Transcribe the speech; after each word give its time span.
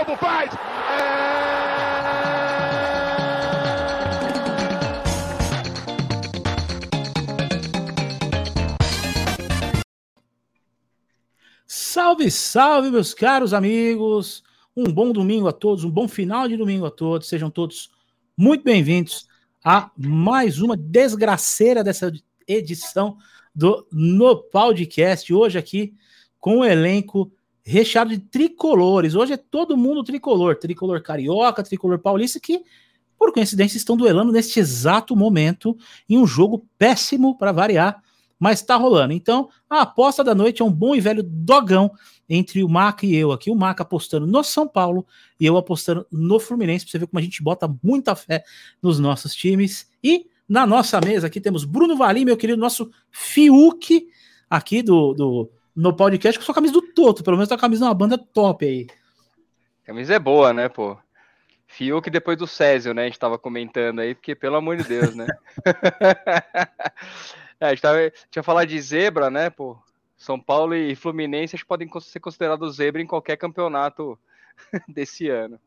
novo, 0.00 0.16
faz! 0.16 0.50
Salve, 11.66 12.30
salve, 12.30 12.90
meus 12.90 13.14
caros 13.14 13.52
amigos! 13.52 14.42
Um 14.76 14.84
bom 14.84 15.12
domingo 15.12 15.48
a 15.48 15.52
todos, 15.52 15.84
um 15.84 15.90
bom 15.90 16.08
final 16.08 16.48
de 16.48 16.56
domingo 16.56 16.86
a 16.86 16.90
todos. 16.90 17.28
Sejam 17.28 17.50
todos 17.50 17.90
muito 18.36 18.64
bem-vindos 18.64 19.28
a 19.62 19.90
mais 19.96 20.60
uma 20.60 20.76
desgraceira 20.76 21.84
dessa 21.84 22.10
edição 22.46 23.18
do 23.54 23.86
No 23.92 24.36
Podcast. 24.36 25.32
Hoje 25.34 25.58
aqui 25.58 25.94
com 26.38 26.60
o 26.60 26.64
elenco 26.64 27.30
recheado 27.70 28.10
de 28.10 28.18
tricolores. 28.18 29.14
Hoje 29.14 29.34
é 29.34 29.36
todo 29.36 29.76
mundo 29.76 30.02
tricolor, 30.02 30.56
tricolor 30.56 31.00
carioca, 31.00 31.62
tricolor 31.62 31.98
paulista, 31.98 32.40
que 32.40 32.62
por 33.16 33.32
coincidência 33.32 33.76
estão 33.76 33.96
duelando 33.96 34.32
neste 34.32 34.58
exato 34.58 35.14
momento 35.14 35.76
em 36.08 36.18
um 36.18 36.26
jogo 36.26 36.66
péssimo 36.76 37.38
para 37.38 37.52
variar, 37.52 38.02
mas 38.38 38.60
está 38.60 38.74
rolando. 38.74 39.12
Então, 39.12 39.48
a 39.68 39.82
aposta 39.82 40.24
da 40.24 40.34
noite 40.34 40.62
é 40.62 40.64
um 40.64 40.72
bom 40.72 40.94
e 40.94 41.00
velho 41.00 41.22
dogão 41.22 41.92
entre 42.28 42.64
o 42.64 42.68
Maca 42.68 43.06
e 43.06 43.14
eu 43.14 43.30
aqui. 43.30 43.50
O 43.50 43.54
Maca 43.54 43.82
apostando 43.82 44.26
no 44.26 44.42
São 44.42 44.66
Paulo 44.66 45.06
e 45.38 45.46
eu 45.46 45.56
apostando 45.56 46.06
no 46.10 46.40
Fluminense, 46.40 46.84
para 46.84 46.92
você 46.92 46.98
ver 46.98 47.06
como 47.06 47.20
a 47.20 47.22
gente 47.22 47.42
bota 47.42 47.72
muita 47.82 48.16
fé 48.16 48.42
nos 48.82 48.98
nossos 48.98 49.34
times. 49.34 49.86
E 50.02 50.26
na 50.48 50.66
nossa 50.66 51.00
mesa 51.00 51.28
aqui 51.28 51.40
temos 51.40 51.64
Bruno 51.64 51.96
Valim, 51.96 52.24
meu 52.24 52.36
querido, 52.36 52.60
nosso 52.60 52.90
Fiuk 53.10 54.08
aqui 54.48 54.82
do, 54.82 55.14
do 55.14 55.50
no 55.80 55.96
podcast 55.96 56.38
com 56.38 56.44
sua 56.44 56.54
camisa 56.54 56.74
do 56.74 56.82
Toto. 56.82 57.24
Pelo 57.24 57.36
menos 57.36 57.48
tá 57.48 57.54
a 57.54 57.58
camisa 57.58 57.84
de 57.84 57.88
uma 57.88 57.94
banda 57.94 58.18
top 58.18 58.66
aí. 58.66 58.86
A 59.82 59.86
camisa 59.86 60.14
é 60.14 60.18
boa, 60.18 60.52
né, 60.52 60.68
pô? 60.68 60.96
Fiuk 61.66 62.10
depois 62.10 62.36
do 62.36 62.46
Césio, 62.46 62.92
né? 62.92 63.02
A 63.02 63.04
gente 63.06 63.18
tava 63.18 63.38
comentando 63.38 64.00
aí, 64.00 64.14
porque 64.14 64.34
pelo 64.34 64.56
amor 64.56 64.76
de 64.76 64.84
Deus, 64.84 65.14
né? 65.14 65.26
é, 67.58 67.66
a 67.66 67.70
gente 67.70 67.80
tava, 67.80 67.98
tinha 68.30 68.42
falado 68.42 68.68
de 68.68 68.78
zebra, 68.80 69.30
né, 69.30 69.48
pô? 69.48 69.78
São 70.18 70.38
Paulo 70.38 70.74
e 70.74 70.94
Fluminense 70.94 71.56
podem 71.64 71.88
ser 72.00 72.20
considerados 72.20 72.76
zebra 72.76 73.00
em 73.00 73.06
qualquer 73.06 73.38
campeonato 73.38 74.18
desse 74.86 75.30
ano. 75.30 75.58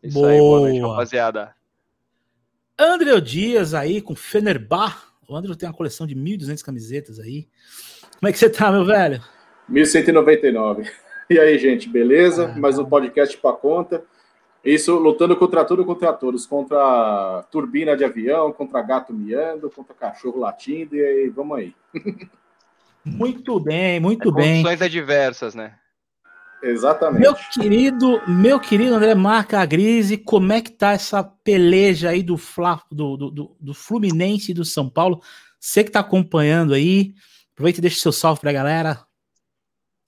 Isso 0.00 0.14
boa. 0.14 0.30
aí, 0.30 0.38
boa 0.38 0.60
noite, 0.60 0.80
rapaziada. 0.80 1.56
André 2.78 3.20
Dias 3.20 3.74
aí 3.74 4.00
com 4.00 4.14
Fenerbah. 4.14 4.96
O 5.26 5.34
André 5.34 5.56
tem 5.56 5.68
uma 5.68 5.74
coleção 5.74 6.06
de 6.06 6.14
1.200 6.14 6.62
camisetas 6.62 7.18
aí. 7.18 7.48
Como 8.20 8.28
é 8.28 8.32
que 8.32 8.38
você 8.38 8.48
tá, 8.48 8.70
meu 8.70 8.84
velho? 8.84 9.20
1199. 9.68 10.90
E 11.28 11.38
aí, 11.38 11.58
gente, 11.58 11.88
beleza? 11.88 12.52
Ah, 12.54 12.58
Mais 12.58 12.78
um 12.78 12.84
podcast 12.84 13.36
para 13.38 13.56
conta. 13.56 14.04
Isso 14.64 14.96
lutando 14.96 15.36
contra 15.36 15.64
tudo, 15.64 15.84
contra 15.84 16.12
todos, 16.12 16.44
contra 16.44 17.44
turbina 17.50 17.96
de 17.96 18.04
avião, 18.04 18.52
contra 18.52 18.82
gato 18.82 19.12
miando, 19.12 19.70
contra 19.70 19.94
cachorro 19.94 20.40
latindo, 20.40 20.96
e 20.96 21.04
aí, 21.04 21.28
vamos 21.28 21.58
aí. 21.58 21.74
Muito 23.04 23.60
bem, 23.60 24.00
muito 24.00 24.30
é 24.30 24.32
bem. 24.32 24.62
Condições 24.64 24.82
adversas, 24.82 25.54
né? 25.54 25.74
Exatamente. 26.60 27.20
Meu 27.20 27.36
querido, 27.52 28.20
meu 28.26 28.58
querido 28.58 28.94
André 28.94 29.14
Marca 29.14 29.64
Grise, 29.64 30.16
como 30.16 30.52
é 30.52 30.60
que 30.60 30.72
tá 30.72 30.90
essa 30.90 31.22
peleja 31.22 32.10
aí 32.10 32.20
do, 32.20 32.36
Fla, 32.36 32.82
do, 32.90 33.16
do, 33.16 33.56
do 33.60 33.74
Fluminense 33.74 34.50
e 34.50 34.54
do 34.54 34.64
São 34.64 34.88
Paulo? 34.88 35.22
Você 35.60 35.84
que 35.84 35.92
tá 35.92 36.00
acompanhando 36.00 36.74
aí, 36.74 37.14
aproveita 37.52 37.78
e 37.78 37.82
deixa 37.82 38.00
seu 38.00 38.10
salve 38.10 38.40
pra 38.40 38.52
galera. 38.52 39.05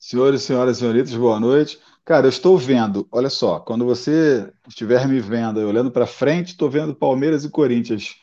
Senhores, 0.08 0.40
senhoras 0.40 0.78
e 0.78 0.80
senhoritas, 0.80 1.14
boa 1.14 1.38
noite. 1.38 1.78
Cara, 2.02 2.24
eu 2.24 2.30
estou 2.30 2.56
vendo, 2.56 3.06
olha 3.12 3.28
só, 3.28 3.60
quando 3.60 3.84
você 3.84 4.50
estiver 4.66 5.06
me 5.06 5.20
vendo, 5.20 5.60
olhando 5.60 5.90
para 5.90 6.06
frente, 6.06 6.52
estou 6.52 6.70
vendo 6.70 6.94
Palmeiras 6.94 7.44
e 7.44 7.50
Corinthians 7.50 8.16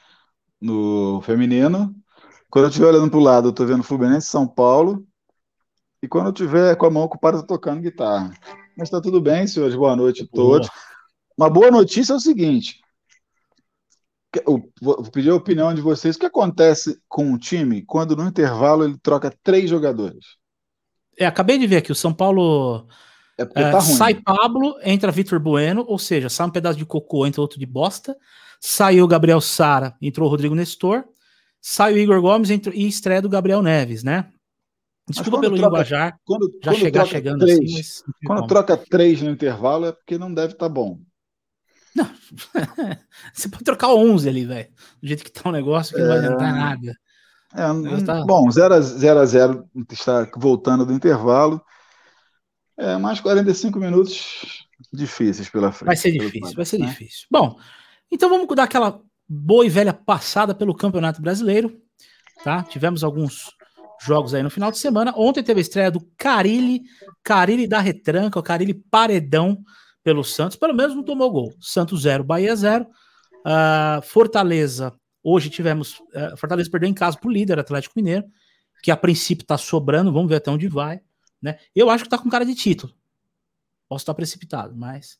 no 0.59 1.21
feminino. 1.21 1.95
Quando 2.49 2.65
eu 2.65 2.69
estiver 2.69 2.87
olhando 2.87 3.11
para 3.11 3.19
o 3.19 3.23
lado, 3.23 3.49
estou 3.49 3.67
vendo 3.67 3.83
Fluminense 3.83 4.25
e 4.25 4.31
São 4.31 4.47
Paulo. 4.47 5.05
E 6.01 6.07
quando 6.07 6.25
eu 6.25 6.31
estiver 6.31 6.75
com 6.75 6.87
a 6.87 6.89
mão 6.89 7.03
ocupada, 7.03 7.37
estou 7.37 7.55
tocando 7.55 7.83
guitarra. 7.83 8.33
Mas 8.75 8.87
está 8.87 8.99
tudo 8.99 9.21
bem, 9.21 9.45
senhores, 9.45 9.75
boa 9.75 9.95
noite 9.95 10.23
a 10.23 10.35
todos. 10.35 10.67
Boa. 10.67 10.79
Uma 11.37 11.49
boa 11.51 11.69
notícia 11.69 12.13
é 12.13 12.15
o 12.15 12.19
seguinte: 12.19 12.81
eu 14.43 14.67
vou 14.81 15.03
pedir 15.11 15.29
a 15.29 15.35
opinião 15.35 15.71
de 15.71 15.81
vocês. 15.81 16.15
O 16.15 16.19
que 16.19 16.25
acontece 16.25 16.99
com 17.07 17.27
um 17.27 17.37
time 17.37 17.83
quando 17.83 18.15
no 18.15 18.27
intervalo 18.27 18.83
ele 18.83 18.97
troca 18.97 19.31
três 19.43 19.69
jogadores? 19.69 20.43
É, 21.17 21.25
acabei 21.25 21.57
de 21.57 21.67
ver 21.67 21.77
aqui, 21.77 21.91
o 21.91 21.95
São 21.95 22.13
Paulo 22.13 22.87
é 23.37 23.43
é, 23.43 23.45
tá 23.71 23.81
sai 23.81 24.15
Pablo, 24.15 24.77
entra 24.81 25.11
Vitor 25.11 25.39
Bueno, 25.39 25.83
ou 25.87 25.99
seja, 25.99 26.29
sai 26.29 26.47
um 26.47 26.51
pedaço 26.51 26.77
de 26.77 26.85
cocô, 26.85 27.25
entra 27.27 27.41
outro 27.41 27.59
de 27.59 27.65
bosta. 27.65 28.15
Saiu 28.61 29.07
Gabriel 29.07 29.41
Sara, 29.41 29.95
entrou 30.01 30.27
o 30.27 30.31
Rodrigo 30.31 30.55
Nestor. 30.55 31.03
Sai 31.61 31.93
o 31.93 31.97
Igor 31.97 32.21
Gomes 32.21 32.49
entrou, 32.49 32.73
e 32.73 32.87
estreia 32.87 33.21
do 33.21 33.29
Gabriel 33.29 33.61
Neves, 33.61 34.03
né? 34.03 34.29
Desculpa 35.07 35.39
pelo 35.39 35.55
troca, 35.55 35.69
linguajar, 35.69 36.19
quando, 36.23 36.51
já 36.63 36.71
quando 36.71 36.79
chegar 36.79 37.05
chegando 37.05 37.39
três, 37.45 37.59
assim. 37.59 37.73
Mas, 37.75 38.03
quando 38.25 38.47
troca 38.47 38.77
três 38.77 39.21
no 39.21 39.29
intervalo 39.29 39.85
é 39.85 39.91
porque 39.91 40.17
não 40.17 40.33
deve 40.33 40.53
estar 40.53 40.67
tá 40.67 40.73
bom. 40.73 40.99
Não, 41.95 42.09
você 43.33 43.47
pode 43.47 43.63
trocar 43.63 43.93
11 43.93 44.27
ali, 44.27 44.45
velho. 44.45 44.69
Do 45.01 45.07
jeito 45.07 45.23
que 45.23 45.31
tá 45.31 45.47
o 45.47 45.51
negócio, 45.51 45.95
que 45.95 46.01
é... 46.01 46.03
não 46.03 46.09
vai 46.09 46.19
adiantar 46.19 46.53
nada. 46.55 46.97
É, 47.55 48.03
tá... 48.03 48.23
Bom, 48.25 48.49
0 48.51 48.73
a 48.73 48.81
0 48.81 49.19
a 49.19 49.25
0 49.25 49.69
está 49.89 50.29
voltando 50.35 50.85
do 50.85 50.93
intervalo. 50.93 51.61
É, 52.77 52.97
mais 52.97 53.21
45 53.21 53.79
minutos 53.79 54.67
difíceis 54.91 55.49
pela 55.49 55.71
frente. 55.71 55.87
Vai 55.87 55.95
ser 55.95 56.11
difícil, 56.11 56.55
vai 56.55 56.65
ser 56.65 56.77
né? 56.77 56.87
difícil. 56.87 57.27
Bom, 57.31 57.57
então 58.11 58.29
vamos 58.29 58.53
dar 58.53 58.63
aquela 58.63 58.99
boa 59.27 59.65
e 59.65 59.69
velha 59.69 59.93
passada 59.93 60.53
pelo 60.53 60.75
Campeonato 60.75 61.21
Brasileiro, 61.21 61.79
tá? 62.43 62.63
Tivemos 62.63 63.03
alguns 63.03 63.51
jogos 64.01 64.33
aí 64.33 64.43
no 64.43 64.49
final 64.49 64.71
de 64.71 64.77
semana. 64.77 65.13
Ontem 65.15 65.41
teve 65.41 65.59
a 65.59 65.61
estreia 65.61 65.89
do 65.89 66.05
Carilli, 66.17 66.81
Carilli 67.23 67.67
da 67.67 67.79
retranca, 67.79 68.37
o 68.37 68.43
Carilli 68.43 68.73
paredão 68.73 69.57
pelo 70.03 70.23
Santos, 70.23 70.57
pelo 70.57 70.73
menos 70.73 70.95
não 70.95 71.03
tomou 71.03 71.31
gol. 71.31 71.53
Santos 71.59 72.01
0, 72.01 72.23
Bahia 72.23 72.55
0. 72.55 72.83
Uh, 72.83 72.87
ah, 73.45 73.99
Fortaleza 74.03 74.93
Hoje 75.27 75.49
tivemos. 75.49 75.99
Uh, 75.99 76.37
Fortaleza 76.37 76.69
perdeu 76.69 76.87
em 76.87 76.93
casa 76.93 77.17
para 77.17 77.27
o 77.27 77.31
líder 77.31 77.57
Atlético 77.57 77.93
Mineiro, 77.95 78.25
que 78.83 78.91
a 78.91 78.95
princípio 78.95 79.41
está 79.41 79.57
sobrando, 79.57 80.13
vamos 80.13 80.29
ver 80.29 80.35
até 80.35 80.51
onde 80.51 80.67
vai. 80.67 81.01
Né? 81.41 81.57
Eu 81.75 81.89
acho 81.89 82.03
que 82.03 82.07
está 82.07 82.19
com 82.19 82.29
cara 82.29 82.45
de 82.45 82.53
título. 82.53 82.93
Posso 83.89 84.03
estar 84.03 84.13
precipitado, 84.13 84.75
mas. 84.75 85.17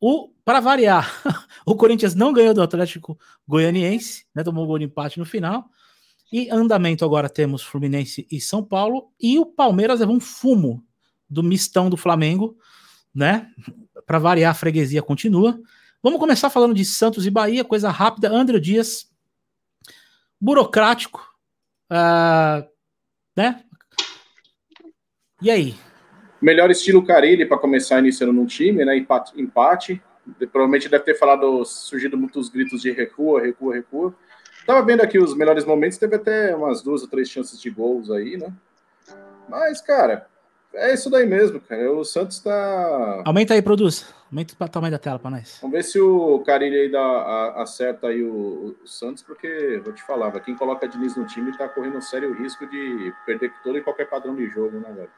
O, 0.00 0.30
para 0.46 0.60
variar, 0.60 1.22
o 1.66 1.76
Corinthians 1.76 2.14
não 2.14 2.32
ganhou 2.32 2.54
do 2.54 2.62
Atlético 2.62 3.18
Goianiense, 3.46 4.24
né? 4.34 4.42
Tomou 4.42 4.64
um 4.64 4.66
gol 4.66 4.78
de 4.78 4.86
empate 4.86 5.18
no 5.18 5.26
final. 5.26 5.68
E 6.32 6.48
andamento 6.48 7.04
agora 7.04 7.28
temos 7.28 7.62
Fluminense 7.62 8.26
e 8.30 8.40
São 8.40 8.64
Paulo. 8.64 9.12
E 9.20 9.38
o 9.38 9.44
Palmeiras 9.44 10.00
levou 10.00 10.16
um 10.16 10.20
fumo 10.20 10.82
do 11.28 11.42
mistão 11.42 11.90
do 11.90 11.98
Flamengo, 11.98 12.56
né? 13.14 13.50
Para 14.06 14.18
variar, 14.18 14.52
a 14.52 14.54
freguesia 14.54 15.02
continua. 15.02 15.60
Vamos 16.02 16.18
começar 16.18 16.48
falando 16.48 16.74
de 16.74 16.84
Santos 16.84 17.26
e 17.26 17.30
Bahia, 17.30 17.62
coisa 17.62 17.90
rápida. 17.90 18.30
André 18.30 18.58
Dias 18.58 19.13
burocrático, 20.44 21.26
uh, 21.90 22.68
né? 23.34 23.64
E 25.40 25.50
aí? 25.50 25.74
Melhor 26.40 26.70
estilo 26.70 27.02
Carilli 27.02 27.46
para 27.46 27.56
começar 27.56 27.98
iniciando 27.98 28.34
num 28.34 28.44
time, 28.44 28.84
né? 28.84 28.94
Empate, 28.94 29.40
empate. 29.40 30.02
Provavelmente 30.52 30.88
deve 30.90 31.04
ter 31.04 31.18
falado, 31.18 31.64
surgido 31.64 32.18
muitos 32.18 32.50
gritos 32.50 32.82
de 32.82 32.92
recua, 32.92 33.40
recua, 33.40 33.74
recua. 33.74 34.14
Tava 34.66 34.84
vendo 34.84 35.00
aqui 35.00 35.18
os 35.18 35.34
melhores 35.34 35.64
momentos, 35.64 35.96
teve 35.96 36.16
até 36.16 36.54
umas 36.54 36.82
duas 36.82 37.00
ou 37.00 37.08
três 37.08 37.28
chances 37.30 37.58
de 37.58 37.70
gols 37.70 38.10
aí, 38.10 38.36
né? 38.36 38.52
Mas, 39.48 39.80
cara, 39.80 40.26
é 40.74 40.92
isso 40.92 41.08
daí 41.08 41.26
mesmo, 41.26 41.58
cara. 41.58 41.90
O 41.90 42.04
Santos 42.04 42.38
tá. 42.40 43.22
Aumenta 43.24 43.54
aí, 43.54 43.62
produz. 43.62 44.06
Aumenta 44.34 44.52
o 44.58 44.68
tamanho 44.68 44.90
da 44.90 44.98
tela 44.98 45.16
para 45.16 45.30
nós. 45.30 45.58
Vamos 45.62 45.76
ver 45.76 45.84
se 45.84 46.00
o 46.00 46.40
Carilho 46.40 46.74
aí 46.74 46.90
dá, 46.90 46.98
a, 46.98 47.62
acerta 47.62 48.08
aí 48.08 48.20
o, 48.20 48.76
o, 48.82 48.86
Santos, 48.88 49.22
porque 49.22 49.80
vou 49.84 49.92
te 49.92 50.02
falar, 50.02 50.32
quem 50.40 50.56
coloca 50.56 50.88
Diniz 50.88 51.14
no 51.14 51.24
time 51.24 51.56
tá 51.56 51.68
correndo 51.68 51.98
um 51.98 52.00
sério 52.00 52.34
risco 52.34 52.66
de 52.66 53.12
perder 53.24 53.52
todo 53.62 53.78
e 53.78 53.80
qualquer 53.80 54.10
padrão 54.10 54.34
de 54.34 54.48
jogo, 54.48 54.80
né, 54.80 54.92
velho? 54.92 55.10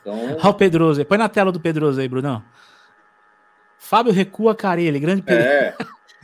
Então... 0.00 0.36
Olha 0.38 0.48
o 0.48 0.54
Pedroso. 0.54 1.04
Põe 1.04 1.18
na 1.18 1.28
tela 1.28 1.50
do 1.50 1.58
Pedroso 1.58 2.00
aí, 2.00 2.08
Brunão. 2.08 2.40
Fábio 3.78 4.12
recua 4.12 4.54
Carilli, 4.54 5.00
grande 5.00 5.22
Pedro. 5.22 5.42
É. 5.42 5.74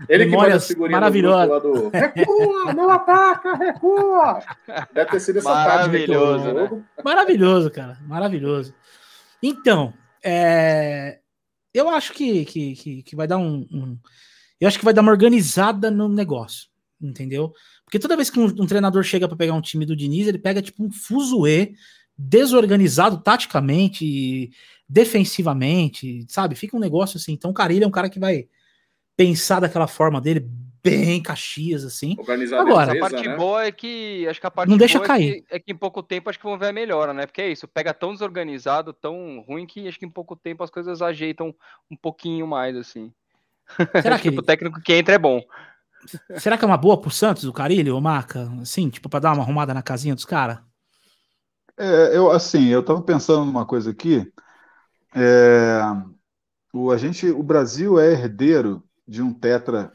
Ele 0.09 0.27
Memórias 0.27 0.69
que 0.69 0.77
maravilhosa. 0.77 1.59
Do... 1.61 1.89
Recua, 1.93 2.73
não 2.73 2.89
ataca, 2.89 3.55
recua. 3.55 4.39
Deve 4.93 5.11
ter 5.11 5.21
sido 5.21 5.41
essa 5.41 5.49
Maravilhoso, 5.49 6.53
né? 6.53 6.83
Maravilhoso, 7.05 7.71
cara. 7.71 7.99
Maravilhoso. 8.07 8.73
Então, 9.43 9.93
é... 10.23 11.19
eu 11.75 11.89
acho 11.89 12.13
que, 12.13 12.45
que, 12.45 12.75
que, 12.75 13.03
que 13.03 13.17
vai 13.17 13.27
dar 13.27 13.39
um, 13.39 13.67
um, 13.71 13.99
Eu 14.61 14.69
acho 14.69 14.79
que 14.79 14.85
vai 14.85 14.95
dar 14.95 15.03
uma 15.03 15.13
organizada 15.13 15.91
no 15.91 16.09
negócio, 16.09 16.69
entendeu? 17.01 17.53
Porque 17.85 17.99
toda 17.99 18.17
vez 18.17 18.31
que 18.31 18.39
um, 18.39 18.47
um 18.47 18.67
treinador 18.67 19.03
chega 19.03 19.29
para 19.29 19.37
pegar 19.37 19.55
um 19.55 19.61
time 19.61 19.85
do 19.85 19.97
Diniz, 19.97 20.27
ele 20.27 20.39
pega 20.39 20.63
tipo 20.63 20.85
um 20.85 20.91
fuzuê 20.91 21.75
desorganizado 22.17 23.19
taticamente, 23.19 24.51
defensivamente, 24.89 26.25
sabe? 26.29 26.55
Fica 26.55 26.77
um 26.77 26.81
negócio 26.81 27.17
assim. 27.17 27.33
Então, 27.33 27.51
o 27.51 27.55
Carilho 27.55 27.85
é 27.85 27.87
um 27.87 27.93
cara 27.93 28.11
que 28.11 28.21
vai 28.21 28.47
pensar 29.17 29.61
daquela 29.61 29.87
forma 29.87 30.21
dele, 30.21 30.49
bem 30.83 31.23
Caxias, 31.23 31.85
assim. 31.85 32.17
Organizado 32.19 32.69
Agora, 32.69 32.93
a 32.93 32.99
parte 32.99 33.29
né? 33.29 33.37
boa 33.37 33.65
é 33.65 33.73
que 33.73 34.27
acho 34.29 34.41
que 34.41 34.47
a 34.47 34.51
parte 34.51 34.69
não 34.69 34.77
deixa 34.77 34.99
cair. 35.01 35.31
É 35.31 35.35
que, 35.35 35.47
é 35.51 35.59
que, 35.61 35.73
em 35.73 35.77
pouco 35.77 36.03
tempo 36.03 36.29
acho 36.29 36.39
que 36.39 36.45
vão 36.45 36.59
ver 36.59 36.69
a 36.69 36.73
melhora, 36.73 37.15
né? 37.15 37.27
Porque 37.27 37.43
é 37.43 37.51
isso, 37.51 37.69
pega 37.69 37.95
tão 37.95 38.13
desorganizado, 38.13 38.93
tão 38.93 39.41
ruim 39.47 39.67
que 39.67 39.87
acho 39.87 39.99
que 39.99 40.07
em 40.07 40.11
pouco 40.11 40.35
tempo 40.35 40.65
as 40.65 40.71
coisas 40.71 41.01
ajeitam 41.01 41.55
um 41.91 41.97
pouquinho 41.97 42.47
mais, 42.47 42.77
assim. 42.77 43.13
Será 44.01 44.19
que 44.21 44.29
o 44.29 44.43
técnico 44.43 44.81
que 44.81 44.93
entra 44.93 45.15
é 45.15 45.19
bom. 45.19 45.41
Será 46.37 46.59
que 46.59 46.65
é 46.65 46.67
uma 46.67 46.77
boa 46.77 47.01
pro 47.01 47.11
Santos, 47.11 47.45
o 47.45 47.53
Carilho, 47.53 47.95
ou 47.95 48.01
Marca? 48.01 48.51
Assim, 48.61 48.91
tipo, 48.91 49.09
pra 49.09 49.21
dar 49.21 49.33
uma 49.33 49.43
arrumada 49.43 49.73
na 49.73 49.83
casinha 49.83 50.15
dos 50.15 50.25
caras? 50.25 50.59
É, 51.79 52.17
eu, 52.17 52.31
assim, 52.31 52.69
eu 52.69 52.83
tava 52.83 53.01
pensando 53.03 53.45
numa 53.45 53.65
coisa 53.65 53.91
aqui. 53.91 54.31
É, 55.15 55.81
o, 56.73 56.91
a 56.91 56.97
gente, 56.97 57.27
o 57.29 57.43
Brasil 57.43 58.01
é 58.01 58.13
herdeiro 58.13 58.83
de 59.07 59.23
um 59.23 59.33
tetra 59.33 59.93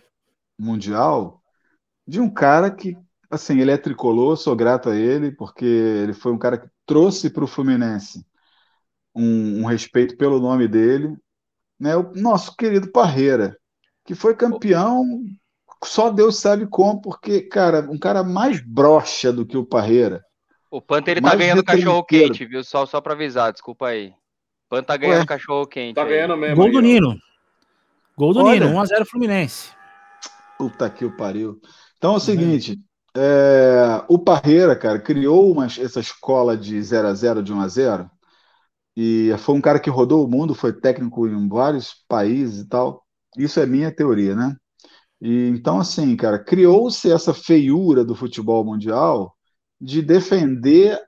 mundial 0.57 1.41
de 2.07 2.19
um 2.21 2.29
cara 2.29 2.71
que, 2.71 2.97
assim, 3.29 3.59
ele 3.59 3.71
é 3.71 3.77
tricolor, 3.77 4.37
sou 4.37 4.55
grato 4.55 4.89
a 4.89 4.95
ele, 4.95 5.31
porque 5.31 5.65
ele 5.65 6.13
foi 6.13 6.31
um 6.31 6.37
cara 6.37 6.57
que 6.57 6.67
trouxe 6.85 7.29
para 7.29 7.43
o 7.43 7.47
Fluminense 7.47 8.25
um, 9.13 9.61
um, 9.61 9.65
respeito 9.65 10.15
pelo 10.15 10.39
nome 10.39 10.67
dele, 10.67 11.15
né? 11.79 11.95
O 11.95 12.13
nosso 12.15 12.55
querido 12.55 12.91
Parreira, 12.91 13.57
que 14.05 14.15
foi 14.15 14.35
campeão, 14.35 15.03
só 15.83 16.09
Deus 16.09 16.39
sabe 16.39 16.65
como, 16.67 17.01
porque, 17.01 17.41
cara, 17.41 17.81
um 17.89 17.99
cara 17.99 18.23
mais 18.23 18.61
broxa 18.61 19.33
do 19.33 19.45
que 19.45 19.57
o 19.57 19.65
Parreira. 19.65 20.23
O 20.71 20.81
Panta 20.81 21.11
ele 21.11 21.21
tá 21.21 21.35
ganhando 21.35 21.63
cachorro 21.63 22.03
quente, 22.03 22.45
viu? 22.45 22.63
Só, 22.63 22.85
só 22.85 23.01
para 23.01 23.13
avisar, 23.13 23.51
desculpa 23.51 23.87
aí. 23.87 24.13
Panta 24.69 24.87
tá 24.87 24.97
ganhando 24.97 25.21
Ué, 25.21 25.25
cachorro 25.25 25.65
quente. 25.65 25.95
Tá 25.95 26.03
aí. 26.03 26.09
ganhando 26.09 26.37
mesmo. 26.37 26.55
Gol 26.55 26.65
aí, 26.65 26.71
do 26.71 26.81
Nino. 26.81 27.17
Gol 28.17 28.33
do 28.33 28.43
Olha, 28.43 28.65
Nino, 28.65 28.79
1x0 28.79 29.05
Fluminense. 29.05 29.76
Puta 30.57 30.89
que 30.89 31.05
o 31.05 31.15
pariu. 31.15 31.59
Então 31.97 32.11
é 32.11 32.13
o 32.13 32.15
uhum. 32.15 32.19
seguinte, 32.19 32.79
é, 33.15 34.03
o 34.07 34.19
Parreira, 34.19 34.75
cara, 34.75 34.99
criou 34.99 35.51
uma, 35.51 35.65
essa 35.65 35.99
escola 35.99 36.55
de 36.55 36.81
0 36.81 37.07
a 37.07 37.13
0 37.13 37.41
de 37.41 37.51
1 37.51 37.61
a 37.61 37.67
0 37.67 38.11
e 38.95 39.31
foi 39.39 39.55
um 39.55 39.61
cara 39.61 39.79
que 39.79 39.89
rodou 39.89 40.25
o 40.25 40.29
mundo, 40.29 40.55
foi 40.55 40.73
técnico 40.73 41.27
em 41.27 41.47
vários 41.47 42.03
países 42.07 42.61
e 42.61 42.67
tal. 42.67 43.03
Isso 43.37 43.59
é 43.59 43.65
minha 43.65 43.91
teoria, 43.91 44.35
né? 44.35 44.55
E 45.21 45.47
então 45.49 45.79
assim, 45.79 46.15
cara, 46.15 46.39
criou-se 46.39 47.11
essa 47.11 47.33
feiura 47.33 48.03
do 48.03 48.15
futebol 48.15 48.63
mundial 48.63 49.35
de 49.79 50.01
defender, 50.01 50.99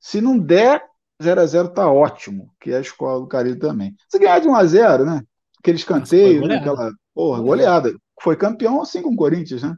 se 0.00 0.20
não 0.20 0.38
der 0.38 0.82
0 1.22 1.40
a 1.40 1.46
0 1.46 1.68
tá 1.68 1.90
ótimo, 1.90 2.52
que 2.60 2.72
é 2.72 2.78
a 2.78 2.80
escola 2.80 3.20
do 3.20 3.26
Carilho 3.28 3.58
também. 3.58 3.94
Se 4.08 4.18
ganhar 4.18 4.40
de 4.40 4.48
1 4.48 4.54
a 4.54 4.64
0, 4.64 5.04
né? 5.04 5.22
Aquele 5.58 5.78
escanteio, 5.78 6.46
né? 6.46 6.56
aquela 6.56 6.90
porra, 7.14 7.40
goleada 7.40 7.92
foi 8.20 8.36
campeão 8.36 8.80
assim 8.80 9.02
com 9.02 9.10
o 9.10 9.16
Corinthians, 9.16 9.62
né? 9.62 9.76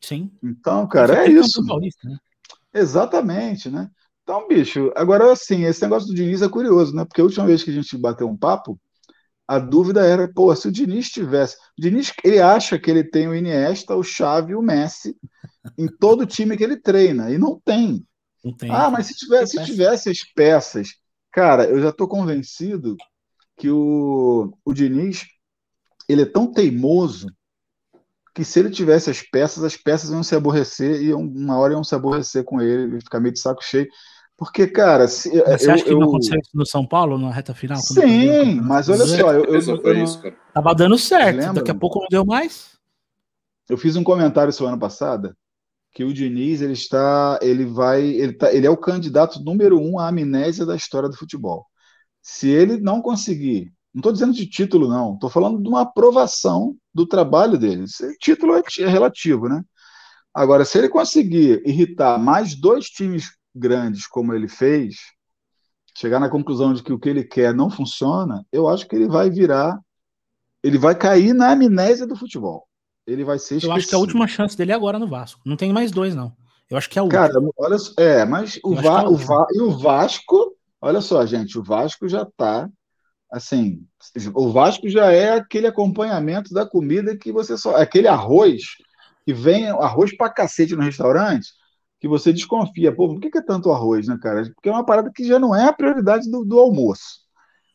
Sim. 0.00 0.32
Então, 0.42 0.86
cara, 0.88 1.24
é 1.24 1.30
isso. 1.30 1.64
Paulista, 1.66 2.08
né? 2.08 2.16
Exatamente, 2.74 3.70
né? 3.70 3.88
Então, 4.22 4.46
bicho, 4.46 4.92
agora 4.96 5.32
assim, 5.32 5.64
esse 5.64 5.82
negócio 5.82 6.08
do 6.08 6.14
Diniz 6.14 6.42
é 6.42 6.48
curioso, 6.48 6.94
né? 6.94 7.04
Porque 7.04 7.20
a 7.20 7.24
última 7.24 7.46
vez 7.46 7.62
que 7.62 7.70
a 7.70 7.72
gente 7.72 7.96
bateu 7.98 8.28
um 8.28 8.36
papo, 8.36 8.78
a 9.46 9.58
dúvida 9.58 10.06
era, 10.06 10.32
pô, 10.32 10.54
se 10.54 10.68
o 10.68 10.72
Diniz 10.72 11.10
tivesse. 11.10 11.56
O 11.78 11.82
Diniz, 11.82 12.12
ele 12.24 12.40
acha 12.40 12.78
que 12.78 12.90
ele 12.90 13.04
tem 13.04 13.28
o 13.28 13.34
Iniesta, 13.34 13.96
o 13.96 14.02
Xavi 14.02 14.54
o 14.54 14.62
Messi 14.62 15.16
em 15.76 15.86
todo 15.86 16.26
time 16.26 16.56
que 16.56 16.64
ele 16.64 16.76
treina, 16.76 17.30
e 17.30 17.38
não 17.38 17.60
tem. 17.64 18.06
Não 18.44 18.54
tem. 18.56 18.70
Ah, 18.70 18.90
mas 18.90 19.06
se 19.06 19.14
tivesse, 19.14 19.58
se 19.58 19.64
tivesse 19.64 20.10
as 20.10 20.18
peças, 20.34 20.88
cara, 21.30 21.64
eu 21.64 21.80
já 21.80 21.90
estou 21.90 22.08
convencido 22.08 22.96
que 23.56 23.70
o, 23.70 24.52
o 24.64 24.72
Diniz 24.72 25.26
ele 26.08 26.22
é 26.22 26.26
tão 26.26 26.50
teimoso 26.50 27.26
que 28.34 28.44
se 28.44 28.58
ele 28.58 28.70
tivesse 28.70 29.10
as 29.10 29.20
peças, 29.20 29.62
as 29.62 29.76
peças 29.76 30.10
iam 30.10 30.22
se 30.22 30.34
aborrecer 30.34 31.02
e 31.02 31.12
uma 31.12 31.58
hora 31.58 31.74
iam 31.74 31.84
se 31.84 31.94
aborrecer 31.94 32.44
com 32.44 32.60
ele, 32.60 33.00
ficar 33.00 33.20
meio 33.20 33.32
de 33.32 33.40
saco 33.40 33.62
cheio. 33.62 33.86
Porque, 34.36 34.66
cara, 34.66 35.06
se, 35.06 35.28
você 35.28 35.68
eu, 35.68 35.74
acha 35.74 35.84
que 35.84 35.92
eu... 35.92 35.98
não 35.98 36.08
aconteceu 36.08 36.38
isso 36.38 36.50
no 36.54 36.66
São 36.66 36.86
Paulo, 36.86 37.18
na 37.18 37.30
reta 37.30 37.54
final? 37.54 37.78
Sim, 37.78 38.60
mas 38.60 38.88
olha 38.88 39.06
só, 39.06 39.32
eu, 39.32 39.44
eu, 39.44 39.52
eu, 39.54 40.02
isso, 40.02 40.20
cara. 40.20 40.36
tava 40.52 40.74
dando 40.74 40.98
certo, 40.98 41.36
Lembra? 41.36 41.52
daqui 41.54 41.70
a 41.70 41.74
pouco 41.74 42.00
não 42.00 42.08
deu 42.10 42.24
mais. 42.24 42.72
Eu 43.68 43.76
fiz 43.76 43.94
um 43.94 44.02
comentário 44.02 44.52
semana 44.52 44.78
passada 44.78 45.36
que 45.92 46.02
o 46.02 46.12
Diniz 46.12 46.62
ele 46.62 46.72
está, 46.72 47.38
ele 47.42 47.66
vai, 47.66 48.02
ele, 48.02 48.32
tá, 48.32 48.52
ele 48.52 48.66
é 48.66 48.70
o 48.70 48.76
candidato 48.76 49.42
número 49.44 49.78
um 49.78 49.98
à 49.98 50.08
amnésia 50.08 50.64
da 50.64 50.74
história 50.74 51.08
do 51.08 51.16
futebol. 51.16 51.66
Se 52.20 52.48
ele 52.48 52.78
não 52.78 53.02
conseguir 53.02 53.72
não 53.94 54.00
estou 54.00 54.12
dizendo 54.12 54.32
de 54.32 54.46
título, 54.46 54.88
não. 54.88 55.14
Estou 55.14 55.28
falando 55.28 55.62
de 55.62 55.68
uma 55.68 55.82
aprovação 55.82 56.74
do 56.94 57.06
trabalho 57.06 57.58
dele. 57.58 57.84
Esse 57.84 58.16
título 58.18 58.56
é, 58.56 58.62
é 58.80 58.86
relativo, 58.86 59.48
né? 59.48 59.62
Agora, 60.32 60.64
se 60.64 60.78
ele 60.78 60.88
conseguir 60.88 61.62
irritar 61.66 62.18
mais 62.18 62.54
dois 62.54 62.86
times 62.86 63.36
grandes, 63.54 64.06
como 64.06 64.32
ele 64.32 64.48
fez, 64.48 64.96
chegar 65.94 66.18
na 66.18 66.30
conclusão 66.30 66.72
de 66.72 66.82
que 66.82 66.92
o 66.92 66.98
que 66.98 67.10
ele 67.10 67.22
quer 67.22 67.54
não 67.54 67.68
funciona, 67.68 68.46
eu 68.50 68.66
acho 68.66 68.88
que 68.88 68.96
ele 68.96 69.08
vai 69.08 69.28
virar. 69.28 69.78
Ele 70.62 70.78
vai 70.78 70.94
cair 70.94 71.34
na 71.34 71.50
amnésia 71.50 72.06
do 72.06 72.16
futebol. 72.16 72.66
Ele 73.06 73.24
vai 73.24 73.38
ser. 73.38 73.62
Eu 73.62 73.72
acho 73.72 73.88
que 73.88 73.94
a 73.94 73.98
última 73.98 74.26
chance 74.26 74.56
dele 74.56 74.72
é 74.72 74.74
agora 74.74 74.98
no 74.98 75.08
Vasco. 75.08 75.42
Não 75.44 75.56
tem 75.56 75.72
mais 75.72 75.90
dois, 75.90 76.14
não. 76.14 76.34
Eu 76.70 76.78
acho 76.78 76.88
que 76.88 76.98
é 76.98 77.02
o 77.02 77.08
Cara, 77.08 77.34
olha, 77.58 77.76
é, 77.98 78.24
mas 78.24 78.58
o, 78.64 78.74
Va 78.74 79.02
é 79.02 79.08
o, 79.08 79.16
Va 79.16 79.46
e 79.52 79.60
o 79.60 79.70
Vasco, 79.70 80.56
olha 80.80 81.02
só, 81.02 81.26
gente, 81.26 81.58
o 81.58 81.62
Vasco 81.62 82.08
já 82.08 82.22
está 82.22 82.70
assim, 83.32 83.82
o 84.34 84.52
Vasco 84.52 84.88
já 84.88 85.10
é 85.10 85.32
aquele 85.32 85.66
acompanhamento 85.66 86.52
da 86.52 86.66
comida 86.66 87.16
que 87.16 87.32
você 87.32 87.56
só. 87.56 87.74
Aquele 87.76 88.06
arroz 88.06 88.62
que 89.24 89.32
vem 89.32 89.68
arroz 89.70 90.14
pra 90.14 90.28
cacete 90.28 90.76
no 90.76 90.82
restaurante, 90.82 91.48
que 91.98 92.06
você 92.06 92.32
desconfia. 92.32 92.94
Pô, 92.94 93.08
por 93.08 93.20
que, 93.20 93.36
é 93.38 93.42
tanto 93.42 93.72
arroz, 93.72 94.06
né, 94.06 94.18
cara? 94.20 94.42
Porque 94.54 94.68
é 94.68 94.72
uma 94.72 94.84
parada 94.84 95.10
que 95.14 95.24
já 95.24 95.38
não 95.38 95.56
é 95.56 95.64
a 95.64 95.72
prioridade 95.72 96.30
do, 96.30 96.44
do 96.44 96.58
almoço. 96.58 97.22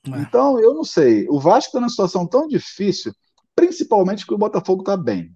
É. 0.05 0.19
Então, 0.19 0.59
eu 0.59 0.75
não 0.75 0.83
sei. 0.83 1.27
O 1.27 1.39
Vasco 1.39 1.69
está 1.69 1.79
numa 1.79 1.89
situação 1.89 2.27
tão 2.27 2.47
difícil, 2.47 3.11
principalmente 3.55 4.27
que 4.27 4.33
o 4.33 4.37
Botafogo 4.37 4.81
está 4.81 4.95
bem. 4.95 5.35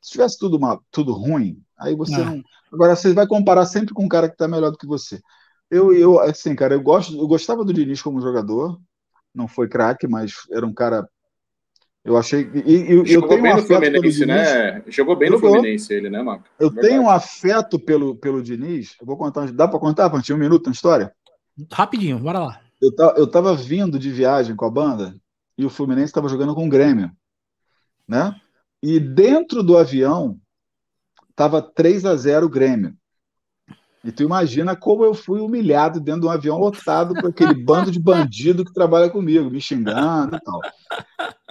Se 0.00 0.12
tivesse 0.12 0.36
tudo, 0.38 0.56
uma, 0.56 0.80
tudo 0.90 1.12
ruim, 1.12 1.62
aí 1.78 1.94
você 1.94 2.16
é. 2.16 2.24
não. 2.24 2.42
Agora, 2.72 2.96
você 2.96 3.12
vai 3.12 3.26
comparar 3.28 3.66
sempre 3.66 3.94
com 3.94 4.04
um 4.04 4.08
cara 4.08 4.26
que 4.28 4.34
está 4.34 4.48
melhor 4.48 4.72
do 4.72 4.78
que 4.78 4.86
você. 4.86 5.20
Eu, 5.70 5.94
eu, 5.94 6.18
assim, 6.18 6.56
cara, 6.56 6.74
eu, 6.74 6.82
gosto, 6.82 7.16
eu 7.16 7.28
gostava 7.28 7.64
do 7.64 7.72
Diniz 7.72 8.02
como 8.02 8.20
jogador, 8.20 8.80
não 9.34 9.48
foi 9.48 9.68
craque, 9.68 10.06
mas 10.06 10.34
era 10.50 10.66
um 10.66 10.72
cara. 10.72 11.08
Eu 12.04 12.16
achei. 12.16 12.50
E, 12.54 12.92
e 12.92 13.12
eu 13.12 13.26
tenho 13.26 13.42
bem 13.42 13.52
um 13.52 13.56
no 13.56 13.62
Fluminense, 13.62 14.26
né? 14.26 14.82
Jogou 14.88 15.16
bem 15.16 15.30
Jogou. 15.30 15.50
no 15.50 15.56
Fluminense 15.56 15.92
ele, 15.94 16.10
né, 16.10 16.22
Marco? 16.22 16.44
Eu 16.58 16.68
Verdade. 16.68 16.88
tenho 16.88 17.02
um 17.02 17.10
afeto 17.10 17.78
pelo, 17.78 18.16
pelo 18.16 18.42
Diniz. 18.42 18.96
Eu 19.00 19.06
vou 19.06 19.16
contar. 19.16 19.50
Dá 19.52 19.68
para 19.68 19.78
contar, 19.78 20.10
Pantinho? 20.10 20.36
Um 20.36 20.40
minuto 20.40 20.66
na 20.66 20.72
história? 20.72 21.14
Rapidinho, 21.70 22.18
bora 22.18 22.38
lá. 22.40 22.60
Eu, 22.80 22.90
eu 23.16 23.26
tava 23.26 23.54
vindo 23.54 23.98
de 23.98 24.10
viagem 24.10 24.56
com 24.56 24.64
a 24.64 24.70
banda 24.70 25.14
e 25.56 25.64
o 25.64 25.70
Fluminense 25.70 26.06
estava 26.06 26.28
jogando 26.28 26.54
com 26.54 26.66
o 26.66 26.70
Grêmio. 26.70 27.10
Né? 28.08 28.34
E 28.82 28.98
dentro 28.98 29.62
do 29.62 29.76
avião 29.76 30.38
tava 31.36 31.62
3 31.62 32.04
a 32.04 32.16
0 32.16 32.46
o 32.46 32.50
Grêmio. 32.50 32.96
E 34.04 34.10
tu 34.10 34.22
imagina 34.22 34.74
como 34.74 35.04
eu 35.04 35.14
fui 35.14 35.40
humilhado 35.40 36.00
dentro 36.00 36.22
de 36.22 36.26
um 36.26 36.30
avião 36.30 36.58
lotado 36.58 37.14
por 37.14 37.30
aquele 37.30 37.54
bando 37.54 37.90
de 37.90 38.00
bandido 38.00 38.64
que 38.64 38.72
trabalha 38.72 39.08
comigo, 39.08 39.50
me 39.50 39.60
xingando 39.60 40.36
e 40.36 40.40
tal. 40.40 40.60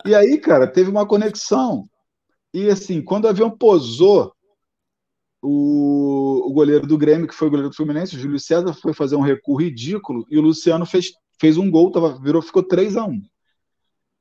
E 0.05 0.13
aí, 0.13 0.37
cara, 0.37 0.67
teve 0.67 0.89
uma 0.89 1.05
conexão. 1.05 1.87
E 2.53 2.67
assim, 2.69 3.01
quando 3.01 3.25
o 3.25 3.29
avião 3.29 3.49
posou, 3.49 4.33
o, 5.41 6.49
o 6.49 6.53
goleiro 6.53 6.85
do 6.85 6.97
Grêmio, 6.97 7.27
que 7.27 7.33
foi 7.33 7.47
o 7.47 7.51
goleiro 7.51 7.69
do 7.69 7.75
Fluminense, 7.75 8.15
o 8.15 8.19
Júlio 8.19 8.39
César, 8.39 8.73
foi 8.73 8.93
fazer 8.93 9.15
um 9.15 9.21
recuo 9.21 9.59
ridículo 9.59 10.25
e 10.29 10.37
o 10.37 10.41
Luciano 10.41 10.85
fez, 10.85 11.13
fez 11.39 11.57
um 11.57 11.71
gol, 11.71 11.91
tava, 11.91 12.19
virou, 12.19 12.41
ficou 12.41 12.63
3 12.63 12.97
a 12.97 13.05
1 13.05 13.21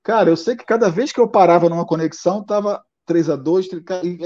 Cara, 0.02 0.30
eu 0.30 0.36
sei 0.36 0.56
que 0.56 0.64
cada 0.64 0.88
vez 0.88 1.12
que 1.12 1.20
eu 1.20 1.28
parava 1.28 1.68
numa 1.68 1.84
conexão, 1.84 2.42
tava 2.42 2.82
3 3.04 3.28
a 3.28 3.36
2 3.36 3.68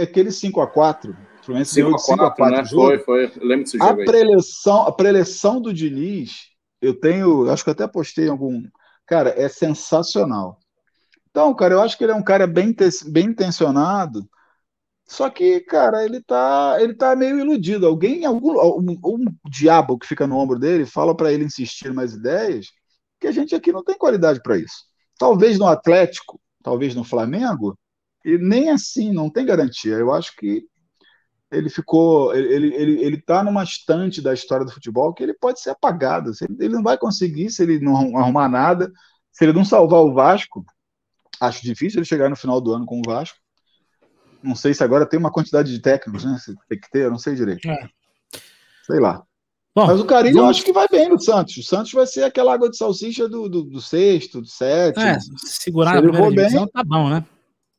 aquele 0.00 0.30
5 0.30 0.60
a 0.60 0.66
4 0.68 1.16
Fluminense 1.44 1.74
5 1.74 2.22
a 2.22 2.30
4, 2.30 2.50
né? 2.50 2.64
Foi, 2.66 2.98
foi. 2.98 3.24
Eu 3.36 3.46
lembro 3.46 3.64
desse 3.64 3.78
jogo 3.78 4.02
a 4.02 4.04
preleção, 4.04 4.82
a 4.82 4.92
preleção 4.92 5.60
do 5.60 5.72
Diniz, 5.72 6.48
eu 6.80 6.98
tenho, 6.98 7.50
acho 7.50 7.62
que 7.62 7.70
até 7.70 7.86
postei 7.86 8.26
em 8.26 8.30
algum. 8.30 8.62
Cara, 9.06 9.34
é 9.36 9.48
sensacional. 9.48 10.58
Então, 11.30 11.54
cara, 11.54 11.74
eu 11.74 11.82
acho 11.82 11.98
que 11.98 12.04
ele 12.04 12.12
é 12.12 12.16
um 12.16 12.22
cara 12.22 12.46
bem, 12.46 12.74
bem 13.06 13.26
intencionado. 13.26 14.28
Só 15.06 15.28
que, 15.28 15.60
cara, 15.60 16.02
ele 16.04 16.22
tá, 16.22 16.78
ele 16.80 16.94
tá 16.94 17.14
meio 17.14 17.38
iludido. 17.38 17.86
Alguém, 17.86 18.24
algum 18.24 18.52
um, 18.80 18.98
um 19.04 19.24
diabo 19.50 19.98
que 19.98 20.06
fica 20.06 20.26
no 20.26 20.36
ombro 20.36 20.58
dele, 20.58 20.86
fala 20.86 21.14
para 21.14 21.32
ele 21.32 21.44
insistir 21.44 21.92
mais 21.92 22.14
ideias, 22.14 22.68
que 23.20 23.26
a 23.26 23.32
gente 23.32 23.54
aqui 23.54 23.70
não 23.70 23.84
tem 23.84 23.98
qualidade 23.98 24.40
para 24.42 24.56
isso. 24.56 24.84
Talvez 25.18 25.58
no 25.58 25.66
Atlético, 25.66 26.40
talvez 26.62 26.94
no 26.94 27.04
Flamengo, 27.04 27.78
e 28.24 28.38
nem 28.38 28.70
assim, 28.70 29.12
não 29.12 29.28
tem 29.28 29.44
garantia. 29.44 29.94
Eu 29.96 30.12
acho 30.12 30.34
que 30.36 30.66
ele 31.54 31.70
ficou, 31.70 32.34
ele, 32.34 32.74
ele, 32.74 33.02
ele 33.02 33.20
tá 33.20 33.42
numa 33.42 33.62
estante 33.62 34.20
da 34.20 34.34
história 34.34 34.64
do 34.64 34.72
futebol 34.72 35.12
que 35.12 35.22
ele 35.22 35.34
pode 35.34 35.60
ser 35.60 35.70
apagado. 35.70 36.32
Ele 36.58 36.74
não 36.74 36.82
vai 36.82 36.98
conseguir 36.98 37.50
se 37.50 37.62
ele 37.62 37.78
não 37.78 38.16
arrumar 38.16 38.48
nada, 38.48 38.92
se 39.32 39.44
ele 39.44 39.52
não 39.52 39.64
salvar 39.64 40.00
o 40.00 40.12
Vasco. 40.12 40.64
Acho 41.40 41.62
difícil 41.62 41.98
ele 41.98 42.06
chegar 42.06 42.28
no 42.28 42.36
final 42.36 42.60
do 42.60 42.72
ano 42.72 42.86
com 42.86 42.98
o 42.98 43.02
Vasco. 43.04 43.38
Não 44.42 44.54
sei 44.54 44.74
se 44.74 44.84
agora 44.84 45.06
tem 45.06 45.18
uma 45.18 45.32
quantidade 45.32 45.72
de 45.72 45.80
técnicos, 45.80 46.24
né? 46.24 46.36
Tem 46.68 46.78
que 46.78 46.90
ter, 46.90 47.04
eu 47.04 47.10
não 47.10 47.18
sei 47.18 47.34
direito. 47.34 47.68
É. 47.68 47.88
Sei 48.84 49.00
lá. 49.00 49.22
Bom, 49.74 49.86
Mas 49.86 49.98
o 49.98 50.04
Carilho 50.04 50.36
vamos... 50.36 50.46
eu 50.46 50.50
acho 50.50 50.64
que 50.64 50.72
vai 50.72 50.86
bem 50.88 51.08
no 51.08 51.18
Santos. 51.18 51.56
O 51.56 51.62
Santos 51.62 51.90
vai 51.92 52.06
ser 52.06 52.22
aquela 52.22 52.54
água 52.54 52.70
de 52.70 52.76
salsicha 52.76 53.28
do, 53.28 53.48
do, 53.48 53.64
do 53.64 53.80
sexto, 53.80 54.40
do 54.40 54.46
sétimo. 54.46 55.04
É, 55.04 55.18
segurar 55.36 55.92
se 55.92 55.98
a 55.98 56.02
primeira 56.02 56.30
divisão, 56.30 56.62
bem, 56.64 56.72
tá 56.72 56.84
bom, 56.84 57.08
né? 57.08 57.24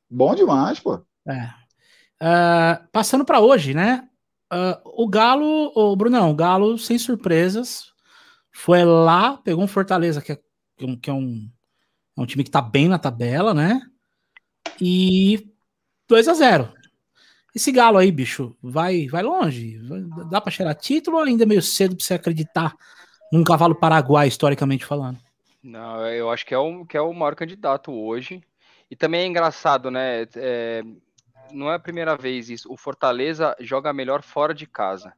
Bom 0.09 0.35
demais, 0.35 0.79
pô. 0.79 1.01
É. 1.27 1.64
Uh, 2.21 2.87
passando 2.91 3.25
para 3.25 3.39
hoje, 3.39 3.73
né? 3.73 4.07
Uh, 4.51 5.03
o 5.03 5.07
Galo, 5.07 5.71
o 5.75 5.95
Brunão, 5.95 6.31
o 6.31 6.35
Galo, 6.35 6.77
sem 6.77 6.97
surpresas, 6.97 7.91
foi 8.51 8.83
lá, 8.85 9.37
pegou 9.37 9.63
um 9.63 9.67
Fortaleza, 9.67 10.21
que 10.21 10.31
é, 10.31 10.39
que 11.01 11.09
é, 11.09 11.13
um, 11.13 11.49
é 12.17 12.21
um 12.21 12.25
time 12.25 12.43
que 12.43 12.51
tá 12.51 12.61
bem 12.61 12.87
na 12.87 12.97
tabela, 12.97 13.53
né? 13.53 13.81
E 14.79 15.51
2 16.07 16.27
a 16.27 16.33
0 16.33 16.73
Esse 17.53 17.71
Galo 17.71 17.97
aí, 17.97 18.11
bicho, 18.11 18.55
vai, 18.61 19.07
vai 19.07 19.23
longe. 19.23 19.79
Dá 20.29 20.39
para 20.39 20.51
cheirar 20.51 20.75
título 20.75 21.17
ou 21.17 21.23
ainda 21.23 21.43
é 21.43 21.45
meio 21.45 21.61
cedo 21.61 21.95
para 21.95 22.05
você 22.05 22.13
acreditar 22.13 22.75
num 23.31 23.43
cavalo 23.43 23.75
paraguai, 23.75 24.27
historicamente 24.27 24.85
falando? 24.85 25.19
Não, 25.61 26.07
eu 26.07 26.29
acho 26.29 26.45
que 26.45 26.53
é 26.53 26.57
o, 26.57 26.85
que 26.85 26.95
é 26.95 27.01
o 27.01 27.11
maior 27.11 27.35
candidato 27.35 27.91
hoje. 27.91 28.41
E 28.89 28.95
também 28.95 29.21
é 29.21 29.25
engraçado, 29.25 29.89
né? 29.89 30.27
É, 30.35 30.83
não 31.51 31.71
é 31.71 31.75
a 31.75 31.79
primeira 31.79 32.15
vez 32.15 32.49
isso. 32.49 32.71
O 32.71 32.77
Fortaleza 32.77 33.55
joga 33.59 33.93
melhor 33.93 34.21
fora 34.21 34.53
de 34.53 34.65
casa. 34.65 35.13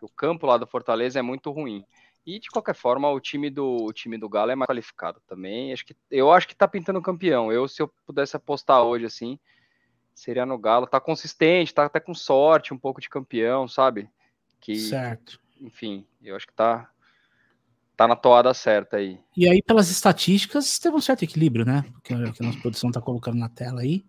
O 0.00 0.08
campo 0.08 0.46
lá 0.46 0.56
do 0.56 0.66
Fortaleza 0.66 1.18
é 1.18 1.22
muito 1.22 1.50
ruim. 1.50 1.84
E 2.26 2.38
de 2.38 2.48
qualquer 2.48 2.74
forma, 2.74 3.10
o 3.10 3.20
time 3.20 3.50
do 3.50 3.84
o 3.84 3.92
time 3.92 4.16
do 4.16 4.28
Galo 4.28 4.50
é 4.50 4.54
mais 4.54 4.66
qualificado 4.66 5.20
também. 5.26 5.72
Acho 5.72 5.84
que 5.84 5.96
eu 6.10 6.32
acho 6.32 6.48
que 6.48 6.56
tá 6.56 6.66
pintando 6.66 7.02
campeão. 7.02 7.52
Eu 7.52 7.68
se 7.68 7.82
eu 7.82 7.92
pudesse 8.06 8.36
apostar 8.36 8.82
hoje 8.82 9.04
assim, 9.04 9.38
seria 10.14 10.46
no 10.46 10.58
Galo. 10.58 10.86
Tá 10.86 11.00
consistente, 11.00 11.74
tá 11.74 11.84
até 11.84 12.00
com 12.00 12.14
sorte, 12.14 12.72
um 12.72 12.78
pouco 12.78 13.00
de 13.00 13.10
campeão, 13.10 13.68
sabe? 13.68 14.08
Que 14.60 14.76
certo. 14.76 15.38
Enfim, 15.60 16.06
eu 16.22 16.34
acho 16.34 16.46
que 16.46 16.54
tá 16.54 16.90
tá 17.96 18.08
na 18.08 18.16
toada 18.16 18.52
certa 18.54 18.96
aí. 18.96 19.20
E 19.36 19.48
aí 19.48 19.62
pelas 19.62 19.90
estatísticas 19.90 20.78
teve 20.78 20.96
um 20.96 21.00
certo 21.00 21.22
equilíbrio, 21.22 21.64
né? 21.64 21.84
Que 22.02 22.14
a 22.14 22.18
nossa 22.18 22.60
produção 22.60 22.90
tá 22.90 23.00
colocando 23.00 23.38
na 23.38 23.48
tela 23.48 23.82
aí. 23.82 24.04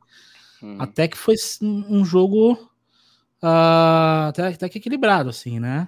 Uhum. 0.66 0.78
Até 0.80 1.08
que 1.08 1.16
foi 1.16 1.36
um 1.62 2.04
jogo 2.04 2.54
uh, 2.54 4.30
até, 4.30 4.48
até 4.48 4.68
que 4.68 4.80
equilibrado, 4.80 5.30
assim, 5.30 5.60
né? 5.60 5.88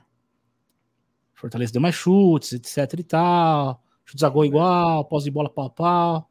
Fortaleza 1.34 1.74
deu 1.74 1.82
mais 1.82 1.96
chutes, 1.96 2.54
etc 2.54 3.00
e 3.00 3.04
tal. 3.04 3.84
Chutes 4.06 4.24
a 4.24 4.30
gol 4.30 4.46
igual, 4.46 5.04
pós 5.06 5.24
de 5.24 5.32
bola 5.32 5.50
pau 5.50 5.72
pau, 5.72 6.30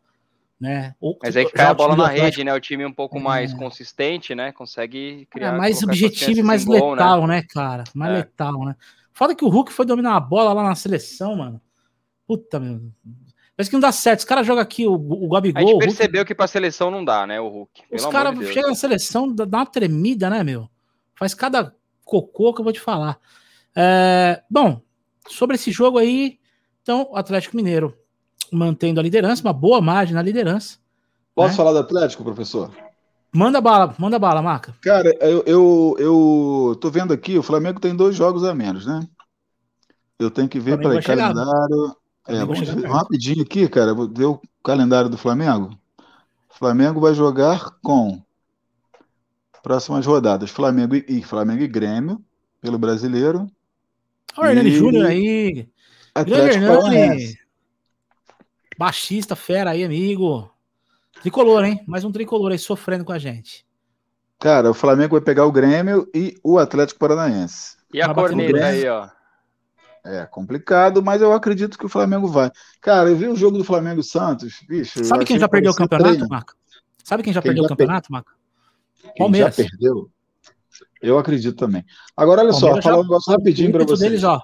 né? 0.60 0.94
Ou, 1.00 1.18
Mas 1.20 1.36
aí 1.36 1.44
que 1.44 1.52
cai 1.52 1.66
a 1.66 1.74
bola 1.74 1.96
na 1.96 2.06
rede, 2.06 2.44
né? 2.44 2.54
O 2.54 2.60
time 2.60 2.86
um 2.86 2.92
pouco 2.92 3.18
é. 3.18 3.20
mais 3.20 3.52
consistente, 3.52 4.32
né? 4.32 4.52
Consegue 4.52 5.26
criar. 5.28 5.54
É, 5.54 5.58
mais 5.58 5.82
objetivo 5.82 6.38
e 6.38 6.42
mais 6.42 6.64
letal, 6.66 7.18
gol, 7.18 7.26
né? 7.26 7.38
né? 7.38 7.46
cara? 7.50 7.82
Mais 7.94 8.12
é. 8.12 8.16
letal, 8.18 8.64
né? 8.64 8.76
Foda 9.12 9.34
que 9.34 9.44
o 9.44 9.48
Hulk 9.48 9.72
foi 9.72 9.84
dominar 9.84 10.14
a 10.14 10.20
bola 10.20 10.52
lá 10.52 10.62
na 10.62 10.74
seleção, 10.76 11.34
mano. 11.34 11.60
Puta, 12.28 12.60
meu. 12.60 12.92
Parece 13.56 13.70
que 13.70 13.76
não 13.76 13.80
dá 13.80 13.90
certo. 13.90 14.20
Os 14.20 14.24
caras 14.26 14.46
jogam 14.46 14.62
aqui 14.62 14.86
o, 14.86 14.94
o 14.94 15.28
Gabigol. 15.30 15.62
A 15.62 15.66
gente 15.66 15.78
percebeu 15.78 16.20
Hulk... 16.20 16.28
que 16.28 16.34
pra 16.34 16.46
seleção 16.46 16.90
não 16.90 17.04
dá, 17.04 17.26
né, 17.26 17.40
o 17.40 17.48
Hulk? 17.48 17.84
Os 17.90 18.06
caras 18.06 18.38
de 18.38 18.52
chegam 18.52 18.70
na 18.70 18.76
seleção, 18.76 19.32
dá 19.32 19.44
uma 19.44 19.66
tremida, 19.66 20.28
né, 20.28 20.44
meu? 20.44 20.68
Faz 21.14 21.32
cada 21.32 21.74
cocô 22.04 22.52
que 22.52 22.60
eu 22.60 22.64
vou 22.64 22.72
te 22.72 22.80
falar. 22.80 23.18
É, 23.74 24.42
bom, 24.50 24.80
sobre 25.28 25.56
esse 25.56 25.70
jogo 25.70 25.98
aí, 25.98 26.38
então, 26.82 27.08
o 27.10 27.16
Atlético 27.16 27.56
Mineiro 27.56 27.96
mantendo 28.52 29.00
a 29.00 29.02
liderança, 29.02 29.42
uma 29.42 29.52
boa 29.52 29.80
margem 29.80 30.14
na 30.14 30.22
liderança. 30.22 30.78
Posso 31.34 31.50
né? 31.50 31.56
falar 31.56 31.72
do 31.72 31.78
Atlético, 31.78 32.22
professor? 32.22 32.70
Manda 33.32 33.60
bala, 33.60 33.94
manda 33.98 34.18
bala, 34.18 34.40
Marca. 34.40 34.74
Cara, 34.80 35.14
eu, 35.20 35.42
eu, 35.46 35.96
eu 35.98 36.78
tô 36.80 36.90
vendo 36.90 37.12
aqui, 37.12 37.36
o 37.36 37.42
Flamengo 37.42 37.80
tem 37.80 37.94
dois 37.94 38.14
jogos 38.14 38.44
a 38.44 38.54
menos, 38.54 38.86
né? 38.86 39.00
Eu 40.18 40.30
tenho 40.30 40.48
que 40.48 40.60
ver 40.60 40.78
para 40.78 41.02
calendário. 41.02 41.96
É, 42.28 42.38
vamos 42.40 42.60
ver 42.60 42.86
rapidinho 42.86 43.42
aqui, 43.42 43.68
cara. 43.68 43.94
Vou 43.94 44.08
ver 44.08 44.24
o 44.24 44.40
calendário 44.62 45.08
do 45.08 45.16
Flamengo. 45.16 45.76
O 46.48 46.58
Flamengo 46.58 47.00
vai 47.00 47.14
jogar 47.14 47.70
com 47.82 48.20
próximas 49.62 50.06
rodadas 50.06 50.50
Flamengo 50.50 50.94
e, 50.94 51.22
Flamengo 51.22 51.62
e 51.62 51.68
Grêmio 51.68 52.22
pelo 52.60 52.78
Brasileiro. 52.78 53.50
Olha 54.36 54.48
o 54.48 54.50
Hernani 54.50 54.70
Júnior 54.70 55.06
aí. 55.06 55.68
Atlético 56.14 56.64
Hernani. 56.64 57.38
Baixista 58.78 59.34
fera 59.34 59.70
aí, 59.70 59.84
amigo. 59.84 60.50
Tricolor, 61.22 61.64
hein? 61.64 61.82
Mais 61.86 62.04
um 62.04 62.12
tricolor 62.12 62.52
aí 62.52 62.58
sofrendo 62.58 63.04
com 63.04 63.12
a 63.12 63.18
gente. 63.18 63.64
Cara, 64.38 64.70
o 64.70 64.74
Flamengo 64.74 65.12
vai 65.12 65.20
pegar 65.20 65.46
o 65.46 65.52
Grêmio 65.52 66.08
e 66.14 66.38
o 66.44 66.58
Atlético 66.58 67.00
Paranaense. 67.00 67.76
E 67.92 68.02
a 68.02 68.12
corneta 68.12 68.66
aí, 68.66 68.86
ó. 68.86 69.08
É 70.06 70.24
complicado, 70.24 71.02
mas 71.02 71.20
eu 71.20 71.32
acredito 71.32 71.76
que 71.76 71.86
o 71.86 71.88
Flamengo 71.88 72.28
vai. 72.28 72.50
Cara, 72.80 73.10
eu 73.10 73.16
vi 73.16 73.26
o 73.26 73.34
jogo 73.34 73.58
do 73.58 73.64
Flamengo 73.64 74.02
Santos, 74.04 74.60
bicho. 74.68 75.04
Sabe 75.04 75.24
quem 75.24 75.38
já 75.38 75.48
perdeu 75.48 75.72
o 75.72 75.74
campeonato, 75.74 76.28
Marco? 76.28 76.54
Sabe 77.02 77.24
quem 77.24 77.32
já 77.32 77.42
quem 77.42 77.48
perdeu 77.48 77.64
já 77.64 77.66
o 77.66 77.68
campeonato, 77.70 78.12
Marco? 78.12 78.30
Palmeiras. 79.18 79.56
já 79.56 79.64
perdeu? 79.64 80.08
Eu 81.02 81.18
acredito 81.18 81.56
também. 81.56 81.84
Agora, 82.16 82.42
olha 82.42 82.50
Palmeiras 82.52 82.84
só, 82.84 82.90
falar 82.90 83.00
um 83.00 83.04
negócio 83.04 83.32
rapidinho 83.32 83.72
para 83.72 83.84
vocês. 83.84 83.98
Deles, 84.10 84.24
ó. 84.24 84.42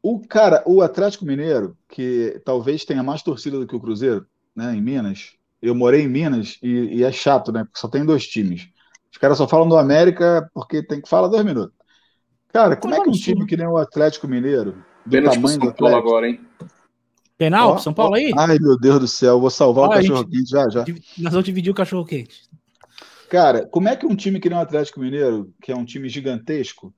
O 0.00 0.20
cara, 0.20 0.62
o 0.66 0.80
Atlético 0.82 1.24
Mineiro, 1.24 1.76
que 1.88 2.40
talvez 2.44 2.84
tenha 2.84 3.02
mais 3.02 3.22
torcida 3.22 3.58
do 3.58 3.66
que 3.66 3.74
o 3.74 3.80
Cruzeiro, 3.80 4.26
né, 4.54 4.74
em 4.74 4.80
Minas. 4.80 5.32
Eu 5.60 5.74
morei 5.74 6.02
em 6.02 6.08
Minas 6.08 6.58
e, 6.62 6.98
e 6.98 7.04
é 7.04 7.10
chato, 7.10 7.50
né? 7.50 7.64
Porque 7.64 7.80
só 7.80 7.88
tem 7.88 8.04
dois 8.04 8.26
times. 8.26 8.68
Os 9.10 9.18
caras 9.18 9.38
só 9.38 9.48
falam 9.48 9.68
do 9.68 9.76
América 9.76 10.48
porque 10.54 10.82
tem 10.82 11.00
que 11.00 11.08
falar 11.08 11.28
dois 11.28 11.44
minutos. 11.44 11.77
Cara, 12.52 12.76
como 12.76 12.94
é 12.94 13.00
que 13.02 13.08
um 13.08 13.12
time 13.12 13.46
que 13.46 13.56
nem 13.56 13.66
o 13.66 13.76
Atlético 13.76 14.26
Mineiro, 14.26 14.82
do 15.04 15.10
Pênalti 15.10 15.34
tamanho 15.34 15.58
do 15.58 15.68
Atlético... 15.68 15.98
agora, 15.98 16.28
hein? 16.28 16.40
Penal, 17.36 17.74
oh, 17.74 17.78
São 17.78 17.94
Paulo 17.94 18.16
aí? 18.16 18.32
Ai, 18.36 18.58
meu 18.58 18.76
Deus 18.78 18.98
do 18.98 19.06
céu, 19.06 19.40
vou 19.40 19.50
salvar 19.50 19.88
o 19.88 19.90
cachorro-quente 19.90 20.50
já, 20.50 20.68
já. 20.68 20.84
Nós 21.18 21.32
vamos 21.32 21.44
dividir 21.44 21.70
o 21.70 21.74
cachorro-quente. 21.74 22.48
Cara, 23.28 23.66
como 23.66 23.88
é 23.88 23.94
que 23.94 24.06
um 24.06 24.16
time 24.16 24.40
que 24.40 24.48
nem 24.48 24.58
o 24.58 24.60
Atlético 24.60 25.00
Mineiro, 25.00 25.52
que 25.62 25.70
é 25.70 25.76
um 25.76 25.84
time 25.84 26.08
gigantesco, 26.08 26.92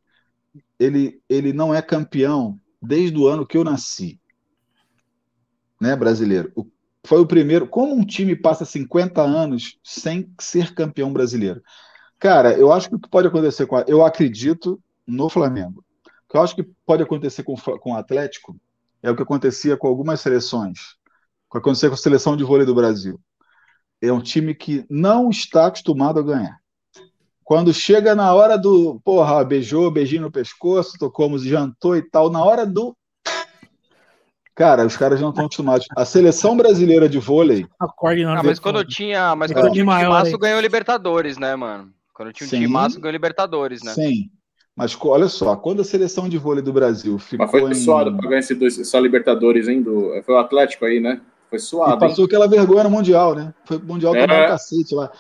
ele, 0.79 1.21
ele 1.29 1.53
não 1.53 1.75
é 1.75 1.83
campeão 1.83 2.59
desde 2.81 3.19
o 3.19 3.27
ano 3.27 3.47
que 3.47 3.59
eu 3.59 3.65
nasci? 3.65 4.19
Né, 5.81 5.95
brasileiro? 5.97 6.53
O, 6.55 6.65
foi 7.05 7.21
o 7.21 7.27
primeiro. 7.27 7.67
Como 7.67 7.95
um 7.95 8.05
time 8.05 8.37
passa 8.37 8.65
50 8.65 9.21
anos 9.21 9.79
sem 9.83 10.33
ser 10.41 10.73
campeão 10.73 11.13
brasileiro? 11.13 11.63
Cara, 12.19 12.53
eu 12.53 12.73
acho 12.73 12.89
que 12.89 12.95
o 12.95 13.01
que 13.01 13.11
pode 13.11 13.27
acontecer 13.27 13.67
com 13.67 13.77
a, 13.77 13.85
Eu 13.89 14.05
acredito 14.05 14.81
no 15.11 15.29
Flamengo. 15.29 15.85
O 16.07 16.33
que 16.33 16.37
eu 16.37 16.43
acho 16.43 16.55
que 16.55 16.67
pode 16.87 17.03
acontecer 17.03 17.43
com, 17.43 17.55
com 17.57 17.93
o 17.93 17.97
Atlético 17.97 18.57
é 19.03 19.11
o 19.11 19.17
que 19.17 19.23
acontecia 19.23 19.77
com 19.77 19.89
algumas 19.89 20.21
seleções, 20.21 20.79
o 21.49 21.53
que 21.53 21.59
acontecia 21.59 21.89
com 21.89 21.95
a 21.95 21.99
seleção 21.99 22.37
de 22.37 22.45
vôlei 22.45 22.67
do 22.67 22.75
Brasil. 22.75 23.21
É 24.01 24.13
um 24.13 24.21
time 24.21 24.55
que 24.55 24.85
não 24.89 25.29
está 25.29 25.67
acostumado 25.67 26.21
a 26.21 26.23
ganhar. 26.23 26.59
Quando 27.45 27.75
chega 27.75 28.15
na 28.15 28.33
hora 28.33 28.57
do, 28.57 29.01
porra, 29.05 29.45
beijou, 29.45 29.91
beijinho 29.91 30.23
no 30.23 30.31
pescoço, 30.31 30.97
tocou, 30.99 31.37
jantou 31.39 31.97
e 31.97 32.03
tal, 32.03 32.31
na 32.31 32.43
hora 32.43 32.65
do 32.65 32.97
Cara, 34.61 34.85
os 34.85 34.95
caras 34.95 35.19
não 35.21 35.31
estão 35.31 35.47
acostumados. 35.47 35.87
A 35.97 36.05
seleção 36.05 36.55
brasileira 36.55 37.09
de 37.09 37.19
vôlei. 37.19 37.67
Acorde 37.81 38.23
ah, 38.25 38.43
mas 38.43 38.59
quando 38.59 38.79
eu 38.79 38.85
tinha, 38.85 39.35
mas 39.35 39.51
quando 39.51 39.65
é. 39.65 39.69
eu 39.69 39.73
tinha 39.73 39.85
um 39.85 39.99
timaço, 39.99 40.39
ganhou 40.39 40.61
Libertadores, 40.61 41.39
né, 41.39 41.57
mano? 41.57 41.91
Quando 42.13 42.29
eu 42.29 42.33
tinha 42.35 42.47
Sim. 42.47 42.61
timaço, 42.61 43.01
ganhou 43.01 43.13
Libertadores, 43.13 43.83
né? 43.83 43.95
Sim. 43.95 44.31
Mas 44.81 44.97
olha 45.03 45.29
só, 45.29 45.55
quando 45.57 45.83
a 45.83 45.85
seleção 45.85 46.27
de 46.27 46.39
vôlei 46.39 46.63
do 46.63 46.73
Brasil 46.73 47.19
ficou. 47.19 47.45
Mas 47.45 47.51
foi 47.51 47.71
em... 47.71 47.75
suado 47.75 48.17
para 48.17 48.31
ganhar 48.31 48.41
esse 48.41 48.55
dois, 48.55 48.89
só 48.89 48.99
Libertadores, 48.99 49.69
hein? 49.69 49.83
Do, 49.83 50.11
foi 50.25 50.35
o 50.35 50.39
Atlético 50.39 50.87
aí, 50.87 50.99
né? 50.99 51.21
Foi 51.51 51.59
suado. 51.59 51.97
E 51.97 51.99
passou 51.99 52.25
hein? 52.25 52.29
aquela 52.29 52.49
vergonha 52.49 52.85
no 52.85 52.91
Mundial, 52.91 53.35
né? 53.35 53.53
Foi 53.67 53.77
o 53.77 53.85
Mundial 53.85 54.17
é. 54.17 54.27
tomar 54.27 54.47
um 54.47 54.49
cacete 54.49 54.95
lá. 54.95 55.13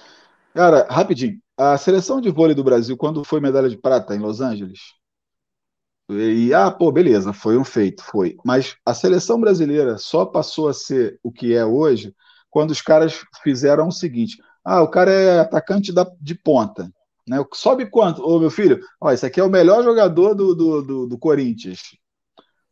Cara, 0.54 0.86
rapidinho. 0.88 1.38
A 1.58 1.76
seleção 1.76 2.22
de 2.22 2.30
vôlei 2.30 2.54
do 2.54 2.64
Brasil, 2.64 2.96
quando 2.96 3.22
foi 3.22 3.38
medalha 3.38 3.68
de 3.68 3.76
prata 3.76 4.16
em 4.16 4.18
Los 4.18 4.40
Angeles, 4.40 4.80
e 6.08 6.54
ah, 6.54 6.70
pô, 6.70 6.90
beleza, 6.90 7.34
foi 7.34 7.58
um 7.58 7.64
feito, 7.64 8.02
foi. 8.02 8.38
Mas 8.42 8.76
a 8.86 8.94
seleção 8.94 9.38
brasileira 9.38 9.98
só 9.98 10.24
passou 10.24 10.70
a 10.70 10.72
ser 10.72 11.20
o 11.22 11.30
que 11.30 11.54
é 11.54 11.66
hoje 11.66 12.14
quando 12.48 12.70
os 12.70 12.80
caras 12.80 13.20
fizeram 13.42 13.88
o 13.88 13.92
seguinte: 13.92 14.38
ah, 14.64 14.80
o 14.80 14.88
cara 14.88 15.10
é 15.10 15.38
atacante 15.38 15.92
da, 15.92 16.10
de 16.18 16.34
ponta. 16.34 16.90
Né? 17.30 17.38
Sobe 17.54 17.86
quanto? 17.88 18.24
Ô, 18.24 18.40
meu 18.40 18.50
filho, 18.50 18.80
ó, 19.00 19.12
esse 19.12 19.24
aqui 19.24 19.38
é 19.38 19.44
o 19.44 19.48
melhor 19.48 19.84
jogador 19.84 20.34
do, 20.34 20.52
do, 20.52 20.82
do, 20.82 21.06
do 21.06 21.18
Corinthians. 21.18 21.78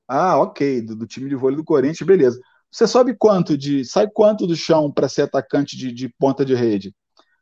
Ah, 0.08 0.36
ok, 0.36 0.82
do, 0.82 0.96
do, 0.96 1.06
time 1.06 1.28
de 1.28 1.36
vôlei 1.36 1.56
do 1.56 1.62
Corinthians, 1.62 2.04
beleza. 2.04 2.40
Você 2.68 2.84
sobe 2.88 3.14
quanto 3.16 3.56
de. 3.56 3.84
Sai 3.84 4.08
quanto 4.10 4.48
do 4.48 4.56
chão 4.56 4.90
para 4.90 5.08
ser 5.08 5.22
atacante 5.22 5.76
de, 5.76 5.92
de, 5.92 6.08
ponta 6.18 6.44
de 6.44 6.56
rede? 6.56 6.92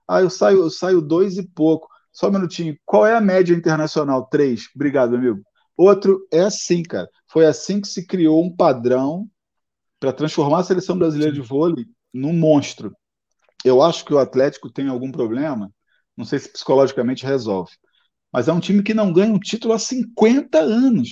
Ah, 0.07 0.21
eu 0.21 0.29
saio, 0.29 0.59
eu 0.59 0.71
saio 0.71 1.01
dois 1.01 1.39
e 1.39 1.43
pouco. 1.43 1.89
Só 2.13 2.29
um 2.29 2.33
minutinho. 2.33 2.77
Qual 2.85 3.07
é 3.07 3.15
a 3.17 3.21
média 3.21 3.55
internacional? 3.55 4.27
Três. 4.27 4.69
Obrigado, 4.75 5.17
amigo. 5.17 5.41
Outro 5.75 6.27
é 6.31 6.41
assim, 6.41 6.83
cara. 6.83 7.09
Foi 7.29 7.47
assim 7.47 7.81
que 7.81 7.89
se 7.89 8.07
criou 8.07 8.45
um 8.45 8.55
padrão 8.55 9.27
para 9.99 10.13
transformar 10.13 10.61
a 10.61 10.65
seleção 10.65 10.99
brasileira 10.99 11.33
de 11.33 11.41
vôlei 11.41 11.87
num 12.13 12.35
monstro. 12.35 12.95
Eu 13.65 13.83
acho 13.83 14.05
que 14.05 14.13
o 14.13 14.19
Atlético 14.19 14.71
tem 14.71 14.89
algum 14.89 15.11
problema, 15.11 15.71
não 16.17 16.25
sei 16.25 16.39
se 16.39 16.53
psicologicamente 16.53 17.27
resolve, 17.27 17.73
mas 18.33 18.49
é 18.49 18.53
um 18.53 18.61
time 18.61 18.83
que 18.83 18.95
não 18.95 19.13
ganha 19.13 19.33
um 19.33 19.39
título 19.39 19.75
há 19.75 19.79
50 19.79 20.59
anos. 20.59 21.11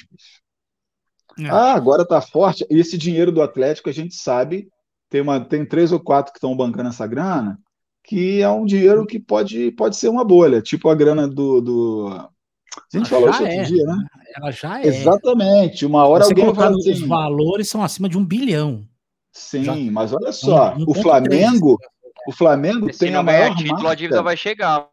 É. 1.39 1.49
Ah, 1.49 1.75
agora 1.75 2.07
tá 2.07 2.21
forte. 2.21 2.67
E 2.71 2.79
esse 2.79 2.97
dinheiro 2.97 3.33
do 3.33 3.43
Atlético, 3.43 3.89
a 3.89 3.93
gente 3.93 4.15
sabe, 4.15 4.69
tem, 5.09 5.21
uma, 5.21 5.41
tem 5.41 5.67
três 5.67 5.93
ou 5.93 6.01
quatro 6.01 6.33
que 6.33 6.39
estão 6.39 6.57
bancando 6.57 6.89
essa 6.89 7.07
grana, 7.07 7.59
que 8.05 8.41
é 8.41 8.49
um 8.49 8.65
dinheiro 8.65 9.07
que 9.07 9.19
pode, 9.19 9.71
pode 9.73 9.97
ser 9.97 10.09
uma 10.09 10.25
bolha, 10.25 10.61
tipo 10.61 10.89
a 10.89 10.95
grana 10.95 11.27
do. 11.27 11.61
do... 11.61 12.09
A 12.09 12.97
gente 12.97 13.09
falou 13.09 13.31
isso 13.31 13.43
outro 13.43 13.57
é. 13.57 13.63
dia, 13.63 13.85
né? 13.85 13.97
Ela 14.37 14.51
já 14.51 14.81
é. 14.81 14.87
Exatamente. 14.87 15.87
Uma 15.87 16.07
hora 16.07 16.25
Você 16.25 16.33
alguém 16.33 16.45
colocar 16.45 16.65
fala 16.65 16.77
assim, 16.77 16.93
os 16.93 17.01
valores 17.01 17.69
são 17.69 17.83
acima 17.83 18.09
de 18.09 18.19
um 18.19 18.25
bilhão. 18.25 18.87
Sim, 19.33 19.65
Já- 19.65 19.77
mas 19.77 20.13
olha 20.13 20.33
só, 20.33 20.75
Um- 20.75 20.83
um 20.83 20.85
o 20.89 20.95
Flamengo, 20.95 21.79
o 22.27 22.33
Flamengo 22.33 22.93
Se 22.93 22.99
tem 22.99 23.11
a 23.11 23.23
não 23.23 23.25
ganhar 23.25 23.41
maior 23.41 23.57
título, 23.57 23.79
a 23.79 23.83
marca. 23.83 23.97
dívida 23.97 24.23
vai 24.23 24.37
chegar. 24.37 24.89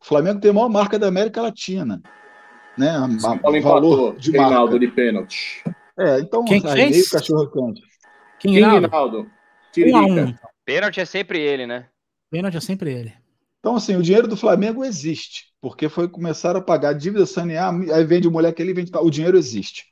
O 0.00 0.04
Flamengo 0.06 0.40
tem 0.40 0.50
a 0.50 0.54
maior 0.54 0.68
marca 0.68 0.98
da 0.98 1.08
América 1.08 1.42
Latina, 1.42 2.00
né? 2.76 2.90
A- 2.90 3.18
São 3.18 3.38
Paulo 3.38 3.60
valor 3.62 3.92
empatou. 3.94 4.12
de 4.18 4.30
Reinaldo 4.30 4.72
marca. 4.72 4.78
de 4.78 4.88
pênalti. 4.88 5.64
É, 5.98 6.20
então 6.20 6.44
Quem 6.44 6.60
que 6.60 6.68
aí 6.68 6.74
fez? 6.82 6.90
meio 6.90 7.10
cachorro 7.10 7.50
quente. 7.50 7.82
Quem? 8.38 8.54
Reinaldo? 8.54 9.30
Pênalti 10.64 11.00
é 11.00 11.04
sempre 11.04 11.40
ele, 11.40 11.66
né? 11.66 11.88
Pênalti 12.30 12.56
é 12.56 12.60
sempre 12.60 12.92
ele. 12.92 13.12
Então, 13.58 13.74
assim, 13.74 13.96
o 13.96 14.02
dinheiro 14.02 14.28
do 14.28 14.36
Flamengo 14.36 14.84
existe, 14.84 15.46
porque 15.60 15.88
foi 15.88 16.08
começar 16.08 16.54
a 16.54 16.60
pagar 16.60 16.92
dívida 16.92 17.26
sanear, 17.26 17.74
aí 17.92 18.04
vende 18.04 18.28
o 18.28 18.30
moleque 18.30 18.62
ali, 18.62 18.72
vende. 18.72 18.92
O 18.94 19.10
dinheiro 19.10 19.36
existe. 19.36 19.84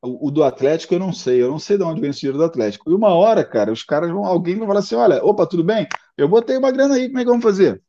O, 0.00 0.28
o 0.28 0.30
do 0.30 0.42
Atlético 0.42 0.94
eu 0.94 0.98
não 0.98 1.12
sei, 1.12 1.42
eu 1.42 1.50
não 1.50 1.58
sei 1.58 1.76
de 1.76 1.84
onde 1.84 2.00
vem 2.00 2.10
esse 2.10 2.20
dinheiro 2.20 2.38
do 2.38 2.44
Atlético. 2.44 2.90
E 2.90 2.94
uma 2.94 3.08
hora, 3.10 3.44
cara, 3.44 3.70
os 3.72 3.82
caras 3.82 4.10
vão, 4.10 4.24
alguém 4.24 4.56
vai 4.56 4.66
falar 4.66 4.80
assim: 4.80 4.94
olha, 4.94 5.22
opa, 5.24 5.46
tudo 5.46 5.62
bem? 5.62 5.86
Eu 6.16 6.28
botei 6.28 6.56
uma 6.56 6.70
grana 6.70 6.94
aí, 6.94 7.08
como 7.08 7.18
é 7.18 7.22
que 7.22 7.28
vamos 7.30 7.42
fazer? 7.42 7.82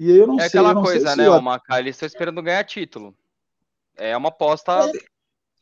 E 0.00 0.10
aí 0.10 0.18
eu 0.18 0.26
não 0.26 0.36
É 0.36 0.38
sei. 0.40 0.46
aquela 0.48 0.70
eu 0.70 0.74
não 0.74 0.84
sei 0.86 0.92
coisa, 0.94 1.10
se 1.10 1.16
né? 1.18 1.28
o- 1.28 1.36
O 1.38 1.42
Maca, 1.42 1.78
eles 1.78 1.94
estão 1.94 2.06
esperando 2.06 2.42
ganhar 2.42 2.64
título. 2.64 3.14
É 3.96 4.16
uma 4.16 4.30
aposta. 4.30 4.90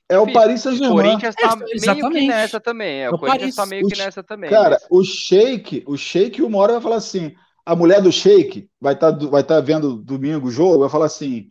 É 0.08 0.16
o 0.18 0.24
difícil. 0.24 0.40
Paris 0.40 0.60
O 0.60 0.62
Saint-Germain. 0.62 0.94
Corinthians 0.94 1.34
tá 1.34 1.52
É, 1.52 1.56
meio 1.92 2.10
que 2.10 2.26
nessa 2.28 2.60
também. 2.60 3.00
É, 3.00 3.02
É 3.02 3.10
o 3.10 3.14
o 3.14 3.18
Corinthians 3.18 3.40
Paris. 3.40 3.56
tá 3.56 3.66
meio 3.66 3.86
que 3.86 3.92
Os- 3.92 3.98
nessa 3.98 4.22
também. 4.22 4.48
Cara, 4.48 4.78
mas- 4.80 4.86
o 4.90 5.02
Sheik, 5.04 5.82
o 5.86 5.96
Sheik, 5.96 6.40
uma 6.40 6.58
hora 6.58 6.74
vai 6.74 6.82
falar 6.82 6.96
assim: 6.96 7.34
a 7.66 7.74
mulher 7.76 8.00
do 8.00 8.12
Sheik 8.12 8.68
vai 8.80 8.94
estar 8.94 9.10
vai 9.10 9.42
tá 9.42 9.60
vendo 9.60 9.96
domingo 9.96 10.46
o 10.46 10.50
jogo, 10.52 10.78
vai 10.78 10.88
falar 10.88 11.06
assim: 11.06 11.48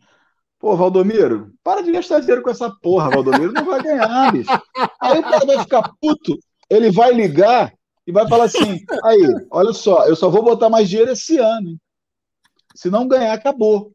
pô, 0.58 0.74
Valdomiro, 0.74 1.52
para 1.62 1.82
de 1.82 1.92
gastar 1.92 2.20
dinheiro 2.20 2.42
com 2.42 2.50
essa 2.50 2.68
porra, 2.82 3.10
Valdomiro 3.10 3.52
não 3.52 3.64
vai 3.66 3.82
ganhar, 3.82 4.32
bicho. 4.32 4.50
Aí 5.00 5.18
o 5.18 5.22
cara 5.22 5.44
vai 5.44 5.58
ficar 5.60 5.90
puto, 6.00 6.36
ele 6.70 6.90
vai 6.90 7.12
ligar 7.12 7.72
e 8.06 8.10
vai 8.12 8.26
falar 8.26 8.44
assim: 8.44 8.80
aí, 9.04 9.22
olha 9.50 9.72
só, 9.74 10.06
eu 10.06 10.16
só 10.16 10.28
vou 10.30 10.42
botar 10.42 10.68
mais 10.70 10.88
dinheiro 10.88 11.12
esse 11.12 11.38
ano. 11.38 11.68
hein? 11.68 11.80
Se 12.78 12.88
não 12.88 13.08
ganhar, 13.08 13.32
acabou. 13.32 13.90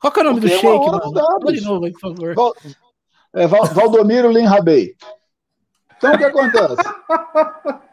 Qual 0.00 0.12
que 0.12 0.20
é 0.20 0.22
o 0.22 0.26
nome 0.26 0.40
Porque 0.40 0.54
do 0.54 0.60
shake, 0.60 0.88
hora 0.88 0.98
mano? 0.98 1.12
dá, 1.12 1.50
de 1.52 1.60
novo 1.60 1.84
aí, 1.86 1.92
por 1.92 2.00
favor. 2.00 2.34
Val- 2.36 2.56
é, 3.34 3.46
Val- 3.48 3.66
Valdomiro 3.66 4.30
Linrabei. 4.30 4.94
Então 5.96 6.12
o 6.14 6.18
que 6.18 6.22
acontece? 6.22 6.76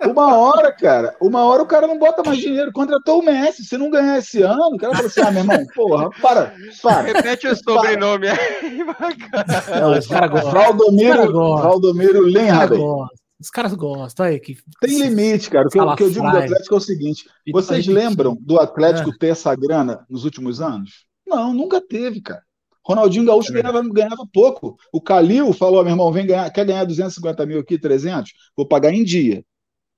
Uma 0.07 0.35
hora, 0.37 0.71
cara, 0.71 1.15
uma 1.19 1.43
hora 1.45 1.63
o 1.63 1.65
cara 1.65 1.87
não 1.87 1.97
bota 1.97 2.21
mais 2.23 2.37
dinheiro. 2.37 2.71
Contratou 2.71 3.21
o 3.21 3.25
Messi. 3.25 3.63
Se 3.63 3.75
não 3.75 3.89
ganhar 3.89 4.19
esse 4.19 4.43
ano, 4.43 4.75
o 4.75 4.77
cara 4.77 4.93
fala 4.93 5.07
assim: 5.07 5.21
ah, 5.21 5.31
meu 5.31 5.41
irmão, 5.41 5.65
porra, 5.73 6.09
para, 6.21 6.53
para. 6.83 7.01
Repete 7.01 7.47
o 7.47 7.55
sobrenome 7.55 8.27
aí, 8.27 8.83
Maca. 8.83 9.45
É. 9.71 9.97
Os 9.97 10.05
Valdomiro. 10.51 11.33
Valdomiro 11.33 12.31
gostam. 12.31 13.07
Os 13.45 13.51
caras 13.51 13.75
gostam. 13.75 14.25
Aí, 14.25 14.39
que... 14.39 14.57
Tem 14.81 14.97
limite, 14.99 15.51
cara. 15.51 15.67
O 15.67 15.69
que, 15.69 15.79
eu- 15.79 15.95
que 15.95 16.01
eu 16.03 16.09
digo 16.09 16.21
do. 16.31 16.35
Atlético 16.37 16.73
é 16.73 16.77
o 16.77 16.81
seguinte: 16.81 17.29
vocês 17.53 17.85
lembram 17.85 18.35
do 18.41 18.59
Atlético 18.59 19.15
ter 19.15 19.27
essa 19.27 19.53
grana 19.55 20.03
nos 20.09 20.25
últimos 20.25 20.59
anos? 20.61 21.05
Não, 21.27 21.53
nunca 21.53 21.79
teve, 21.79 22.21
cara. 22.21 22.41
Ronaldinho 22.84 23.23
Gaúcho 23.25 23.53
ganhava, 23.53 23.81
ganhava 23.88 24.27
pouco. 24.34 24.75
O 24.91 24.99
Calil 24.99 25.53
falou: 25.53 25.84
meu 25.84 25.91
irmão, 25.93 26.12
vem 26.12 26.25
ganhar, 26.25 26.49
quer 26.49 26.65
ganhar 26.65 26.86
250 26.86 27.45
mil 27.45 27.60
aqui, 27.60 27.77
300? 27.77 28.31
Vou 28.58 28.67
pagar 28.67 28.91
em 28.91 29.03
dia. 29.03 29.45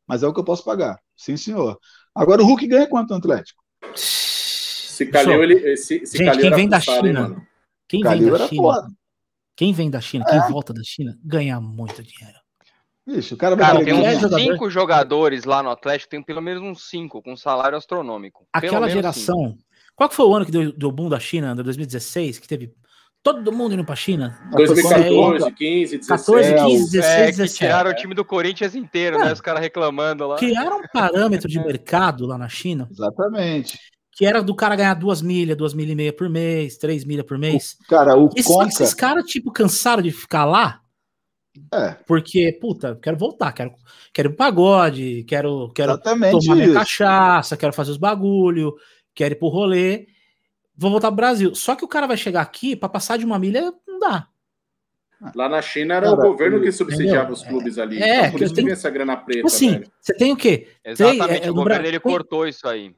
Mas 0.05 0.23
é 0.23 0.27
o 0.27 0.33
que 0.33 0.39
eu 0.41 0.45
posso 0.45 0.65
pagar. 0.65 0.99
Sim, 1.15 1.37
senhor. 1.37 1.79
Agora 2.13 2.41
o 2.41 2.45
Hulk 2.45 2.67
ganha 2.67 2.87
quanto 2.87 3.11
no 3.11 3.15
Atlético? 3.15 3.63
Se 3.95 5.05
calhou, 5.05 5.41
ele. 5.41 5.77
Se, 5.77 6.05
se 6.05 6.17
Gente, 6.17 6.37
quem 6.37 6.47
era 6.47 6.55
vem 6.57 6.67
da 6.67 6.79
China? 6.81 7.21
mano? 7.21 7.47
Quem 7.87 8.01
O 8.01 8.03
vem 8.03 8.11
Calil 8.11 8.37
da 8.37 8.47
China, 8.47 8.61
foda. 8.61 8.87
quem 9.55 9.71
vem 9.73 9.89
da 9.89 10.01
China, 10.01 10.25
quem 10.25 10.39
volta 10.51 10.73
da 10.73 10.81
China, 10.83 11.17
ganha 11.23 11.61
muito 11.61 12.03
dinheiro. 12.03 12.37
Bicho, 13.07 13.35
o 13.35 13.37
cara 13.37 13.55
vai 13.55 13.65
Cara, 13.65 13.85
tem 13.85 13.93
é 14.05 14.09
uns 14.15 14.21
jogador. 14.21 14.39
cinco 14.39 14.69
jogadores 14.69 15.45
lá 15.45 15.63
no 15.63 15.69
Atlético, 15.69 16.09
tem 16.11 16.21
pelo 16.21 16.41
menos 16.41 16.61
uns 16.61 16.89
cinco, 16.89 17.21
com 17.21 17.37
salário 17.37 17.77
astronômico. 17.77 18.45
Aquela 18.51 18.89
geração. 18.89 19.55
Qual 19.95 20.09
que 20.09 20.15
foi 20.15 20.25
o 20.25 20.35
ano 20.35 20.45
que 20.45 20.51
deu, 20.51 20.71
deu 20.73 20.91
boom 20.91 21.07
da 21.09 21.19
China, 21.19 21.51
André? 21.51 21.63
2016, 21.63 22.37
que 22.37 22.47
teve 22.47 22.73
todo 23.23 23.51
mundo 23.51 23.73
indo 23.73 23.85
pra 23.85 23.95
China? 23.95 24.37
2014, 24.51 25.51
15, 25.55 25.97
16. 25.99 26.07
14, 26.07 26.49
É, 26.53 26.63
15, 26.65 26.83
o- 26.83 26.91
16, 26.91 27.05
É, 27.05 27.25
que 27.31 27.37
17. 27.37 27.57
tiraram 27.57 27.91
o 27.91 27.95
time 27.95 28.13
do 28.13 28.25
Corinthians 28.25 28.75
inteiro, 28.75 29.17
né? 29.17 29.31
Os 29.31 29.41
caras 29.41 29.61
reclamando 29.61 30.27
lá. 30.27 30.35
Criaram 30.37 30.79
um 30.79 30.87
parâmetro 30.93 31.47
de 31.47 31.59
mercado 31.59 32.25
lá 32.27 32.37
na 32.37 32.49
China, 32.49 32.87
Exatamente. 32.91 33.79
que 34.11 34.25
era 34.25 34.41
do 34.43 34.53
cara 34.53 34.75
ganhar 34.75 34.93
duas 34.95 35.21
milhas, 35.21 35.55
duas 35.57 35.73
milhas 35.73 35.93
e 35.93 35.95
meia 35.95 36.13
por 36.13 36.29
mês, 36.29 36.77
três 36.77 37.05
milhas 37.05 37.25
por 37.25 37.37
mês. 37.37 37.77
Cara, 37.87 38.17
o 38.17 38.29
E 38.35 38.43
só 38.43 38.49
que 38.49 38.53
Conca. 38.53 38.67
esses 38.67 38.93
caras, 38.93 39.23
tipo, 39.25 39.51
cansaram 39.51 40.03
de 40.03 40.11
ficar 40.11 40.43
lá, 40.45 40.81
É, 41.73 41.91
porque, 42.07 42.57
puta, 42.61 42.97
quero 43.01 43.17
voltar, 43.17 43.51
quero, 43.53 43.73
quero 44.13 44.27
ir 44.27 44.31
pro 44.31 44.37
pagode, 44.37 45.23
quero, 45.27 45.71
quero 45.73 45.93
exatamente 45.93 46.31
tomar 46.43 46.55
minha 46.55 46.67
isso. 46.67 46.75
cachaça, 46.75 47.57
quero 47.57 47.73
fazer 47.73 47.91
os 47.91 47.97
bagulho, 47.97 48.75
quero 49.13 49.33
ir 49.33 49.37
pro 49.37 49.47
rolê, 49.47 50.07
vou 50.75 50.91
voltar 50.91 51.07
pro 51.09 51.15
Brasil. 51.17 51.53
Só 51.55 51.75
que 51.75 51.83
o 51.85 51.87
cara 51.87 52.07
vai 52.07 52.17
chegar 52.17 52.41
aqui, 52.41 52.75
pra 52.75 52.87
passar 52.89 53.17
de 53.17 53.25
uma 53.25 53.37
milha, 53.39 53.73
não 53.87 53.99
dá. 53.99 54.27
Lá 55.33 55.49
na 55.49 55.61
China 55.63 55.95
era 55.95 56.05
Cara, 56.11 56.19
o 56.19 56.31
governo 56.31 56.61
que 56.61 56.71
subsidiava 56.71 57.31
entendeu? 57.31 57.33
os 57.33 57.43
clubes 57.43 57.79
ali. 57.79 57.99
É, 58.01 58.19
Então, 58.19 58.31
por 58.31 58.37
que 58.37 58.43
isso 58.45 58.53
vem 58.53 58.69
essa 58.69 58.87
grana 58.89 59.17
preta, 59.17 59.37
Tipo 59.39 59.47
assim, 59.47 59.71
velho. 59.71 59.91
você 59.99 60.13
tem 60.13 60.31
o 60.31 60.37
quê? 60.37 60.67
Exatamente, 60.85 61.27
Tem, 61.27 61.37
é, 61.39 61.43
o 61.45 61.47
no 61.47 61.53
governo 61.55 61.79
Bra- 61.79 61.87
ele 61.87 61.99
cortou 61.99 62.47
isso 62.47 62.67
aí. 62.67 62.95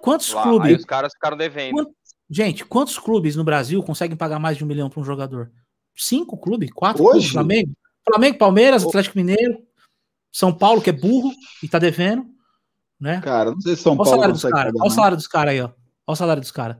Quantos 0.00 0.32
Lá. 0.32 0.42
Aí 0.44 0.48
clubes, 0.48 0.78
os 0.78 0.84
caras 0.84 1.12
ficaram 1.12 1.36
devendo. 1.36 1.90
Gente, 2.30 2.64
quantos 2.64 2.96
clubes 3.00 3.34
no 3.34 3.42
Brasil 3.42 3.82
conseguem 3.82 4.16
pagar 4.16 4.38
mais 4.38 4.56
de 4.56 4.62
um 4.62 4.66
milhão 4.68 4.88
para 4.88 5.00
um 5.00 5.04
jogador? 5.04 5.50
Cinco 5.96 6.36
clubes? 6.38 6.70
Quatro 6.70 7.02
Hoje? 7.02 7.12
clubes? 7.12 7.30
Flamengo? 7.32 7.72
Flamengo, 8.08 8.38
Palmeiras, 8.38 8.84
Atlético 8.84 9.18
Mineiro, 9.18 9.58
São 10.32 10.52
Paulo, 10.52 10.80
que 10.80 10.90
é 10.90 10.92
burro 10.92 11.32
e 11.62 11.68
tá 11.68 11.78
devendo, 11.78 12.26
né? 12.98 13.20
Cara, 13.20 13.50
não 13.50 13.60
sei 13.60 13.76
se 13.76 13.82
São 13.82 13.92
Olha 13.92 14.00
o 14.00 14.04
Paulo 14.04 14.10
salário 14.10 14.32
dos 14.34 14.42
consegue 14.42 14.56
caras. 14.56 14.72
pagar, 14.72 14.82
Olha 14.82 14.90
o 14.90 14.94
salário 14.94 15.16
dos 15.16 15.26
caras 15.26 15.52
aí, 15.52 15.60
ó. 15.60 15.64
Olha 15.64 15.74
o 16.06 16.16
salário 16.16 16.40
dos 16.40 16.50
caras. 16.50 16.76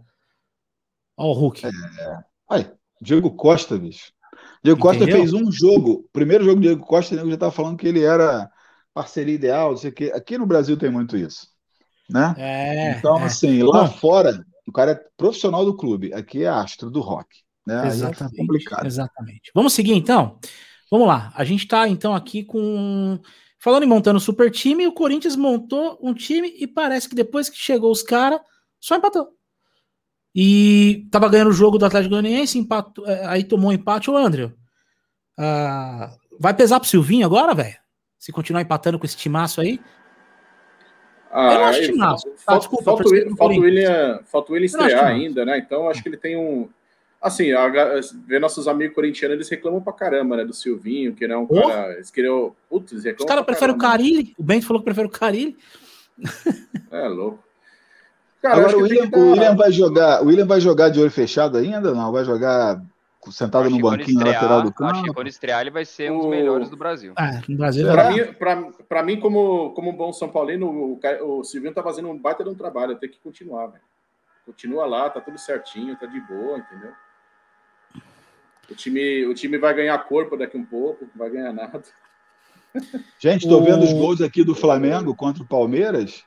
Olha 1.17 1.29
o 1.29 1.33
Hulk. 1.33 1.63
Ai, 2.51 2.73
Diego 3.01 3.31
Costa, 3.31 3.79
bicho. 3.79 4.13
Diego 4.63 4.81
Costa 4.81 5.05
Entendeu? 5.05 5.19
fez 5.19 5.33
um 5.33 5.51
jogo. 5.51 6.09
Primeiro 6.13 6.45
jogo 6.45 6.57
do 6.57 6.63
Diego 6.63 6.85
Costa, 6.85 7.15
o 7.15 7.17
nego 7.17 7.29
já 7.29 7.35
estava 7.35 7.53
falando 7.53 7.77
que 7.77 7.87
ele 7.87 8.03
era 8.03 8.51
parceria 8.93 9.35
ideal, 9.35 9.71
não 9.71 9.77
sei 9.77 9.91
o 9.91 9.95
quê. 9.95 10.13
Aqui 10.15 10.37
no 10.37 10.47
Brasil 10.47 10.77
tem 10.77 10.91
muito 10.91 11.17
isso. 11.17 11.49
Né? 12.09 12.35
É. 12.37 12.99
então, 12.99 13.19
é. 13.21 13.25
assim, 13.25 13.63
lá 13.63 13.85
Bom. 13.85 13.93
fora, 13.93 14.45
o 14.67 14.73
cara 14.73 14.93
é 14.93 15.01
profissional 15.17 15.65
do 15.65 15.77
clube. 15.77 16.13
Aqui 16.13 16.45
é 16.45 16.49
astro 16.49 16.91
do 16.91 17.01
rock. 17.01 17.29
Né? 17.67 17.85
É 17.85 17.89
Exatamente. 17.89 18.37
complicado. 18.37 18.87
Exatamente. 18.87 19.51
Vamos 19.55 19.73
seguir 19.73 19.95
então? 19.95 20.39
Vamos 20.91 21.07
lá. 21.07 21.33
A 21.37 21.45
gente 21.45 21.67
tá 21.69 21.89
então 21.89 22.15
aqui 22.15 22.43
com. 22.45 23.19
Falando 23.59 23.83
em 23.83 23.87
montando 23.87 24.19
super 24.19 24.51
time, 24.51 24.87
o 24.87 24.93
Corinthians 24.93 25.37
montou 25.37 25.99
um 26.03 26.15
time 26.15 26.53
e 26.59 26.67
parece 26.67 27.09
que 27.09 27.15
depois 27.15 27.49
que 27.51 27.57
chegou 27.59 27.91
os 27.93 28.03
caras, 28.03 28.41
só 28.81 28.97
empatou. 28.97 29.29
E 30.35 31.07
tava 31.11 31.29
ganhando 31.29 31.51
o 31.51 31.53
jogo 31.53 31.77
do 31.77 31.85
Atlético 31.85 32.11
Goianiense, 32.15 32.59
empatou, 32.59 33.07
é, 33.07 33.27
aí 33.27 33.45
tomou 33.45 33.71
um 33.71 33.73
empate 33.73 34.11
o 34.11 34.17
André. 34.17 34.51
Ah, 35.39 36.11
vai 36.39 36.55
pesar 36.55 36.81
pro 36.81 36.89
Silvinho 36.89 37.27
agora, 37.27 37.55
velho? 37.55 37.77
Se 38.19 38.33
continuar 38.33 38.63
empatando 38.63 38.99
com 38.99 39.05
esse 39.05 39.17
timaço 39.17 39.61
aí? 39.61 39.81
Ah, 41.31 41.53
Eu 41.53 41.59
não 41.59 41.65
acho 41.67 41.79
aí, 41.81 41.87
que 41.87 41.93
não. 41.97 42.17
falta- 42.19 42.59
desculpa, 42.59 42.85
falta, 42.85 43.03
o 43.05 43.37
falta 43.37 43.55
o. 43.55 43.61
William, 43.61 44.21
falta 44.25 44.53
o 44.53 44.57
estrear 44.57 45.05
ainda, 45.07 45.45
né? 45.45 45.59
Então 45.59 45.89
acho 45.89 46.03
que 46.03 46.09
ele 46.09 46.17
tem 46.17 46.37
um. 46.37 46.69
Assim, 47.21 47.53
a, 47.53 47.69
ver 48.27 48.41
nossos 48.41 48.67
amigos 48.67 48.95
corintianos, 48.95 49.35
eles 49.35 49.49
reclamam 49.51 49.81
pra 49.83 49.93
caramba, 49.93 50.37
né? 50.39 50.45
Do 50.45 50.55
Silvinho, 50.55 51.15
que 51.15 51.29
não 51.29 51.35
é 51.35 51.39
um 51.39 51.47
Oh. 51.51 51.69
cara. 51.69 51.93
Eles 51.95 52.11
queriam. 52.11 52.57
Putz, 52.69 52.93
eles 52.93 53.05
Os 53.05 53.11
reclamam 53.11 53.29
caras 53.29 53.45
pra 53.45 53.53
preferem 53.55 53.75
o. 53.75 53.79
Carilli. 53.79 54.35
O 54.39 54.43
Bento 54.43 54.67
falou 54.67 54.81
que 54.81 54.87
prefere 54.87 55.07
o 55.07 55.11
Carilli. 55.11 55.57
É 56.91 57.09
louco. 57.09 57.43
Cara, 58.43 58.57
Agora 58.57 58.79
o 58.79 58.83
William, 58.83 59.11
o 59.13 59.31
William 59.33 59.55
vai 59.55 59.71
jogar. 59.71 60.23
O 60.23 60.27
William 60.29 60.47
vai 60.47 60.61
jogar 60.61 60.89
de 60.89 60.99
olho 61.01 61.11
fechado 61.11 61.59
ainda? 61.59 61.93
Não, 61.93 62.11
vai 62.11 62.25
jogar 62.25 62.83
sentado 63.31 63.67
Acho 63.67 63.77
no 63.77 63.83
banquinho 63.83 64.19
na 64.19 64.25
estrear- 64.31 64.43
lateral 64.43 64.63
do 64.63 64.69
Acho 64.69 64.95
que 64.95 65.01
campo. 65.03 65.15
quando 65.15 65.29
estrear 65.29 65.61
ele 65.61 65.71
vai 65.71 65.85
ser 65.85 66.11
um 66.11 66.17
dos 66.17 66.27
O- 66.27 66.31
melhores 66.31 66.71
do 66.71 66.77
Brasil. 66.77 67.13
Ah, 67.17 67.39
no 67.47 67.57
Brasil. 67.59 67.87
Pra 67.87 68.11
mim, 68.11 68.25
pra, 68.33 68.57
pra 68.89 69.03
mim 69.03 69.21
como, 69.21 69.73
como 69.75 69.91
um 69.91 69.95
bom 69.95 70.11
São 70.11 70.31
Paulino, 70.31 70.67
o, 70.71 70.99
o 71.39 71.45
Silvinho 71.45 71.75
tá 71.75 71.83
fazendo 71.83 72.09
um 72.09 72.17
baita 72.17 72.43
de 72.43 72.49
um 72.49 72.55
trabalho, 72.55 72.97
tem 72.97 73.11
que 73.11 73.19
continuar, 73.21 73.67
velho. 73.67 73.83
Continua 74.47 74.87
lá, 74.87 75.11
tá 75.11 75.21
tudo 75.21 75.37
certinho, 75.39 75.95
tá 75.97 76.07
de 76.07 76.19
boa, 76.23 76.57
entendeu? 76.59 76.93
O 78.71 78.75
time, 78.75 79.27
o 79.27 79.35
time 79.35 79.59
vai 79.59 79.75
ganhar 79.75 79.99
corpo 79.99 80.37
daqui 80.37 80.57
um 80.57 80.65
pouco, 80.65 81.05
não 81.05 81.11
vai 81.17 81.31
ganhar 81.31 81.53
nada. 81.53 81.83
Gente, 83.19 83.43
estou 83.45 83.63
vendo 83.65 83.83
os 83.83 83.93
gols 83.93 84.21
aqui 84.21 84.45
do 84.45 84.55
Flamengo 84.55 85.15
contra 85.15 85.43
o 85.43 85.47
Palmeiras. 85.47 86.23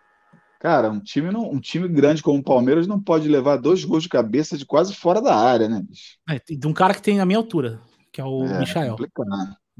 Cara, 0.60 0.89
um 0.89 0.99
time, 0.99 1.32
não, 1.32 1.49
um 1.49 1.60
time 1.60 1.88
grande 1.88 2.21
como 2.21 2.39
o 2.39 2.43
Palmeiras 2.43 2.88
não 2.88 2.99
pode 2.99 3.27
levar 3.27 3.58
dois 3.58 3.84
gols 3.84 4.03
de 4.03 4.10
cabeça 4.10 4.58
de 4.58 4.65
quase 4.65 4.93
fora 4.93 5.21
da 5.21 5.36
área, 5.36 5.67
né, 5.69 5.82
bicho? 5.88 6.17
É, 6.29 6.39
de 6.56 6.67
um 6.67 6.73
cara 6.73 6.93
que 6.93 7.01
tem 7.01 7.19
a 7.19 7.25
minha 7.25 7.38
altura, 7.38 7.82
que 8.12 8.19
é 8.21 8.25
o 8.25 8.43
É, 8.45 8.60
Michael. 8.60 8.95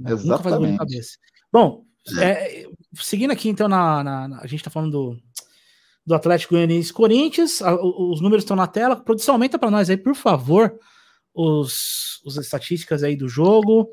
Exatamente. 0.08 0.78
cabeça. 0.78 1.18
Bom, 1.52 1.86
é, 2.20 2.66
seguindo 2.96 3.32
aqui 3.32 3.48
então 3.50 3.68
na, 3.68 4.04
na- 4.04 4.28
na- 4.28 4.40
a 4.42 4.48
gente 4.48 4.64
tá 4.64 4.70
falando 4.70 4.92
do, 4.92 5.18
do 6.06 6.16
Atlético 6.16 6.54
Goianiense 6.56 6.92
Corinthians, 6.92 7.62
a- 7.62 7.76
o- 7.76 8.12
os 8.12 8.20
números 8.22 8.44
estão 8.44 8.58
na 8.58 8.68
tela. 8.68 8.96
Produção, 8.96 9.36
aumenta 9.36 9.60
para 9.60 9.72
nós 9.72 9.90
aí, 9.90 9.96
por 9.98 10.16
favor, 10.16 10.78
os, 11.34 12.22
os 12.26 12.38
estatísticas 12.38 13.04
aí 13.04 13.16
do 13.16 13.28
jogo. 13.28 13.90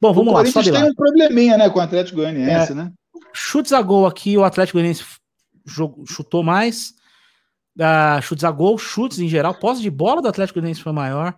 Bom, 0.00 0.10
O 0.10 0.14
vamos 0.14 0.32
lá, 0.32 0.40
Corinthians 0.40 0.64
sobe 0.64 0.76
lá. 0.76 0.82
tem 0.82 0.90
um 0.90 0.94
probleminha, 0.94 1.56
né, 1.56 1.70
com 1.70 1.78
o 1.78 1.82
Atlético 1.82 2.16
Goianiense, 2.16 2.74
né? 2.74 2.92
Chutes 3.32 3.72
a 3.72 3.80
gol 3.80 4.06
aqui, 4.06 4.36
o 4.36 4.44
Atlético 4.44 4.76
Goianiense 4.78 5.04
chutou 6.06 6.42
mais. 6.42 6.94
Ah, 7.80 8.20
chutes 8.20 8.44
a 8.44 8.50
gol, 8.50 8.76
chutes 8.76 9.18
em 9.18 9.28
geral. 9.28 9.54
Posse 9.54 9.80
de 9.80 9.90
bola 9.90 10.20
do 10.20 10.28
Atlético 10.28 10.58
Goianiense 10.58 10.82
foi 10.82 10.92
maior. 10.92 11.34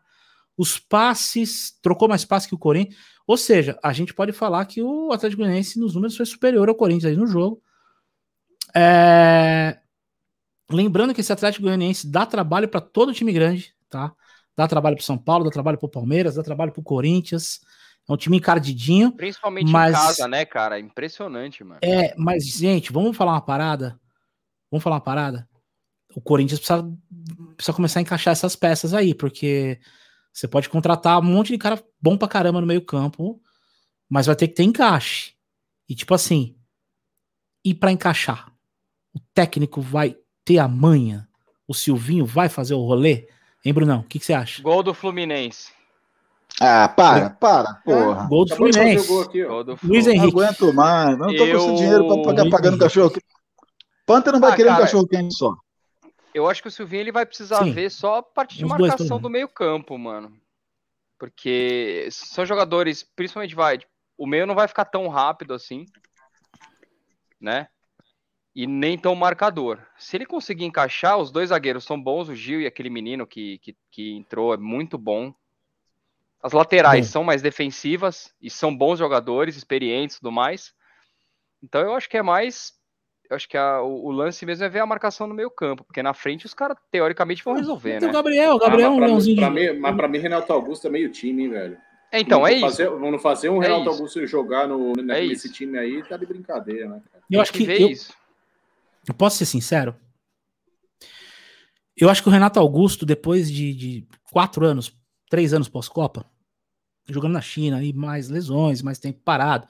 Os 0.57 0.79
passes, 0.79 1.79
trocou 1.83 2.09
mais 2.09 2.25
passes 2.25 2.49
que 2.49 2.55
o 2.55 2.59
Corinthians. 2.59 2.97
Ou 3.27 3.37
seja, 3.37 3.79
a 3.83 3.93
gente 3.93 4.13
pode 4.15 4.33
falar 4.33 4.65
que 4.67 4.83
o 4.83 5.13
Atlético 5.13 5.43
Goianiense 5.43 5.79
nos 5.79 5.95
números 5.95 6.17
foi 6.17 6.27
superior 6.27 6.69
ao 6.69 6.75
Corinthians 6.75 7.11
aí 7.13 7.17
no 7.17 7.27
jogo. 7.27 7.63
É, 8.75 9.79
Lembrando 10.71 11.13
que 11.15 11.21
esse 11.21 11.33
Atlético 11.33 11.65
Goianiense 11.65 12.07
dá 12.07 12.25
trabalho 12.25 12.69
para 12.69 12.81
todo 12.81 13.13
time 13.13 13.33
grande, 13.33 13.75
tá? 13.89 14.13
Dá 14.57 14.69
trabalho 14.69 14.97
para 14.97 15.05
São 15.05 15.19
Paulo, 15.19 15.45
dá 15.45 15.51
trabalho 15.51 15.79
para 15.79 15.87
o 15.87 15.91
Palmeiras, 15.91 16.37
dá 16.37 16.43
trabalho 16.43 16.73
para 16.73 16.81
o 16.81 16.85
Corinthians. 16.85 17.61
É 18.09 18.13
um 18.13 18.17
time 18.17 18.37
encardidinho. 18.37 19.13
Principalmente 19.13 19.71
Mas- 19.73 19.91
em 19.95 19.99
casa, 19.99 20.29
né, 20.29 20.45
cara? 20.45 20.79
Impressionante, 20.79 21.65
mano. 21.65 21.81
É, 21.83 22.15
mas, 22.17 22.45
gente, 22.47 22.93
vamos 22.93 23.17
falar 23.17 23.33
uma 23.33 23.41
parada? 23.41 23.99
Vamos 24.71 24.83
falar 24.85 24.97
uma 24.97 25.03
parada? 25.03 25.49
O 26.15 26.21
Corinthians 26.21 26.61
precisa, 26.61 26.97
precisa 27.57 27.75
começar 27.75 27.99
a 27.99 28.03
encaixar 28.03 28.33
essas 28.33 28.55
peças 28.55 28.95
aí, 28.95 29.15
porque 29.15 29.81
você 30.33 30.47
pode 30.47 30.69
contratar 30.69 31.19
um 31.19 31.23
monte 31.23 31.49
de 31.49 31.59
cara 31.59 31.83
bom 32.01 32.17
pra 32.17 32.29
caramba 32.29 32.61
no 32.61 32.67
meio-campo, 32.67 33.41
mas 34.09 34.27
vai 34.27 34.37
ter 34.37 34.49
que 34.49 34.55
ter 34.55 34.63
encaixe. 34.65 35.35
E 35.89 35.95
tipo 35.95 36.15
assim, 36.15 36.57
e 37.65 37.75
pra 37.75 37.91
encaixar? 37.91 38.53
O 39.15 39.19
técnico 39.33 39.81
vai 39.81 40.17
ter 40.45 40.59
a 40.59 40.69
manha? 40.69 41.29
O 41.67 41.75
Silvinho 41.75 42.27
vai 42.27 42.49
fazer 42.49 42.75
o 42.75 42.85
rolê? 42.85 43.29
Hein, 43.65 43.73
Brunão? 43.73 44.01
O 44.01 44.05
que, 44.05 44.19
que 44.19 44.25
você 44.27 44.33
acha? 44.35 44.63
Gol 44.63 44.83
do 44.83 44.93
Fluminense. 44.95 45.73
Ah, 46.61 46.89
para, 46.89 47.31
para, 47.31 47.75
porra. 47.85 48.29
Gol 48.29 48.45
do 48.45 48.55
Fluminense. 48.57 49.09
gol 49.09 49.23
aqui. 49.23 49.45
Gol 49.45 49.65
do 49.65 49.71
Luiz 49.71 49.81
Fluminense. 49.81 50.09
Não 50.09 50.15
Henrique. 50.25 50.39
aguento 50.39 50.73
mais. 50.75 51.19
Não 51.19 51.27
tô 51.29 51.39
com 51.39 51.57
esse 51.57 51.69
Eu- 51.69 51.75
dinheiro 51.75 52.07
pra 52.07 52.23
pagar 52.23 52.51
pagando 52.51 52.79
cachorro. 52.79 53.13
Panta 54.07 54.31
não 54.31 54.41
vai 54.41 54.53
Ah, 54.53 54.57
querer 54.57 54.69
um 54.69 54.73
cara, 54.73 54.85
cachorro 54.85 55.09
quente 55.09 55.35
só. 55.35 55.55
Eu 56.35 56.49
acho 56.49 56.61
que 56.61 56.69
o 56.69 56.71
Silvinho 56.71 57.01
ele 57.01 57.13
vai 57.13 57.25
precisar 57.25 57.65
Sim. 57.65 57.73
ver 57.73 57.91
só 57.91 58.17
a 58.19 58.23
parte 58.23 58.57
de 58.59 58.65
Os 58.65 58.71
marcação 58.71 59.19
do 59.19 59.31
meio-campo, 59.31 59.97
mano. 59.97 60.37
Porque 61.19 62.07
são 62.11 62.45
jogadores, 62.45 63.03
principalmente 63.17 63.55
vai, 63.55 63.79
o 64.19 64.27
meio 64.27 64.47
não 64.47 64.55
vai 64.55 64.69
ficar 64.69 64.85
tão 64.85 65.09
rápido 65.09 65.55
assim, 65.55 65.87
né? 67.41 67.69
E 68.55 68.67
nem 68.67 68.97
tão 68.97 69.15
marcador. 69.17 69.81
Se 69.99 70.17
ele 70.17 70.25
conseguir 70.27 70.65
encaixar, 70.65 71.19
os 71.19 71.33
dois 71.33 71.49
zagueiros 71.49 71.85
são 71.85 72.01
bons, 72.01 72.29
o 72.29 72.35
Gil 72.35 72.61
e 72.61 72.67
aquele 72.67 72.89
menino 72.89 73.27
que, 73.27 73.59
que, 73.59 73.77
que 73.91 74.13
entrou 74.13 74.55
é 74.55 74.57
muito 74.57 74.97
bom. 74.97 75.35
As 76.41 76.53
laterais 76.53 77.07
Bom. 77.07 77.13
são 77.13 77.25
mais 77.25 77.41
defensivas 77.43 78.33
e 78.41 78.51
são 78.51 78.77
bons 78.77 78.99
jogadores, 78.99 79.57
experientes 79.57 80.17
e 80.17 80.21
tudo 80.21 80.31
mais. 80.31 80.73
Então 81.63 81.81
eu 81.81 81.95
acho 81.95 82.09
que 82.09 82.19
é 82.19 82.23
mais. 82.23 82.75
Eu 83.31 83.35
acho 83.35 83.49
que 83.49 83.57
a- 83.57 83.81
o, 83.81 84.05
o 84.09 84.11
lance 84.13 84.45
mesmo 84.45 84.63
é 84.65 84.69
ver 84.69 84.81
a 84.81 84.87
marcação 84.87 85.27
no 85.27 85.35
meio 85.35 85.51
campo, 85.51 85.83
porque 85.83 86.03
na 86.03 86.13
frente 86.13 86.45
os 86.45 86.53
caras 86.53 86.77
teoricamente 86.91 87.43
vão 87.43 87.55
resolver, 87.55 87.99
Tem 87.99 88.01
né? 88.03 88.09
o 88.09 88.13
Gabriel, 88.13 88.53
o 88.57 88.59
Gabriel 88.59 88.81
é 88.81 88.85
Ah, 88.85 88.91
um 88.91 88.93
mas 88.93 88.99
pra, 88.99 89.07
leãozinho 89.07 89.37
pra 89.37 89.51
mim, 89.51 89.73
mas 89.81 89.97
pra 89.97 90.07
mim, 90.09 90.19
Renato 90.19 90.53
Augusto 90.53 90.87
é 90.87 90.91
meio 90.91 91.11
time, 91.11 91.45
hein, 91.45 91.49
velho. 91.49 91.79
É, 92.13 92.21
Então, 92.21 92.47
é 92.47 92.51
Vamos 92.51 92.57
isso. 92.69 92.77
fazer- 92.85 92.91
vamos 92.91 93.23
fazer 93.23 93.49
um 93.49 93.63
É 93.63 93.67
Renato 93.67 93.81
isso. 93.81 93.91
Augusto 93.91 94.27
jogar 94.27 94.69
no, 94.69 94.93
nesse 94.93 95.47
isso. 95.47 95.53
time 95.53 95.79
aí, 95.79 96.03
tá 96.03 96.19
de 96.19 96.27
brincadeira, 96.27 96.87
né, 96.91 97.01
cara? 97.11 97.25
Eu 97.31 97.41
acho 97.41 97.53
que, 97.55 97.65
ver 97.65 97.81
eu, 97.81 97.89
isso. 97.89 98.13
Eu 99.11 99.15
posso 99.15 99.37
ser 99.39 99.47
sincero. 99.47 99.95
Eu 101.97 102.09
acho 102.11 102.23
que 102.23 102.29
o 102.29 102.33
Renato 102.33 102.59
Augusto, 102.59 103.07
depois 103.07 103.51
de, 103.51 103.73
de 103.75 104.09
quatro 104.33 104.65
anos, 104.67 104.93
três 105.31 105.53
anos 105.55 105.69
pós-Copa, 105.69 106.27
jogando 107.09 107.33
na 107.33 107.41
China 107.41 107.83
e 107.85 107.93
mais 107.93 108.29
lesões, 108.29 108.83
mais 108.83 108.99
tempo 108.99 109.21
parado, 109.25 109.69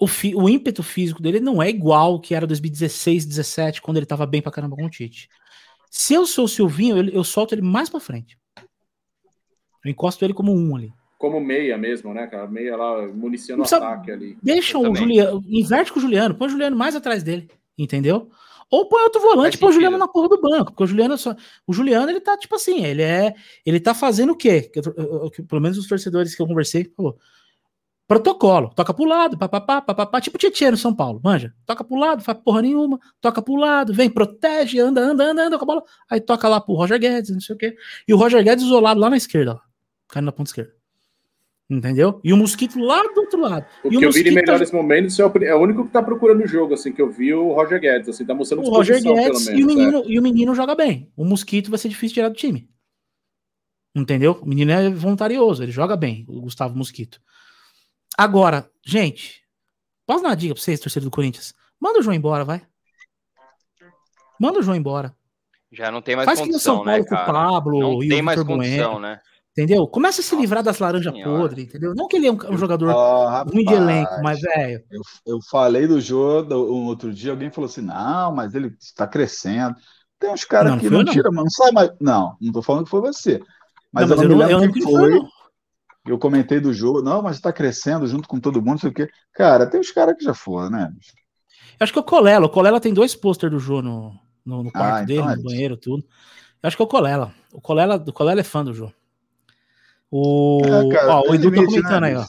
o, 0.00 0.06
fi- 0.06 0.34
o 0.34 0.48
ímpeto 0.48 0.82
físico 0.82 1.20
dele 1.22 1.40
não 1.40 1.62
é 1.62 1.68
igual 1.68 2.20
que 2.20 2.34
era 2.34 2.46
2016, 2.46 3.26
17, 3.26 3.82
quando 3.82 3.98
ele 3.98 4.06
tava 4.06 4.26
bem 4.26 4.40
pra 4.40 4.52
caramba 4.52 4.76
com 4.76 4.84
o 4.86 4.90
Tite. 4.90 5.28
Se 5.90 6.14
eu 6.14 6.26
sou 6.26 6.44
o 6.46 6.48
Silvinho, 6.48 6.96
eu, 6.98 7.08
eu 7.08 7.24
solto 7.24 7.54
ele 7.54 7.62
mais 7.62 7.88
pra 7.88 8.00
frente. 8.00 8.38
Eu 9.84 9.90
encosto 9.90 10.24
ele 10.24 10.34
como 10.34 10.52
um 10.54 10.76
ali. 10.76 10.92
Como 11.18 11.40
meia 11.40 11.78
mesmo, 11.78 12.12
né, 12.12 12.26
cara? 12.26 12.46
Meia 12.46 12.76
lá, 12.76 13.06
municiando 13.08 13.62
o 13.62 13.66
ataque 13.66 14.10
ali. 14.10 14.36
Deixa 14.42 14.76
Eu 14.76 14.80
o 14.80 14.84
também. 14.84 15.02
Juliano, 15.02 15.42
inverte 15.46 15.92
com 15.92 15.98
o 15.98 16.02
Juliano, 16.02 16.34
põe 16.34 16.48
o 16.48 16.50
Juliano 16.50 16.76
mais 16.76 16.94
atrás 16.94 17.22
dele, 17.22 17.50
entendeu? 17.78 18.30
Ou 18.70 18.88
põe 18.88 19.02
outro 19.04 19.20
volante 19.20 19.56
e 19.56 19.60
põe 19.60 19.68
o 19.70 19.72
Juliano 19.72 19.96
na 19.96 20.08
porra 20.08 20.28
do 20.28 20.40
banco, 20.40 20.72
porque 20.72 20.82
o 20.82 20.86
Juliano 20.86 21.16
só, 21.16 21.34
o 21.66 21.72
Juliano 21.72 22.10
ele 22.10 22.20
tá 22.20 22.36
tipo 22.36 22.54
assim, 22.56 22.84
ele 22.84 23.02
é, 23.02 23.34
ele 23.64 23.78
tá 23.78 23.94
fazendo 23.94 24.32
o 24.32 24.36
quê? 24.36 24.62
Que 24.62 24.80
eu- 24.80 24.94
eu- 24.96 25.22
eu- 25.24 25.30
que 25.30 25.42
pelo 25.42 25.60
menos 25.60 25.78
os 25.78 25.86
torcedores 25.86 26.34
que 26.34 26.42
eu 26.42 26.46
conversei 26.48 26.84
falou. 26.96 27.16
Protocolo, 28.08 28.70
toca 28.74 28.94
pro 28.94 29.04
lado, 29.04 29.36
papapá, 29.36 29.82
papapá, 29.82 30.20
tipo 30.20 30.38
Tietchan 30.38 30.70
no 30.70 30.76
São 30.76 30.94
Paulo, 30.94 31.20
manja. 31.24 31.52
Toca 31.66 31.82
pro 31.82 31.96
lado, 31.98 32.22
faz 32.22 32.38
porra 32.38 32.62
nenhuma, 32.62 33.00
toca 33.20 33.42
pro 33.42 33.56
lado, 33.56 33.92
vem, 33.92 34.08
protege, 34.08 34.78
anda, 34.78 35.00
anda, 35.00 35.24
anda, 35.24 35.46
anda 35.46 35.58
com 35.58 35.64
a 35.64 35.66
bola, 35.66 35.82
aí 36.08 36.20
toca 36.20 36.46
lá 36.48 36.60
pro 36.60 36.74
Roger 36.74 37.00
Guedes, 37.00 37.30
não 37.30 37.40
sei 37.40 37.56
o 37.56 37.58
quê. 37.58 37.76
E 38.06 38.14
o 38.14 38.16
Roger 38.16 38.44
Guedes 38.44 38.64
isolado 38.64 39.00
lá 39.00 39.10
na 39.10 39.16
esquerda, 39.16 39.54
lá, 39.54 39.62
caindo 40.08 40.26
na 40.26 40.32
ponta 40.32 40.50
esquerda. 40.50 40.75
Entendeu? 41.68 42.20
E 42.22 42.32
o 42.32 42.36
Mosquito 42.36 42.78
lá 42.78 43.02
do 43.02 43.20
outro 43.22 43.40
lado. 43.40 43.66
O 43.82 43.88
E 43.88 43.98
que 43.98 44.04
eu 44.04 44.12
vi 44.12 44.22
de 44.22 44.30
Mosquito 44.30 44.34
tá- 44.34 44.40
melhores 44.52 44.70
momentos 44.70 45.18
é 45.18 45.26
o, 45.26 45.32
é 45.42 45.54
o 45.54 45.58
único 45.60 45.84
que 45.84 45.90
tá 45.90 46.00
procurando 46.00 46.44
o 46.44 46.46
jogo, 46.46 46.74
assim, 46.74 46.92
que 46.92 47.02
eu 47.02 47.10
vi 47.10 47.34
o 47.34 47.52
Roger 47.54 47.80
Guedes, 47.80 48.08
assim, 48.08 48.24
tá 48.24 48.32
mostrando 48.34 48.62
O 48.64 48.70
Roger 48.70 49.02
Guedes 49.02 49.46
pelo 49.46 49.58
e 49.58 49.64
o, 49.64 49.66
menos. 49.66 49.80
é. 49.82 49.84
menino, 49.84 50.02
e 50.06 50.18
o 50.18 50.22
menino 50.22 50.54
joga 50.54 50.76
bem. 50.76 51.10
O 51.16 51.24
Mosquito 51.24 51.68
vai 51.70 51.78
ser 51.78 51.88
difícil 51.88 52.14
tirar 52.14 52.28
do 52.28 52.36
time. 52.36 52.70
Entendeu? 53.96 54.38
O 54.42 54.46
menino 54.46 54.70
é 54.70 54.90
voluntarioso, 54.90 55.62
ele 55.62 55.72
joga 55.72 55.96
bem, 55.96 56.24
o 56.28 56.40
Gustavo 56.42 56.76
Mosquito. 56.76 57.20
Agora, 58.16 58.70
gente, 58.84 59.42
posso 60.06 60.22
dar 60.22 60.28
uma 60.28 60.36
dica 60.36 60.54
pra 60.54 60.62
vocês, 60.62 60.78
torcedor 60.78 61.10
do 61.10 61.14
Corinthians? 61.14 61.52
Manda 61.80 61.98
o 61.98 62.02
João 62.02 62.14
embora, 62.14 62.44
vai. 62.44 62.62
Manda 64.40 64.58
o 64.60 64.62
João 64.62 64.76
embora. 64.76 65.16
Já 65.72 65.90
não 65.90 66.00
tem 66.00 66.14
mais 66.14 66.26
Faz 66.26 66.40
que 66.40 66.46
nem 66.46 66.56
o 66.56 66.60
São 66.60 66.76
condição, 66.78 66.84
né, 66.84 67.02
Paulo 67.02 67.06
com 67.08 67.14
o 67.14 67.18
cara? 67.18 67.32
Pablo 67.32 67.80
Não 67.80 68.02
e 68.04 68.08
tem 68.08 68.20
o 68.20 68.24
mais 68.24 68.38
Vitor 68.38 68.56
condição, 68.56 68.92
Bueno, 68.92 69.00
né? 69.00 69.20
Entendeu? 69.56 69.86
Começa 69.88 70.20
a 70.20 70.24
se 70.24 70.36
livrar 70.36 70.62
das 70.62 70.78
laranjas 70.78 71.12
podres, 71.22 71.64
entendeu? 71.64 71.94
Não 71.94 72.06
que 72.08 72.16
ele 72.16 72.26
é 72.26 72.32
um, 72.32 72.38
um 72.50 72.58
jogador 72.58 72.90
Ó, 72.90 73.42
ruim 73.44 73.64
de 73.64 73.72
elenco, 73.74 74.20
mas, 74.22 74.40
velho, 74.40 74.84
Eu, 74.90 75.00
eu 75.26 75.38
falei 75.50 75.86
do 75.86 76.00
jogo 76.00 76.54
um 76.54 76.86
outro 76.86 77.12
dia, 77.12 77.30
alguém 77.32 77.50
falou 77.50 77.68
assim: 77.68 77.80
não, 77.82 78.34
mas 78.34 78.54
ele 78.54 78.74
está 78.80 79.06
crescendo. 79.06 79.74
Tem 80.18 80.30
uns 80.32 80.44
caras 80.44 80.72
Não, 80.72 80.78
que 80.78 80.88
não 80.90 80.92
não 80.92 81.00
eu, 81.00 81.04
não. 81.04 81.12
tiram, 81.12 81.30
mas 81.32 81.44
não 81.44 81.50
sai 81.50 81.72
mais. 81.72 81.90
Não, 82.00 82.36
não 82.40 82.52
tô 82.52 82.62
falando 82.62 82.84
que 82.84 82.90
foi 82.90 83.00
você. 83.00 83.40
Mas, 83.92 84.08
não, 84.10 84.22
eu 84.22 84.28
não 84.28 84.42
eu 84.48 84.58
lembro 84.58 84.72
quem 84.72 84.82
que 84.82 84.82
foi. 84.82 85.10
não. 85.10 85.28
Eu 86.06 86.18
comentei 86.18 86.60
do 86.60 86.72
jogo, 86.72 87.02
não, 87.02 87.20
mas 87.22 87.36
está 87.36 87.52
crescendo 87.52 88.06
junto 88.06 88.28
com 88.28 88.38
todo 88.40 88.60
mundo, 88.62 88.70
não 88.72 88.78
sei 88.78 88.90
o 88.90 88.94
quê. 88.94 89.10
Cara, 89.32 89.66
tem 89.68 89.80
os 89.80 89.90
caras 89.90 90.16
que 90.16 90.24
já 90.24 90.34
foram, 90.34 90.70
né? 90.70 90.92
Eu 91.78 91.84
acho 91.84 91.92
que 91.92 91.98
é 91.98 92.02
o 92.02 92.04
Colela. 92.04 92.46
O 92.46 92.50
Colela 92.50 92.80
tem 92.80 92.94
dois 92.94 93.14
pôster 93.14 93.50
do 93.50 93.58
Jô 93.58 93.82
no, 93.82 94.18
no, 94.44 94.62
no 94.62 94.70
quarto 94.72 95.02
Ah, 95.02 95.04
dele, 95.04 95.18
então 95.20 95.30
é 95.30 95.36
no 95.36 95.42
banheiro, 95.42 95.76
tudo. 95.76 96.04
Eu 96.62 96.68
acho 96.68 96.76
que 96.76 96.82
é 96.82 96.84
o 96.84 96.88
Colela. 96.88 97.34
O 97.52 97.60
Colela, 97.60 97.96
o 98.06 98.12
Colela 98.12 98.40
é 98.40 98.44
fã 98.44 98.64
do 98.64 98.72
Jô. 98.72 98.92
O, 100.10 100.60
É, 100.64 100.88
cara, 100.94 101.16
ó, 101.16 101.22
o 101.30 101.34
Edu 101.34 101.50
tá 101.50 101.56
limite, 101.56 101.66
comentando 101.66 102.00
né, 102.02 102.08
aí, 102.08 102.16
ó. 102.16 102.24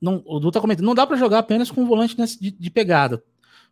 Não, 0.00 0.22
o 0.26 0.38
Edu 0.38 0.50
tá 0.50 0.60
comentando. 0.60 0.84
Não 0.84 0.94
dá 0.94 1.06
pra 1.06 1.16
jogar 1.16 1.38
apenas 1.38 1.70
com 1.70 1.80
um 1.82 1.86
volante 1.86 2.18
nessa 2.18 2.38
de, 2.38 2.50
de 2.50 2.70
pegada. 2.70 3.22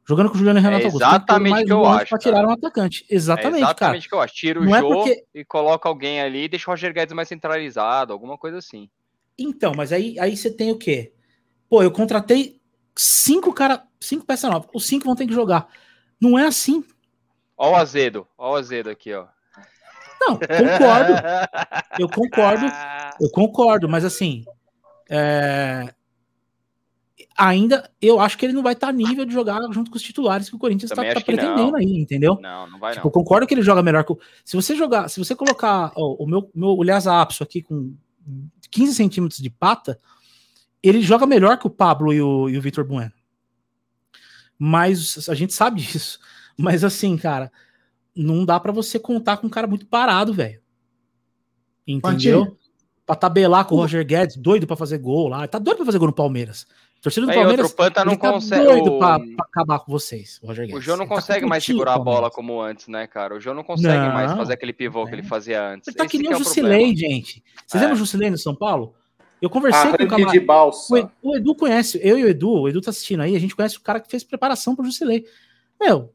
Jogando 0.09 0.31
com 0.31 0.35
o 0.35 0.39
Juliano 0.39 0.59
e 0.59 0.63
Renato 0.63 0.83
É 0.83 0.87
Augusto. 0.87 1.05
Exatamente 1.07 1.63
o 1.63 1.67
que 1.67 1.73
eu 1.73 1.87
acho, 1.87 2.09
Pra 2.09 2.19
cara. 2.19 2.37
tirar 2.37 2.49
um 2.49 2.53
atacante. 2.53 3.07
Exatamente, 3.09 3.57
é 3.59 3.61
cara. 3.61 3.71
exatamente 3.73 4.07
o 4.07 4.09
que 4.09 4.15
eu 4.17 4.21
acho. 4.21 4.35
Tira 4.35 4.61
o 4.61 4.65
Não 4.65 4.75
é 4.75 4.81
Jô 4.81 4.89
porque- 4.89 5.25
e 5.35 5.45
coloca 5.45 5.89
alguém 5.89 6.21
ali 6.21 6.45
e 6.45 6.49
deixa 6.49 6.69
o 6.69 6.73
Roger 6.73 6.93
Guedes 6.93 7.15
mais 7.15 7.29
centralizado, 7.29 8.13
alguma 8.13 8.37
coisa 8.37 8.59
assim. 8.59 8.89
Então, 9.39 9.73
mas 9.77 9.93
aí, 9.93 10.19
aí 10.19 10.37
você 10.37 10.51
tem 10.51 10.73
o 10.73 10.79
quê? 10.79 11.13
Pô, 11.69 11.83
eu 11.83 11.91
contratei 11.93 12.61
cinco 12.97 13.53
cara, 13.53 13.85
cinco 14.01 14.27
peças 14.27 14.51
novas. 14.51 14.69
Os 14.75 14.85
cinco 14.87 15.05
vão 15.05 15.15
ter 15.15 15.27
que 15.27 15.33
jogar. 15.33 15.69
Não 16.21 16.37
é 16.39 16.47
assim. 16.47 16.85
Ó 17.57 17.71
o 17.73 17.77
azedo, 17.77 18.27
ó 18.37 18.53
o 18.53 18.57
azedo 18.57 18.91
aqui, 18.91 19.13
ó. 19.15 19.27
Não, 20.27 20.39
concordo. 20.39 21.13
Eu 21.99 22.09
concordo. 22.09 22.67
Eu 23.21 23.31
concordo, 23.31 23.89
mas 23.89 24.05
assim, 24.05 24.45
é, 25.11 25.93
ainda 27.37 27.91
eu 28.01 28.21
acho 28.21 28.39
que 28.39 28.47
ele 28.47 28.53
não 28.53 28.63
vai 28.63 28.73
estar 28.73 28.89
tá 28.89 28.93
nível 28.93 29.25
de 29.25 29.33
jogar 29.33 29.61
junto 29.71 29.91
com 29.91 29.97
os 29.97 30.03
titulares 30.03 30.49
que 30.49 30.57
o 30.57 30.59
Corinthians 30.59 30.91
está 30.91 31.05
tá 31.05 31.21
pretendendo 31.21 31.77
aí, 31.77 31.93
entendeu? 31.99 32.39
Não, 32.41 32.67
não 32.67 32.79
vai 32.79 32.95
tipo, 32.95 33.07
não. 33.07 33.13
concordo 33.13 33.47
que 33.47 33.55
ele 33.55 33.63
joga 33.63 33.83
melhor 33.83 34.05
que 34.05 34.13
o... 34.13 34.19
Se 34.45 34.57
você 34.57 34.75
jogar, 34.75 35.09
se 35.09 35.19
você 35.19 35.35
colocar 35.35 35.93
ó, 35.97 36.15
o 36.19 36.27
meu, 36.27 36.51
meu 36.55 36.71
o 36.71 36.83
Lhasa 36.83 37.21
Apso 37.21 37.43
aqui 37.43 37.63
com 37.63 37.95
15 38.71 38.95
centímetros 38.95 39.41
de 39.41 39.51
pata, 39.51 39.99
ele 40.83 41.03
joga 41.03 41.27
melhor 41.27 41.59
que 41.59 41.67
o 41.67 41.71
Pablo 41.71 42.13
e 42.13 42.21
o, 42.21 42.49
e 42.49 42.57
o 42.57 42.63
Vitor 42.63 42.85
Bueno. 42.85 43.13
Mas 44.59 45.29
a 45.29 45.35
gente 45.35 45.53
sabe 45.53 45.81
disso. 45.83 46.19
Mas 46.57 46.85
assim, 46.85 47.17
cara, 47.17 47.51
não 48.17 48.45
dá 48.45 48.59
para 48.61 48.73
você 48.73 48.99
contar 48.99 49.37
com 49.39 49.47
um 49.47 49.51
cara 49.51 49.67
muito 49.67 49.87
parado, 49.87 50.33
velho. 50.33 50.61
Entendeu? 51.87 52.57
Pra 53.05 53.17
tabelar 53.17 53.67
com 53.67 53.75
o 53.75 53.79
Roger 53.79 54.07
Guedes, 54.07 54.37
doido 54.37 54.67
para 54.67 54.77
fazer 54.77 54.99
gol 54.99 55.29
lá. 55.29 55.47
Tá 55.49 55.59
doido 55.59 55.79
pra 55.79 55.87
fazer 55.87 55.99
gol 55.99 56.09
no 56.09 56.15
Palmeiras. 56.15 56.67
Torcida 57.03 57.27
do 57.27 57.33
Palmeiras. 57.33 57.65
Outro 57.65 57.77
Panta 57.77 58.05
não 58.05 58.17
tá 58.17 58.33
consegue. 58.33 58.65
doido 58.65 58.97
pra, 58.97 59.19
pra, 59.19 59.45
acabar 59.51 59.81
com 59.81 59.91
vocês, 59.91 60.39
o 60.41 60.47
Roger 60.47 60.67
Guedes. 60.67 60.81
O 60.81 60.81
João 60.81 60.97
não 60.97 61.05
ele 61.05 61.09
tá 61.09 61.15
consegue 61.17 61.41
tá 61.41 61.47
mais 61.49 61.65
segurar 61.65 61.95
a 61.95 61.99
bola 61.99 62.31
como 62.31 62.61
antes, 62.61 62.87
né, 62.87 63.09
cara? 63.09 63.35
O 63.35 63.41
João 63.41 63.57
não 63.57 63.65
consegue 63.65 64.07
não, 64.07 64.13
mais 64.13 64.31
fazer 64.33 64.53
aquele 64.53 64.73
pivô 64.73 65.03
é. 65.03 65.07
que 65.09 65.15
ele 65.17 65.23
fazia 65.25 65.69
antes. 65.69 65.89
Ele 65.89 65.97
tá 65.97 66.05
Esse 66.05 66.13
que 66.13 66.23
nem 66.23 66.31
o 66.31 66.35
é 66.35 66.39
Jusilei, 66.39 66.97
gente. 66.97 67.43
Vocês 67.67 67.83
é. 67.83 67.87
lembram 67.87 67.95
o 67.95 67.99
Jusilei 67.99 68.31
no 68.31 68.39
São 68.39 68.55
Paulo? 68.55 68.95
Eu 69.41 69.51
conversei 69.51 69.91
com 69.91 70.05
o 70.05 70.09
camarada. 70.09 70.39
de 70.39 70.47
balsa. 70.47 71.11
O 71.21 71.37
Edu 71.37 71.57
conhece, 71.57 71.99
eu 72.01 72.17
e 72.17 72.25
o 72.25 72.29
Edu, 72.29 72.49
o 72.49 72.69
Edu 72.69 72.81
tá 72.81 72.91
assistindo 72.91 73.21
aí, 73.21 73.35
a 73.35 73.41
gente 73.41 73.57
conhece 73.57 73.77
o 73.77 73.81
cara 73.81 73.99
que 73.99 74.09
fez 74.09 74.23
preparação 74.23 74.77
pro 74.77 74.85
Jusilei. 74.85 75.27
Meu, 75.81 76.15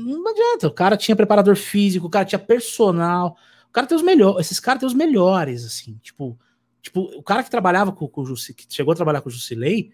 não 0.00 0.30
adianta. 0.30 0.68
O 0.68 0.72
cara 0.72 0.96
tinha 0.96 1.16
preparador 1.16 1.56
físico, 1.56 2.06
o 2.06 2.10
cara 2.10 2.24
tinha 2.24 2.38
personal. 2.38 3.36
O 3.68 3.72
cara 3.72 3.86
tem 3.86 3.96
os 3.96 4.02
melhores. 4.02 4.46
Esses 4.46 4.60
caras 4.60 4.80
têm 4.80 4.86
os 4.86 4.94
melhores, 4.94 5.64
assim. 5.64 5.98
Tipo, 6.02 6.38
tipo 6.82 7.00
o 7.00 7.22
cara 7.22 7.42
que 7.42 7.50
trabalhava 7.50 7.92
com, 7.92 8.06
com 8.06 8.20
o 8.20 8.26
Jusilei, 8.26 8.54
que 8.54 8.66
chegou 8.68 8.92
a 8.92 8.96
trabalhar 8.96 9.20
com 9.20 9.28
o 9.28 9.32
Jusilei, 9.32 9.90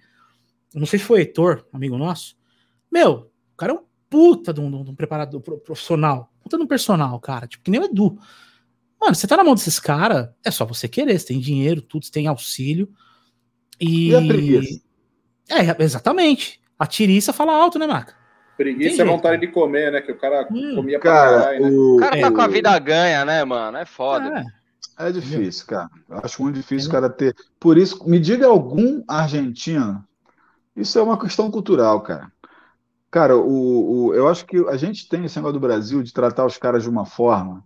não 0.75 0.87
sei 0.87 0.99
se 0.99 1.05
foi 1.05 1.19
o 1.19 1.23
Heitor, 1.23 1.67
amigo 1.73 1.97
nosso. 1.97 2.37
Meu, 2.91 3.31
o 3.53 3.57
cara 3.57 3.73
é 3.73 3.77
um 3.77 3.85
puta 4.09 4.53
de 4.53 4.61
um, 4.61 4.85
de 4.85 4.91
um 4.91 4.95
preparador 4.95 5.41
profissional. 5.41 6.33
Puta 6.43 6.57
de 6.57 6.63
um 6.63 6.67
personal, 6.67 7.19
cara. 7.21 7.47
Tipo, 7.47 7.65
que 7.65 7.71
nem 7.71 7.81
o 7.81 7.85
Edu. 7.85 8.19
Mano, 9.01 9.15
você 9.15 9.27
tá 9.27 9.37
na 9.37 9.45
mão 9.45 9.55
desses 9.55 9.81
caras, 9.81 10.29
é 10.45 10.51
só 10.51 10.65
você 10.65 10.89
querer. 10.89 11.19
Você 11.19 11.27
tem 11.27 11.41
dinheiro, 11.41 11.83
tudo, 11.83 12.05
você 12.05 12.13
tem 12.13 12.27
auxílio. 12.27 12.89
E. 13.81 14.11
e 14.11 14.15
a 14.15 14.21
preguiça? 14.21 14.81
É, 15.49 15.83
exatamente. 15.83 16.61
A 16.79 16.87
tiriça 16.87 17.33
fala 17.33 17.55
alto, 17.55 17.79
né, 17.79 17.87
Maca? 17.87 18.22
Preguiça 18.63 19.03
é 19.03 19.05
vontade 19.05 19.41
de 19.41 19.49
comer, 19.49 19.93
né? 19.93 20.01
Que 20.01 20.13
o 20.13 20.19
cara 20.19 20.47
hum, 20.51 20.77
comia 20.77 20.99
cara, 20.99 21.31
pra 21.31 21.41
caralho, 21.41 21.61
né? 21.61 21.71
O 21.71 21.97
cara 21.99 22.21
tá 22.21 22.27
é, 22.27 22.31
com 22.31 22.41
a 22.41 22.47
vida 22.47 22.79
ganha, 22.79 23.25
né, 23.25 23.45
mano? 23.45 23.77
É 23.77 23.85
foda. 23.85 24.45
É, 24.99 25.09
é 25.09 25.13
difícil, 25.13 25.67
cara. 25.67 25.91
Eu 26.09 26.21
acho 26.23 26.43
muito 26.43 26.57
difícil 26.57 26.89
o 26.89 26.93
cara 26.93 27.11
ter. 27.11 27.35
Por 27.59 27.77
isso, 27.77 28.09
me 28.09 28.19
diga 28.19 28.47
algum 28.47 29.03
argentino. 29.09 30.05
Isso 30.77 30.99
é 30.99 31.03
uma 31.03 31.19
questão 31.19 31.51
cultural, 31.51 32.01
cara. 32.01 32.31
Cara, 33.11 33.37
o, 33.37 34.07
o, 34.07 34.15
eu 34.15 34.29
acho 34.29 34.47
que 34.47 34.57
a 34.69 34.77
gente 34.77 35.09
tem 35.09 35.25
esse 35.25 35.37
negócio 35.37 35.55
do 35.55 35.61
Brasil 35.61 36.03
de 36.03 36.13
tratar 36.13 36.47
os 36.47 36.57
caras 36.57 36.83
de 36.83 36.89
uma 36.89 37.05
forma 37.05 37.63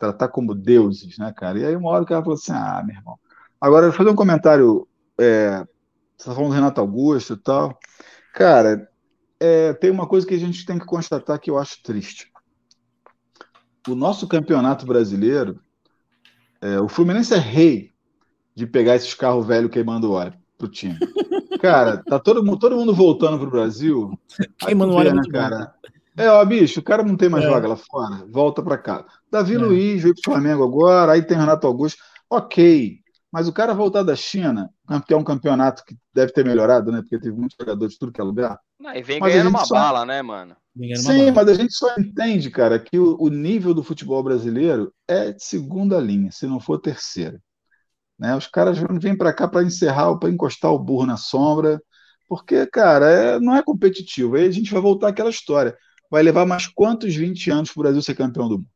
tratar 0.00 0.28
como 0.28 0.54
deuses, 0.54 1.18
né, 1.18 1.32
cara? 1.36 1.58
E 1.58 1.64
aí 1.64 1.76
uma 1.76 1.90
hora 1.90 2.02
o 2.02 2.06
cara 2.06 2.22
falou 2.22 2.34
assim, 2.34 2.52
ah, 2.52 2.82
meu 2.84 2.96
irmão. 2.96 3.18
Agora, 3.60 3.84
eu 3.84 3.90
vou 3.90 3.98
fazer 3.98 4.10
um 4.10 4.16
comentário, 4.16 4.88
é, 5.18 5.62
você 6.16 6.24
tá 6.24 6.34
falando 6.34 6.48
do 6.48 6.54
Renato 6.54 6.80
Augusto 6.80 7.34
e 7.34 7.36
tal. 7.36 7.78
Cara, 8.32 8.89
é, 9.40 9.72
tem 9.72 9.90
uma 9.90 10.06
coisa 10.06 10.26
que 10.26 10.34
a 10.34 10.38
gente 10.38 10.66
tem 10.66 10.78
que 10.78 10.84
constatar 10.84 11.40
que 11.40 11.50
eu 11.50 11.58
acho 11.58 11.82
triste. 11.82 12.30
O 13.88 13.94
nosso 13.94 14.28
campeonato 14.28 14.84
brasileiro, 14.84 15.58
é, 16.60 16.78
o 16.78 16.88
Fluminense 16.88 17.32
é 17.32 17.38
rei 17.38 17.90
de 18.54 18.66
pegar 18.66 18.96
esses 18.96 19.14
carros 19.14 19.46
velhos 19.46 19.70
queimando 19.70 20.12
óleo 20.12 20.34
pro 20.58 20.68
time. 20.68 20.98
Cara, 21.60 22.02
tá 22.04 22.18
todo 22.18 22.44
mundo, 22.44 22.58
todo 22.58 22.76
mundo 22.76 22.94
voltando 22.94 23.38
pro 23.38 23.50
Brasil. 23.50 24.18
Queimando 24.58 24.94
óleo, 24.94 25.14
né, 25.14 25.22
cara? 25.30 25.74
É, 26.16 26.28
ó, 26.28 26.42
bicho, 26.44 26.80
o 26.80 26.82
cara 26.82 27.02
não 27.02 27.16
tem 27.16 27.28
mais 27.28 27.44
é. 27.44 27.50
vaga 27.50 27.68
lá 27.68 27.76
fora, 27.76 28.24
volta 28.30 28.62
para 28.62 28.78
cá. 28.78 29.04
Davi 29.30 29.54
é. 29.54 29.58
Luiz 29.58 30.02
veio 30.02 30.14
pro 30.14 30.32
Flamengo 30.32 30.64
agora, 30.64 31.12
aí 31.12 31.22
tem 31.22 31.36
Renato 31.36 31.66
Augusto. 31.66 32.02
Ok, 32.30 32.99
mas 33.32 33.48
o 33.48 33.52
cara 33.52 33.74
voltar 33.74 34.02
da 34.02 34.16
China, 34.16 34.70
que 35.06 35.14
é 35.14 35.16
um 35.16 35.24
campeonato 35.24 35.84
que 35.84 35.96
deve 36.12 36.32
ter 36.32 36.44
melhorado, 36.44 36.90
né? 36.90 37.00
Porque 37.00 37.18
teve 37.18 37.36
muitos 37.36 37.56
jogadores 37.58 37.94
de 37.94 37.98
tudo 37.98 38.12
que 38.12 38.20
é 38.20 38.24
lugar. 38.24 38.58
Não, 38.78 38.94
e 38.94 39.02
vem 39.02 39.20
mas 39.20 39.32
ganhando 39.32 39.50
uma 39.50 39.64
só... 39.64 39.74
bala, 39.74 40.04
né, 40.04 40.20
mano? 40.22 40.56
Sim, 40.96 41.30
mas 41.30 41.48
a 41.48 41.54
gente 41.54 41.72
só 41.72 41.94
entende, 41.98 42.50
cara, 42.50 42.78
que 42.78 42.98
o, 42.98 43.16
o, 43.20 43.28
nível 43.28 43.74
do 43.74 43.82
futebol 43.82 44.22
brasileiro 44.22 44.92
é 45.06 45.32
de 45.32 45.44
segunda 45.44 45.98
linha, 45.98 46.30
se 46.30 46.46
não 46.46 46.60
for 46.60 46.78
terceira. 46.78 47.40
Né? 48.18 48.36
Os 48.36 48.46
caras 48.46 48.78
vêm 49.00 49.16
para 49.16 49.32
cá 49.32 49.48
para 49.48 49.64
encerrar, 49.64 50.16
para 50.16 50.30
encostar 50.30 50.72
o 50.72 50.78
burro 50.78 51.06
na 51.06 51.16
sombra, 51.16 51.82
porque, 52.28 52.66
cara, 52.66 53.10
é, 53.10 53.40
não 53.40 53.56
é 53.56 53.62
competitivo. 53.62 54.36
Aí 54.36 54.46
a 54.46 54.50
gente 54.50 54.72
vai 54.72 54.80
voltar 54.80 55.08
àquela 55.08 55.30
história 55.30 55.76
vai 56.10 56.22
levar 56.22 56.44
mais 56.44 56.66
quantos 56.66 57.14
20 57.14 57.50
anos 57.50 57.70
para 57.70 57.80
o 57.80 57.82
Brasil 57.84 58.02
ser 58.02 58.16
campeão 58.16 58.48
do 58.48 58.58
mundo? 58.58 58.70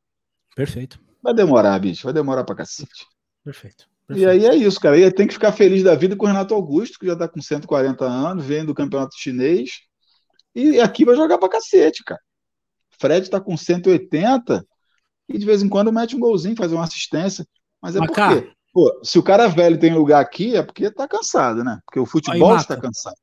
Perfeito. 0.55 1.01
Vai 1.21 1.35
demorar, 1.35 1.79
bicho, 1.81 2.05
vai 2.05 2.13
demorar 2.13 2.45
para 2.45 2.55
cacete. 2.55 3.07
Perfeito. 3.43 3.89
Perfeito. 4.07 4.29
E 4.29 4.31
aí 4.31 4.47
é 4.47 4.55
isso, 4.55 4.79
cara. 4.79 4.99
E 4.99 5.11
tem 5.11 5.27
que 5.27 5.35
ficar 5.35 5.53
feliz 5.53 5.83
da 5.83 5.95
vida 5.95 6.15
com 6.17 6.25
o 6.25 6.29
Renato 6.29 6.55
Augusto, 6.55 6.99
que 6.99 7.07
já 7.07 7.15
está 7.15 7.27
com 7.27 7.41
140 7.41 8.05
anos, 8.05 8.45
vem 8.45 8.65
do 8.65 8.75
campeonato 8.75 9.17
chinês. 9.19 9.81
E 10.55 10.81
aqui 10.81 11.05
vai 11.05 11.17
jogar 11.17 11.39
para 11.39 11.49
cacete, 11.49 12.05
cara. 12.05 12.21
Fred 12.99 13.25
está 13.25 13.41
com 13.41 13.57
180 13.57 14.65
e 15.29 15.39
de 15.39 15.47
vez 15.47 15.63
em 15.63 15.69
quando 15.69 15.93
mete 15.93 16.15
um 16.15 16.21
golzinho, 16.21 16.57
faz 16.57 16.73
uma 16.73 16.85
assistência. 16.85 17.47
Mas 17.81 17.97
é 17.97 17.99
Mas, 17.99 18.11
porque, 18.11 18.53
pô, 18.73 19.01
se 19.03 19.19
o 19.19 19.23
cara 19.23 19.49
velho 19.49 19.79
tem 19.79 19.93
lugar 19.95 20.21
aqui, 20.21 20.57
é 20.57 20.63
porque 20.63 20.91
tá 20.91 21.09
cansado, 21.09 21.65
né? 21.65 21.81
Porque 21.85 21.99
o 21.99 22.07
futebol 22.07 22.57
está 22.57 22.77
cansado. 22.77 23.17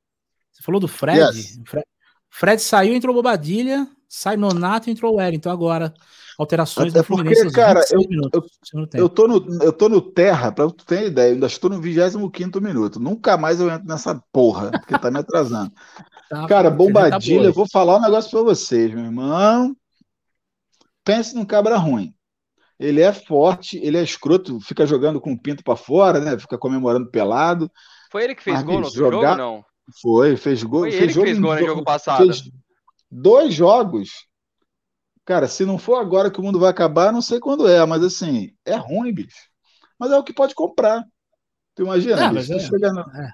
Você 0.51 0.63
falou 0.63 0.81
do 0.81 0.87
Fred. 0.87 1.19
Yes. 1.19 1.59
Fred. 1.65 1.85
Fred 2.29 2.61
saiu, 2.61 2.93
entrou 2.93 3.13
Bobadilha, 3.13 3.87
sai 4.07 4.37
Nonato 4.37 4.89
entrou 4.89 5.13
o 5.13 5.17
Wellington 5.17 5.49
agora. 5.49 5.93
Alterações 6.41 6.89
Até 6.89 6.99
da 6.99 7.03
Fluminense. 7.03 7.43
Porque, 7.43 7.55
cara, 7.55 7.81
eu, 7.91 7.99
minutos, 7.99 8.49
eu, 8.73 8.87
eu, 8.95 9.07
tô 9.09 9.27
no, 9.27 9.63
eu 9.63 9.71
tô 9.71 9.87
no 9.87 10.01
terra, 10.01 10.51
pra 10.51 10.67
tu 10.71 10.83
ter 10.83 11.05
ideia, 11.05 11.29
eu 11.29 11.33
ainda 11.35 11.45
estou 11.45 11.69
no 11.69 11.79
25 11.79 12.59
minuto. 12.59 12.99
Nunca 12.99 13.37
mais 13.37 13.59
eu 13.59 13.69
entro 13.69 13.87
nessa 13.87 14.19
porra, 14.31 14.71
porque 14.71 14.97
tá 14.97 15.11
me 15.11 15.19
atrasando. 15.19 15.71
tá, 16.27 16.47
cara, 16.47 16.71
tá 16.71 16.75
Bombadilha, 16.75 17.43
tá 17.43 17.45
eu 17.49 17.53
vou 17.53 17.67
falar 17.71 17.97
um 17.97 18.01
negócio 18.01 18.31
pra 18.31 18.41
vocês, 18.41 18.91
meu 18.91 19.05
irmão. 19.05 19.75
Pense 21.05 21.35
num 21.35 21.45
cabra 21.45 21.77
ruim. 21.77 22.11
Ele 22.79 23.01
é 23.01 23.13
forte, 23.13 23.77
ele 23.77 23.97
é 23.97 24.01
escroto, 24.01 24.59
fica 24.61 24.87
jogando 24.87 25.21
com 25.21 25.33
o 25.33 25.39
pinto 25.39 25.63
para 25.63 25.75
fora, 25.75 26.19
né? 26.19 26.39
Fica 26.39 26.57
comemorando 26.57 27.11
pelado. 27.11 27.71
Foi 28.11 28.23
ele 28.23 28.33
que 28.33 28.41
fez 28.41 28.63
gol 28.63 28.79
no 28.79 28.85
outro 28.85 28.97
jogar... 28.97 29.37
jogo, 29.37 29.37
não? 29.37 29.65
Foi, 30.01 30.35
fez 30.35 30.63
gol. 30.63 30.81
Foi 30.81 30.91
fez 30.91 31.03
ele 31.03 31.13
jogo 31.13 31.25
que 31.27 31.31
fez 31.33 31.39
gol 31.39 31.53
no 31.53 31.65
jogo 31.67 31.83
passado. 31.83 32.25
Fez 32.25 32.49
dois 33.11 33.53
jogos. 33.53 34.30
Cara, 35.25 35.47
se 35.47 35.65
não 35.65 35.77
for 35.77 35.95
agora 35.95 36.31
que 36.31 36.39
o 36.39 36.43
mundo 36.43 36.59
vai 36.59 36.69
acabar, 36.69 37.11
não 37.11 37.21
sei 37.21 37.39
quando 37.39 37.67
é, 37.67 37.85
mas 37.85 38.03
assim, 38.03 38.53
é 38.65 38.75
ruim, 38.75 39.13
bicho. 39.13 39.49
Mas 39.99 40.11
é 40.11 40.17
o 40.17 40.23
que 40.23 40.33
pode 40.33 40.55
comprar. 40.55 41.03
Tu 41.75 41.83
imagina, 41.83 42.25
é, 42.25 42.29
bicho, 42.29 42.47
tu, 42.47 42.55
é, 42.55 42.59
chega 42.59 42.91
na, 42.91 43.01
é. 43.01 43.29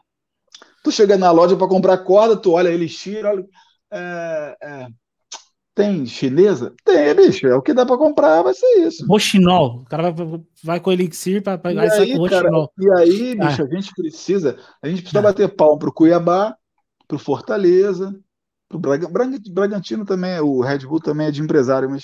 tu 0.84 0.92
chega 0.92 1.18
na 1.18 1.32
loja 1.32 1.56
para 1.56 1.68
comprar 1.68 1.98
corda, 2.00 2.36
tu 2.36 2.52
olha 2.52 2.70
elixir, 2.70 3.26
olha. 3.26 3.46
É, 3.90 4.58
é, 4.62 4.88
tem 5.78 6.08
chinesa? 6.08 6.74
Tem, 6.84 7.14
bicho. 7.14 7.46
É 7.46 7.56
o 7.56 7.62
que 7.62 7.72
dá 7.72 7.86
para 7.86 7.98
comprar, 8.00 8.42
vai 8.42 8.54
ser 8.54 8.88
isso. 8.88 9.06
Roxinol. 9.06 9.82
O 9.82 9.86
cara 9.86 10.10
vai, 10.10 10.42
vai 10.64 10.80
com 10.80 10.92
elixir 10.92 11.44
para 11.44 11.58
pegar 11.58 11.86
e 11.86 11.92
aí, 11.92 12.30
cara, 12.30 12.50
E 12.80 12.92
aí, 13.00 13.36
bicho, 13.36 13.62
ah. 13.62 13.66
a 13.66 13.76
gente 13.76 13.92
precisa. 13.96 14.58
A 14.82 14.90
gente 14.90 15.02
precisa 15.04 15.20
ah. 15.20 15.22
bater 15.24 15.56
palmo 15.56 15.78
pro 15.78 15.94
Cuiabá, 15.94 16.58
pro 17.08 17.20
Fortaleza, 17.20 18.20
pro 18.68 18.80
Braga, 18.80 19.08
Bragantino 19.52 20.06
também. 20.06 20.40
O 20.40 20.62
Red 20.62 20.80
Bull 20.80 21.00
também 21.00 21.28
é 21.28 21.32
de 21.32 21.42
empresário, 21.42 21.90
mas, 21.90 22.04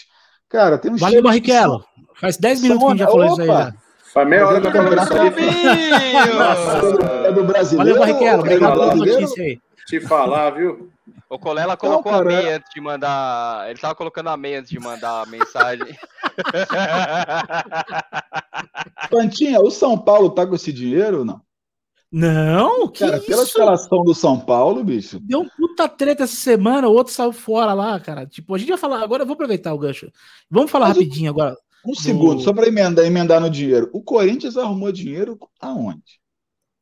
cara, 0.49 0.77
tem 0.77 0.91
um 0.91 0.97
Valeu, 0.97 1.21
Barrichello. 1.21 1.79
São... 1.79 1.87
Faz 2.15 2.37
10 2.37 2.61
minutos 2.61 2.83
que 2.83 2.87
a 2.87 2.91
gente 2.91 2.99
já 2.99 3.07
falou 3.07 3.25
isso 3.25 3.41
aí. 3.41 3.47
Já. 3.47 3.73
Faz 4.13 4.27
meia 4.27 4.47
hora 4.47 4.61
que 4.61 4.67
eu 4.67 4.71
falando 4.71 4.93
É 7.25 7.31
do 7.31 7.43
brasileiro. 7.43 7.99
Valeu, 7.99 7.99
Barrichello. 7.99 8.41
Obrigado 8.41 8.73
pela 8.73 8.95
notícia 8.95 9.43
aí. 9.43 9.59
Te 9.87 9.99
falar, 9.99 10.51
viu? 10.51 10.93
O 11.29 11.39
Colela 11.39 11.75
colocou 11.75 12.11
não, 12.11 12.19
a 12.19 12.23
meia 12.23 12.57
antes 12.57 12.71
de 12.73 12.79
mandar. 12.79 13.67
Ele 13.69 13.79
tava 13.79 13.95
colocando 13.95 14.29
a 14.29 14.37
meia 14.37 14.59
antes 14.59 14.69
de 14.69 14.79
mandar 14.79 15.23
a 15.23 15.25
mensagem. 15.25 15.97
Pantinha, 19.09 19.59
o 19.59 19.71
São 19.71 19.97
Paulo 19.97 20.29
tá 20.29 20.45
com 20.45 20.53
esse 20.53 20.71
dinheiro 20.71 21.19
ou 21.19 21.25
não? 21.25 21.41
Não, 22.15 22.87
que 22.89 22.99
cara, 22.99 23.17
isso? 23.17 23.25
pela 23.25 23.41
escalação 23.41 24.03
do 24.03 24.13
São 24.13 24.39
Paulo, 24.39 24.83
bicho. 24.83 25.19
Deu 25.19 25.39
um 25.39 25.49
puta 25.49 25.89
treta 25.89 26.25
essa 26.25 26.35
semana, 26.35 26.87
o 26.87 26.93
outro 26.93 27.11
saiu 27.11 27.33
fora 27.33 27.73
lá, 27.73 27.99
cara. 27.99 28.27
Tipo, 28.27 28.53
a 28.53 28.57
gente 28.59 28.69
vai 28.69 28.77
falar, 28.77 29.01
agora 29.01 29.23
eu 29.23 29.25
vou 29.25 29.33
aproveitar 29.33 29.73
o 29.73 29.79
gancho. 29.79 30.11
Vamos 30.47 30.69
falar 30.69 30.89
Mas 30.89 30.97
rapidinho 30.97 31.31
um, 31.31 31.33
agora. 31.33 31.57
Um 31.83 31.91
do... 31.91 31.99
segundo, 31.99 32.43
só 32.43 32.53
para 32.53 32.67
emendar, 32.67 33.03
emendar 33.03 33.41
no 33.41 33.49
dinheiro. 33.49 33.89
O 33.91 33.99
Corinthians 33.99 34.57
arrumou 34.57 34.91
dinheiro 34.91 35.39
aonde? 35.59 36.21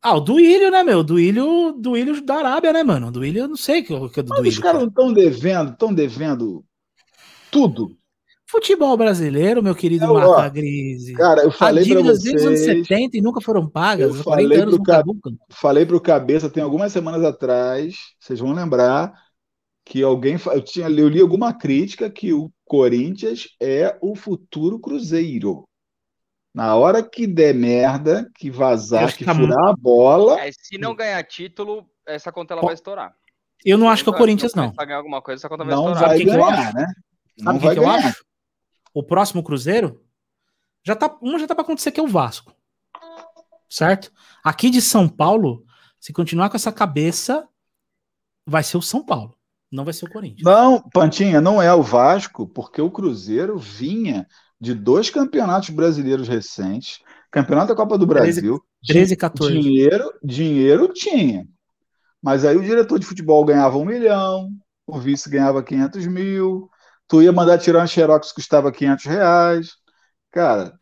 Ah, 0.02 0.16
o 0.16 0.20
Duílio, 0.20 0.70
né, 0.70 0.84
meu? 0.84 1.02
Duílio, 1.02 1.78
Duílio 1.80 2.22
da 2.26 2.36
Arábia, 2.36 2.74
né, 2.74 2.84
mano? 2.84 3.10
Duílio, 3.10 3.44
eu 3.44 3.48
não 3.48 3.56
sei 3.56 3.80
o 3.80 3.86
que, 3.86 4.10
que 4.10 4.20
é 4.20 4.24
do 4.24 4.30
Mas 4.30 4.40
Duílio. 4.40 4.58
Os 4.58 4.60
caras 4.60 4.82
não 4.82 4.90
estão 4.90 5.14
devendo, 5.14 5.72
estão 5.72 5.94
devendo 5.94 6.66
tudo. 7.50 7.98
Futebol 8.52 8.98
brasileiro, 8.98 9.64
meu 9.64 9.74
querido 9.74 10.04
Eu, 10.04 10.14
ó, 10.14 10.36
Marca 10.36 10.50
Grise. 10.50 11.14
Cara, 11.14 11.42
eu 11.42 11.52
falei 11.52 11.86
pra 11.86 11.96
dívidas 11.96 12.22
desde 12.22 12.38
os 12.38 12.46
anos 12.46 12.60
vocês, 12.60 12.88
70 12.88 13.18
e 13.18 13.22
nunca 13.22 13.40
foram 13.40 13.66
pagas. 13.66 14.14
Eu 14.14 14.20
há 14.20 14.24
40 14.26 14.44
falei 14.44 14.62
anos 14.62 14.76
pro 14.76 14.78
não 14.78 14.84
caducam. 14.84 15.38
falei 15.50 15.86
pro 15.86 16.02
Cabeça 16.02 16.50
tem 16.50 16.62
algumas 16.62 16.92
semanas 16.92 17.24
atrás, 17.24 17.96
vocês 18.20 18.42
vão 18.42 18.52
lembrar 18.52 19.14
que 19.86 20.04
alguém, 20.04 20.36
eu 20.48 20.62
tinha, 20.62 20.90
eu 20.90 21.08
li 21.08 21.22
alguma 21.22 21.54
crítica 21.54 22.10
que 22.10 22.34
o 22.34 22.52
Corinthians 22.66 23.48
é 23.58 23.98
o 24.02 24.16
futuro 24.16 24.80
Cruzeiro. 24.80 25.64
Na 26.54 26.76
hora 26.76 27.02
que 27.02 27.26
der 27.26 27.56
merda, 27.56 28.30
que 28.38 28.52
vazar, 28.52 29.08
que 29.14 29.20
que 29.20 29.26
tá 29.26 29.34
furar 29.34 29.70
a 29.70 29.74
bola, 29.78 30.42
É, 30.42 30.52
se 30.52 30.78
não 30.78 30.94
ganhar 30.94 31.24
título, 31.24 31.86
essa 32.06 32.34
conta 32.34 32.54
ela 32.54 32.62
vai 32.62 32.74
estourar. 32.74 33.14
Eu 33.64 33.78
não 33.78 33.90
acho 33.90 34.04
que 34.04 34.10
é 34.10 34.12
o 34.12 34.16
Se 34.16 34.20
Corinthians, 34.20 34.54
não. 34.54 34.74
a 34.78 34.84
ganhar 34.84 34.98
alguma 34.98 35.22
coisa, 35.22 35.40
essa 35.40 35.48
conta 35.48 35.64
vai 35.64 35.74
não 35.74 35.94
estourar. 35.94 36.10
vai 36.10 36.20
ganhar, 36.26 36.74
né? 36.74 36.86
Não 37.40 37.46
Sabe 37.54 37.58
o 37.58 37.60
que, 37.62 37.66
vai 37.66 37.76
que 37.76 37.80
eu 37.80 37.86
ganhar. 37.86 38.16
O 38.94 39.04
próximo 39.04 39.44
Cruzeiro 39.44 40.02
já 40.84 40.96
tá, 40.96 41.18
uma 41.22 41.40
já 41.40 41.48
tá 41.48 41.56
para 41.56 41.64
acontecer 41.64 41.92
que 41.92 42.00
é 42.00 42.04
o 42.04 42.08
Vasco. 42.08 42.54
Certo? 43.70 44.12
Aqui 44.44 44.70
de 44.70 44.82
São 44.82 45.08
Paulo, 45.08 45.64
se 46.00 46.12
continuar 46.12 46.50
com 46.50 46.58
essa 46.58 46.72
cabeça, 46.72 47.48
vai 48.46 48.64
ser 48.64 48.78
o 48.78 48.82
São 48.82 49.06
Paulo, 49.06 49.36
não 49.72 49.86
vai 49.86 49.94
ser 49.94 50.06
o 50.06 50.12
Corinthians. 50.12 50.44
Não, 50.44 50.82
Pantinha, 50.90 51.40
não 51.40 51.62
é 51.62 51.74
o 51.74 51.82
Vasco, 51.84 52.48
porque 52.48 52.82
o 52.82 52.92
Cruzeiro 52.92 53.58
vinha 53.58 54.28
de 54.60 54.74
dois 54.74 55.10
campeonatos 55.10 55.70
brasileiros 55.70 56.28
recentes, 56.28 57.00
campeonato 57.32 57.70
da 57.70 57.76
Copa 57.76 57.98
do 57.98 58.06
13, 58.06 58.42
Brasil, 58.42 58.64
13 58.86 59.14
e 59.14 59.18
14. 59.18 59.60
Dinheiro, 59.60 60.14
dinheiro 60.24 60.88
tinha. 60.94 61.48
Mas 62.22 62.46
aí 62.46 62.56
o 62.56 62.64
diretor 62.64 63.00
de 63.00 63.06
futebol 63.06 63.44
ganhava 63.46 63.78
um 63.78 63.86
milhão, 63.86 64.50
o 64.86 65.00
vice 65.00 65.30
ganhava 65.30 65.64
500 65.64 66.06
mil, 66.08 66.70
tu 67.12 67.22
ia 67.22 67.34
mandar 67.34 67.58
tirar 67.58 67.84
um 67.84 67.88
xerox 67.88 68.30
que 68.30 68.36
custava 68.36 68.72
500 68.72 69.06
reais. 69.06 69.76
Cara, 70.32 70.80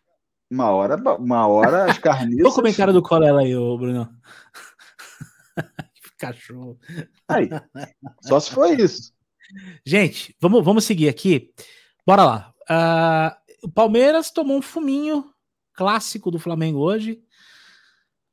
uma 0.47 0.69
hora, 0.69 0.95
uma 1.17 1.47
hora 1.47 1.85
as 1.85 1.89
Olha 1.97 1.97
o 1.97 2.01
carniças... 2.01 2.53
comentário 2.53 2.93
do 2.93 3.01
Colela 3.01 3.41
aí, 3.41 3.55
ô 3.55 3.75
Bruno. 3.75 4.07
Cachorro. 6.19 6.77
Aí, 7.27 7.49
só 8.21 8.39
se 8.39 8.51
foi 8.51 8.75
isso. 8.75 9.11
Gente, 9.83 10.35
vamos, 10.39 10.63
vamos 10.63 10.83
seguir 10.83 11.09
aqui. 11.09 11.51
Bora 12.05 12.23
lá. 12.23 12.53
Ah, 12.69 13.35
o 13.63 13.69
Palmeiras 13.71 14.29
tomou 14.29 14.55
um 14.55 14.61
fuminho 14.61 15.33
clássico 15.73 16.29
do 16.29 16.37
Flamengo 16.37 16.77
hoje. 16.77 17.23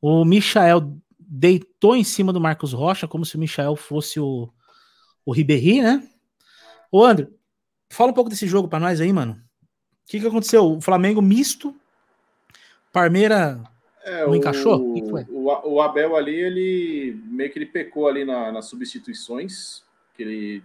O 0.03 0.23
Michael 0.23 0.99
deitou 1.19 1.97
em 1.97 2.05
cima 2.05 2.31
do 2.31 2.43
Marcos 2.43 2.75
Rocha, 2.75 3.09
como 3.09 3.25
se 3.25 3.37
o 3.37 3.39
Michael 3.39 3.75
fosse 3.75 4.21
o, 4.21 4.53
o 5.25 5.33
Ribéry, 5.33 5.81
né? 5.81 6.07
Ô, 6.93 7.03
André, 7.03 7.29
fala 7.91 8.11
um 8.11 8.15
pouco 8.15 8.31
desse 8.31 8.47
jogo 8.47 8.69
pra 8.69 8.79
nós 8.81 9.01
aí, 9.01 9.13
mano. 9.13 9.33
O 9.33 10.09
que, 10.11 10.21
que 10.21 10.27
aconteceu? 10.27 10.65
O 10.65 10.81
Flamengo 10.81 11.21
misto. 11.21 11.75
Parmeira. 12.93 13.61
É, 14.05 14.23
Não 14.23 14.31
o, 14.31 14.37
encaixou? 14.37 14.81
O? 14.81 15.19
O, 15.31 15.75
o 15.75 15.83
Abel 15.83 16.17
ali, 16.17 16.35
ele 16.35 17.21
meio 17.25 17.51
que 17.51 17.59
ele 17.59 17.67
pecou 17.67 18.07
ali 18.09 18.25
na- 18.25 18.53
nas 18.53 18.67
substituições. 18.67 19.83
Que 20.15 20.23
ele. 20.23 20.63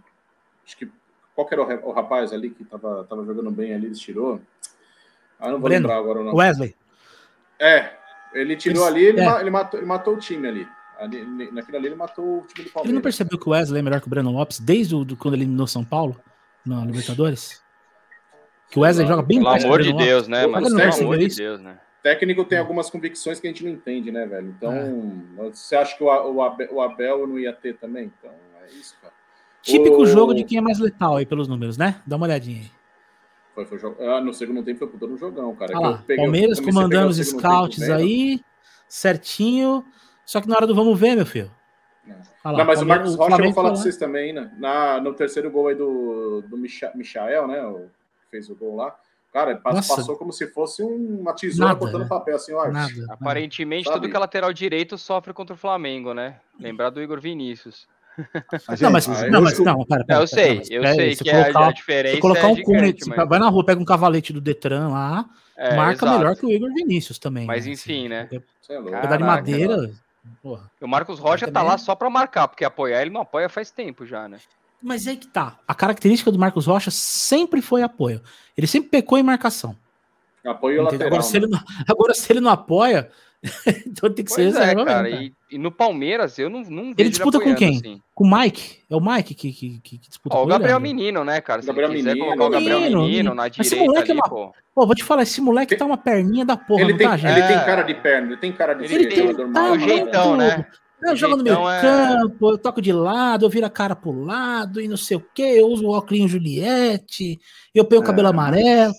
Acho 0.66 0.78
que. 0.78 0.90
Qual 1.34 1.48
que 1.48 1.54
era 1.54 1.64
o, 1.64 1.90
o 1.90 1.92
rapaz 1.92 2.32
ali 2.34 2.52
que 2.52 2.64
tava, 2.66 3.04
tava 3.06 3.26
jogando 3.26 3.50
bem 3.52 3.74
ali, 3.74 3.88
ele 3.88 3.96
tirou? 3.96 4.40
Ah, 5.40 5.46
não 5.48 5.54
vou 5.60 5.62
Breno. 5.70 5.88
lembrar 5.88 5.98
agora 6.00 6.24
não. 6.24 6.36
Wesley. 6.36 6.76
É, 7.60 7.94
ele 8.34 8.56
tirou 8.56 8.86
ali, 8.86 9.04
ele, 9.06 9.20
é. 9.22 9.26
ma- 9.26 9.42
ele 9.42 9.50
matou, 9.50 9.80
ele 9.80 9.88
matou 9.88 10.14
o 10.14 10.20
time 10.20 10.48
ali. 10.48 10.68
ali. 11.00 11.24
Naquilo 11.52 11.78
ali 11.78 11.88
ele 11.88 11.96
matou 11.96 12.40
o 12.40 12.42
time 12.42 12.54
do 12.56 12.62
Ele 12.62 12.70
Palmeiras. 12.70 12.94
não 12.96 13.02
percebeu 13.02 13.40
que 13.40 13.48
o 13.48 13.52
Wesley 13.52 13.80
é 13.80 13.82
melhor 13.82 14.00
que 14.02 14.08
o 14.08 14.10
Breno 14.10 14.32
Lopes 14.32 14.60
desde 14.60 14.94
o, 14.96 15.04
do, 15.04 15.16
quando 15.18 15.34
ele 15.34 15.44
eliminou 15.44 15.66
São 15.68 15.84
Paulo 15.84 16.16
na 16.66 16.86
Libertadores? 16.86 17.62
Que 18.70 18.80
o 18.80 18.84
Wesley 18.84 19.06
lá, 19.06 19.12
joga 19.16 19.22
bem 19.28 19.40
Pelo 19.40 19.50
amor 19.50 19.82
de. 19.82 19.94
Deus, 19.94 20.28
né, 20.28 20.48
mas 20.48 20.64
Pelo 20.64 20.78
não 20.78 20.94
amor 20.94 21.18
de 21.18 21.36
Deus, 21.36 21.60
né? 21.60 21.78
técnico 22.02 22.42
É. 22.42 22.46
tem 22.46 22.58
algumas 22.58 22.90
convicções 22.90 23.40
que 23.40 23.48
a 23.48 23.50
gente 23.52 23.64
não 23.64 23.72
entende, 23.72 24.12
né, 24.12 24.26
velho? 24.26 24.48
Então, 24.58 25.22
você 25.52 25.76
acha 25.76 25.96
que 25.96 26.04
o, 26.04 26.42
Abel, 26.42 26.70
o 26.72 26.82
Abel 26.82 27.28
não 27.28 27.38
ia 27.38 27.54
ter 27.54 27.78
também? 27.78 28.12
Então, 28.18 28.32
é 28.64 28.68
isso, 28.74 28.96
cara. 29.02 29.14
Típico 29.62 29.98
O- 30.02 30.06
jogo 30.08 30.34
de 30.34 30.44
quem 30.44 30.58
é 30.58 30.62
mais 30.62 30.80
letal 30.80 31.18
aí 31.18 31.26
pelos 31.26 31.48
números, 31.48 31.78
né? 31.78 32.02
Dá 32.08 32.16
uma 32.16 32.26
olhadinha 32.26 32.62
aí. 32.62 32.72
Foi, 33.54 33.66
foi 33.66 33.78
jogo- 33.78 34.02
ah, 34.04 34.20
no 34.22 34.34
segundo 34.34 34.64
tempo 34.64 34.80
foi 34.80 34.88
puta 34.88 35.06
no 35.06 35.18
jogão, 35.18 35.54
cara. 35.56 35.74
Eu 35.74 35.80
lá, 35.82 35.98
peguei- 36.08 36.24
Palmeiras 36.24 36.60
comandando 36.60 37.10
os 37.10 37.18
scouts 37.18 37.84
aí, 37.90 38.42
certinho. 38.88 39.86
Só 40.26 40.40
que 40.42 40.48
na 40.48 40.56
hora 40.56 40.66
do 40.66 40.74
vamos 40.74 40.98
ver, 41.00 41.16
meu 41.16 41.26
filho. 41.26 41.52
Olha 42.44 42.52
lá, 42.54 42.58
Não, 42.60 42.66
mas 42.66 42.82
o 42.82 42.86
Marcos 42.86 43.16
Rocha, 43.16 43.36
eu 43.38 43.44
vou 43.46 43.54
falar 43.54 43.70
lá. 43.70 43.76
vocês 43.76 43.98
também, 43.98 44.34
né? 44.34 44.52
Na, 44.58 45.00
no 45.00 45.14
terceiro 45.14 45.50
gol 45.52 45.68
aí 45.68 45.76
do, 45.76 46.42
do 46.48 46.58
Micha, 46.58 46.92
Michael, 46.96 47.48
né? 47.48 47.64
O, 47.66 47.82
que 48.24 48.30
fez 48.32 48.50
o 48.50 48.56
gol 48.56 48.76
lá. 48.76 48.96
Cara, 49.32 49.52
ele 49.52 49.60
pass- 49.60 49.76
Nossa. 49.76 49.96
passou 49.96 50.18
como 50.18 50.34
se 50.34 50.48
fosse 50.48 50.84
um- 50.84 51.20
uma 51.22 51.34
tesoura 51.34 51.70
Nada, 51.70 51.80
cortando 51.80 52.02
né? 52.02 52.08
papel, 52.08 52.36
assim, 52.36 52.54
ó. 52.54 52.68
Nada. 52.70 52.92
Aparentemente, 53.10 53.86
Sabe? 53.86 53.96
tudo 54.02 54.10
que 54.10 54.16
é 54.16 54.20
lateral 54.20 54.52
direito 54.52 54.98
sofre 54.98 55.34
contra 55.34 55.54
o 55.54 55.58
Flamengo, 55.58 56.14
né? 56.14 56.36
Lembrar 56.60 56.90
do 56.90 57.02
Igor 57.02 57.22
Vinícius. 57.22 57.88
Mas, 58.68 58.82
Não, 58.82 58.92
mas, 58.92 59.06
gente, 59.06 59.18
Ah, 59.18 59.30
não, 59.30 59.40
eu- 59.40 59.44
mas 59.44 59.60
não, 59.60 59.86
pera, 59.86 60.02
É, 60.02 60.06
pera, 60.06 60.20
eu 60.22 60.28
sei, 60.28 60.60
pera, 60.62 60.74
eu 60.74 60.96
sei 60.96 61.16
se 61.16 61.24
que 61.24 61.32
colocar- 61.32 61.68
a 61.68 61.72
diferença 61.72 62.16
Se 62.16 62.22
colocar 62.22 62.42
é 62.42 62.46
um 62.52 62.56
gigante, 62.56 63.06
cone, 63.06 63.16
mas, 63.18 63.30
vai 63.30 63.40
na 63.40 63.48
rua, 63.50 63.66
pega 63.66 63.80
um 63.80 63.86
cavalete 63.86 64.34
do 64.34 64.42
Detran 64.42 64.90
lá, 64.90 65.26
é, 65.56 65.76
marca 65.78 66.06
exato. 66.06 66.18
melhor 66.20 66.36
que 66.36 66.46
o 66.46 66.50
Igor 66.52 66.74
Vinícius 66.74 67.18
também. 67.18 67.46
Mas 67.46 67.66
né, 67.66 67.72
enfim, 67.72 68.10
né? 68.10 68.28
é 68.70 68.74
louco. 68.80 68.92
Cara, 68.92 69.02
Pedal 69.02 69.18
de 69.18 69.24
Caraca, 69.24 69.26
madeira. 69.26 69.92
Porra. 70.42 70.70
O 70.80 70.88
Marcos 70.88 71.20
Rocha 71.20 71.46
tá 71.48 71.52
também- 71.60 71.70
lá 71.70 71.78
só 71.78 71.96
pra 71.96 72.10
marcar, 72.10 72.48
porque 72.48 72.64
apoiar 72.66 73.02
ele 73.02 73.12
não 73.12 73.22
apoia 73.22 73.50
faz 73.50 73.72
tempo 73.72 74.06
já, 74.06 74.28
né? 74.28 74.40
Mas 74.82 75.06
é 75.06 75.12
aí 75.12 75.18
que 75.18 75.28
tá. 75.28 75.60
A 75.68 75.76
característica 75.76 76.32
do 76.32 76.40
Marcos 76.40 76.66
Rocha 76.66 76.90
sempre 76.90 77.62
foi 77.62 77.84
apoio. 77.84 78.22
Ele 78.58 78.66
sempre 78.68 78.90
pecou 78.90 79.18
em 79.18 79.24
marcação. 79.24 79.76
Apoio 80.44 80.82
entendeu? 80.82 81.08
lateral. 81.08 81.08
Agora, 81.08 81.22
se 81.24 81.34
né? 81.34 81.40
ele 81.40 81.48
não, 81.48 81.60
agora, 81.88 82.14
se 82.14 82.32
ele 82.34 82.40
não 82.42 82.52
apoia, 82.52 83.12
então 83.88 84.14
tem 84.14 84.24
que 84.24 84.32
ser 84.32 84.44
Pois 84.44 84.56
é, 84.56 84.60
reserva 84.60 84.86
cara. 84.86 85.04
mesmo, 85.04 85.18
cara. 85.18 85.34
E, 85.52 85.56
e 85.56 85.58
no 85.58 85.72
Palmeiras, 85.72 86.38
eu 86.38 86.50
não, 86.50 86.62
não 86.62 86.84
vejo 86.86 86.96
Ele 86.98 87.10
disputa 87.10 87.40
com 87.40 87.50
apoiando, 87.50 87.58
quem? 87.60 87.76
assim. 87.78 88.02
Com 88.14 88.24
o 88.26 88.38
Mike. 88.40 88.78
É 88.90 88.96
o 88.96 89.00
Mike 89.02 89.34
que, 89.34 89.52
que, 89.52 89.80
que, 89.80 89.98
que 89.98 90.10
disputa 90.10 90.36
Ó, 90.36 90.40
com 90.40 90.46
o 90.46 90.48
Gabriel 90.48 90.78
ele, 90.78 90.90
André? 90.90 90.94
Menino, 91.04 91.24
né, 91.24 91.42
cara? 91.42 91.62
Se 91.62 91.68
Gabriel 91.68 91.90
ele 91.90 91.98
quiser 92.00 92.14
Menino, 92.14 92.26
colocar 92.36 92.46
o 92.46 92.50
Gabriel 92.52 92.80
Menino, 92.82 93.02
Menino, 93.02 93.30
na 93.34 93.44
Mas 93.44 93.58
esse 93.60 93.70
direita 93.72 93.86
moleque 93.92 94.10
é 94.10 94.14
ali, 94.14 94.22
uma- 94.22 94.30
pô. 94.30 94.54
Pô, 94.76 94.86
vou 94.86 94.96
te 94.96 95.04
falar, 95.04 95.24
esse 95.24 95.42
moleque 95.42 95.76
tá 95.76 95.86
uma 95.86 95.98
perninha 95.98 96.46
da 96.46 96.56
porra, 96.56 96.82
Ele 96.82 96.92
não 96.92 96.98
tem, 97.00 97.08
tá, 97.08 97.18
gente? 97.18 97.32
ele 97.38 97.48
tem 97.48 97.58
É. 97.58 97.66
cara 97.66 97.82
de 97.82 97.94
perna, 97.96 98.28
ele 98.28 98.38
tem 98.38 98.52
cara 98.54 98.74
de 98.74 98.86
Ele 98.86 99.04
ser 99.04 99.10
tem- 99.10 99.28
jogador 99.28 99.52
tá, 99.52 99.78
jeitão, 99.78 100.38
né? 100.38 100.58
né? 100.58 100.66
Eu 101.04 101.16
jogo 101.16 101.36
no 101.36 101.44
meio 101.44 101.68
é- 101.68 101.82
campo, 101.82 102.52
eu 102.52 102.58
toco 102.60 102.80
de 102.80 102.94
lado, 102.94 103.44
eu 103.44 103.50
viro 103.50 103.66
a 103.66 103.70
cara 103.72 103.96
pro 103.96 104.12
lado 104.24 104.80
e 104.80 104.88
não 104.88 104.96
sei 104.98 105.18
o 105.18 105.26
que, 105.34 105.42
eu 105.42 105.66
uso 105.68 105.88
o 105.88 105.90
óculos 105.92 106.30
Juliette, 106.30 107.40
eu 107.74 107.84
tenho 107.84 108.02
o 108.02 108.06
cabelo 108.06 108.28
É. 108.28 108.32
amarelo. 108.32 108.94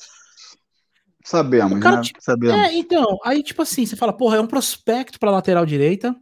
Sabemos, 1.33 1.79
O 1.79 1.81
cara, 1.81 1.97
né? 1.97 2.03
tipo, 2.03 2.23
Sabemos. 2.23 2.57
É, 2.57 2.75
então, 2.75 3.19
aí 3.25 3.43
tipo 3.43 3.61
assim, 3.63 3.85
você 3.85 3.97
fala, 3.97 4.13
porra, 4.13 4.37
é 4.37 4.41
um 4.41 4.47
prospecto 4.47 5.19
pra 5.19 5.31
lateral 5.31 5.67
direita. 5.67 6.15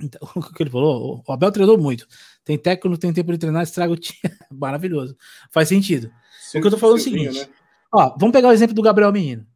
Então, 0.00 0.20
o 0.34 0.42
que 0.52 0.62
ele 0.62 0.70
falou, 0.70 1.22
o 1.26 1.32
Abel 1.32 1.52
treinou 1.52 1.78
muito. 1.78 2.06
Tem 2.44 2.58
técnico, 2.58 2.88
não 2.88 2.96
tem 2.96 3.12
tempo 3.12 3.30
de 3.32 3.38
treinar, 3.38 3.62
estraga 3.62 3.92
o 3.92 3.96
time. 3.96 4.18
Maravilhoso. 4.50 5.16
Faz 5.50 5.68
sentido. 5.68 6.10
O 6.54 6.60
que 6.60 6.66
eu 6.66 6.70
tô 6.70 6.78
falando 6.78 6.98
é 6.98 7.00
o 7.00 7.04
seguinte. 7.04 7.38
né? 7.40 7.48
Ó, 7.92 8.16
vamos 8.18 8.32
pegar 8.32 8.48
o 8.48 8.52
exemplo 8.52 8.74
do 8.74 8.82
Gabriel 8.82 9.12
Menino. 9.12 9.46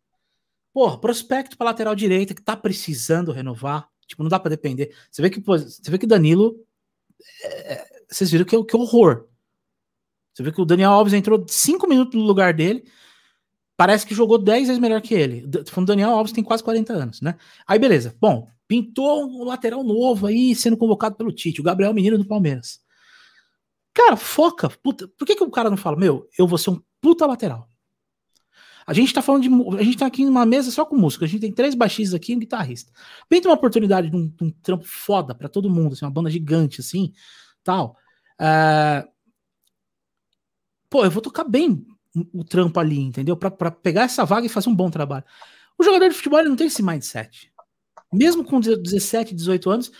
Porra, 0.72 0.98
prospecto 0.98 1.56
pra 1.56 1.66
lateral 1.66 1.94
direita 1.94 2.34
que 2.34 2.42
tá 2.42 2.56
precisando 2.56 3.32
renovar. 3.32 3.88
Tipo, 4.06 4.22
não 4.22 4.30
dá 4.30 4.38
pra 4.38 4.48
depender. 4.48 4.94
Você 5.10 5.20
vê 5.20 5.28
que, 5.28 5.40
pô, 5.40 5.58
você 5.58 5.90
vê 5.90 5.98
que 5.98 6.04
o 6.04 6.08
Danilo. 6.08 6.56
é, 7.44 7.84
vocês 8.08 8.30
viram 8.30 8.44
que, 8.44 8.54
é- 8.56 8.64
que 8.64 8.76
horror. 8.76 9.26
Você 10.32 10.42
vê 10.42 10.52
que 10.52 10.60
o 10.60 10.64
Daniel 10.64 10.92
Alves 10.92 11.12
entrou 11.14 11.44
cinco 11.48 11.88
minutos 11.88 12.14
no 12.18 12.24
lugar 12.26 12.54
dele. 12.54 12.84
Parece 13.78 14.04
que 14.04 14.12
jogou 14.12 14.38
10 14.38 14.66
vezes 14.66 14.80
melhor 14.80 15.00
que 15.00 15.14
ele. 15.14 15.48
Tô 15.48 15.70
falando, 15.70 15.86
Daniel 15.86 16.10
Alves 16.10 16.32
tem 16.32 16.42
quase 16.42 16.64
40 16.64 16.92
anos, 16.92 17.20
né? 17.20 17.36
Aí, 17.64 17.78
beleza. 17.78 18.12
Bom, 18.20 18.48
pintou 18.66 19.24
um 19.24 19.44
lateral 19.44 19.84
novo 19.84 20.26
aí, 20.26 20.52
sendo 20.52 20.76
convocado 20.76 21.14
pelo 21.14 21.30
Tite, 21.30 21.60
o 21.60 21.64
Gabriel 21.64 21.94
Menino 21.94 22.18
do 22.18 22.26
Palmeiras. 22.26 22.80
Cara, 23.94 24.16
foca. 24.16 24.68
Puta, 24.68 25.06
por 25.06 25.24
que, 25.24 25.36
que 25.36 25.44
o 25.44 25.50
cara 25.50 25.70
não 25.70 25.76
fala, 25.76 25.96
meu, 25.96 26.28
eu 26.36 26.44
vou 26.44 26.58
ser 26.58 26.70
um 26.70 26.82
puta 27.00 27.24
lateral? 27.24 27.68
A 28.84 28.92
gente 28.92 29.14
tá 29.14 29.22
falando 29.22 29.42
de. 29.44 29.78
A 29.78 29.82
gente 29.84 29.96
tá 29.98 30.06
aqui 30.06 30.24
numa 30.24 30.44
mesa 30.44 30.72
só 30.72 30.84
com 30.84 30.96
música. 30.96 31.24
A 31.24 31.28
gente 31.28 31.42
tem 31.42 31.52
três 31.52 31.76
baixistas 31.76 32.14
aqui 32.14 32.32
e 32.32 32.34
um 32.36 32.40
guitarrista. 32.40 32.90
Pinta 33.28 33.48
uma 33.48 33.54
oportunidade 33.54 34.10
de 34.10 34.16
um, 34.16 34.26
de 34.26 34.42
um 34.42 34.50
trampo 34.50 34.86
foda 34.86 35.36
pra 35.36 35.48
todo 35.48 35.70
mundo, 35.70 35.92
assim, 35.92 36.04
uma 36.04 36.10
banda 36.10 36.30
gigante, 36.30 36.80
assim, 36.80 37.12
tal. 37.62 37.96
É, 38.40 39.06
Pô, 40.90 41.04
eu 41.04 41.10
vou 41.10 41.22
tocar 41.22 41.44
bem 41.44 41.86
o 42.34 42.44
trampo 42.44 42.80
ali, 42.80 43.00
entendeu? 43.00 43.36
Pra, 43.36 43.50
pra 43.50 43.70
pegar 43.70 44.02
essa 44.02 44.24
vaga 44.24 44.46
e 44.46 44.48
fazer 44.48 44.68
um 44.68 44.74
bom 44.74 44.90
trabalho. 44.90 45.24
O 45.78 45.84
jogador 45.84 46.08
de 46.08 46.14
futebol 46.14 46.40
ele 46.40 46.48
não 46.48 46.56
tem 46.56 46.66
esse 46.66 46.82
mindset. 46.82 47.52
Mesmo 48.12 48.42
com 48.44 48.58
17, 48.60 49.34
18 49.34 49.70
anos. 49.70 49.92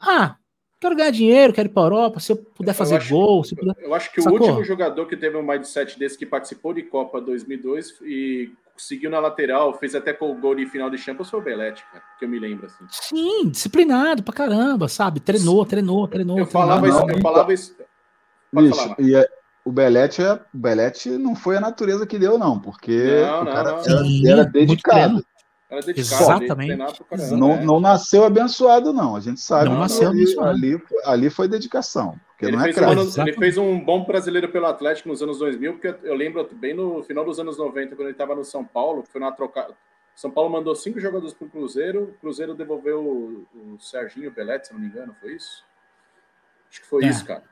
Ah, 0.00 0.36
quero 0.80 0.96
ganhar 0.96 1.10
dinheiro, 1.10 1.52
quero 1.52 1.68
ir 1.68 1.72
pra 1.72 1.82
Europa. 1.82 2.20
Se 2.20 2.32
eu 2.32 2.36
puder 2.36 2.70
Eu 2.70 2.74
fazer 2.74 2.96
acho- 2.96 3.10
gol, 3.14 3.44
se 3.44 3.54
eu 3.54 3.58
puder. 3.58 3.74
Eu 3.80 3.94
acho 3.94 4.12
que 4.12 4.22
Sacou? 4.22 4.38
o 4.38 4.42
último 4.42 4.64
jogador 4.64 5.06
que 5.06 5.16
teve 5.16 5.36
um 5.36 5.42
mindset 5.42 5.98
desse 5.98 6.16
que 6.16 6.24
participou 6.24 6.72
de 6.72 6.82
Copa 6.84 7.20
2002 7.20 7.98
e 8.02 8.50
seguiu 8.76 9.10
na 9.10 9.18
lateral, 9.20 9.74
fez 9.78 9.94
até 9.94 10.10
com 10.14 10.30
o 10.30 10.34
gol 10.34 10.54
de 10.54 10.64
final 10.66 10.88
de 10.88 10.96
Champions 10.96 11.28
foi 11.28 11.38
o 11.40 11.42
Belete, 11.42 11.84
cara, 11.92 12.02
que 12.18 12.24
eu 12.24 12.28
me 12.30 12.38
lembro 12.38 12.64
assim. 12.64 12.84
Sim, 12.88 13.50
disciplinado 13.50 14.22
pra 14.22 14.32
caramba, 14.32 14.88
sabe? 14.88 15.20
Treinou, 15.20 15.66
treinou, 15.66 16.08
treinou. 16.08 16.38
Eu 16.38 16.46
treinou. 16.46 16.50
falava 16.66 16.86
não, 16.86 16.88
isso, 16.88 17.10
eu 17.10 17.20
falava 17.20 17.52
isso. 17.52 17.76
Pode 18.50 18.68
Bicho, 18.68 18.80
falar, 18.80 18.96
e, 18.98 19.14
é- 19.14 19.28
o 19.64 19.70
Belete, 19.72 20.22
é, 20.22 20.32
o 20.34 20.40
Belete 20.52 21.10
não 21.10 21.34
foi 21.34 21.56
a 21.56 21.60
natureza 21.60 22.06
que 22.06 22.18
deu, 22.18 22.38
não, 22.38 22.58
porque 22.58 23.20
Não, 23.26 23.42
o 23.42 23.44
não, 23.44 23.52
cara 23.52 23.70
não. 23.72 23.78
era, 23.80 24.04
Sim, 24.04 24.28
era 24.28 24.44
dedicado. 24.44 25.24
Era 25.68 25.80
dedicado, 25.82 26.22
Exatamente. 26.42 26.76
caramba, 27.08 27.36
Não, 27.36 27.48
né? 27.56 27.64
não 27.64 27.78
nasceu 27.78 28.24
abençoado, 28.24 28.92
não. 28.92 29.14
A 29.14 29.20
gente 29.20 29.40
sabe 29.40 29.66
Não 29.66 29.74
que 29.76 29.80
nasceu 29.82 30.08
ali, 30.08 30.22
abençoado. 30.22 30.48
ali, 30.50 30.82
ali 31.04 31.30
foi 31.30 31.46
dedicação. 31.46 32.18
Porque 32.30 32.46
Ele 32.46 32.56
não 32.56 32.60
é 32.62 32.64
fez, 32.64 32.76
um 32.76 32.80
craque. 32.80 33.00
ano- 33.00 33.28
ele 33.28 33.36
fez 33.36 33.58
um 33.58 33.78
bom 33.84 34.04
brasileiro 34.04 34.48
pelo 34.48 34.66
Atlético 34.66 35.08
nos 35.08 35.22
anos 35.22 35.38
2000, 35.38 35.74
porque 35.74 35.94
eu 36.02 36.14
lembro 36.16 36.48
bem 36.54 36.74
no 36.74 37.02
final 37.04 37.24
dos 37.24 37.38
anos 37.38 37.56
90, 37.56 37.94
quando 37.94 38.08
ele 38.08 38.10
estava 38.12 38.34
no 38.34 38.44
São 38.44 38.64
Paulo, 38.64 39.02
que 39.04 39.12
foi 39.12 39.20
na 39.20 39.30
troca. 39.30 39.68
São 40.16 40.30
Paulo 40.30 40.50
mandou 40.50 40.74
cinco 40.74 40.98
jogadores 40.98 41.32
para 41.34 41.46
o 41.46 41.50
Cruzeiro, 41.50 42.02
o 42.02 42.20
Cruzeiro 42.20 42.52
devolveu 42.54 43.00
o, 43.00 43.46
o 43.74 43.78
Serginho 43.78 44.30
Belete, 44.32 44.66
se 44.68 44.72
não 44.74 44.80
me 44.80 44.86
engano, 44.88 45.14
foi 45.20 45.34
isso? 45.34 45.64
Acho 46.68 46.80
que 46.80 46.86
foi 46.88 47.04
É. 47.04 47.08
isso, 47.08 47.24
cara. 47.24 47.44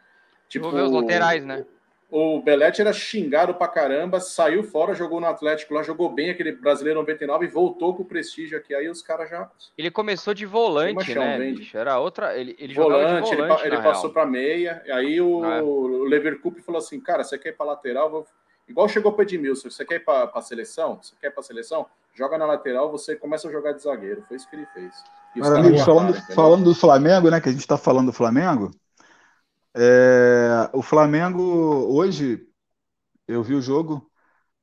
Tipo, 0.49 0.65
Devolveu 0.67 0.87
os 0.87 0.93
laterais, 1.03 1.45
né? 1.45 1.65
O 2.11 2.41
Belete 2.41 2.81
era 2.81 2.91
xingado 2.91 3.53
pra 3.55 3.69
caramba, 3.69 4.19
saiu 4.19 4.63
fora, 4.65 4.95
jogou 4.95 5.21
no 5.21 5.27
Atlético 5.27 5.75
lá, 5.75 5.83
jogou 5.83 6.09
bem 6.09 6.31
aquele 6.31 6.53
brasileiro 6.53 7.01
99 7.01 7.45
e 7.45 7.49
voltou 7.49 7.95
com 7.95 8.03
o 8.03 8.07
prestígio 8.07 8.57
aqui. 8.57 8.75
Aí 8.75 8.89
os 8.89 9.03
caras 9.03 9.29
já. 9.29 9.51
Ele 9.77 9.91
começou 9.91 10.33
de 10.33 10.47
volante, 10.47 11.15
né, 11.15 11.39
bicho? 11.39 11.77
Era 11.77 11.99
outra. 11.99 12.35
Ele, 12.35 12.57
ele 12.59 12.73
jogava 12.73 13.03
volante, 13.03 13.29
de 13.29 13.35
ele, 13.35 13.43
volante, 13.43 13.67
ele 13.67 13.77
na 13.77 13.83
passou 13.83 14.05
real. 14.05 14.13
pra 14.15 14.25
meia. 14.27 14.83
E 14.87 14.91
aí 14.91 15.21
o, 15.21 15.45
É. 15.45 15.61
o 15.63 16.05
Leverkusen 16.05 16.63
falou 16.63 16.79
assim: 16.79 16.99
cara, 16.99 17.23
você 17.23 17.37
quer 17.39 17.51
ir 17.51 17.57
pra 17.57 17.67
lateral? 17.67 18.09
Vou- 18.11 18.27
Igual 18.67 18.89
chegou 18.89 19.13
pro 19.13 19.23
Edmilson, 19.23 19.71
você 19.71 19.83
quer 19.85 19.97
ir 19.97 20.05
pra, 20.05 20.27
pra 20.27 20.41
seleção? 20.43 20.99
Você 21.03 21.15
quer 21.21 21.29
ir 21.29 21.31
pra 21.31 21.43
seleção? 21.43 21.87
Joga 22.15 22.37
na 22.39 22.45
lateral, 22.47 22.91
você 22.91 23.17
começa 23.17 23.49
a 23.49 23.53
jogar 23.53 23.73
de 23.73 23.83
zagueiro. 23.83 24.23
Foi 24.29 24.37
isso 24.37 24.49
que 24.49 24.57
ele 24.57 24.67
fez. 24.75 24.93
E 25.37 25.41
Mas, 25.41 25.49
aguardaram, 25.51 25.85
falando, 25.85 26.15
falando 26.35 26.65
do 26.65 26.75
Flamengo, 26.75 27.31
né? 27.31 27.41
Que 27.41 27.49
a 27.49 27.53
gente 27.53 27.61
está 27.63 27.77
falando 27.79 28.07
do 28.07 28.13
Flamengo. 28.13 28.71
É, 29.77 30.71
o 30.73 30.83
Flamengo 30.83 31.43
hoje 31.43 32.41
eu 33.27 33.43
vi 33.43 33.55
o 33.55 33.63
jogo 33.63 34.09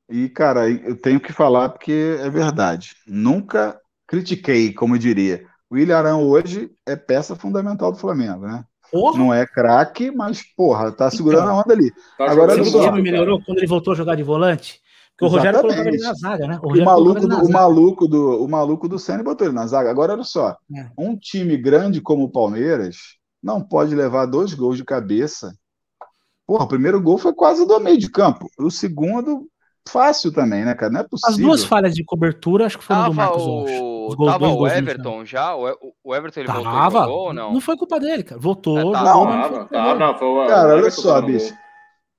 e, 0.09 0.29
cara, 0.29 0.69
eu 0.69 0.95
tenho 0.95 1.19
que 1.19 1.33
falar 1.33 1.69
porque 1.69 2.17
é 2.19 2.29
verdade. 2.29 2.95
Nunca 3.07 3.79
critiquei, 4.07 4.73
como 4.73 4.95
eu 4.95 4.99
diria. 4.99 5.45
O 5.69 5.75
William 5.75 5.97
Arão 5.97 6.23
hoje 6.23 6.71
é 6.85 6.95
peça 6.95 7.35
fundamental 7.35 7.91
do 7.91 7.97
Flamengo, 7.97 8.45
né? 8.45 8.63
Porra, 8.91 9.17
Não 9.17 9.33
é 9.33 9.45
craque, 9.47 10.11
mas, 10.11 10.41
porra, 10.55 10.91
tá 10.91 11.09
segurando 11.09 11.49
a 11.49 11.55
onda 11.55 11.73
ali. 11.73 11.91
Tá 12.17 12.29
Agora, 12.29 12.53
ele 12.53 12.71
cara. 12.71 13.01
melhorou 13.01 13.41
quando 13.43 13.57
ele 13.57 13.67
voltou 13.67 13.93
a 13.93 13.95
jogar 13.95 14.15
de 14.15 14.23
volante? 14.23 14.79
Porque 15.17 15.25
o 15.25 15.27
Rogério 15.27 15.59
Exatamente. 15.59 15.75
colocava 15.75 15.95
ele 15.95 16.03
na 16.03 16.13
zaga, 16.13 16.47
né? 16.47 16.59
O 16.61 16.67
Rogério 16.67 16.85
maluco, 16.85 17.27
do, 17.27 17.37
o 17.37 17.51
maluco 17.51 18.07
do 18.07 18.43
o 18.43 18.47
maluco 18.47 18.87
do 18.87 18.99
Senna 18.99 19.23
botou 19.23 19.47
ele 19.47 19.55
na 19.55 19.65
zaga. 19.65 19.89
Agora, 19.89 20.13
olha 20.13 20.23
só. 20.23 20.57
É. 20.75 20.89
Um 20.97 21.17
time 21.17 21.57
grande 21.57 22.01
como 22.01 22.25
o 22.25 22.31
Palmeiras 22.31 22.97
não 23.45 23.61
pode 23.61 23.93
levar 23.95 24.25
dois 24.25 24.55
gols 24.55 24.75
de 24.75 24.83
cabeça. 24.83 25.53
Porra, 26.47 26.65
o 26.65 26.67
primeiro 26.67 26.99
gol 26.99 27.17
foi 27.19 27.31
quase 27.33 27.65
do 27.65 27.79
meio 27.79 27.97
de 27.99 28.09
campo. 28.09 28.49
O 28.59 28.71
segundo, 28.71 29.47
fácil 29.87 30.31
também, 30.33 30.65
né, 30.65 30.73
cara? 30.73 30.91
Não 30.91 30.99
é 31.01 31.03
As 31.03 31.09
possível. 31.09 31.45
duas 31.45 31.63
falhas 31.63 31.93
de 31.93 32.03
cobertura, 32.03 32.65
acho 32.65 32.79
que 32.79 32.83
foram 32.83 33.01
do 33.01 33.15
Tava 33.15 33.15
Marcos 33.15 33.43
Rocha. 33.43 33.73
o, 33.81 34.07
Os 34.07 34.15
gols- 34.15 34.31
tava 34.31 34.39
dois 34.45 34.53
o 34.53 34.57
gols 34.57 34.71
Everton 34.73 35.25
já? 35.25 35.55
O, 35.55 36.15
Everton 36.15 36.39
ele 36.39 36.47
voltou 36.51 36.71
Tava. 36.71 36.99
jogou 37.01 37.17
ou 37.27 37.33
não? 37.33 37.53
Não 37.53 37.61
foi 37.61 37.77
culpa 37.77 37.99
dele, 37.99 38.23
cara. 38.23 38.41
Voltou, 38.41 38.77
É, 38.77 38.81
jogou, 38.81 38.93
Não, 38.93 39.25
mas 39.25 39.35
não 39.51 39.51
Tava, 39.51 39.65
tava, 39.67 39.99
não, 39.99 40.17
foi 40.19 40.27
o- 40.27 40.47
Cara, 40.47 40.67
o 40.75 40.77
olha 40.77 40.91
só, 40.91 41.13
tava 41.15 41.27
bicho. 41.27 41.49
gol. 41.49 41.57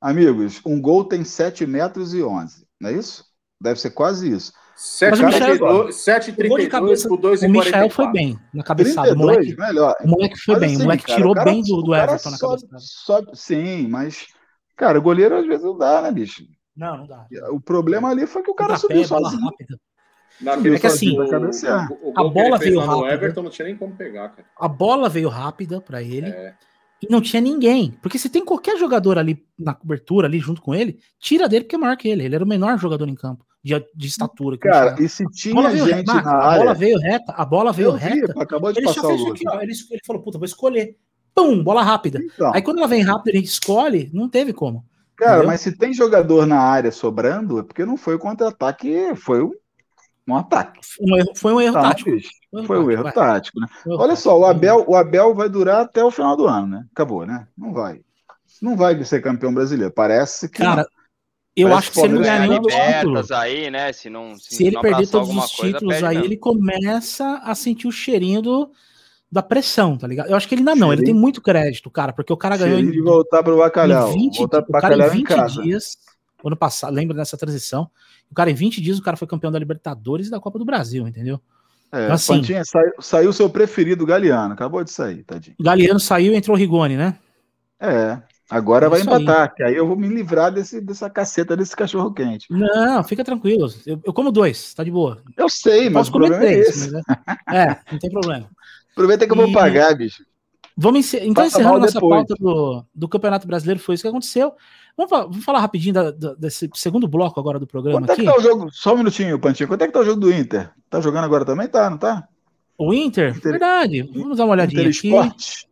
Amigos, 0.00 0.60
um 0.64 0.80
gol 0.80 1.04
tem 1.04 1.24
7 1.24 1.66
metros 1.66 2.14
e 2.14 2.22
11. 2.22 2.64
Não 2.80 2.90
é 2.90 2.92
isso? 2.92 3.24
Deve 3.60 3.80
ser 3.80 3.90
quase 3.90 4.30
isso. 4.30 4.52
Mas 5.10 5.20
o 5.20 5.26
Michael- 5.26 5.88
7,32 5.92 6.44
O 6.44 6.48
gol 6.48 6.58
de 6.58 6.66
cabeça, 6.68 7.08
por 7.08 7.18
2,44. 7.18 7.48
o 7.48 7.50
Michel 7.50 7.90
foi 7.90 8.12
bem 8.12 8.38
na 8.52 8.62
cabeçada. 8.62 9.08
O 9.12 9.14
32, 9.16 9.36
moleque, 9.36 9.60
melhor. 9.60 9.96
o 10.04 10.08
moleque 10.08 10.36
foi 10.36 10.54
Mas 10.54 10.60
bem. 10.60 10.70
assim, 10.74 10.80
o 10.82 10.84
moleque 10.84 11.04
cara, 11.04 11.16
tirou 11.16 11.32
o 11.32 11.34
cara- 11.34 11.50
bem 11.50 11.62
do, 11.62 11.76
o 11.78 11.82
do 11.82 11.94
Everton 11.94 12.30
na 12.30 12.36
sobe- 12.36 12.62
cabeçada. 12.68 12.78
sobe- 12.80 13.30
sim, 13.34 13.88
mas, 13.88 14.26
cara, 14.76 14.98
o 14.98 15.02
goleiro 15.02 15.36
às 15.36 15.46
vezes 15.46 15.64
não 15.64 15.78
dá, 15.78 16.02
né, 16.02 16.12
bicho? 16.12 16.44
Não, 16.76 16.98
não 16.98 17.06
dá. 17.06 17.26
O 17.52 17.58
problema 17.60 18.10
ali 18.10 18.26
foi 18.26 18.42
que 18.42 18.50
o 18.50 18.54
cara 18.54 18.76
subiu 18.76 19.06
bola 19.08 19.30
sozinho. 19.30 19.44
rápida. 19.46 19.80
Naquele 20.38 20.76
É 20.76 20.78
que 20.78 20.86
assim, 20.86 21.18
o- 21.18 21.22
o- 21.22 22.10
o 22.10 22.20
a 22.20 22.28
bola 22.28 22.58
veio 22.58 22.78
rápido. 22.78 23.06
Everton 23.08 23.42
não 23.42 23.50
tinha 23.50 23.68
nem 23.68 23.76
como 23.76 23.96
pegar, 23.96 24.28
cara. 24.28 24.46
A 24.60 24.68
bola 24.68 25.08
veio 25.08 25.30
rápida 25.30 25.80
pra 25.80 26.02
ele 26.02 26.28
É. 26.28 26.54
e 27.02 27.10
não 27.10 27.22
tinha 27.22 27.40
ninguém. 27.40 27.92
Porque 28.02 28.18
se 28.18 28.28
tem 28.28 28.44
qualquer 28.44 28.76
jogador 28.76 29.16
ali 29.16 29.42
na 29.58 29.72
cobertura, 29.72 30.26
ali 30.28 30.38
junto 30.38 30.60
com 30.60 30.74
ele, 30.74 30.98
tira 31.18 31.48
dele 31.48 31.64
porque 31.64 31.76
é 31.76 31.78
maior 31.78 31.96
que 31.96 32.06
ele. 32.08 32.22
Ele 32.26 32.34
era 32.34 32.44
o 32.44 32.46
menor 32.46 32.76
jogador 32.78 33.08
em 33.08 33.14
campo, 33.14 33.45
de, 33.66 33.86
de 33.94 34.06
estatura. 34.06 34.56
Cara, 34.58 34.94
e 35.02 35.08
se 35.08 35.24
a 35.24 35.54
bola 35.54 35.70
tinha 35.70 35.84
gente 35.84 35.94
reta, 35.96 36.14
na 36.14 36.20
a 36.20 36.22
bola 36.22 36.46
área. 36.70 36.74
veio 36.74 36.98
reta, 36.98 37.32
a 37.32 37.44
bola 37.44 37.72
veio 37.72 37.92
vi, 37.94 37.98
reta. 37.98 38.34
acabou 38.40 38.72
de 38.72 38.78
Ele 38.78 38.88
só 38.88 38.94
passar 38.94 39.06
o 39.06 39.10
fez 39.10 39.22
gol. 39.22 39.32
aqui, 39.32 39.44
ó. 39.48 39.60
Ele, 39.60 39.72
ele 39.90 40.00
falou, 40.06 40.22
puta, 40.22 40.38
vou 40.38 40.44
escolher. 40.46 40.96
Pum, 41.34 41.62
bola 41.62 41.82
rápida. 41.82 42.20
Então, 42.22 42.52
Aí 42.54 42.62
quando 42.62 42.78
ela 42.78 42.86
vem 42.86 43.02
rápido, 43.02 43.34
ele 43.34 43.44
escolhe, 43.44 44.10
não 44.14 44.28
teve 44.28 44.52
como. 44.52 44.84
cara, 45.16 45.32
entendeu? 45.32 45.48
mas 45.48 45.60
se 45.60 45.76
tem 45.76 45.92
jogador 45.92 46.46
na 46.46 46.58
área 46.60 46.90
sobrando, 46.92 47.58
é 47.58 47.62
porque 47.62 47.84
não 47.84 47.96
foi 47.96 48.14
o 48.14 48.18
contra-ataque, 48.18 49.14
foi 49.16 49.42
um, 49.42 49.50
um 50.28 50.36
ataque. 50.36 50.80
Um 51.00 51.16
erro- 51.16 51.32
foi 51.36 51.52
um 51.52 51.60
erro 51.60 51.74
Tá, 51.74 51.82
tático. 51.82 52.10
bicho? 52.10 52.30
Foi 52.50 52.62
um 52.62 52.64
Foi 52.64 52.76
um 52.78 52.80
tático, 52.84 52.92
erro 52.92 53.02
vai. 53.02 53.12
tático, 53.12 53.60
né? 53.60 53.66
Erro 53.84 53.94
Olha 53.96 54.08
tático. 54.10 54.16
só, 54.22 54.38
o 54.38 54.44
Abel, 54.46 54.84
o 54.88 54.94
Abel 54.96 55.34
vai 55.34 55.48
durar 55.48 55.82
até 55.82 56.02
o 56.04 56.10
final 56.10 56.36
do 56.36 56.46
ano, 56.46 56.68
né? 56.68 56.84
Acabou, 56.92 57.26
né? 57.26 57.46
Não 57.58 57.72
vai. 57.72 58.00
Não 58.62 58.74
vai 58.76 59.04
ser 59.04 59.20
campeão 59.20 59.52
brasileiro. 59.52 59.92
Parece 59.92 60.48
que. 60.48 60.58
Cara, 60.62 60.86
eu 61.56 61.68
Parece 61.68 61.78
acho 61.88 61.90
que 61.92 62.00
se 62.00 62.04
ele 62.06 62.14
não 62.14 62.22
ganhar 62.22 62.40
nenhum 62.40 62.62
título, 62.62 63.24
aí, 63.34 63.70
né? 63.70 63.92
Se 63.92 64.10
não, 64.10 64.36
se, 64.36 64.56
se 64.56 64.64
ele 64.66 64.74
não 64.76 64.82
perder 64.82 65.06
todos 65.08 65.28
os 65.30 65.34
coisa, 65.34 65.72
títulos 65.72 65.94
perde 65.94 66.06
aí, 66.06 66.14
mesmo. 66.16 66.26
ele 66.28 66.36
começa 66.36 67.40
a 67.42 67.54
sentir 67.54 67.86
o 67.86 67.92
cheirinho 67.92 68.42
do, 68.42 68.70
da 69.32 69.42
pressão, 69.42 69.96
tá 69.96 70.06
ligado? 70.06 70.28
Eu 70.28 70.36
acho 70.36 70.46
que 70.46 70.54
ele 70.54 70.60
ainda 70.60 70.74
não, 70.76 70.92
ele 70.92 71.02
tem 71.02 71.14
muito 71.14 71.40
crédito, 71.40 71.90
cara, 71.90 72.12
porque 72.12 72.32
o 72.32 72.36
cara 72.36 72.56
ganhou 72.56 72.76
Cheirinho 72.76 72.92
de 72.92 73.00
voltar 73.00 73.42
pro 73.42 73.56
bacalhau. 73.56 74.10
em 74.12 74.14
20, 74.18 74.38
voltar 74.38 74.62
pro 74.62 74.70
o 74.76 74.80
cara 74.80 74.94
em 74.94 74.98
bacalhau 74.98 75.14
em 75.16 75.18
20 75.20 75.26
casa. 75.28 75.62
dias, 75.62 75.98
ano 76.44 76.56
passado, 76.56 76.92
lembra 76.94 77.16
dessa 77.16 77.36
transição? 77.38 77.90
O 78.30 78.34
cara 78.34 78.50
em 78.50 78.54
20 78.54 78.80
dias, 78.80 78.98
o 78.98 79.02
cara 79.02 79.16
foi 79.16 79.26
campeão 79.26 79.50
da 79.50 79.58
Libertadores 79.58 80.26
e 80.26 80.30
da 80.30 80.38
Copa 80.40 80.58
do 80.58 80.64
Brasil, 80.64 81.06
entendeu? 81.08 81.40
É, 81.92 82.02
Então, 82.04 82.14
assim- 82.16 82.34
Pantinha, 82.40 82.62
saiu, 82.64 82.92
saiu 83.00 83.32
seu 83.32 83.48
preferido, 83.48 84.04
Galeano. 84.04 84.52
Acabou 84.52 84.82
de 84.84 84.90
sair, 84.90 85.22
tadinho. 85.22 85.56
O 85.58 85.62
Galeano 85.62 86.00
saiu 86.00 86.32
e 86.32 86.36
entrou 86.36 86.54
o 86.56 86.58
Rigoni, 86.58 86.96
né? 86.96 87.16
É. 87.80 88.18
Agora 88.48 88.86
É 88.86 88.88
vai 88.88 89.00
isso 89.00 89.10
aí. 89.12 89.22
empatar, 89.22 89.54
que 89.54 89.62
aí 89.62 89.74
eu 89.74 89.86
vou 89.86 89.96
me 89.96 90.06
livrar 90.08 90.52
desse, 90.52 90.80
dessa 90.80 91.10
caceta 91.10 91.56
desse 91.56 91.74
cachorro 91.74 92.12
quente. 92.12 92.46
Não, 92.50 93.02
fica 93.02 93.24
tranquilo. 93.24 93.68
Eu, 93.84 94.00
eu 94.04 94.12
como 94.12 94.30
dois, 94.30 94.72
tá 94.72 94.84
de 94.84 94.90
boa. 94.90 95.20
Eu 95.36 95.48
sei, 95.48 95.90
mas 95.90 96.08
Posso 96.08 96.10
o 96.10 96.12
problema 96.12 96.36
é 96.36 96.38
três, 96.38 96.68
esse. 96.68 96.92
mas 96.92 97.02
é, 97.52 97.62
é, 97.72 97.80
não 97.90 97.98
tem 97.98 98.10
problema. 98.10 98.48
Aproveita 98.92 99.26
que 99.26 99.32
eu 99.32 99.36
vou 99.36 99.48
E- 99.48 99.52
pagar, 99.52 99.94
bicho. 99.96 100.24
Vamos 100.78 101.00
encer... 101.00 101.22
Então, 101.24 101.42
Passa 101.42 101.58
encerrando 101.58 101.78
nossa 101.80 101.94
depois. 101.94 102.26
pauta 102.26 102.34
do, 102.38 102.84
do 102.94 103.08
Campeonato 103.08 103.46
Brasileiro, 103.46 103.80
foi 103.80 103.94
isso 103.94 104.02
que 104.02 104.08
aconteceu. 104.08 104.52
Vamos, 104.94 105.10
fa- 105.10 105.22
vamos 105.22 105.42
falar 105.44 105.58
rapidinho 105.60 105.94
da- 105.94 106.10
da- 106.10 106.34
desse 106.34 106.68
segundo 106.74 107.08
bloco 107.08 107.40
agora 107.40 107.58
do 107.58 107.66
programa 107.66 108.00
Quanto 108.00 108.10
é 108.10 108.12
aqui. 108.12 108.22
que 108.22 108.28
tá 108.30 108.36
o 108.38 108.42
jogo? 108.42 108.68
Só 108.70 108.92
um 108.94 108.98
minutinho, 108.98 109.38
Pantinho. 109.40 109.68
Quanto 109.68 109.82
é 109.82 109.86
que 109.86 109.92
tá 109.92 110.00
o 110.00 110.04
jogo 110.04 110.20
do 110.20 110.30
Inter? 110.32 110.70
Tá 110.90 111.00
jogando 111.00 111.24
agora 111.24 111.44
também? 111.46 111.66
Tá, 111.66 111.88
não 111.90 111.96
tá? 111.98 112.28
O 112.78 112.92
Inter? 112.92 113.30
Inter- 113.34 113.52
Verdade. 113.52 114.02
Vamos 114.14 114.36
dar 114.36 114.44
uma 114.44 114.52
olhadinha 114.52 114.82
Inter 114.82 114.96
aqui. 114.98 115.08
Esporte? 115.08 115.65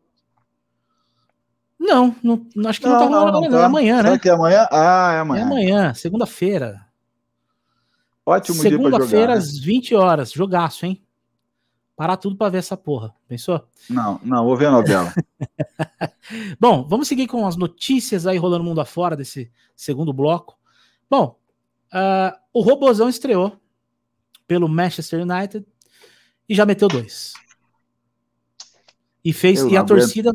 Não, 1.86 2.16
não, 2.22 2.46
não, 2.56 2.70
acho 2.70 2.80
que 2.80 2.86
não, 2.88 2.98
tá 2.98 3.04
rolando 3.04 3.28
agora, 3.28 3.48
não. 3.50 3.58
É 3.58 3.60
tá. 3.60 3.66
amanhã, 3.66 3.96
Será 3.98 4.10
né? 4.12 4.18
que 4.18 4.28
é 4.28 4.32
amanhã? 4.32 4.66
Ah, 4.72 5.10
é 5.12 5.16
É 5.16 5.18
amanhã. 5.20 5.44
amanhã, 5.44 5.94
segunda-feira. 5.94 6.86
Ótimo 8.24 8.54
dia 8.62 8.70
pra 8.70 8.78
Segunda-feira, 8.78 9.20
jogar. 9.26 9.34
né? 9.34 9.38
às 9.38 9.58
20 9.58 9.94
horas. 9.94 10.32
Jogaço, 10.32 10.86
hein? 10.86 11.02
Parar 11.94 12.16
tudo 12.16 12.36
pra 12.36 12.48
ver 12.48 12.58
essa 12.58 12.74
porra. 12.74 13.14
Pensou? 13.28 13.68
Não, 13.88 14.18
não, 14.24 14.44
vou 14.46 14.56
ver 14.56 14.66
a 14.66 14.70
novela. 14.70 15.12
Bom, 16.58 16.88
vamos 16.88 17.06
seguir 17.06 17.26
com 17.26 17.46
as 17.46 17.54
notícias 17.54 18.26
aí 18.26 18.38
rolando 18.38 18.64
mundo 18.64 18.80
afora 18.80 19.14
desse 19.14 19.52
segundo 19.76 20.10
bloco. 20.12 20.58
Bom, 21.08 21.38
ah, 21.92 22.34
o 22.52 22.62
Robozão 22.62 23.10
estreou 23.10 23.60
pelo 24.48 24.68
Manchester 24.70 25.20
United 25.20 25.66
e 26.48 26.54
já 26.54 26.64
meteu 26.64 26.88
dois. 26.88 27.34
E 29.22 29.32
fez 29.34 29.60
Eu 29.60 29.66
e 29.66 29.68
a 29.68 29.70
não 29.72 29.78
aguento. 29.80 29.88
torcida 29.88 30.34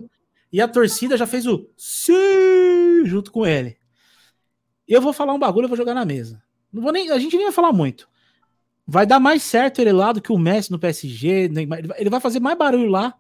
e 0.52 0.62
a 0.62 0.68
torcida 0.68 1.18
já 1.18 1.28
fez 1.28 1.46
o 1.46 1.70
sim 1.78 3.06
junto 3.06 3.32
com 3.32 3.46
ele. 3.46 3.78
Eu 4.88 5.02
vou 5.02 5.14
falar 5.14 5.34
um 5.34 5.40
bagulho, 5.40 5.66
eu 5.66 5.70
vou 5.70 5.78
jogar 5.78 5.94
na 5.94 6.06
mesa. 6.06 6.42
Não 6.74 6.82
vou 6.82 6.92
nem, 6.92 7.12
a 7.12 7.20
gente 7.20 7.36
nem 7.36 7.46
vai 7.46 7.54
falar 7.54 7.72
muito. 7.72 8.08
Vai 8.88 9.06
dar 9.06 9.20
mais 9.20 9.44
certo 9.44 9.80
ele 9.80 9.92
lá 9.92 10.12
do 10.12 10.22
que 10.22 10.32
o 10.32 10.38
Messi 10.38 10.72
no 10.72 10.80
PSG. 10.80 11.48
Neymar, 11.48 11.80
ele 11.98 12.10
vai- 12.10 12.20
fazer 12.20 12.40
mais 12.40 12.58
barulho 12.58 12.90
lá 12.90 13.14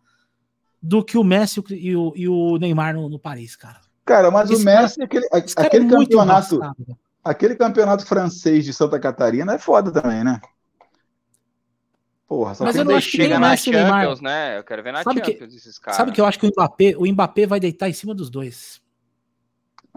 do 0.81 1.03
que 1.03 1.17
o 1.17 1.23
Messi 1.23 1.63
e 1.71 1.95
o, 1.95 2.13
e 2.15 2.27
o 2.27 2.57
Neymar 2.57 2.95
no, 2.95 3.07
no 3.07 3.19
Paris, 3.19 3.55
cara. 3.55 3.79
Cara, 4.03 4.31
mas 4.31 4.49
Esse 4.49 4.61
o 4.61 4.65
Messi, 4.65 5.01
aquele, 5.03 5.27
Esse 5.31 5.53
cara 5.55 5.67
aquele 5.67 5.85
é 5.85 5.87
muito 5.87 6.09
campeonato, 6.09 6.55
embaçado. 6.55 6.97
aquele 7.23 7.55
campeonato 7.55 8.05
francês 8.05 8.65
de 8.65 8.73
Santa 8.73 8.99
Catarina 8.99 9.53
é 9.53 9.59
foda 9.59 9.91
também, 9.91 10.23
né? 10.23 10.41
Porra, 12.29 12.53
só 12.53 12.63
Mas 12.63 12.75
eu 12.75 12.85
não 12.85 12.95
acho 12.95 13.09
que 13.09 13.17
Chega 13.17 13.39
na 13.39 13.57
Champions, 13.57 14.21
né? 14.21 14.59
Eu 14.59 14.63
quero 14.63 14.83
ver 14.83 14.93
na 14.93 15.03
Sabe 15.03 15.19
que- 15.19 15.31
Champions 15.31 15.55
esses 15.55 15.79
caras. 15.79 15.97
Sabe 15.97 16.11
que 16.11 16.21
eu 16.21 16.25
acho 16.27 16.37
que 16.39 16.45
o 16.45 16.49
Mbappé, 16.51 16.93
o 16.95 17.11
Mbappé 17.11 17.47
vai 17.47 17.59
deitar 17.59 17.89
em 17.89 17.93
cima 17.93 18.13
dos 18.13 18.29
dois. 18.29 18.79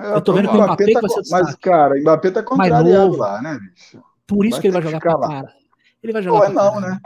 É, 0.00 0.14
Eu 0.14 0.20
tô 0.22 0.32
vendo 0.32 0.48
que 0.48 0.56
o 0.56 0.62
Mbappé 0.62 0.84
que 0.86 0.92
vai 0.94 1.08
ser 1.10 1.20
o 1.20 1.22
Mas, 1.30 1.54
cara, 1.56 1.94
o 1.94 2.00
Mbappé 2.00 2.30
tá 2.30 2.42
contrariado 2.42 3.16
lá, 3.18 3.42
né, 3.42 3.58
bicho? 3.60 4.02
Por 4.26 4.46
isso 4.46 4.52
Vai 4.52 4.60
que 4.62 4.66
ele 4.68 4.72
vai 4.72 4.82
que 4.82 4.88
jogar 4.88 5.00
pra 5.00 5.16
lá. 5.16 5.28
cara. 5.28 5.52
Ele 6.02 6.12
vai 6.14 6.22
jogar 6.22 6.38
Ou 6.38 6.44
é 6.46 6.48
não, 6.48 6.72
cara. 6.80 6.90
né? 6.92 7.00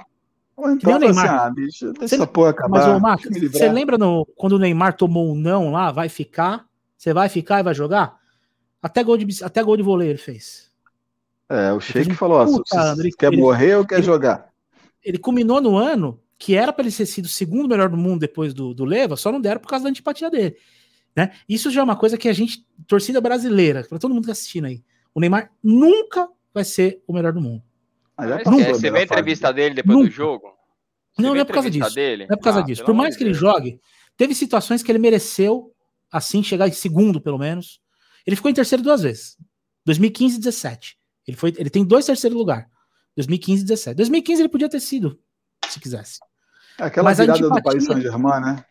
Ou 0.57 0.71
então 0.71 0.93
o 0.93 0.95
assim, 0.97 1.05
Neymar. 1.07 1.41
ah, 1.41 1.51
bicho, 1.51 1.93
deixa 1.93 2.15
essa 2.15 2.27
porra 2.27 2.51
acabar. 2.51 2.69
Mas, 2.79 2.87
ô, 2.87 3.01
Marcos, 3.01 3.27
eu 3.37 3.51
você 3.51 3.69
lembra 3.69 3.99
no, 3.99 4.25
quando 4.37 4.53
o 4.53 4.59
Neymar 4.61 4.95
tomou 4.97 5.31
um 5.31 5.35
não 5.35 5.73
lá, 5.73 5.91
vai 5.91 6.09
ficar? 6.09 6.65
Você 6.97 7.13
vai 7.13 7.29
ficar 7.29 7.59
e 7.59 7.63
vai 7.65 7.75
jogar? 7.75 8.17
Até 8.81 9.03
gol 9.03 9.17
de, 9.19 9.45
até 9.45 9.61
gol 9.63 9.77
de 9.77 9.83
vôlei 9.83 10.09
ele 10.09 10.19
fez. 10.19 10.71
É, 11.49 11.73
o 11.73 11.81
Sheik 11.81 12.15
falou: 12.15 12.39
ó, 12.39 12.47
se- 12.47 13.11
quer 13.19 13.37
morrer 13.37 13.75
ou 13.77 13.85
quer 13.85 14.03
jogar? 14.03 14.49
Ele 15.07 15.19
culminou 15.19 15.61
no 15.61 15.77
ano 15.77 16.21
que 16.37 16.57
era 16.57 16.73
para 16.73 16.85
ele 16.85 16.95
ter 16.95 17.07
sido 17.07 17.27
o 17.27 17.29
segundo 17.29 17.69
melhor 17.69 17.89
do 17.89 17.97
mundo 17.97 18.19
depois 18.21 18.53
do, 18.53 18.75
do 18.75 18.85
Leva, 18.85 19.17
só 19.17 19.31
não 19.31 19.41
deram 19.41 19.61
por 19.61 19.69
causa 19.69 19.85
da 19.85 19.89
antipatia 19.91 20.29
dele. 20.29 20.57
Né? 21.15 21.33
Isso 21.49 21.71
já 21.71 21.81
é 21.81 21.85
uma 21.85 21.95
coisa 21.97 22.19
que 22.19 22.29
a 22.29 22.33
gente, 22.33 22.67
torcida 22.89 23.21
brasileira, 23.21 23.85
para 23.89 23.99
todo 24.01 24.13
mundo 24.13 24.25
que 24.25 24.27
tá 24.27 24.33
assistindo 24.33 24.67
aí, 24.67 24.83
o 25.15 25.21
Neymar 25.21 25.51
nunca 25.63 26.29
vai 26.53 26.65
ser 26.65 27.03
o 27.07 27.13
melhor 27.13 27.33
do 27.33 27.41
mundo. 27.41 27.63
Ah, 28.17 28.27
já 28.27 28.39
passou 28.41 28.61
é, 28.61 28.65
da 28.65 28.75
você 28.75 28.91
vê 28.91 28.99
a 28.99 29.03
entrevista 29.05 29.53
dele 29.53 29.77
depois 29.77 29.97
do 29.97 30.03
Nunca. 30.03 30.15
jogo? 30.15 30.49
Você 31.15 31.23
Não, 31.23 31.35
não 31.35 31.41
é 31.41 31.45
por 31.45 31.55
causa 31.55 31.71
disso. 31.71 31.95
Dele? 31.95 32.27
Não 32.27 32.35
é 32.35 32.37
por 32.37 32.43
causa 32.45 32.59
Ah, 32.59 32.63
disso. 32.63 32.85
Por 32.85 32.95
mais 32.95 33.17
que 33.17 33.23
ele 33.25 33.33
jogue, 33.33 33.81
teve 34.17 34.35
situações 34.35 34.83
que 34.83 34.91
ele 34.91 34.99
mereceu, 34.99 35.73
assim, 36.11 36.43
chegar 36.43 36.67
em 36.69 36.73
segundo, 36.73 37.21
pelo 37.21 37.39
menos. 37.39 37.81
Ele 38.27 38.37
ficou 38.37 38.51
em 38.51 38.55
terceiro 38.55 38.83
duas 38.83 39.03
vezes. 39.03 39.37
2015 39.87 40.37
e 40.37 40.39
17. 40.41 40.99
Ele, 41.27 41.37
foi, 41.37 41.55
ele 41.57 41.71
tem 41.71 41.85
dois 41.85 42.05
terceiros 42.05 42.37
lugar. 42.37 42.69
2015 43.17 43.63
e 43.63 43.67
17. 43.67 43.97
2015 43.97 44.43
ele 44.43 44.49
podia 44.49 44.69
ter 44.69 44.81
sido, 44.81 45.19
se 45.69 45.81
quisesse. 45.81 46.19
É 46.79 46.85
Aquela 46.85 47.05
Mas 47.11 47.19
virada 47.19 47.39
do 47.39 47.45
antipatia- 47.47 47.63
Paris 47.65 47.85
Saint-Germain, 47.85 48.41
né? 48.41 48.65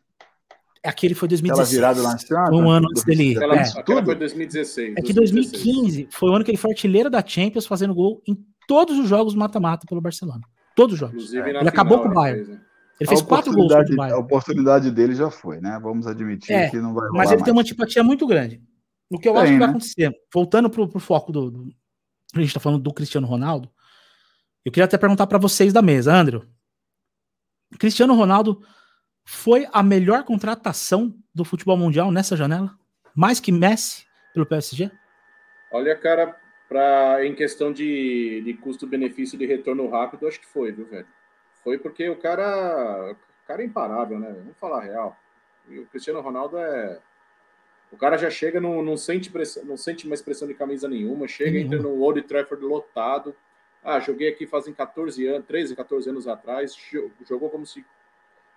Aquele 0.83 1.15
foi 1.15 1.25
Aquela 1.25 1.39
2016. 1.39 1.71
virada 1.71 2.01
lá 2.03 2.13
em. 2.13 2.47
Foi 2.47 2.57
um 2.63 2.69
ano 2.69 2.87
antes 2.91 3.03
dele- 3.03 3.35
Aquela, 3.35 3.55
É. 3.55 3.61
aquela 3.61 3.83
Tudo? 3.83 4.05
foi 4.05 4.15
2016. 4.15 4.93
É 4.95 5.01
que 5.01 5.13
2015 5.13 6.07
foi 6.11 6.29
o 6.29 6.33
ano 6.35 6.45
que 6.45 6.51
ele 6.51 6.57
foi 6.59 6.71
artilheiro 6.71 7.09
da 7.09 7.25
Champions, 7.25 7.65
fazendo 7.65 7.95
gol 7.95 8.21
em 8.27 8.37
todos 8.67 8.99
os 8.99 9.07
jogos 9.09 9.33
mata-mata 9.33 9.87
pelo 9.89 9.99
Barcelona. 9.99 10.41
Todos 10.75 10.93
os 10.93 10.99
jogos. 10.99 11.15
Inclusive 11.15 11.53
na 11.53 11.59
Ele 11.61 11.69
acabou 11.69 11.97
final, 11.97 12.13
com 12.13 12.19
o 12.19 12.21
Bayern. 12.21 12.39
ele 12.41 12.45
fez, 12.45 12.57
né? 12.59 12.65
Ele 12.99 13.09
fez 13.09 13.21
quatro 13.23 13.51
gols 13.51 13.63
contra 13.63 13.77
o 13.77 13.79
oportunidade- 13.81 13.93
A 13.93 13.97
Bayern. 14.13 14.23
oportunidade 14.25 14.91
dele 14.91 15.15
já 15.15 15.31
foi, 15.31 15.59
né? 15.59 15.79
Vamos 15.81 16.05
admitir 16.05 16.53
É, 16.53 16.69
que 16.69 16.77
não 16.77 16.93
vai 16.93 17.07
rolar 17.07 17.17
Mas 17.17 17.31
ele 17.31 17.41
tem 17.43 17.51
uma 17.51 17.55
mais. 17.61 17.67
antipatia 17.67 18.03
muito 18.03 18.27
grande. 18.27 18.61
O 19.09 19.17
que 19.19 19.27
eu 19.27 19.33
Tem, 19.33 19.41
acho 19.41 19.51
que 19.53 19.57
vai 19.57 19.67
né? 19.67 19.71
acontecer, 19.71 20.11
voltando 20.33 20.69
pro, 20.69 20.87
pro 20.87 20.99
foco 20.99 21.31
do, 21.31 21.49
do. 21.49 21.67
A 22.35 22.41
gente 22.41 22.53
tá 22.53 22.59
falando 22.59 22.81
do 22.83 22.93
Cristiano 22.93 23.25
Ronaldo. 23.25 23.69
Eu 24.65 24.71
queria 24.71 24.85
até 24.85 24.97
perguntar 24.97 25.27
para 25.27 25.37
vocês 25.37 25.71
da 25.71 25.81
mesa, 25.81 26.11
Andrew. 26.11 26.43
Cristiano 27.77 28.15
Ronaldo 28.15 28.65
foi 29.23 29.67
a 29.71 29.83
melhor 29.83 30.23
contratação 30.23 31.15
do 31.33 31.45
futebol 31.45 31.77
mundial 31.77 32.11
nessa 32.11 32.35
janela? 32.35 32.75
Mais 33.15 33.39
que 33.39 33.51
Messi 33.51 34.07
pelo 34.33 34.45
PSG? 34.45 34.89
Olha, 35.71 35.95
cara, 35.95 36.35
pra, 36.67 37.23
em 37.23 37.35
questão 37.35 37.71
de, 37.71 38.41
de 38.41 38.53
custo-benefício 38.55 39.37
de 39.37 39.45
retorno 39.45 39.87
rápido, 39.87 40.27
acho 40.27 40.39
que 40.39 40.47
foi, 40.47 40.71
viu, 40.71 40.87
velho? 40.87 41.07
Foi 41.63 41.77
porque 41.77 42.09
o 42.09 42.15
cara, 42.15 43.11
o 43.11 43.47
cara 43.47 43.61
é 43.61 43.65
imparável, 43.65 44.19
né? 44.19 44.31
Vamos 44.31 44.57
falar 44.57 44.79
a 44.79 44.83
real. 44.83 45.17
E 45.69 45.77
o 45.77 45.85
Cristiano 45.87 46.21
Ronaldo 46.21 46.57
é. 46.57 46.99
O 47.91 47.97
cara 47.97 48.17
já 48.17 48.31
chega, 48.31 48.59
não, 48.59 48.81
não, 48.81 48.97
sente 48.97 49.29
pressão, 49.29 49.63
não 49.63 49.77
sente 49.77 50.07
mais 50.07 50.21
pressão 50.21 50.47
de 50.47 50.55
camisa 50.55 50.87
nenhuma, 50.87 51.27
chega, 51.27 51.51
Nenhuma. 51.51 51.75
entra 51.75 51.87
no 51.87 51.99
Old 52.01 52.21
Trafford 52.23 52.65
lotado. 52.65 53.35
Ah, 53.85 53.99
joguei 53.99 54.27
aqui 54.29 54.47
fazem 54.47 54.73
14 54.73 55.25
anos, 55.27 55.45
13, 55.45 55.75
14 55.75 56.09
anos 56.09 56.27
atrás, 56.27 56.75
jo- 56.91 57.11
jogou 57.27 57.49
como 57.51 57.65
se 57.65 57.85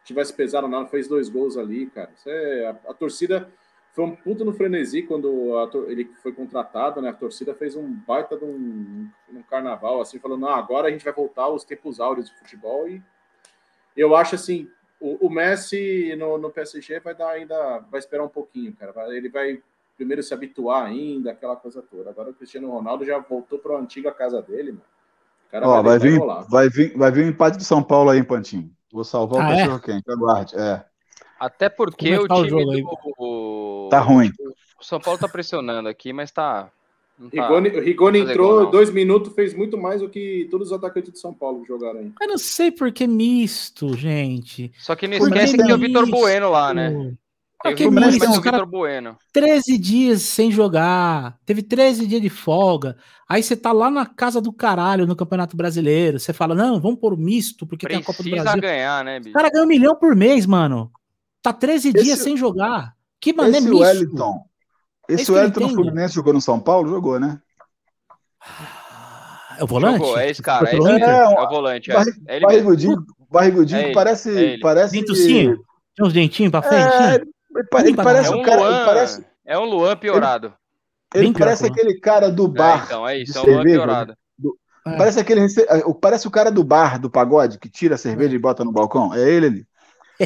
tivesse 0.03 0.33
pesado 0.33 0.67
nada, 0.67 0.87
fez 0.89 1.07
dois 1.07 1.29
gols 1.29 1.57
ali, 1.59 1.87
cara. 1.91 2.11
É, 2.27 2.67
a, 2.67 2.91
a 2.91 2.95
torcida 2.95 3.51
foi 3.93 4.05
um 4.05 4.17
puta 4.17 4.43
no 4.45 4.55
frenesi 4.55 5.03
quando 5.03 5.55
a 5.59 5.91
ele 5.91 6.11
foi 6.23 6.33
contratado, 6.33 7.03
né? 7.03 7.11
A 7.11 7.13
torcida 7.13 7.55
fez 7.55 7.77
um 7.77 7.93
baita 8.07 8.39
de 8.39 8.45
um, 8.45 9.09
um 9.31 9.43
carnaval, 9.43 10.01
assim, 10.01 10.19
falando, 10.19 10.41
não, 10.41 10.49
agora 10.55 10.89
a 10.89 10.91
gente 10.91 11.05
vai 11.05 11.13
voltar 11.13 11.43
aos 11.43 11.63
tempos 11.63 12.01
áureos 12.01 12.31
do 12.31 12.37
futebol 12.37 12.89
e 12.89 13.03
eu 13.97 14.15
acho 14.17 14.35
assim, 14.35 14.71
o, 15.01 15.27
o 15.27 15.31
Messi 15.31 16.15
no, 16.17 16.39
no 16.39 16.51
PSG 16.51 17.01
vai 17.01 17.15
dar 17.15 17.31
ainda, 17.31 17.81
vai 17.91 17.99
esperar 17.99 18.25
um 18.25 18.29
pouquinho, 18.29 18.73
cara. 18.75 19.15
Ele 19.15 19.29
vai 19.29 19.63
primeiro 19.97 20.23
se 20.23 20.33
habituar 20.33 20.87
ainda, 20.87 21.33
aquela 21.33 21.57
coisa 21.57 21.83
toda. 21.83 22.09
Agora 22.09 22.31
o 22.31 22.35
Cristiano 22.35 22.71
Ronaldo 22.71 23.05
já 23.05 23.19
voltou 23.19 23.59
para 23.59 23.75
a 23.77 23.81
antiga 23.81 24.13
casa 24.13 24.41
dele, 24.41 24.73
mano. 24.73 24.85
O 25.49 25.51
cara 25.51 25.67
Ó, 25.69 25.83
vai 25.83 25.97
e 25.97 25.99
vir, 25.99 26.19
rolar. 26.19 26.47
vai, 26.49 26.69
vir, 26.69 26.97
vai 26.97 27.11
vir 27.11 27.25
um 27.25 27.29
empate 27.29 27.57
de 27.57 27.65
São 27.65 27.83
Paulo 27.83 28.11
aí, 28.11 28.23
Pantinho. 28.23 28.71
Vou 28.93 29.03
salvar 29.05 29.41
o 29.41 29.43
Ah, 29.43 29.53
é? 29.55 29.57
cachorro 29.59 29.81
quente, 29.81 30.11
aguarde. 30.11 30.55
É, 30.57 30.85
Até 31.41 31.69
porque 31.69 32.11
é 32.11 32.21
o 32.21 32.27
tá 32.29 32.37
o 32.37 32.47
time 32.47 32.83
do. 32.83 33.89
tá 33.91 34.01
ruim. 34.01 34.31
O 34.81 34.85
São 34.85 35.01
Paulo 35.01 35.19
tá 35.19 35.29
pressionando 35.29 35.89
aqui, 35.89 36.13
mas 36.13 36.31
tá. 36.31 36.65
tá- 36.65 36.71
Rigoni, 37.33 37.69
o 37.71 37.81
Rigoni 37.81 38.19
entrou 38.21 38.65
não. 38.65 38.71
dois 38.71 38.91
minutos, 38.91 39.35
fez 39.35 39.53
muito 39.55 39.77
mais 39.79 40.01
do 40.01 40.09
que 40.09 40.47
todos 40.51 40.69
os 40.69 40.73
atacantes 40.73 41.13
de 41.13 41.19
São 41.19 41.33
Paulo 41.35 41.65
jogaram 41.67 42.01
aí. 42.01 42.13
Eu 42.21 42.29
não 42.29 42.39
sei 42.39 42.71
por 42.71 42.93
que 42.93 43.07
misto, 43.07 43.97
gente. 43.97 44.71
Só 44.79 44.95
que 44.95 45.09
não 45.09 45.17
esquece 45.17 45.57
que 45.57 45.65
que 45.65 45.71
é 45.71 45.75
o 45.75 45.79
Vitor? 45.79 46.09
Bueno 46.09 46.51
lá, 46.51 46.73
né? 46.75 47.13
Ah, 47.65 47.75
Tem 47.75 47.89
o 47.89 47.91
o 47.91 48.41
cara- 48.41 48.65
Bueno. 48.65 49.17
13 49.33 49.77
dias 49.77 50.23
sem 50.23 50.51
jogar, 50.51 51.37
teve 51.45 51.61
13 51.61 52.07
dias 52.07 52.23
de 52.23 52.29
folga. 52.31 52.97
Aí 53.29 53.43
você 53.43 53.57
tá 53.57 53.73
lá 53.73 53.91
na 53.91 54.07
casa 54.07 54.41
do 54.41 54.53
caralho 54.53 55.07
no 55.07 55.17
Campeonato 55.17 55.57
Brasileiro. 55.57 56.21
Você 56.21 56.33
fala, 56.33 56.55
não, 56.55 56.81
vamos 56.81 57.01
pôr 57.01 57.13
o 57.15 57.17
misto, 57.17 57.67
porque 57.67 57.87
tem 57.87 57.97
a 57.97 58.01
Copa 58.03 58.19
do 58.23 58.31
Precisa 58.31 58.43
Brasil. 58.45 58.63
ganhar, 58.63 59.05
né, 59.05 59.19
O 59.19 59.23
bicho? 59.23 59.33
cara 59.35 59.51
ganha 59.51 59.65
um 59.65 59.69
milhão 59.69 59.97
por 59.97 60.15
mês, 60.15 60.47
mano. 60.47 60.91
Tá 61.43 61.53
13 61.53 61.89
Esse- 61.89 62.05
dias 62.05 62.19
sem 62.21 62.37
jogar. 62.37 62.93
Que 63.21 63.33
mané 63.33 63.59
Esse 63.59 63.69
misto. 63.69 63.83
Wellington. 63.83 64.45
É 65.09 65.15
Esse 65.15 65.29
eu 65.31 65.35
Wellington 65.35 65.61
no. 65.61 65.69
Fluminense 65.71 66.15
jogou 66.15 66.33
no 66.33 66.41
São 66.41 66.61
Paulo? 66.61 66.89
Jogou, 66.89 67.19
né? 67.19 67.41
É 69.59 69.65
o 69.65 69.67
volante? 69.67 69.99
Jogou, 69.99 70.19
é 70.19 70.31
esse 70.31 70.41
cara, 70.43 70.71
é 70.71 70.77
esse? 70.77 70.89
É, 70.89 71.01
É 71.11 71.41
o 71.41 71.49
volante, 71.49 71.91
é. 71.91 71.95
Barri- 71.95 72.13
É. 72.29 72.41
Barrigudinho, 72.41 73.05
barrigudinho 73.29 73.79
É 73.79 73.83
que 73.83 73.87
ele, 73.89 73.95
parece. 73.95 74.31
é 74.31 74.41
ele. 74.53 74.61
parece 74.61 75.03
Tem 75.05 76.07
uns 76.07 76.13
dentinhos 76.13 76.53
pra 76.53 76.63
frente? 76.63 76.83
É, 76.95 77.19
né? 77.19 77.25
Ele 77.59 77.89
ele 77.89 77.97
parece 77.97 78.33
É 78.33 78.37
um 78.37 78.43
cara. 78.43 78.61
Ele 78.61 78.71
Luan, 78.71 78.85
parece, 78.85 79.27
é 79.47 79.59
um 79.59 79.65
Luan 79.65 79.97
piorado. 79.97 80.55
ele 81.15 81.33
pior 81.33 81.39
parece 81.39 81.65
que 81.65 81.71
aquele 81.81 82.01
cara 82.01 82.31
do 82.31 82.47
É, 82.47 82.49
bar. 82.49 82.85
então, 82.87 83.09
é 83.09 83.19
isso, 83.19 83.39
é 83.39 83.43
um 83.43 83.45
Luan 83.55 83.65
piorado. 83.65 84.15
É. 84.87 84.97
Parece 84.97 85.21
aquele. 85.21 85.41
rece- 85.41 85.67
Parece 86.01 86.27
o 86.27 86.31
cara 86.31 86.51
do 86.51 86.65
bar 86.65 86.99
do 86.99 87.11
pagode 87.11 87.59
que 87.59 87.69
tira 87.69 87.97
a 87.97 87.99
cerveja 87.99 88.35
e 88.35 88.39
bota 88.39 88.65
no 88.65 88.73
balcão. 88.73 89.13
É 89.15 89.21
ele 89.29 89.47
ali. 89.47 89.67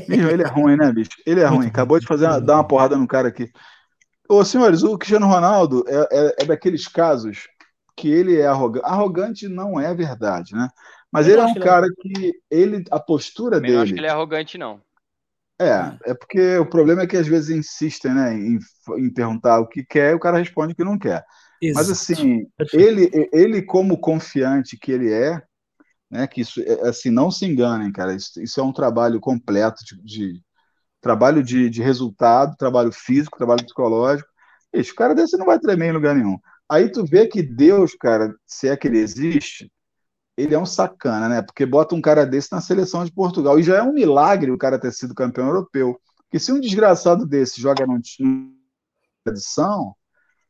Bicho, 0.09 0.29
ele 0.29 0.43
é 0.43 0.47
ruim, 0.47 0.77
né, 0.77 0.91
bicho? 0.93 1.11
Ele 1.27 1.41
é 1.41 1.47
ruim. 1.47 1.67
Acabou 1.67 1.99
de 1.99 2.07
fazer 2.07 2.27
uma- 2.27 2.41
dar 2.41 2.55
uma 2.55 2.67
porrada 2.67 2.97
no 2.97 3.07
cara 3.07 3.29
aqui. 3.29 3.51
Ô, 4.29 4.45
senhores, 4.45 4.83
o 4.83 4.97
Cristiano 4.97 5.27
Ronaldo 5.27 5.85
é, 5.89 6.09
é- 6.11 6.35
é 6.41 6.45
daqueles 6.47 6.87
casos 6.89 7.49
que 7.97 8.09
ele 8.09 8.39
é 8.39 8.47
arrogante. 8.47 8.87
Arrogante 8.87 9.49
não 9.49 9.79
é 9.81 9.93
verdade, 9.95 10.55
né? 10.55 10.69
Mas 11.11 11.27
Eu 11.27 11.33
ele 11.35 11.41
é 11.41 11.45
um 11.45 11.47
acho 11.49 11.59
ele 11.59 11.65
cara 11.65 11.87
que 12.01 12.33
ele, 12.51 12.85
a 12.91 12.99
postura 13.01 13.57
Também 13.57 13.73
não 13.73 13.81
acho 13.83 13.89
que 13.89 13.95
dele. 13.97 14.07
ele 14.07 14.11
é 14.11 14.11
arrogante, 14.15 14.57
não. 14.57 14.81
É, 15.63 16.11
é 16.11 16.15
porque 16.15 16.57
o 16.59 16.67
problema 16.69 17.03
é 17.03 17.07
que 17.07 17.17
às 17.17 17.27
vezes 17.27 17.51
insistem, 17.51 18.15
né, 18.15 18.35
em, 18.35 18.59
em 18.99 19.13
perguntar 19.13 19.61
o 19.61 19.69
que 19.69 19.85
quer 19.85 20.13
e 20.13 20.15
o 20.15 20.21
cara 20.21 20.39
responde 20.39 20.73
o 20.73 20.77
que 20.77 20.85
não 20.85 20.99
quer. 20.99 21.25
Mas 21.73 21.89
Exato. 21.89 21.91
assim, 21.91 22.47
Perfeito. 22.59 22.93
ele, 22.93 23.11
ele 23.33 23.63
como 23.63 23.99
confiante 23.99 24.79
que 24.79 24.91
ele 24.93 25.13
é, 25.13 25.43
né, 26.11 26.27
que 26.27 26.43
isso, 26.43 26.61
é, 26.63 26.89
assim, 26.89 27.11
não 27.11 27.31
se 27.31 27.47
enganem, 27.47 27.93
cara, 27.93 28.15
isso, 28.15 28.41
isso 28.43 28.61
é 28.61 28.65
um 28.65 28.73
trabalho 28.73 29.21
completo 29.21 29.85
de, 29.85 30.03
de- 30.03 30.43
trabalho 31.01 31.43
de, 31.43 31.71
de 31.71 31.83
resultado, 31.83 32.57
trabalho 32.57 32.93
físico, 32.93 33.39
trabalho 33.39 33.65
psicológico. 33.65 34.29
Esse 34.73 34.95
cara 34.95 35.15
desse 35.15 35.37
não 35.37 35.47
vai 35.47 35.59
tremer 35.59 35.89
em 35.91 35.93
lugar 35.93 36.15
nenhum. 36.15 36.39
Aí 36.69 36.91
tu 36.91 37.05
vê 37.07 37.27
que 37.27 37.43
Deus, 37.43 37.95
cara, 37.95 38.35
se 38.47 38.69
é 38.69 38.77
que 38.77 38.89
ele 38.89 38.99
existe, 38.99 39.71
ele 40.37 40.55
é 40.55 40.59
um 40.59 40.67
sacana, 40.67 41.29
né? 41.29 41.43
Porque 41.43 41.67
bota 41.67 41.95
um 41.95 42.01
cara 42.01 42.25
desse 42.25 42.51
na 42.53 42.61
seleção 42.61 43.05
de 43.05 43.13
Portugal. 43.13 43.59
E 43.59 43.63
já 43.63 43.77
é 43.77 43.83
um 43.83 43.93
milagre 43.93 44.51
o 44.51 44.59
cara 44.59 44.79
ter 44.79 44.93
sido 44.93 45.15
campeão 45.15 45.47
europeu. 45.47 46.01
Porque 46.25 46.39
se 46.39 46.53
um 46.53 46.61
desgraçado 46.61 47.27
desse 47.27 47.61
joga 47.61 47.87
num 47.87 48.01
time 48.01 48.49
de 48.49 49.25
tradição, 49.25 49.95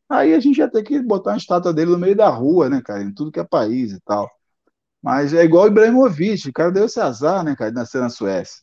aí 0.09 0.35
a 0.35 0.41
gente 0.41 0.59
ia 0.59 0.71
ter 0.71 0.83
que 0.83 1.01
botar 1.01 1.33
uma 1.33 1.37
estátua 1.37 1.73
dele 1.73 1.91
no 1.91 1.99
meio 1.99 2.17
da 2.17 2.29
rua, 2.29 2.69
né, 2.69 2.81
cara? 2.81 3.03
Em 3.03 3.13
tudo 3.13 3.33
que 3.33 3.41
é 3.41 3.45
país 3.45 3.93
e 3.93 4.01
tal. 4.01 4.31
Mas 5.03 5.35
é 5.35 5.43
igual 5.43 5.65
o 5.65 5.69
Ibrahimovic, 5.69 6.49
o 6.49 6.53
cara 6.53 6.71
deu 6.71 6.85
esse 6.85 7.01
azar, 7.01 7.43
né, 7.43 7.57
cara, 7.57 7.71
de 7.71 7.77
nascer 7.77 8.01
na 8.01 8.09
Suécia. 8.09 8.63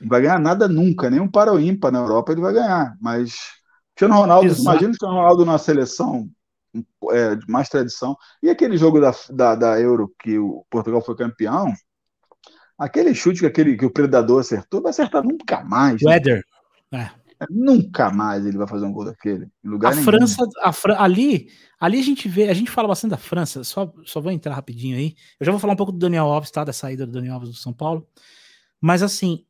Não 0.00 0.08
vai 0.08 0.22
ganhar 0.22 0.40
nada 0.40 0.66
nunca, 0.68 1.08
nem 1.08 1.20
um 1.20 1.30
para 1.30 1.52
o 1.52 1.60
ímpar 1.60 1.92
na 1.92 2.00
Europa 2.00 2.32
ele 2.32 2.40
vai 2.40 2.52
ganhar. 2.52 2.96
Mas 3.00 3.36
Cristiano 3.94 4.20
Ronaldo, 4.20 4.46
Exato. 4.46 4.62
imagina 4.62 4.86
o 4.86 4.90
Cristiano 4.90 5.14
Ronaldo 5.14 5.44
numa 5.44 5.58
seleção 5.58 6.28
é, 7.10 7.34
de 7.34 7.46
mais 7.48 7.68
tradição. 7.68 8.16
E 8.42 8.50
aquele 8.50 8.76
jogo 8.76 9.00
da, 9.00 9.14
da, 9.30 9.54
da 9.54 9.80
Euro 9.80 10.12
que 10.22 10.38
o 10.38 10.64
Portugal 10.70 11.02
foi 11.02 11.16
campeão, 11.16 11.72
aquele 12.78 13.14
chute 13.14 13.40
que, 13.40 13.46
aquele, 13.46 13.76
que 13.76 13.86
o 13.86 13.90
Predador 13.90 14.40
acertou, 14.40 14.82
vai 14.82 14.90
acertar 14.90 15.22
nunca 15.22 15.64
mais. 15.64 16.00
né? 16.02 16.10
Weather. 16.12 16.44
Nunca 17.50 18.10
mais 18.10 18.44
ele 18.44 18.58
vai 18.58 18.66
fazer 18.66 18.84
um 18.84 18.92
gol 18.92 19.04
daquele. 19.04 19.48
Lugar 19.62 19.92
A 19.92 19.94
nenhum. 19.94 20.04
França, 20.04 20.44
a 20.60 20.72
Fran- 20.72 20.96
ali, 20.98 21.48
ali 21.78 22.00
a 22.00 22.02
gente 22.02 22.28
vê, 22.28 22.48
a 22.48 22.54
gente 22.54 22.70
fala 22.70 22.88
bastante 22.88 23.12
da 23.12 23.16
França, 23.16 23.62
só, 23.62 23.92
só 24.04 24.20
vou 24.20 24.32
entrar 24.32 24.54
rapidinho 24.54 24.96
aí. 24.96 25.14
Eu 25.38 25.46
já 25.46 25.52
vou 25.52 25.60
falar 25.60 25.74
um 25.74 25.76
pouco 25.76 25.92
do 25.92 25.98
Daniel 25.98 26.24
Alves, 26.26 26.50
tá? 26.50 26.64
Da 26.64 26.72
saída 26.72 27.06
do 27.06 27.12
Daniel 27.12 27.34
Alves 27.34 27.50
do 27.50 27.56
São 27.56 27.72
Paulo. 27.72 28.06
Mas 28.80 29.02
assim, 29.04 29.44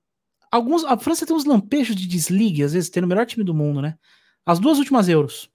alguns, 0.52 0.84
a 0.84 0.98
França 0.98 1.24
tem 1.24 1.34
uns 1.34 1.46
lampejos 1.46 1.96
de 1.96 2.06
desligue, 2.06 2.62
às 2.62 2.74
vezes 2.74 2.90
tem 2.90 3.00
no 3.00 3.08
melhor 3.08 3.24
time 3.24 3.44
do 3.44 3.54
mundo, 3.54 3.80
né? 3.80 3.96
As 4.44 4.58
duas 4.58 4.78
últimas 4.78 5.08
euros. 5.08 5.50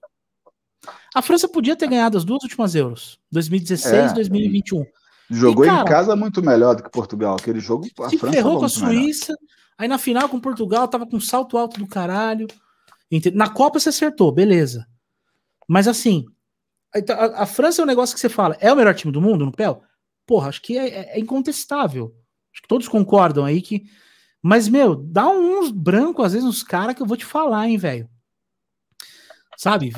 A 1.13 1.21
França 1.21 1.47
podia 1.47 1.75
ter 1.75 1.87
ganhado 1.87 2.17
as 2.17 2.25
duas 2.25 2.43
últimas 2.43 2.75
euros, 2.75 3.19
2016 3.31 3.93
É, 3.93 4.11
e 4.11 4.13
2021. 4.15 4.85
Jogou 5.29 5.65
E, 5.65 5.67
em 5.67 5.71
cara, 5.71 5.85
casa 5.85 6.15
muito 6.15 6.41
melhor 6.41 6.75
do 6.75 6.83
que 6.83 6.89
Portugal. 6.89 7.35
Aquele 7.35 7.59
jogo, 7.59 7.87
a 8.01 8.09
se 8.09 8.17
França 8.17 8.35
ferrou 8.35 8.59
com 8.59 8.65
a 8.65 8.67
muito 8.67 8.85
melhor. 8.85 9.03
Suíça, 9.03 9.33
aí 9.77 9.87
na 9.87 9.97
final 9.97 10.27
com 10.27 10.39
Portugal 10.39 10.87
tava 10.87 11.05
com 11.05 11.17
um 11.17 11.21
salto 11.21 11.57
alto 11.57 11.79
do 11.79 11.87
caralho. 11.87 12.47
Na 13.33 13.49
Copa 13.49 13.79
você 13.79 13.89
acertou, 13.89 14.31
beleza. 14.31 14.85
Mas 15.67 15.87
assim, 15.87 16.25
a, 16.93 17.43
a, 17.43 17.45
França 17.45 17.81
é 17.81 17.83
um 17.83 17.87
negócio 17.87 18.13
que 18.13 18.19
você 18.19 18.29
fala, 18.29 18.57
é 18.59 18.71
o 18.71 18.75
melhor 18.75 18.93
time 18.93 19.11
do 19.11 19.21
mundo 19.21 19.45
no 19.45 19.51
PEL? 19.51 19.81
Porra, 20.25 20.49
acho 20.49 20.61
que 20.61 20.77
é, 20.77 20.87
é, 20.87 21.17
é 21.17 21.19
incontestável. 21.19 22.15
Acho 22.53 22.61
que 22.61 22.67
todos 22.67 22.87
concordam 22.87 23.43
aí 23.43 23.61
que. 23.61 23.83
Mas, 24.41 24.67
meu, 24.67 24.95
dá 24.95 25.27
uns 25.27 25.71
brancos, 25.71 26.25
às 26.25 26.33
vezes, 26.33 26.47
uns 26.47 26.63
caras 26.63 26.95
que 26.95 27.01
eu 27.01 27.05
vou 27.05 27.17
te 27.17 27.25
falar, 27.25 27.67
hein, 27.67 27.77
velho. 27.77 28.09
Sabe? 29.57 29.91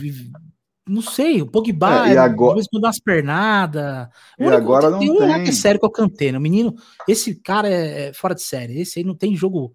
Não 0.88 1.02
sei, 1.02 1.42
o 1.42 1.48
Pogba, 1.48 2.08
é, 2.08 2.14
e 2.14 2.18
agora... 2.18 2.60
às 2.60 2.68
vezes 2.68 3.00
pernadas. 3.00 4.08
E 4.38 4.46
agora 4.46 4.92
não 4.92 5.00
tem. 5.00 5.18
Tem 5.18 5.36
um 5.36 5.44
que 5.44 5.50
é 5.50 5.54
sério 5.54 5.80
que 5.80 5.86
eu 5.86 5.92
cantei, 5.92 6.32
o 6.32 6.40
menino, 6.40 6.76
esse 7.08 7.36
cara 7.36 7.68
é, 7.68 8.10
é 8.10 8.14
fora 8.14 8.36
de 8.36 8.44
série. 8.44 8.80
Esse 8.80 9.00
aí 9.00 9.06
não 9.06 9.16
tem 9.16 9.36
jogo. 9.36 9.74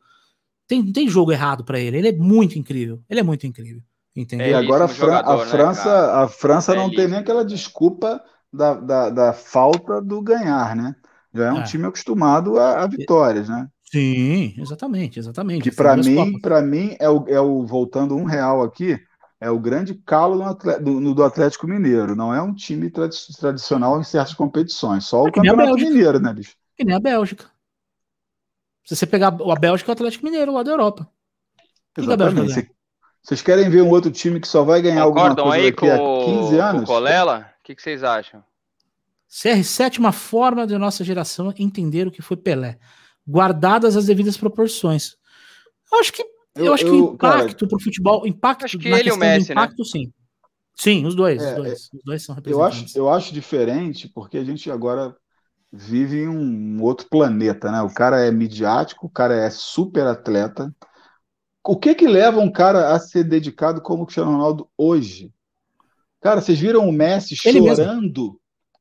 Tem, 0.68 0.82
não 0.82 0.92
tem 0.92 1.08
jogo 1.08 1.32
errado 1.32 1.64
para 1.64 1.80
ele. 1.80 1.98
Ele 1.98 2.08
é 2.08 2.12
muito 2.12 2.56
incrível. 2.56 3.02
Ele 3.10 3.18
é 3.18 3.24
muito 3.24 3.44
incrível. 3.44 3.82
Entendeu? 4.14 4.48
e 4.48 4.54
agora 4.54 4.84
a, 4.84 4.88
Fran 4.88 5.06
jogador, 5.06 5.30
a 5.30 5.44
né, 5.44 5.50
França, 5.50 6.06
né, 6.06 6.12
a 6.24 6.28
França 6.28 6.74
não 6.74 6.90
tem 6.90 7.08
nem 7.08 7.18
aquela 7.18 7.44
desculpa 7.44 8.20
da, 8.52 8.74
da, 8.74 9.10
da, 9.10 9.32
falta 9.32 10.00
do 10.00 10.20
ganhar, 10.20 10.74
né? 10.74 10.94
Já 11.32 11.46
é 11.46 11.52
um 11.52 11.60
é. 11.60 11.64
time 11.64 11.86
acostumado 11.86 12.58
a, 12.58 12.82
a, 12.82 12.86
vitórias, 12.88 13.48
né? 13.48 13.68
Sim, 13.84 14.54
exatamente, 14.58 15.18
exatamente. 15.18 15.62
Que 15.62 15.74
para 15.74 15.96
mim, 15.96 16.40
para 16.40 16.60
mim 16.60 16.96
é 16.98 17.08
o, 17.08 17.24
é 17.28 17.40
o 17.40 17.64
voltando 17.64 18.16
um 18.16 18.24
real 18.24 18.62
aqui, 18.62 18.98
é 19.40 19.50
o 19.50 19.58
grande 19.58 19.94
calo 19.94 20.54
do, 20.54 21.00
do, 21.00 21.14
do 21.14 21.24
Atlético 21.24 21.66
Mineiro. 21.66 22.14
Não 22.14 22.32
é 22.32 22.42
um 22.42 22.54
time 22.54 22.90
trad 22.90 23.10
tradicional 23.38 23.98
em 23.98 24.04
certas 24.04 24.34
competições, 24.34 25.06
só 25.06 25.22
o 25.22 25.28
é 25.28 25.32
Campeonato 25.32 25.74
Mineiro, 25.74 26.20
né, 26.20 26.32
bicho? 26.32 26.54
Que 26.76 26.84
nem 26.84 26.94
a 26.94 27.00
Bélgica. 27.00 27.46
Se 28.84 28.94
você 28.94 29.06
pegar 29.06 29.28
a 29.28 29.56
Bélgica, 29.56 29.90
é 29.90 29.92
o 29.92 29.94
Atlético 29.94 30.24
Mineiro 30.24 30.52
lá 30.52 30.62
da 30.62 30.72
Europa. 30.72 31.10
Exatamente. 31.96 32.70
Vocês 33.22 33.42
querem 33.42 33.68
ver 33.68 33.82
um 33.82 33.90
outro 33.90 34.10
time 34.10 34.40
que 34.40 34.48
só 34.48 34.62
vai 34.62 34.80
ganhar 34.80 35.04
Concordam 35.04 35.44
alguma 35.44 35.52
coisa 35.52 35.70
daqui 35.70 35.90
a 35.90 35.96
15 35.96 36.58
anos? 36.58 36.84
Com 36.84 36.92
o 36.92 36.94
Colela? 36.94 37.50
O 37.60 37.64
que, 37.64 37.74
que 37.74 37.82
vocês 37.82 38.02
acham? 38.02 38.42
CR7, 39.30 39.98
uma 39.98 40.12
forma 40.12 40.66
de 40.66 40.76
nossa 40.76 41.04
geração 41.04 41.52
entender 41.56 42.06
o 42.06 42.10
que 42.10 42.22
foi 42.22 42.36
Pelé, 42.36 42.78
guardadas 43.28 43.96
as 43.96 44.06
devidas 44.06 44.36
proporções. 44.36 45.16
Eu 45.92 46.00
acho 46.00 46.12
que 46.12 46.24
eu, 46.54 46.66
eu 46.66 46.74
acho 46.74 46.84
eu, 46.84 46.90
que 46.90 46.96
o 46.96 47.14
impacto 47.14 47.68
para 47.68 47.76
o 47.76 47.82
futebol, 47.82 48.26
impacto 48.26 48.64
acho 48.64 48.78
que 48.78 48.88
ele 48.88 49.08
e 49.08 49.12
o 49.12 49.16
Messi, 49.16 49.48
né? 49.48 49.52
impacto, 49.52 49.78
né? 49.78 49.84
sim. 49.84 50.12
Sim, 50.74 51.04
os 51.04 51.14
dois, 51.14 51.42
é, 51.42 51.50
os 51.50 51.56
dois, 51.56 51.72
é, 51.72 51.96
os 51.96 52.02
dois 52.04 52.22
são 52.22 52.34
representantes. 52.34 52.80
Eu 52.80 52.84
acho, 52.84 52.98
eu 52.98 53.10
acho 53.10 53.34
diferente 53.34 54.08
porque 54.08 54.38
a 54.38 54.44
gente 54.44 54.70
agora 54.70 55.14
vive 55.72 56.22
em 56.22 56.28
um 56.28 56.82
outro 56.82 57.06
planeta, 57.08 57.70
né? 57.70 57.82
O 57.82 57.92
cara 57.92 58.24
é 58.24 58.30
midiático, 58.30 59.06
o 59.06 59.10
cara 59.10 59.34
é 59.34 59.50
super 59.50 60.06
atleta, 60.06 60.74
o 61.62 61.76
que 61.76 61.94
que 61.94 62.08
leva 62.08 62.40
um 62.40 62.50
cara 62.50 62.94
a 62.94 62.98
ser 62.98 63.24
dedicado 63.24 63.80
como 63.82 64.02
o 64.02 64.06
Cristiano 64.06 64.32
Ronaldo 64.32 64.68
hoje? 64.76 65.30
Cara, 66.20 66.40
vocês 66.40 66.58
viram 66.58 66.88
o 66.88 66.92
Messi 66.92 67.34
Ele 67.44 67.58
chorando? 67.58 68.22
Mesmo. 68.22 68.40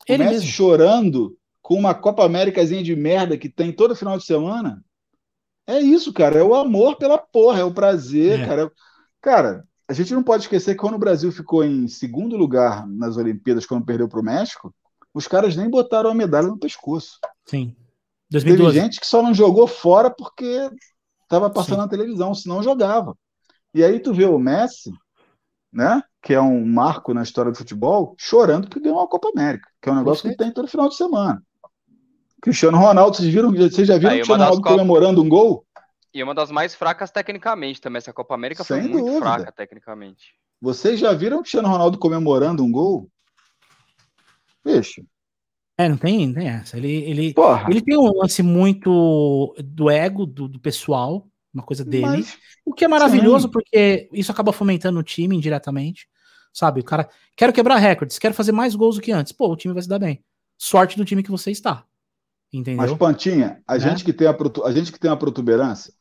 O 0.09 0.13
Ele 0.13 0.23
Messi 0.23 0.33
mesmo. 0.35 0.51
chorando 0.51 1.37
com 1.61 1.75
uma 1.75 1.93
Copa 1.93 2.25
Américazinha 2.25 2.81
de 2.81 2.95
merda 2.95 3.37
que 3.37 3.49
tem 3.49 3.71
todo 3.71 3.95
final 3.95 4.17
de 4.17 4.25
semana? 4.25 4.83
É 5.69 5.79
isso, 5.79 6.11
cara. 6.13 6.39
É 6.39 6.43
o 6.43 6.55
amor 6.55 6.97
pela 6.97 7.17
porra, 7.17 7.59
é 7.59 7.63
o 7.63 7.73
prazer, 7.73 8.39
é. 8.39 8.45
cara. 8.45 8.71
Cara, 9.21 9.67
a 9.87 9.93
gente 9.93 10.13
não 10.13 10.23
pode 10.23 10.43
esquecer 10.43 10.73
que 10.73 10.81
quando 10.81 10.95
o 10.95 10.99
Brasil 10.99 11.31
ficou 11.31 11.63
em 11.63 11.87
segundo 11.87 12.37
lugar 12.37 12.87
nas 12.87 13.17
Olimpíadas, 13.17 13.65
quando 13.65 13.85
perdeu 13.85 14.07
para 14.07 14.19
o 14.19 14.23
México, 14.23 14.73
os 15.13 15.27
caras 15.27 15.55
nem 15.55 15.69
botaram 15.69 16.09
a 16.09 16.15
medalha 16.15 16.47
no 16.47 16.57
pescoço. 16.57 17.19
Sim. 17.45 17.75
2012. 18.31 18.73
Teve 18.73 18.85
gente 18.85 18.99
que 18.99 19.07
só 19.07 19.21
não 19.23 19.33
jogou 19.33 19.67
fora 19.67 20.09
porque 20.09 20.69
Estava 21.29 21.47
passando 21.47 21.75
Sim. 21.75 21.81
na 21.81 21.87
televisão, 21.87 22.33
senão 22.33 22.63
jogava. 22.63 23.15
E 23.71 23.83
aí 23.83 23.99
tu 23.99 24.11
vê 24.11 24.25
o 24.25 24.39
Messi, 24.39 24.91
né? 25.71 26.01
Que 26.23 26.33
é 26.33 26.41
um 26.41 26.65
marco 26.65 27.13
na 27.13 27.21
história 27.21 27.51
do 27.51 27.57
futebol, 27.57 28.15
chorando 28.17 28.67
porque 28.67 28.79
ganhou 28.79 28.97
uma 28.97 29.07
Copa 29.07 29.29
América, 29.29 29.69
que 29.79 29.87
é 29.87 29.91
um 29.91 29.95
negócio 29.95 30.27
que 30.27 30.35
tem 30.35 30.51
todo 30.51 30.67
final 30.67 30.89
de 30.89 30.95
semana. 30.95 31.39
Cristiano 32.41 32.77
Ronaldo, 32.77 33.17
vocês 33.17 33.33
viram? 33.33 33.51
Vocês 33.51 33.87
já 33.87 33.97
viram 33.97 34.11
o 34.11 34.15
Cristiano 34.15 34.43
Ronaldo 34.43 34.61
Copa... 34.61 34.75
comemorando 34.75 35.21
um 35.21 35.29
gol? 35.29 35.65
E 36.13 36.23
uma 36.23 36.33
das 36.33 36.49
mais 36.49 36.73
fracas 36.73 37.11
tecnicamente 37.11 37.79
também. 37.79 37.97
Essa 37.97 38.13
Copa 38.13 38.33
América 38.33 38.63
Sem 38.63 38.81
foi 38.81 38.89
muito 38.89 39.05
dúvida. 39.05 39.19
fraca 39.19 39.51
tecnicamente. 39.51 40.33
Vocês 40.61 40.99
já 40.99 41.13
viram 41.13 41.37
o 41.37 41.41
Cristiano 41.41 41.67
Ronaldo 41.67 41.97
comemorando 41.97 42.63
um 42.63 42.71
gol? 42.71 43.09
Bicho, 44.65 45.01
é, 45.79 45.87
não 45.87 45.95
tem, 45.95 46.27
não 46.27 46.33
tem 46.33 46.49
essa. 46.49 46.75
Ele, 46.75 46.91
ele, 46.91 47.33
ele 47.69 47.81
tem 47.81 47.97
um 47.97 48.11
lance 48.13 48.43
muito 48.43 49.55
do 49.63 49.89
ego, 49.89 50.25
do, 50.25 50.45
do 50.45 50.59
pessoal, 50.59 51.25
uma 51.53 51.63
coisa 51.63 51.85
dele. 51.85 52.05
Mas, 52.05 52.37
o 52.65 52.73
que 52.73 52.83
é 52.83 52.87
maravilhoso, 52.89 53.47
sim. 53.47 53.51
porque 53.53 54.09
isso 54.11 54.29
acaba 54.29 54.51
fomentando 54.51 54.99
o 54.99 55.03
time 55.03 55.37
indiretamente. 55.37 56.05
Sabe, 56.51 56.81
o 56.81 56.83
cara, 56.83 57.07
quero 57.33 57.53
quebrar 57.53 57.77
recordes, 57.77 58.19
quero 58.19 58.33
fazer 58.33 58.51
mais 58.51 58.75
gols 58.75 58.95
do 58.95 59.01
que 59.01 59.13
antes. 59.13 59.31
Pô, 59.31 59.47
o 59.47 59.55
time 59.55 59.73
vai 59.73 59.81
se 59.81 59.87
dar 59.87 59.99
bem. 59.99 60.21
Sorte 60.57 60.97
do 60.97 61.05
time 61.05 61.23
que 61.23 61.31
você 61.31 61.49
está. 61.49 61.85
Entendeu? 62.51 62.77
Mas, 62.77 62.97
Pantinha, 62.97 63.61
a, 63.67 63.73
né? 63.73 63.79
gente, 63.79 64.03
que 64.03 64.13
tem 64.13 64.27
a, 64.27 64.35
a 64.65 64.71
gente 64.71 64.91
que 64.91 64.99
tem 64.99 65.11
a 65.11 65.17
protuberância, 65.17 65.93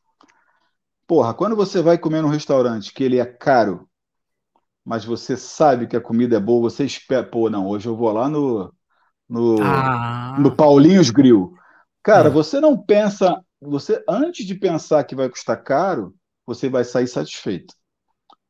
porra, 1.07 1.33
quando 1.33 1.55
você 1.55 1.81
vai 1.81 1.97
comer 1.97 2.21
num 2.21 2.29
restaurante 2.29 2.93
que 2.93 3.03
ele 3.03 3.19
é 3.19 3.25
caro, 3.25 3.87
mas 4.83 5.05
você 5.05 5.37
sabe 5.37 5.87
que 5.87 5.95
a 5.95 6.01
comida 6.01 6.37
é 6.37 6.39
boa, 6.39 6.69
você 6.69 6.85
espera, 6.85 7.23
pô, 7.23 7.49
não, 7.49 7.67
hoje 7.67 7.87
eu 7.87 7.95
vou 7.95 8.11
lá 8.11 8.27
no 8.27 8.73
no, 9.29 9.61
ah. 9.61 10.35
no 10.39 10.55
Paulinhos 10.55 11.11
Grill. 11.11 11.53
Cara, 12.01 12.29
é. 12.29 12.31
você 12.31 12.59
não 12.59 12.75
pensa, 12.75 13.39
você 13.61 14.03
antes 14.09 14.45
de 14.45 14.55
pensar 14.55 15.03
que 15.03 15.15
vai 15.15 15.29
custar 15.29 15.63
caro, 15.63 16.15
você 16.45 16.67
vai 16.67 16.83
sair 16.83 17.07
satisfeito. 17.07 17.75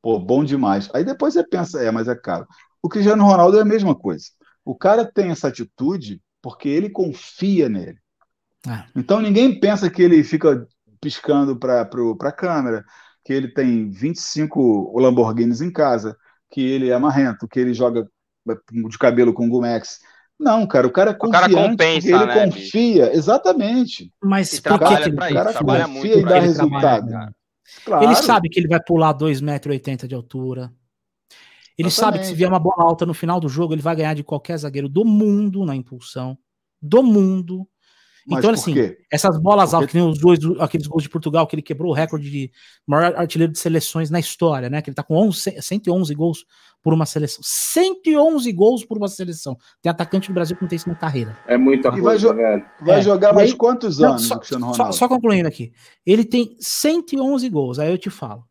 Pô, 0.01 0.17
bom 0.17 0.45
demais. 0.45 0.89
Aí 0.93 1.03
depois 1.03 1.33
você 1.33 1.45
pensa, 1.45 1.83
é, 1.83 1.91
mas 1.91 2.07
é 2.07 2.15
caro. 2.15 2.47
O 2.81 2.87
Cristiano 2.87 3.25
Ronaldo 3.25 3.57
é 3.57 3.61
a 3.61 3.65
mesma 3.65 3.93
coisa. 3.93 4.27
O 4.63 4.73
cara 4.73 5.03
tem 5.03 5.31
essa 5.31 5.49
atitude 5.49 6.21
porque 6.41 6.69
ele 6.69 6.89
confia 6.89 7.69
nele. 7.69 7.97
É. 8.67 8.83
Então 8.95 9.21
ninguém 9.21 9.59
pensa 9.59 9.89
que 9.89 10.01
ele 10.01 10.23
fica 10.23 10.67
piscando 11.01 11.55
para 11.57 11.81
a 11.81 12.31
câmera, 12.31 12.83
que 13.23 13.33
ele 13.33 13.47
tem 13.47 13.89
25 13.89 14.99
Lamborghinis 14.99 15.61
em 15.61 15.71
casa, 15.71 16.17
que 16.51 16.61
ele 16.61 16.89
é 16.89 16.97
marrento, 16.97 17.47
que 17.47 17.59
ele 17.59 17.73
joga 17.73 18.07
de 18.89 18.97
cabelo 18.97 19.33
com 19.33 19.49
Gumex. 19.49 19.99
Não, 20.39 20.65
cara, 20.65 20.87
o 20.87 20.91
cara 20.91 21.11
é 21.11 21.13
confiante, 21.13 21.51
o 21.51 21.55
cara 21.55 21.69
compensa, 21.69 22.07
ele 22.07 22.25
né, 22.25 22.45
confia, 22.45 23.05
bicho? 23.05 23.17
exatamente. 23.17 24.13
Mas 24.23 24.53
e 24.53 24.61
por 24.61 24.79
que, 24.79 24.85
que 24.85 25.09
ele, 25.09 25.15
o 25.15 25.17
cara 25.17 25.51
trabalha 25.51 25.85
confia 25.85 26.01
muito, 26.01 26.19
em 26.19 26.23
dar 26.23 26.39
resultado? 26.39 27.33
Claro. 27.85 28.03
Ele 28.03 28.15
sabe 28.15 28.49
que 28.49 28.59
ele 28.59 28.67
vai 28.67 28.81
pular 28.81 29.13
2,80m 29.13 30.07
de 30.07 30.15
altura. 30.15 30.71
Ele 31.79 31.87
exatamente. 31.87 31.93
sabe 31.93 32.19
que 32.19 32.25
se 32.25 32.33
vier 32.35 32.49
uma 32.49 32.59
bola 32.59 32.83
alta 32.83 33.05
no 33.05 33.13
final 33.13 33.39
do 33.39 33.47
jogo, 33.47 33.73
ele 33.73 33.81
vai 33.81 33.95
ganhar 33.95 34.13
de 34.13 34.21
qualquer 34.21 34.57
zagueiro 34.57 34.89
do 34.89 35.05
mundo 35.05 35.65
na 35.65 35.73
impulsão. 35.73 36.37
Do 36.81 37.01
mundo. 37.01 37.65
Mas 38.27 38.39
então, 38.39 38.51
assim, 38.51 38.73
quê? 38.73 38.97
essas 39.09 39.37
bolas 39.37 39.73
altas, 39.73 39.89
que 39.89 39.97
nem 39.97 40.05
os 40.05 40.19
dois, 40.19 40.39
aqueles 40.59 40.87
gols 40.87 41.03
de 41.03 41.09
Portugal, 41.09 41.47
que 41.47 41.55
ele 41.55 41.61
quebrou 41.61 41.91
o 41.91 41.95
recorde 41.95 42.29
de 42.29 42.51
maior 42.85 43.15
artilheiro 43.15 43.53
de 43.53 43.59
seleções 43.59 44.09
na 44.09 44.19
história, 44.19 44.69
né? 44.69 44.81
Que 44.81 44.89
ele 44.89 44.95
tá 44.95 45.03
com 45.03 45.15
11, 45.15 45.61
111 45.61 46.13
gols 46.15 46.45
por 46.83 46.93
uma 46.93 47.05
seleção. 47.05 47.39
111 47.41 48.51
gols 48.51 48.83
por 48.83 48.97
uma 48.97 49.07
seleção. 49.07 49.57
Tem 49.81 49.89
atacante 49.89 50.27
no 50.27 50.35
Brasil 50.35 50.57
que 50.57 50.61
não 50.61 50.67
tem 50.67 50.75
isso 50.75 50.89
na 50.89 50.95
carreira. 50.95 51.37
É 51.47 51.57
muita 51.57 51.91
coisa, 51.91 52.03
vai, 52.03 52.17
jo 52.17 52.33
velho. 52.33 52.65
vai 52.81 52.99
é. 52.99 53.01
jogar 53.01 53.33
mais 53.33 53.51
aí, 53.51 53.57
quantos 53.57 54.03
anos, 54.03 54.27
só, 54.27 54.41
só, 54.41 54.91
só, 54.91 55.07
concluindo 55.07 55.47
aqui. 55.47 55.71
Ele 56.05 56.25
tem 56.25 56.57
111 56.59 57.49
gols, 57.49 57.79
aí 57.79 57.89
eu 57.89 57.97
te 57.97 58.09
falo. 58.09 58.43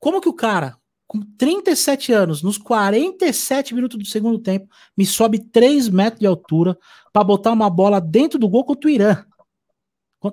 Como 0.00 0.18
que 0.18 0.30
o 0.30 0.34
cara, 0.34 0.78
com 1.06 1.20
37 1.20 2.12
anos, 2.12 2.42
nos 2.42 2.58
47 2.58 3.74
minutos 3.74 3.98
do 3.98 4.04
segundo 4.04 4.38
tempo, 4.38 4.68
me 4.96 5.06
sobe 5.06 5.38
3 5.38 5.88
metros 5.88 6.20
de 6.20 6.26
altura 6.26 6.76
para 7.12 7.24
botar 7.24 7.52
uma 7.52 7.70
bola 7.70 8.00
dentro 8.00 8.38
do 8.38 8.48
gol 8.48 8.64
contra 8.64 8.88
o 8.88 8.90
Irã? 8.90 9.24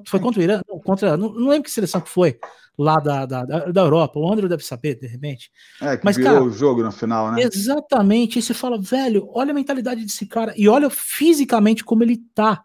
Foi 0.08 0.20
contra 0.20 0.40
o 0.40 0.44
Irã? 0.44 0.62
Não, 0.68 0.80
contra, 0.80 1.16
não, 1.16 1.32
não 1.32 1.50
lembro 1.50 1.64
que 1.64 1.72
seleção 1.72 2.02
que 2.02 2.10
foi 2.10 2.40
lá 2.78 3.00
da, 3.00 3.26
da, 3.26 3.44
da 3.46 3.82
Europa. 3.82 4.20
O 4.20 4.32
André 4.32 4.48
deve 4.48 4.64
saber, 4.64 4.96
de 4.96 5.08
repente. 5.08 5.52
É, 5.82 5.98
que 5.98 6.04
Mas, 6.04 6.18
virou 6.18 6.34
cara, 6.34 6.44
o 6.44 6.50
jogo 6.52 6.84
no 6.84 6.92
final, 6.92 7.32
né? 7.32 7.42
Exatamente. 7.42 8.40
E 8.40 8.42
você 8.42 8.54
fala, 8.54 8.82
velho, 8.82 9.30
olha 9.34 9.52
a 9.52 9.54
mentalidade 9.54 10.04
desse 10.04 10.26
cara 10.26 10.54
e 10.58 10.68
olha 10.68 10.90
fisicamente 10.90 11.84
como 11.84 12.04
ele 12.04 12.18
tá. 12.34 12.64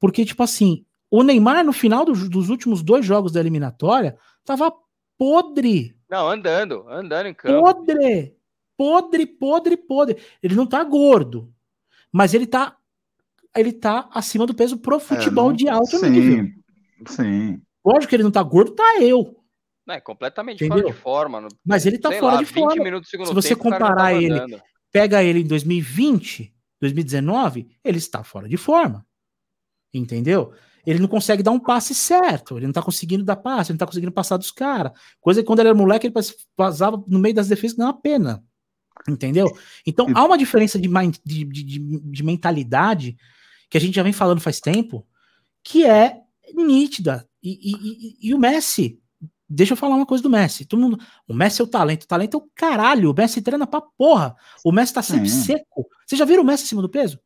Porque, 0.00 0.24
tipo 0.24 0.42
assim, 0.42 0.84
o 1.10 1.22
Neymar, 1.22 1.64
no 1.64 1.72
final 1.72 2.04
do, 2.04 2.12
dos 2.28 2.48
últimos 2.48 2.82
dois 2.82 3.06
jogos 3.06 3.32
da 3.32 3.40
eliminatória, 3.40 4.16
tava 4.44 4.72
podre. 5.16 5.93
Não, 6.10 6.28
andando, 6.28 6.86
andando 6.88 7.26
em 7.26 7.34
campo. 7.34 7.60
Podre! 7.60 8.36
Podre, 8.76 9.26
podre, 9.26 9.76
podre. 9.76 10.16
Ele 10.42 10.54
não 10.54 10.66
tá 10.66 10.82
gordo, 10.82 11.52
mas 12.10 12.34
ele 12.34 12.46
tá 12.46 12.76
ele 13.56 13.72
tá 13.72 14.08
acima 14.12 14.46
do 14.46 14.54
peso 14.54 14.78
pro 14.78 14.98
futebol 14.98 15.46
é, 15.46 15.48
não, 15.50 15.56
de 15.56 15.68
alto 15.68 15.98
sim, 15.98 16.10
nível. 16.10 16.46
Sim. 17.06 17.62
Lógico 17.84 18.08
que 18.08 18.16
ele 18.16 18.24
não 18.24 18.32
tá 18.32 18.42
gordo, 18.42 18.72
tá 18.72 18.96
eu. 19.00 19.36
É 19.88 20.00
completamente 20.00 20.64
Entendeu? 20.64 20.84
fora 20.84 20.94
de 20.94 21.00
forma. 21.00 21.40
No, 21.42 21.48
Mas 21.64 21.86
ele 21.86 21.98
tá 21.98 22.10
fora 22.10 22.36
lá, 22.36 22.42
de 22.42 22.46
forma. 22.46 23.02
Se 23.04 23.16
você 23.16 23.50
tempo, 23.50 23.62
comparar 23.62 24.14
ele, 24.14 24.32
andando. 24.32 24.62
pega 24.90 25.22
ele 25.22 25.40
em 25.40 25.46
2020, 25.46 26.52
2019, 26.80 27.68
ele 27.84 27.98
está 27.98 28.24
fora 28.24 28.48
de 28.48 28.56
forma. 28.56 29.06
Entendeu? 29.92 30.52
Ele 30.86 30.98
não 30.98 31.08
consegue 31.08 31.42
dar 31.42 31.50
um 31.50 31.58
passe 31.58 31.94
certo, 31.94 32.56
ele 32.56 32.66
não 32.66 32.72
tá 32.72 32.82
conseguindo 32.82 33.24
dar 33.24 33.36
passe, 33.36 33.70
ele 33.70 33.74
não 33.74 33.78
tá 33.78 33.86
conseguindo 33.86 34.12
passar 34.12 34.36
dos 34.36 34.50
caras. 34.50 34.92
Coisa 35.20 35.40
que 35.40 35.46
quando 35.46 35.60
ele 35.60 35.68
era 35.68 35.76
moleque, 35.76 36.06
ele 36.06 36.14
passava 36.56 37.02
no 37.06 37.18
meio 37.18 37.34
das 37.34 37.48
defesas, 37.48 37.76
não 37.76 37.86
uma 37.86 38.00
pena. 38.00 38.42
Entendeu? 39.08 39.50
Então 39.86 40.06
há 40.14 40.24
uma 40.24 40.38
diferença 40.38 40.78
de, 40.78 40.88
de, 41.24 41.44
de, 41.44 41.78
de, 42.00 42.22
mentalidade 42.22 43.16
que 43.68 43.76
a 43.76 43.80
gente 43.80 43.94
já 43.94 44.02
vem 44.02 44.12
falando 44.12 44.40
faz 44.40 44.60
tempo, 44.60 45.06
que 45.62 45.84
é 45.84 46.20
nítida. 46.54 47.28
E, 47.42 47.50
e, 47.50 47.72
e, 47.72 48.28
e, 48.28 48.34
o 48.34 48.38
Messi, 48.38 48.98
deixa 49.48 49.72
eu 49.72 49.76
falar 49.76 49.96
uma 49.96 50.06
coisa 50.06 50.22
do 50.22 50.30
Messi. 50.30 50.64
Todo 50.64 50.80
mundo, 50.80 50.98
o 51.26 51.34
Messi 51.34 51.60
é 51.60 51.64
o 51.64 51.66
talento, 51.66 52.04
o 52.04 52.06
talento 52.06 52.34
é 52.34 52.38
o 52.38 52.48
caralho. 52.54 53.10
O 53.10 53.14
Messi 53.14 53.42
treina 53.42 53.66
pra 53.66 53.80
porra. 53.80 54.36
O 54.64 54.70
Messi 54.70 54.94
tá 54.94 55.02
sempre 55.02 55.28
seco. 55.28 55.86
Vocês 56.06 56.18
já 56.18 56.24
viram 56.24 56.42
o 56.42 56.46
Messi 56.46 56.64
acima 56.64 56.80
do 56.80 56.88
peso? 56.88 57.18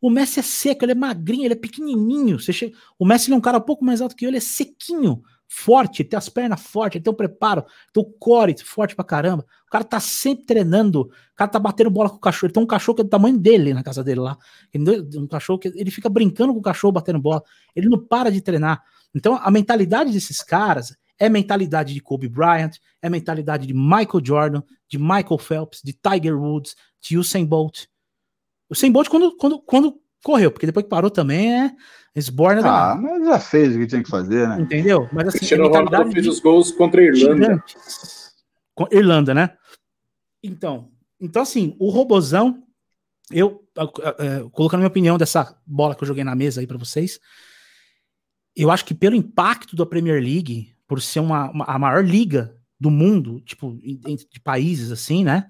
O 0.00 0.10
Messi 0.10 0.40
é 0.40 0.42
seco, 0.42 0.84
ele 0.84 0.92
é 0.92 0.94
magrinho, 0.94 1.44
ele 1.44 1.54
é 1.54 1.56
pequenininho. 1.56 2.38
Chega... 2.38 2.76
O 2.98 3.04
Messi 3.04 3.30
é 3.32 3.36
um 3.36 3.40
cara 3.40 3.58
um 3.58 3.62
pouco 3.62 3.84
mais 3.84 4.00
alto 4.00 4.16
que 4.16 4.24
eu, 4.24 4.30
ele 4.30 4.38
é 4.38 4.40
sequinho, 4.40 5.22
forte, 5.46 6.04
tem 6.04 6.16
as 6.16 6.28
pernas 6.28 6.62
fortes, 6.62 7.02
tem 7.02 7.12
o 7.12 7.16
preparo, 7.16 7.64
tem 7.92 8.02
o 8.02 8.06
core 8.06 8.56
forte 8.62 8.94
pra 8.94 9.04
caramba. 9.04 9.44
O 9.66 9.70
cara 9.70 9.82
tá 9.82 9.98
sempre 9.98 10.46
treinando, 10.46 11.02
o 11.02 11.10
cara 11.36 11.50
tá 11.50 11.58
batendo 11.58 11.90
bola 11.90 12.08
com 12.08 12.16
o 12.16 12.20
cachorro. 12.20 12.46
Ele 12.46 12.54
tem 12.54 12.62
um 12.62 12.66
cachorro 12.66 12.96
que 12.96 13.02
é 13.02 13.04
do 13.04 13.10
tamanho 13.10 13.36
dele 13.36 13.74
na 13.74 13.82
casa 13.82 14.02
dele 14.02 14.20
lá. 14.20 14.38
Um 14.74 15.26
cachorro 15.26 15.58
que 15.58 15.68
ele 15.68 15.90
fica 15.90 16.08
brincando 16.08 16.52
com 16.52 16.60
o 16.60 16.62
cachorro 16.62 16.92
batendo 16.92 17.18
bola. 17.18 17.42
Ele 17.74 17.88
não 17.88 17.98
para 17.98 18.30
de 18.30 18.40
treinar. 18.40 18.82
Então 19.14 19.38
a 19.42 19.50
mentalidade 19.50 20.12
desses 20.12 20.40
caras 20.40 20.96
é 21.18 21.28
mentalidade 21.28 21.92
de 21.92 22.00
Kobe 22.00 22.28
Bryant, 22.28 22.76
é 23.02 23.10
mentalidade 23.10 23.66
de 23.66 23.74
Michael 23.74 24.24
Jordan, 24.24 24.62
de 24.88 24.98
Michael 24.98 25.38
Phelps, 25.38 25.80
de 25.84 25.92
Tiger 25.92 26.40
Woods, 26.40 26.74
de 27.00 27.18
Usain 27.18 27.44
Bolt. 27.44 27.86
O 28.70 28.72
Usain 28.72 28.92
Bolt 28.92 29.08
quando, 29.08 29.36
quando, 29.36 29.58
quando 29.60 30.00
correu, 30.22 30.52
porque 30.52 30.66
depois 30.66 30.84
que 30.84 30.90
parou 30.90 31.10
também 31.10 31.64
é 31.64 31.72
esborna 32.14 32.62
Ah, 32.64 32.94
mas 32.94 33.26
já 33.26 33.38
fez 33.40 33.74
o 33.74 33.78
que 33.80 33.86
tinha 33.86 34.02
que 34.02 34.08
fazer, 34.08 34.48
né? 34.48 34.60
Entendeu? 34.60 35.08
Mas 35.12 35.28
assim, 35.28 35.38
Cristiano 35.38 35.68
Ronaldo 35.68 36.12
fez 36.12 36.26
os 36.26 36.38
gols 36.38 36.70
contra 36.70 37.00
a 37.00 37.04
Irlanda. 37.04 37.62
Com 38.74 38.86
Irlanda, 38.92 39.34
né? 39.34 39.56
Então, 40.42 40.90
então 41.20 41.42
assim, 41.42 41.76
o 41.78 41.90
Robozão, 41.90 42.62
eu, 43.30 43.64
uh, 43.76 44.50
colocando 44.50 44.78
a 44.78 44.82
minha 44.82 44.88
opinião 44.88 45.18
dessa 45.18 45.58
bola 45.66 45.94
que 45.94 46.02
eu 46.02 46.08
joguei 46.08 46.24
na 46.24 46.34
mesa 46.34 46.60
aí 46.60 46.66
para 46.66 46.78
vocês, 46.78 47.18
eu 48.54 48.70
acho 48.70 48.84
que 48.84 48.94
pelo 48.94 49.16
impacto 49.16 49.74
da 49.74 49.86
Premier 49.86 50.22
League, 50.22 50.74
por 50.86 51.00
ser 51.00 51.20
uma, 51.20 51.50
uma 51.50 51.64
a 51.64 51.78
maior 51.78 52.04
liga 52.04 52.56
do 52.78 52.90
mundo, 52.90 53.40
tipo, 53.40 53.76
de 53.76 54.40
países 54.42 54.90
assim, 54.90 55.24
né? 55.24 55.46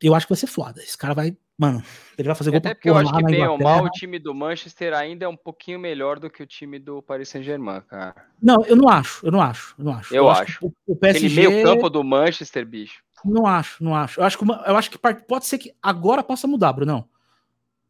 Eu 0.00 0.14
acho 0.14 0.26
que 0.26 0.32
vai 0.32 0.38
ser 0.38 0.46
foda. 0.46 0.82
Esse 0.82 0.96
cara 0.96 1.14
vai 1.14 1.36
Mano, 1.56 1.82
ele 2.18 2.26
vai 2.26 2.34
fazer 2.34 2.50
gol 2.50 2.58
Até 2.58 2.74
porque 2.74 2.90
eu 2.90 2.96
acho 2.96 3.12
que 3.12 3.22
bem 3.22 3.46
ou 3.46 3.56
mal 3.56 3.84
o 3.84 3.90
time 3.90 4.18
do 4.18 4.34
Manchester 4.34 4.92
ainda 4.92 5.24
é 5.24 5.28
um 5.28 5.36
pouquinho 5.36 5.78
melhor 5.78 6.18
do 6.18 6.28
que 6.28 6.42
o 6.42 6.46
time 6.46 6.80
do 6.80 7.00
Paris 7.00 7.28
Saint-Germain, 7.28 7.80
cara. 7.82 8.14
Não, 8.42 8.64
eu 8.66 8.74
não 8.74 8.88
acho, 8.88 9.24
eu 9.24 9.30
não 9.30 9.40
acho, 9.40 9.74
eu 9.78 9.84
não 9.84 9.92
acho. 9.92 10.12
Eu, 10.14 10.24
eu 10.24 10.30
acho. 10.30 10.42
acho. 10.42 10.72
O, 10.86 10.96
PSG... 10.96 11.26
Aquele 11.26 11.48
meio 11.48 11.64
campo 11.64 11.88
do 11.88 12.02
Manchester, 12.02 12.66
bicho. 12.66 13.04
Não 13.24 13.46
acho, 13.46 13.82
não 13.82 13.94
acho. 13.94 14.20
Eu 14.20 14.24
acho 14.24 14.36
que, 14.36 14.44
eu 14.44 14.76
acho 14.76 14.90
que 14.90 14.98
pode 14.98 15.46
ser 15.46 15.58
que 15.58 15.72
agora 15.80 16.24
possa 16.24 16.48
mudar, 16.48 16.72
Bruno. 16.72 17.08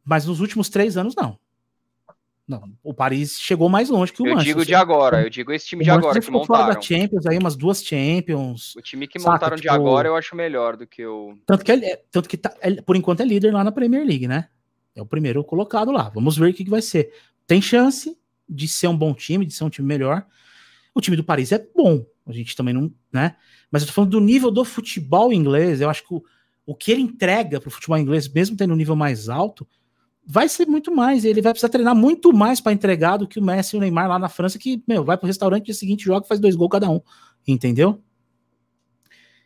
Mas 0.03 0.27
nos 0.27 0.39
últimos 0.39 0.69
três 0.69 0.95
anos, 0.95 1.15
não. 1.15 1.39
Não, 2.47 2.71
o 2.83 2.93
Paris 2.93 3.39
chegou 3.39 3.67
mais 3.67 3.89
longe 3.89 4.13
que 4.13 4.21
o 4.21 4.27
eu 4.27 4.35
Manchester. 4.35 4.51
Eu 4.51 4.57
digo 4.59 4.65
de 4.67 4.75
agora, 4.75 5.23
eu 5.23 5.29
digo 5.31 5.51
esse 5.51 5.65
time 5.65 5.83
de 5.83 5.89
agora 5.89 6.19
que 6.19 6.29
montaram. 6.29 6.63
Fora 6.63 6.75
da 6.75 6.81
Champions, 6.81 7.25
aí 7.25 7.37
umas 7.39 7.55
duas 7.55 7.83
Champions. 7.83 8.75
O 8.75 8.81
time 8.81 9.07
que 9.07 9.17
saca, 9.17 9.31
montaram 9.31 9.55
tipo, 9.55 9.63
de 9.63 9.69
agora 9.69 10.07
eu 10.07 10.15
acho 10.15 10.35
melhor 10.35 10.77
do 10.77 10.85
que 10.85 11.03
o. 11.03 11.35
Tanto 11.45 11.65
que, 11.65 11.71
ele, 11.71 11.97
tanto 12.11 12.29
que 12.29 12.37
tá, 12.37 12.55
ele, 12.61 12.83
por 12.83 12.95
enquanto 12.95 13.21
é 13.21 13.25
líder 13.25 13.51
lá 13.51 13.63
na 13.63 13.71
Premier 13.71 14.05
League, 14.05 14.27
né? 14.27 14.47
É 14.95 15.01
o 15.01 15.07
primeiro 15.07 15.43
colocado 15.43 15.91
lá. 15.91 16.09
Vamos 16.13 16.37
ver 16.37 16.51
o 16.51 16.53
que, 16.53 16.63
que 16.63 16.69
vai 16.69 16.83
ser. 16.83 17.11
Tem 17.47 17.59
chance 17.59 18.15
de 18.47 18.67
ser 18.67 18.87
um 18.87 18.97
bom 18.97 19.13
time, 19.13 19.45
de 19.45 19.53
ser 19.53 19.63
um 19.63 19.69
time 19.69 19.87
melhor. 19.87 20.23
O 20.93 21.01
time 21.01 21.17
do 21.17 21.23
Paris 21.23 21.51
é 21.51 21.67
bom. 21.75 22.05
A 22.27 22.31
gente 22.31 22.55
também 22.55 22.75
não, 22.75 22.93
né? 23.11 23.35
Mas 23.71 23.81
eu 23.81 23.87
tô 23.87 23.93
falando 23.93 24.11
do 24.11 24.21
nível 24.21 24.51
do 24.51 24.63
futebol 24.63 25.33
inglês. 25.33 25.81
Eu 25.81 25.89
acho 25.89 26.07
que 26.07 26.13
o, 26.13 26.23
o 26.63 26.75
que 26.75 26.91
ele 26.91 27.01
entrega 27.01 27.59
pro 27.59 27.71
futebol 27.71 27.97
inglês, 27.97 28.27
mesmo 28.27 28.55
tendo 28.55 28.73
um 28.73 28.77
nível 28.77 28.95
mais 28.95 29.29
alto, 29.29 29.67
vai 30.25 30.49
ser 30.49 30.65
muito 30.65 30.93
mais. 30.93 31.23
Ele 31.23 31.41
vai 31.41 31.53
precisar 31.53 31.69
treinar 31.69 31.95
muito 31.95 32.33
mais 32.33 32.59
para 32.59 32.73
entregar 32.73 33.17
do 33.17 33.27
que 33.27 33.39
o 33.39 33.43
Messi 33.43 33.75
e 33.75 33.77
o 33.77 33.81
Neymar 33.81 34.09
lá 34.09 34.17
na 34.17 34.29
França, 34.29 34.57
que, 34.57 34.83
meu, 34.87 35.03
vai 35.03 35.17
pro 35.17 35.27
restaurante 35.27 35.65
dia 35.65 35.73
seguinte, 35.73 36.05
joga 36.05 36.25
e 36.25 36.27
faz 36.27 36.39
dois 36.39 36.55
gols 36.55 36.71
cada 36.71 36.89
um. 36.89 36.99
Entendeu? 37.47 38.01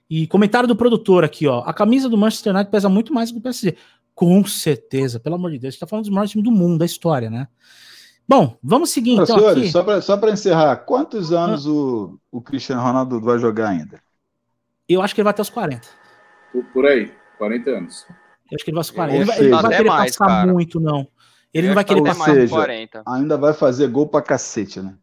E 0.09 0.25
comentário 0.27 0.67
do 0.67 0.75
produtor 0.75 1.23
aqui, 1.23 1.45
ó. 1.45 1.59
A 1.65 1.73
camisa 1.73 2.09
do 2.09 2.17
Manchester 2.17 2.53
United 2.53 2.71
pesa 2.71 2.89
muito 2.89 3.13
mais 3.13 3.29
do 3.29 3.35
que 3.35 3.39
o 3.39 3.43
PSG. 3.43 3.75
Com 4.15 4.43
certeza, 4.43 5.19
pelo 5.19 5.35
amor 5.35 5.51
de 5.51 5.59
Deus. 5.59 5.73
Gente 5.73 5.81
tá 5.81 5.87
falando 5.87 6.05
dos 6.05 6.13
maiores 6.13 6.31
times 6.31 6.45
do 6.45 6.51
mundo, 6.51 6.79
da 6.79 6.85
história, 6.85 7.29
né? 7.29 7.47
Bom, 8.27 8.57
vamos 8.61 8.91
seguir 8.91 9.13
então. 9.13 9.25
Senhores, 9.25 9.75
aqui. 9.75 10.01
só 10.01 10.17
para 10.17 10.31
encerrar, 10.31 10.77
quantos 10.77 11.31
anos 11.31 11.65
ah. 11.65 11.69
o, 11.69 12.19
o 12.31 12.41
Cristiano 12.41 12.81
Ronaldo 12.81 13.19
vai 13.19 13.39
jogar 13.39 13.69
ainda? 13.69 13.99
Eu 14.87 15.01
acho 15.01 15.13
que 15.13 15.21
ele 15.21 15.25
vai 15.25 15.31
até 15.31 15.41
os 15.41 15.49
40. 15.49 15.87
Por, 16.51 16.63
por 16.65 16.85
aí, 16.85 17.11
40 17.37 17.69
anos. 17.69 18.05
Eu 18.51 18.55
acho 18.55 18.63
que 18.63 18.71
ele 18.71 18.75
vai, 18.75 18.83
40. 18.83 19.15
Ele, 19.15 19.31
ele 19.39 19.49
não 19.49 19.61
vai 19.61 19.71
querer 19.77 19.89
mais, 19.89 20.17
passar 20.17 20.27
cara. 20.27 20.51
muito, 20.51 20.79
não. 20.79 21.07
Ele 21.53 21.67
eu 21.67 21.69
não 21.69 21.75
vai 21.75 21.83
querer 21.83 22.03
passar 22.03 22.33
seja, 22.33 22.55
40. 22.55 23.03
Ainda 23.07 23.37
vai 23.37 23.53
fazer 23.53 23.87
gol 23.87 24.07
pra 24.07 24.21
cacete, 24.21 24.81
né? 24.81 24.95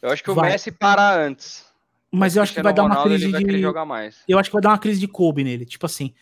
Eu 0.00 0.10
acho 0.10 0.22
que 0.22 0.30
o 0.30 0.34
vai. 0.34 0.50
Messi 0.50 0.72
para 0.72 1.14
antes. 1.24 1.64
Mas 2.10 2.36
eu 2.36 2.42
acho 2.42 2.52
que 2.52 2.62
vai 2.62 2.74
dar 2.74 2.82
uma 2.82 2.94
Ronaldo, 2.94 3.10
crise 3.10 3.32
de. 3.32 3.60
Jogar 3.60 3.86
mais. 3.86 4.22
Eu 4.28 4.38
acho 4.38 4.50
que 4.50 4.54
vai 4.54 4.62
dar 4.62 4.70
uma 4.70 4.78
crise 4.78 5.00
de 5.00 5.08
Kobe 5.08 5.44
nele. 5.44 5.64
Tipo 5.64 5.86
assim, 5.86 6.12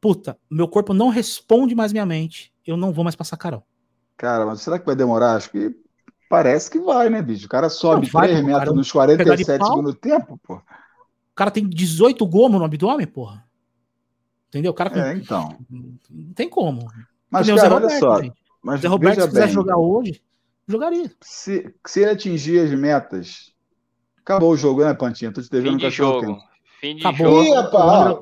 puta, 0.00 0.38
meu 0.50 0.68
corpo 0.68 0.94
não 0.94 1.08
responde 1.08 1.74
mais 1.74 1.92
minha 1.92 2.06
mente. 2.06 2.52
Eu 2.66 2.76
não 2.76 2.92
vou 2.92 3.02
mais 3.02 3.16
passar 3.16 3.36
carão. 3.36 3.62
Cara, 4.16 4.46
mas 4.46 4.60
será 4.60 4.78
que 4.78 4.86
vai 4.86 4.94
demorar? 4.94 5.34
Acho 5.34 5.50
que 5.50 5.74
parece 6.28 6.70
que 6.70 6.78
vai, 6.78 7.08
né, 7.10 7.20
bicho? 7.20 7.46
O 7.46 7.48
cara 7.48 7.68
sobe 7.68 8.06
não, 8.06 8.12
vai, 8.12 8.28
3 8.28 8.44
metros 8.44 8.74
nos 8.76 8.92
47 8.92 9.64
segundos 9.64 9.94
tempo, 9.96 10.38
pô. 10.46 10.56
O 10.56 11.34
cara 11.34 11.50
tem 11.50 11.66
18 11.66 12.24
gomos 12.26 12.60
no 12.60 12.64
abdômen, 12.64 13.06
porra. 13.06 13.44
Entendeu? 14.50 14.72
O 14.72 14.74
cara 14.74 15.10
é, 15.10 15.14
então. 15.14 15.56
Não 16.10 16.34
tem 16.34 16.48
como. 16.48 16.88
Mas, 17.30 17.46
cara, 17.46 17.68
Roberto, 17.68 17.84
olha 17.84 18.00
só. 18.00 18.22
Gente. 18.22 18.34
Mas 18.60 18.80
Zé 18.80 18.88
Roberto, 18.88 19.22
se 19.22 19.28
quiser 19.28 19.48
jogar 19.48 19.78
hoje, 19.78 20.20
jogaria. 20.66 21.10
Se, 21.20 21.72
se 21.86 22.00
ele 22.00 22.10
atingir 22.10 22.58
as 22.58 22.76
metas, 22.76 23.52
acabou 24.18 24.50
o 24.50 24.56
jogo, 24.56 24.84
né, 24.84 24.92
Pantinha? 24.92 25.32
Tô 25.32 25.40
te 25.40 25.48
devendo 25.48 25.78
Fim 25.78 25.78
de 25.78 25.90
jogo. 25.90 26.36
Fim 26.80 26.96
de 26.96 27.06
acabou. 27.06 27.44
jogo. 27.44 27.46
Ih, 27.48 27.54
rapaz. 27.54 28.18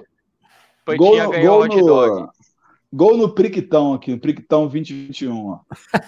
Pantinha 0.84 1.28
ganhou 1.28 1.66
gol 1.66 1.68
no, 1.68 2.30
Gol 2.92 3.16
no 3.16 3.34
Priquitão 3.34 3.94
aqui, 3.94 4.12
no 4.12 4.20
Priquitão 4.20 4.66
2021. 4.66 5.46
Ó. 5.46 5.60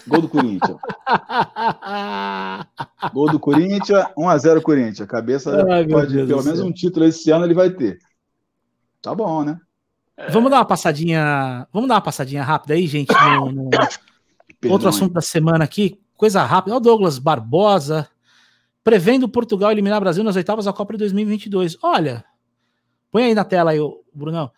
Gol 0.06 0.22
do 0.22 0.28
Corinthians. 0.28 0.78
gol 3.12 3.30
do 3.30 3.40
Corinthians, 3.40 4.04
1x0 4.16 4.62
Corinthians. 4.62 5.08
Cabeça 5.08 5.66
Ai, 5.70 5.86
pode, 5.86 6.14
pelo 6.14 6.42
menos 6.42 6.60
um 6.60 6.72
título 6.72 7.06
esse 7.06 7.30
ano 7.30 7.46
ele 7.46 7.54
vai 7.54 7.70
ter. 7.70 7.98
Tá 9.02 9.14
bom, 9.14 9.44
né? 9.44 9.58
Vamos 10.28 10.50
dar 10.50 10.58
uma 10.58 10.64
passadinha. 10.64 11.66
Vamos 11.72 11.88
dar 11.88 11.94
uma 11.94 12.00
passadinha 12.00 12.42
rápida 12.42 12.74
aí, 12.74 12.86
gente. 12.86 13.12
No, 13.12 13.52
no 13.52 13.70
outro 14.70 14.88
assunto 14.88 15.14
da 15.14 15.20
semana 15.20 15.64
aqui. 15.64 16.00
Coisa 16.16 16.42
rápida. 16.42 16.76
o 16.76 16.80
Douglas 16.80 17.18
Barbosa. 17.18 18.08
Prevendo 18.84 19.28
Portugal 19.28 19.70
eliminar 19.70 19.98
o 19.98 20.00
Brasil 20.00 20.24
nas 20.24 20.36
oitavas 20.36 20.64
da 20.64 20.72
Copa 20.72 20.94
de 20.94 20.98
2022. 21.00 21.76
Olha, 21.82 22.24
põe 23.10 23.24
aí 23.24 23.34
na 23.34 23.44
tela 23.44 23.72
aí, 23.72 23.78
Brunão. 24.12 24.50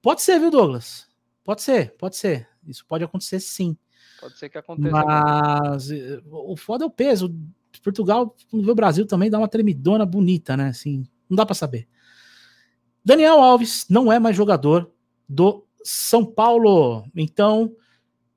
Pode 0.00 0.22
ser, 0.22 0.38
viu, 0.38 0.50
Douglas? 0.50 1.06
Pode 1.44 1.62
ser, 1.62 1.94
pode 1.96 2.16
ser. 2.16 2.48
Isso 2.66 2.84
pode 2.86 3.04
acontecer 3.04 3.40
sim. 3.40 3.76
Pode 4.20 4.38
ser 4.38 4.48
que 4.48 4.58
aconteça. 4.58 4.90
Mas 4.90 5.90
eh, 5.90 6.20
o 6.30 6.56
foda 6.56 6.84
é 6.84 6.86
o 6.86 6.90
peso. 6.90 7.34
Portugal, 7.82 8.34
quando 8.50 8.64
vê 8.64 8.70
o 8.70 8.74
Brasil 8.74 9.06
também 9.06 9.30
dá 9.30 9.38
uma 9.38 9.48
tremidona 9.48 10.04
bonita, 10.04 10.56
né? 10.56 10.68
Assim, 10.68 11.04
não 11.28 11.36
dá 11.36 11.46
para 11.46 11.54
saber. 11.54 11.86
Daniel 13.04 13.40
Alves 13.40 13.86
não 13.88 14.12
é 14.12 14.18
mais 14.18 14.36
jogador 14.36 14.90
do 15.28 15.66
São 15.84 16.24
Paulo. 16.24 17.04
Então, 17.14 17.74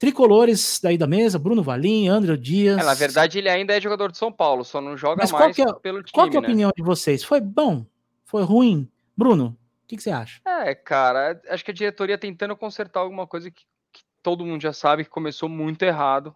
tricolores 0.01 0.79
daí 0.81 0.97
da 0.97 1.05
mesa, 1.05 1.37
Bruno 1.37 1.61
Valim, 1.61 2.07
André 2.07 2.35
Dias. 2.35 2.79
É, 2.79 2.83
na 2.83 2.95
verdade, 2.95 3.37
ele 3.37 3.47
ainda 3.47 3.77
é 3.77 3.79
jogador 3.79 4.11
de 4.11 4.17
São 4.17 4.31
Paulo, 4.31 4.65
só 4.65 4.81
não 4.81 4.97
joga 4.97 5.21
Mas 5.21 5.31
mais 5.31 5.57
é, 5.59 5.73
pelo 5.73 6.01
time. 6.01 6.11
Qual 6.11 6.25
é 6.25 6.29
a 6.29 6.33
né? 6.33 6.39
opinião 6.39 6.71
de 6.75 6.83
vocês? 6.83 7.23
Foi 7.23 7.39
bom? 7.39 7.85
Foi 8.25 8.43
ruim? 8.43 8.91
Bruno, 9.15 9.57
o 9.83 9.87
que, 9.87 9.95
que, 9.95 10.01
você 10.01 10.09
acha? 10.09 10.41
É, 10.43 10.73
cara, 10.73 11.39
acho 11.49 11.63
que 11.63 11.71
a 11.71 11.73
diretoria 11.73 12.17
tentando 12.17 12.55
consertar 12.55 13.01
alguma 13.01 13.27
coisa 13.27 13.51
que, 13.51 13.63
que 13.91 14.01
todo 14.23 14.43
mundo 14.43 14.61
já 14.61 14.73
sabe 14.73 15.03
que 15.03 15.09
começou 15.09 15.47
muito 15.47 15.83
errado. 15.83 16.35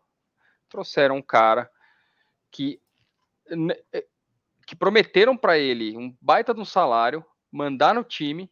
Trouxeram 0.69 1.17
um 1.17 1.21
cara 1.21 1.67
que, 2.51 2.79
eh, 3.93 4.05
que 4.67 4.75
prometeram 4.75 5.35
para 5.35 5.57
ele 5.57 5.97
um 5.97 6.15
baita 6.21 6.53
de 6.53 6.59
um 6.59 6.65
salário, 6.65 7.25
mandar 7.51 7.95
no 7.95 8.03
time, 8.03 8.51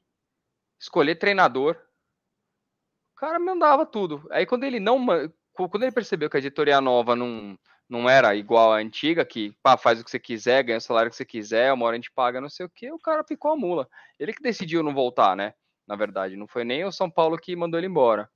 escolher 0.80 1.16
treinador, 1.16 1.78
cara 3.24 3.39
mandava 3.39 3.86
tudo. 3.86 4.28
Aí 4.30 4.45
quando 4.45 4.65
ele 4.65 4.80
não. 4.80 5.05
Quando 5.53 5.84
ele 5.84 5.91
percebeu 5.91 6.30
que 6.30 6.36
a 6.36 6.39
editoria 6.39 6.82
nova 6.82 7.15
não, 7.15 7.57
não 7.88 8.09
era 8.09 8.36
igual 8.36 8.74
à 8.74 8.78
antiga, 8.78 9.24
que 9.24 9.55
pá, 9.61 9.78
faz 9.78 10.01
o 10.01 10.03
que 10.03 10.11
você 10.11 10.19
quiser, 10.19 10.63
ganha 10.63 10.80
o 10.80 10.82
salário 10.82 11.11
que 11.11 11.15
você 11.15 11.24
quiser, 11.24 11.71
uma 11.71 11.86
hora 11.86 11.95
a 11.95 11.97
gente 11.97 12.11
paga 12.11 12.41
não 12.41 12.49
sei 12.49 12.65
o 12.65 12.69
que, 12.69 12.91
o 12.91 12.99
cara 12.99 13.24
ficou 13.24 13.51
a 13.51 13.55
mula. 13.55 13.88
Ele 14.19 14.34
que 14.34 14.41
decidiu 14.41 14.84
não 14.84 14.93
voltar, 14.93 15.36
né? 15.38 15.53
Na 15.88 15.95
verdade, 15.95 16.36
não 16.36 16.47
foi 16.47 16.63
nem 16.63 16.84
o 16.84 16.91
São 16.91 17.09
Paulo 17.09 17.38
que 17.38 17.55
mandou 17.55 17.80
ele 17.80 17.88
embora. 17.88 18.28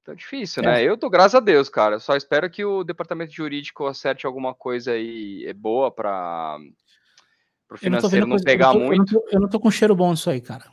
Então, 0.00 0.14
difícil, 0.14 0.62
né? 0.62 0.82
é. 0.82 0.88
Eu 0.88 0.96
tô, 0.96 1.10
graças 1.10 1.34
a 1.34 1.40
Deus, 1.40 1.68
cara. 1.68 2.00
só 2.00 2.16
espero 2.16 2.48
que 2.48 2.64
o 2.64 2.82
departamento 2.82 3.32
jurídico 3.32 3.86
acerte 3.86 4.26
alguma 4.26 4.54
coisa 4.54 4.92
aí 4.92 5.44
é 5.46 5.52
boa 5.52 5.90
para 5.90 6.58
o 7.70 7.76
financeiro 7.76 8.26
não, 8.26 8.36
não 8.36 8.42
pegar 8.42 8.68
eu 8.68 8.72
tô, 8.72 8.78
muito. 8.80 9.14
Eu 9.14 9.14
não, 9.14 9.22
tô, 9.22 9.28
eu 9.36 9.40
não 9.40 9.48
tô 9.48 9.60
com 9.60 9.70
cheiro 9.70 9.94
bom 9.94 10.10
nisso 10.10 10.30
aí, 10.30 10.40
cara. 10.40 10.64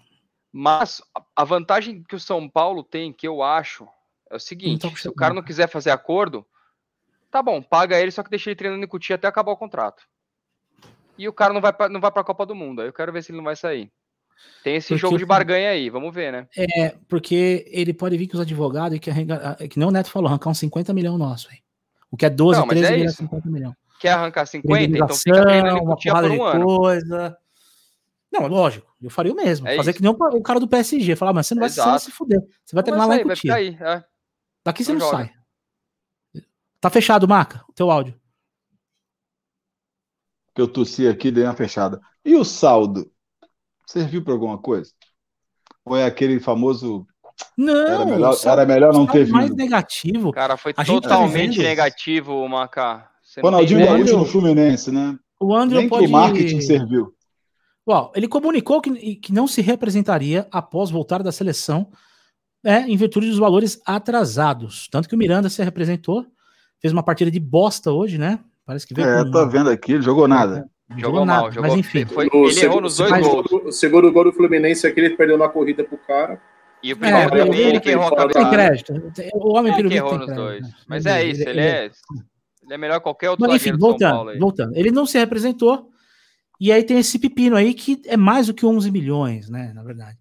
Mas 0.60 1.04
a 1.36 1.44
vantagem 1.44 2.02
que 2.02 2.16
o 2.16 2.20
São 2.20 2.50
Paulo 2.50 2.84
tem, 2.84 3.14
que 3.14 3.28
eu 3.28 3.44
acho, 3.44 3.88
é 4.28 4.38
o 4.38 4.40
seguinte: 4.40 4.90
se 4.98 5.08
o 5.08 5.14
cara 5.14 5.32
não 5.32 5.44
quiser 5.44 5.70
fazer 5.70 5.92
acordo, 5.92 6.44
tá 7.30 7.44
bom, 7.44 7.62
paga 7.62 8.00
ele, 8.00 8.10
só 8.10 8.24
que 8.24 8.30
deixa 8.32 8.50
ele 8.50 8.56
treinando 8.56 8.84
em 8.84 8.88
Cutia 8.88 9.18
até 9.18 9.28
acabar 9.28 9.52
o 9.52 9.58
contrato. 9.58 10.02
E 11.16 11.30
o 11.30 11.34
cara 11.34 11.54
não 11.54 11.62
vai 11.62 11.72
pra, 11.72 11.88
não 11.88 12.02
vai 12.02 12.12
para 12.12 12.24
a 12.24 12.26
Copa 12.26 12.44
do 12.44 12.56
Mundo. 12.56 12.82
Aí 12.82 12.88
eu 12.88 12.94
quero 12.94 13.14
ver 13.14 13.22
se 13.22 13.30
ele 13.32 13.38
não 13.38 13.46
vai 13.46 13.56
sair. 13.56 13.92
Tem 14.64 14.78
esse 14.78 14.88
porque 14.88 15.02
jogo 15.02 15.20
de 15.20 15.28
barganha 15.28 15.70
aí, 15.70 15.92
vamos 15.92 16.12
ver, 16.12 16.32
né? 16.32 16.48
É, 16.58 16.96
porque 17.08 17.64
ele 17.68 17.94
pode 17.94 18.18
vir 18.18 18.28
com 18.28 18.38
os 18.38 18.42
advogados 18.42 18.98
e 18.98 19.00
que, 19.00 19.12
que 19.70 19.78
nem 19.78 19.88
o 19.88 19.92
Neto 19.92 20.10
falou, 20.10 20.28
arrancar 20.28 20.50
uns 20.50 20.58
50 20.58 20.92
milhões 20.92 21.20
nosso, 21.20 21.50
aí. 21.52 21.60
O 22.10 22.18
que 22.18 22.26
é 22.26 22.32
12, 22.32 22.60
não, 22.60 22.68
13 22.68 23.04
é 23.04 23.08
50 23.10 23.48
milhões. 23.48 23.76
Quer 24.00 24.10
arrancar 24.10 24.48
50? 24.48 24.98
Então 24.98 25.08
fica 25.10 25.40
treinando 25.44 25.78
em 25.78 25.86
Cutia 25.86 26.14
por 26.14 26.32
um 26.32 26.44
ano. 26.44 26.66
Coisa. 26.66 27.38
Não, 28.32 28.48
lógico, 28.48 28.87
eu 29.02 29.10
faria 29.10 29.32
o 29.32 29.36
mesmo. 29.36 29.68
É 29.68 29.76
fazer 29.76 29.92
isso. 29.92 29.98
que 29.98 30.04
nem 30.04 30.12
o 30.12 30.42
cara 30.42 30.60
do 30.60 30.68
PSG. 30.68 31.16
Falar, 31.16 31.34
mas 31.34 31.48
você 31.48 31.56
não 31.56 31.62
vai, 31.62 31.70
Exato. 31.70 32.00
se 32.00 32.12
fuder. 32.12 32.42
Você 32.66 32.76
vai 32.76 32.84
treinar 32.84 33.08
lá 33.08 33.18
em 33.18 33.36
ficar 33.36 33.56
aí, 33.56 33.78
é. 33.80 34.04
Daqui 34.66 34.84
você 34.84 34.94
não, 34.94 35.00
não 35.00 35.10
sai. 35.10 35.32
Tá 36.80 36.90
fechado, 36.90 37.28
Maca, 37.28 37.64
o 37.70 37.74
teu 37.74 37.92
áudio. 37.92 38.20
Que 40.54 40.62
eu 40.62 40.68
tossi 40.68 41.08
aqui, 41.08 41.32
dei 41.32 41.44
uma 41.44 41.56
fechada. 41.56 42.02
E 42.26 42.36
o 42.36 42.44
saldo? 42.44 43.12
Serviu 43.86 44.24
para 44.24 44.34
alguma 44.34 44.58
coisa? 44.58 44.92
Ou 45.86 45.96
é 45.96 46.06
aquele 46.06 46.40
famoso. 46.40 47.06
Não, 47.56 47.88
era 47.88 48.06
melhor, 48.06 48.36
era 48.44 48.66
melhor 48.66 48.94
não 48.94 49.06
ter 49.06 49.26
vindo. 49.26 49.36
mais 49.36 49.50
negativo. 49.52 50.32
Cara, 50.32 50.58
foi 50.58 50.74
a 50.76 50.84
totalmente 50.84 51.58
tá 51.58 51.64
negativo, 51.64 52.48
Maca. 52.50 53.10
Ronaldinho 53.42 53.86
Gaúcho 53.86 54.18
no 54.18 54.26
Fluminense, 54.26 54.92
né? 54.92 55.18
O 55.40 55.56
André 55.56 55.88
pode... 55.88 56.06
que 56.06 56.10
o 56.10 56.12
marketing 56.12 56.62
serviu. 56.62 57.17
Uau, 57.88 58.12
ele 58.16 58.28
comunicou 58.28 58.82
que, 58.82 59.16
que 59.16 59.34
não 59.34 59.48
se 59.48 59.62
representaria 59.62 60.46
após 60.52 60.90
voltar 60.90 61.24
da 61.24 61.32
seleção 61.32 61.90
é, 62.64 62.80
em 62.82 62.98
virtude 62.98 63.30
dos 63.30 63.38
valores 63.38 63.82
atrasados. 63.86 64.90
Tanto 64.92 65.08
que 65.08 65.16
o 65.16 65.18
Miranda 65.18 65.50
se 65.50 65.64
representou, 65.64 66.26
fez 66.82 66.92
uma 66.92 67.04
partida 67.04 67.32
de 67.32 67.40
bosta 67.40 67.92
hoje, 67.92 68.18
né? 68.18 68.40
Parece 68.66 68.86
que 68.86 68.94
veio. 68.94 69.08
É, 69.08 69.24
com... 69.24 69.32
tô 69.32 69.48
vendo 69.48 69.70
aqui, 69.70 69.94
ele 69.94 70.02
jogou 70.02 70.28
nada. 70.28 70.70
Jogou, 70.90 71.02
jogou 71.02 71.26
nada, 71.26 71.42
mal, 71.44 71.52
jogou, 71.52 71.70
mas 71.70 71.80
enfim. 71.80 72.06
Foi, 72.06 72.26
ele 72.26 72.52
segundo, 72.52 72.64
errou 72.64 72.82
nos 72.82 72.98
dois 72.98 73.22
gols. 73.22 73.52
O 73.52 73.72
segundo 73.72 74.12
gol 74.12 74.26
do 74.26 74.34
Fluminense 74.34 74.86
aqui, 74.86 75.00
ele 75.00 75.16
perdeu 75.16 75.38
na 75.38 75.48
corrida 75.48 75.84
pro 75.84 75.98
cara. 75.98 76.42
E 76.84 76.94
o 76.94 76.98
primeiro 76.98 77.36
é, 77.36 77.42
ele, 77.42 77.62
ele 77.62 77.80
que 77.80 77.90
errou 77.90 78.08
a 78.08 78.28
Tem 78.28 78.50
crédito. 78.50 78.94
O 79.34 79.58
homem 79.58 79.78
ele 79.78 79.90
que 79.90 79.96
errou 79.96 80.18
nos 80.18 80.34
dois. 80.34 80.62
Né? 80.62 80.70
Mas 80.88 81.06
é 81.06 81.26
isso, 81.26 81.42
ele, 81.42 81.52
ele 81.52 81.62
é, 81.62 81.86
ele 82.64 82.74
é 82.74 82.78
melhor 82.78 82.98
que 83.00 83.04
qualquer 83.04 83.30
outro 83.30 83.46
Mas 83.48 83.56
enfim, 83.56 83.78
voltando, 83.78 84.38
voltando. 84.40 84.76
Ele 84.76 84.92
não 84.92 85.06
se 85.06 85.18
representou, 85.18 85.90
e 86.60 86.72
aí 86.72 86.84
tem 86.84 86.98
esse 86.98 87.20
pepino 87.20 87.56
aí 87.56 87.74
que 87.74 88.02
é 88.06 88.18
mais 88.18 88.48
do 88.48 88.54
que 88.54 88.66
11 88.66 88.90
milhões, 88.92 89.50
né? 89.50 89.72
Na 89.74 89.84
verdade. 89.84 90.18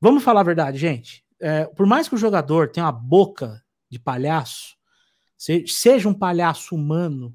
Vamos 0.00 0.22
falar 0.22 0.40
a 0.40 0.44
verdade, 0.44 0.78
gente. 0.78 1.24
É, 1.40 1.64
por 1.64 1.86
mais 1.86 2.08
que 2.08 2.14
o 2.14 2.18
jogador 2.18 2.70
tenha 2.70 2.86
uma 2.86 2.92
boca 2.92 3.62
de 3.90 3.98
palhaço, 3.98 4.76
seja 5.36 6.08
um 6.08 6.14
palhaço 6.14 6.74
humano, 6.74 7.34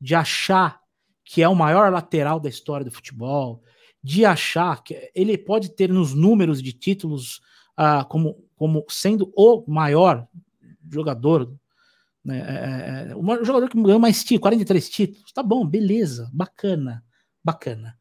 de 0.00 0.14
achar 0.14 0.80
que 1.24 1.42
é 1.42 1.48
o 1.48 1.54
maior 1.54 1.92
lateral 1.92 2.40
da 2.40 2.48
história 2.48 2.84
do 2.84 2.90
futebol, 2.90 3.62
de 4.02 4.24
achar 4.24 4.82
que 4.82 5.10
ele 5.14 5.38
pode 5.38 5.70
ter 5.70 5.88
nos 5.88 6.12
números 6.12 6.60
de 6.62 6.72
títulos 6.72 7.40
uh, 7.78 8.04
como, 8.08 8.44
como 8.56 8.84
sendo 8.88 9.32
o 9.36 9.64
maior 9.66 10.26
jogador, 10.90 11.52
né, 12.24 12.38
é, 12.38 13.12
é, 13.12 13.12
é 13.12 13.44
jogador 13.44 13.68
que 13.68 13.80
ganhou 13.80 14.00
mais 14.00 14.20
títulos, 14.20 14.42
43 14.42 14.88
títulos, 14.88 15.32
tá 15.32 15.42
bom, 15.42 15.66
beleza, 15.66 16.28
bacana 16.32 17.05
bacana. 17.46 17.96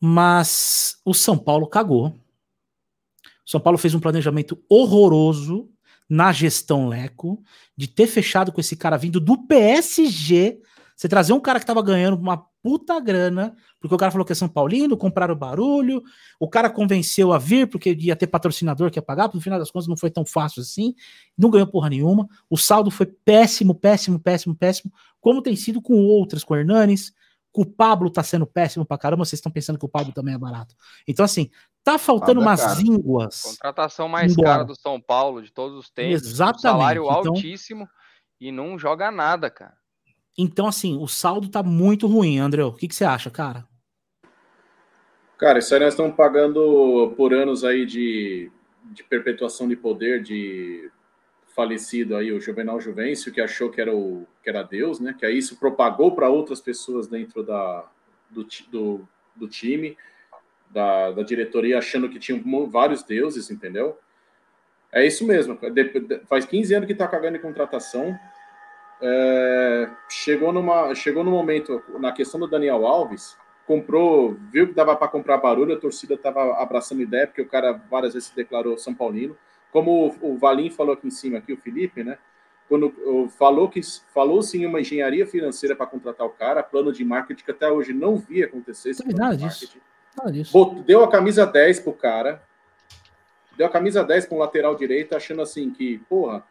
Mas 0.00 0.98
o 1.04 1.14
São 1.14 1.38
Paulo 1.38 1.68
cagou. 1.68 2.08
O 2.08 3.50
São 3.50 3.60
Paulo 3.60 3.78
fez 3.78 3.94
um 3.94 4.00
planejamento 4.00 4.62
horroroso 4.68 5.70
na 6.08 6.32
gestão 6.32 6.88
Leco, 6.88 7.42
de 7.76 7.88
ter 7.88 8.06
fechado 8.06 8.52
com 8.52 8.60
esse 8.60 8.76
cara 8.76 8.98
vindo 8.98 9.18
do 9.18 9.46
PSG. 9.46 10.60
Você 10.94 11.08
trazer 11.08 11.32
um 11.32 11.40
cara 11.40 11.58
que 11.58 11.66
tava 11.66 11.82
ganhando 11.82 12.16
uma 12.16 12.36
puta 12.62 13.00
grana, 13.00 13.54
porque 13.80 13.94
o 13.94 13.98
cara 13.98 14.12
falou 14.12 14.24
que 14.24 14.32
é 14.32 14.34
São 14.34 14.48
Paulino, 14.48 14.96
compraram 14.96 15.34
barulho, 15.34 16.02
o 16.38 16.48
cara 16.48 16.70
convenceu 16.70 17.32
a 17.32 17.38
vir, 17.38 17.68
porque 17.68 17.96
ia 17.98 18.16
ter 18.16 18.26
patrocinador 18.26 18.90
que 18.90 18.98
ia 18.98 19.02
pagar, 19.02 19.30
no 19.32 19.40
final 19.40 19.58
das 19.58 19.70
contas 19.70 19.88
não 19.88 19.96
foi 19.96 20.10
tão 20.10 20.24
fácil 20.24 20.62
assim, 20.62 20.94
não 21.36 21.50
ganhou 21.50 21.66
porra 21.66 21.90
nenhuma. 21.90 22.28
O 22.48 22.56
saldo 22.56 22.90
foi 22.90 23.06
péssimo, 23.06 23.74
péssimo, 23.74 24.18
péssimo, 24.18 24.54
péssimo, 24.54 24.92
como 25.20 25.42
tem 25.42 25.56
sido 25.56 25.80
com 25.82 25.94
outras, 25.94 26.44
com 26.44 26.54
o 26.54 26.56
Hernanes, 26.56 27.12
o 27.54 27.64
Pablo 27.64 28.10
tá 28.10 28.22
sendo 28.22 28.46
péssimo 28.46 28.84
pra 28.84 28.98
caramba, 28.98 29.24
vocês 29.24 29.38
estão 29.38 29.52
pensando 29.52 29.78
que 29.78 29.84
o 29.84 29.88
Pablo 29.88 30.12
também 30.12 30.34
é 30.34 30.38
barato. 30.38 30.74
Então, 31.06 31.24
assim, 31.24 31.50
tá 31.84 31.98
faltando 31.98 32.40
umas 32.40 32.60
cara. 32.60 32.80
línguas. 32.80 33.42
Contratação 33.42 34.08
mais 34.08 34.32
embora. 34.32 34.48
cara 34.48 34.64
do 34.64 34.74
São 34.74 35.00
Paulo 35.00 35.40
de 35.40 35.52
todos 35.52 35.78
os 35.78 35.88
tempos. 35.88 36.26
Exatamente. 36.26 36.62
salário 36.62 37.04
então, 37.04 37.32
altíssimo 37.32 37.88
e 38.40 38.50
não 38.50 38.76
joga 38.76 39.10
nada, 39.10 39.48
cara. 39.48 39.74
Então, 40.36 40.66
assim, 40.66 40.98
o 40.98 41.06
saldo 41.06 41.48
tá 41.48 41.62
muito 41.62 42.08
ruim, 42.08 42.38
André. 42.38 42.64
O 42.64 42.72
que, 42.72 42.88
que 42.88 42.94
você 42.94 43.04
acha, 43.04 43.30
cara? 43.30 43.64
Cara, 45.38 45.60
isso 45.60 45.72
aí 45.74 45.80
nós 45.80 45.94
estamos 45.94 46.16
pagando 46.16 47.14
por 47.16 47.32
anos 47.32 47.64
aí 47.64 47.86
de, 47.86 48.50
de 48.84 49.04
perpetuação 49.04 49.68
de 49.68 49.76
poder, 49.76 50.22
de 50.22 50.90
falecido 51.54 52.16
aí, 52.16 52.32
o 52.32 52.40
Juvenal 52.40 52.80
Juvencio, 52.80 53.32
que 53.32 53.40
achou 53.40 53.70
que 53.70 53.80
era, 53.80 53.94
o, 53.94 54.26
que 54.42 54.50
era 54.50 54.62
Deus, 54.62 54.98
né? 54.98 55.14
Que 55.16 55.24
aí 55.24 55.38
isso 55.38 55.56
propagou 55.56 56.14
para 56.14 56.28
outras 56.28 56.60
pessoas 56.60 57.06
dentro 57.06 57.44
da, 57.44 57.84
do, 58.28 58.44
do, 58.68 59.08
do 59.36 59.48
time, 59.48 59.96
da, 60.68 61.12
da, 61.12 61.22
diretoria, 61.22 61.78
achando 61.78 62.08
que 62.08 62.18
tinham 62.18 62.42
vários 62.68 63.04
deuses, 63.04 63.50
entendeu? 63.50 63.96
É 64.92 65.06
isso 65.06 65.24
mesmo. 65.24 65.56
Faz 66.26 66.44
15 66.44 66.74
anos 66.74 66.86
que 66.86 66.92
está 66.92 67.06
cagando 67.06 67.36
em 67.36 67.40
contratação. 67.40 68.18
É, 69.00 69.90
chegou, 70.08 70.52
numa, 70.52 70.92
chegou 70.94 71.22
no 71.22 71.30
momento, 71.30 71.80
na 72.00 72.10
questão 72.10 72.40
do 72.40 72.48
Daniel 72.48 72.84
Alves, 72.84 73.36
comprou, 73.64 74.36
viu 74.50 74.66
que 74.66 74.74
dava 74.74 74.96
para 74.96 75.08
comprar 75.08 75.38
barulho, 75.38 75.74
a 75.74 75.80
torcida 75.80 76.14
estava 76.14 76.60
abraçando 76.60 77.02
ideia, 77.02 77.28
porque 77.28 77.42
o 77.42 77.48
cara 77.48 77.72
várias 77.88 78.14
vezes 78.14 78.30
se 78.30 78.36
declarou 78.36 78.76
São 78.76 78.94
Paulino 78.94 79.36
como 79.74 80.16
o, 80.22 80.38
Valim 80.38 80.70
falou 80.70 80.94
aqui 80.94 81.08
em 81.08 81.10
cima, 81.10 81.38
aqui 81.38 81.52
o 81.52 81.56
Felipe, 81.56 82.04
né? 82.04 82.16
Quando 82.68 82.94
falou 83.36 83.68
que 83.68 83.80
falou 84.14 84.40
sim 84.40 84.64
uma 84.64 84.80
engenharia 84.80 85.26
financeira 85.26 85.74
para 85.74 85.84
contratar 85.84 86.24
o 86.24 86.30
cara, 86.30 86.62
plano 86.62 86.92
de 86.92 87.04
marketing 87.04 87.44
que 87.44 87.50
até 87.50 87.68
hoje 87.68 87.92
não 87.92 88.14
vi 88.14 88.44
acontecer. 88.44 88.90
Esse 88.90 89.04
nada 89.12 89.36
disso. 89.36 89.76
Nada 90.16 90.30
disso. 90.30 90.84
Deu 90.86 91.02
a 91.02 91.10
camisa 91.10 91.44
10 91.44 91.80
pro 91.80 91.92
cara. 91.92 92.40
Deu 93.56 93.66
a 93.66 93.68
camisa 93.68 94.04
10 94.04 94.26
para 94.26 94.36
um 94.36 94.38
lateral 94.38 94.76
direito, 94.76 95.16
achando 95.16 95.42
assim 95.42 95.72
que, 95.72 95.98
porra, 96.08 96.44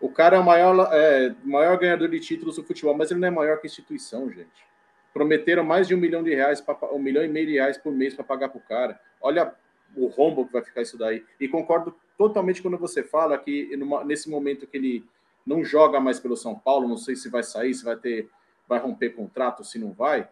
o 0.00 0.08
cara 0.08 0.36
é 0.36 0.40
o 0.40 0.44
maior, 0.44 0.88
é, 0.92 1.34
maior 1.42 1.76
ganhador 1.76 2.08
de 2.08 2.20
títulos 2.20 2.54
do 2.54 2.62
futebol, 2.62 2.96
mas 2.96 3.10
ele 3.10 3.18
não 3.18 3.26
é 3.26 3.32
maior 3.32 3.60
que 3.60 3.66
instituição, 3.66 4.30
gente. 4.30 4.64
Prometeram 5.12 5.64
mais 5.64 5.88
de 5.88 5.94
um 5.96 5.98
milhão 5.98 6.22
de 6.22 6.32
reais, 6.32 6.60
pra, 6.60 6.76
um 6.92 7.00
milhão 7.00 7.24
e 7.24 7.28
meio 7.28 7.48
de 7.48 7.54
reais 7.54 7.76
por 7.76 7.92
mês 7.92 8.14
para 8.14 8.22
pagar 8.22 8.48
pro 8.48 8.60
cara. 8.60 9.00
Olha 9.20 9.52
o 9.96 10.06
rombo 10.06 10.46
que 10.46 10.52
vai 10.52 10.62
ficar 10.62 10.82
isso 10.82 10.96
daí. 10.96 11.24
E 11.40 11.48
concordo 11.48 11.94
totalmente 12.16 12.62
quando 12.62 12.78
você 12.78 13.02
fala 13.02 13.38
que 13.38 13.76
numa, 13.76 14.04
nesse 14.04 14.28
momento 14.28 14.66
que 14.66 14.76
ele 14.76 15.04
não 15.46 15.64
joga 15.64 15.98
mais 15.98 16.20
pelo 16.20 16.36
São 16.36 16.54
Paulo, 16.54 16.88
não 16.88 16.96
sei 16.96 17.16
se 17.16 17.28
vai 17.28 17.42
sair, 17.42 17.74
se 17.74 17.84
vai 17.84 17.96
ter, 17.96 18.28
vai 18.68 18.78
romper 18.78 19.10
contrato, 19.10 19.64
se 19.64 19.78
não 19.78 19.92
vai. 19.92 20.28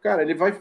Cara, 0.00 0.22
ele 0.22 0.34
vai. 0.34 0.60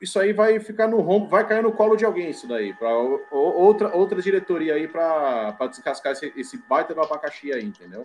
Isso 0.00 0.18
aí 0.18 0.32
vai 0.32 0.58
ficar 0.58 0.88
no 0.88 1.00
rombo, 1.00 1.28
vai 1.28 1.46
cair 1.46 1.62
no 1.62 1.72
colo 1.72 1.94
de 1.94 2.04
alguém, 2.04 2.30
isso 2.30 2.48
daí, 2.48 2.72
para 2.72 2.90
outra, 3.30 3.94
outra 3.94 4.22
diretoria 4.22 4.74
aí 4.74 4.88
para 4.88 5.54
descascar 5.68 6.12
esse, 6.12 6.32
esse 6.34 6.56
baita 6.66 6.94
do 6.94 7.02
abacaxi 7.02 7.52
aí, 7.52 7.62
entendeu? 7.62 8.02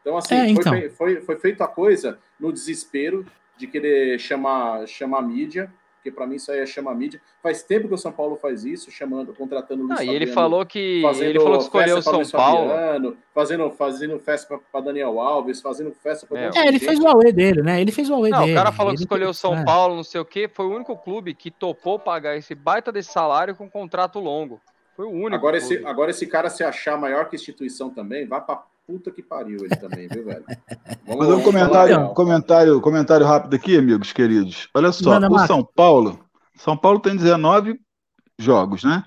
Então, 0.00 0.16
assim, 0.16 0.34
é, 0.34 0.48
então. 0.48 0.72
Foi, 0.72 0.90
foi, 0.90 1.20
foi 1.20 1.36
feita 1.36 1.64
a 1.64 1.68
coisa 1.68 2.18
no 2.38 2.52
desespero 2.52 3.24
de 3.56 3.66
querer 3.66 4.18
chamar, 4.18 4.86
chamar 4.86 5.18
a 5.18 5.22
mídia 5.22 5.72
porque 6.06 6.10
para 6.12 6.26
mim 6.26 6.36
isso 6.36 6.52
aí 6.52 6.60
é 6.60 6.66
chama 6.66 6.94
mídia. 6.94 7.20
Faz 7.42 7.62
tempo 7.62 7.88
que 7.88 7.94
o 7.94 7.98
São 7.98 8.12
Paulo 8.12 8.36
faz 8.36 8.64
isso, 8.64 8.90
chamando, 8.90 9.34
contratando 9.34 9.82
o 9.82 9.86
Luiz 9.86 9.94
ah, 9.94 9.96
Fabiano, 9.96 10.16
ele 10.16 10.26
falou 10.28 10.64
que 10.64 11.02
ele 11.20 11.40
falou 11.40 11.58
que 11.58 11.64
escolheu 11.64 11.98
o 11.98 12.02
São 12.02 12.22
Paulo, 12.30 12.70
Fabiano, 12.70 13.16
fazendo 13.34 13.70
fazendo 13.70 14.18
festa 14.20 14.60
para 14.70 14.80
Daniel 14.80 15.20
Alves, 15.20 15.60
fazendo 15.60 15.92
festa 15.92 16.26
para 16.26 16.40
É, 16.40 16.50
é 16.54 16.68
ele 16.68 16.78
fez 16.78 17.00
o 17.00 17.08
Aue 17.08 17.32
dele, 17.32 17.62
né? 17.62 17.80
Ele 17.80 17.90
fez 17.90 18.08
o 18.08 18.14
Aue 18.14 18.30
dele. 18.30 18.52
o 18.52 18.54
cara 18.54 18.70
falou 18.70 18.94
que 18.94 19.00
escolheu 19.00 19.30
o 19.30 19.34
São 19.34 19.56
é. 19.56 19.64
Paulo, 19.64 19.96
não 19.96 20.04
sei 20.04 20.20
o 20.20 20.24
quê, 20.24 20.48
foi 20.52 20.66
o 20.66 20.74
único 20.74 20.96
clube 20.96 21.34
que 21.34 21.50
topou 21.50 21.98
pagar 21.98 22.36
esse 22.36 22.54
baita 22.54 22.92
desse 22.92 23.10
salário 23.10 23.56
com 23.56 23.68
contrato 23.68 24.20
longo. 24.20 24.60
Foi 24.94 25.06
o 25.06 25.10
único. 25.10 25.34
Agora 25.34 25.58
esse, 25.58 25.84
agora 25.84 26.10
esse 26.10 26.26
cara 26.26 26.48
se 26.48 26.62
achar 26.62 26.96
maior 26.96 27.28
que 27.28 27.36
instituição 27.36 27.90
também, 27.90 28.26
vá 28.26 28.40
para 28.40 28.62
puta 28.86 29.10
que 29.10 29.22
pariu 29.22 29.58
ele 29.64 29.76
também, 29.76 30.08
viu, 30.08 30.24
velho? 30.24 30.44
Vamos, 31.06 31.26
Fazer 31.26 31.40
um 31.40 31.42
comentário, 31.42 32.08
comentário, 32.14 32.80
comentário 32.80 33.26
rápido 33.26 33.54
aqui, 33.54 33.76
amigos 33.76 34.12
queridos. 34.12 34.68
Olha 34.74 34.92
só, 34.92 35.10
Manda, 35.10 35.30
o 35.30 35.38
São 35.46 35.64
Paulo 35.64 36.26
são 36.56 36.76
Paulo 36.76 36.98
tem 36.98 37.14
19 37.14 37.78
jogos, 38.38 38.82
né? 38.82 39.04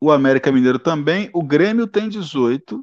O 0.00 0.10
América 0.10 0.50
Mineiro 0.50 0.78
também. 0.78 1.30
O 1.32 1.42
Grêmio 1.42 1.86
tem 1.86 2.08
18. 2.08 2.76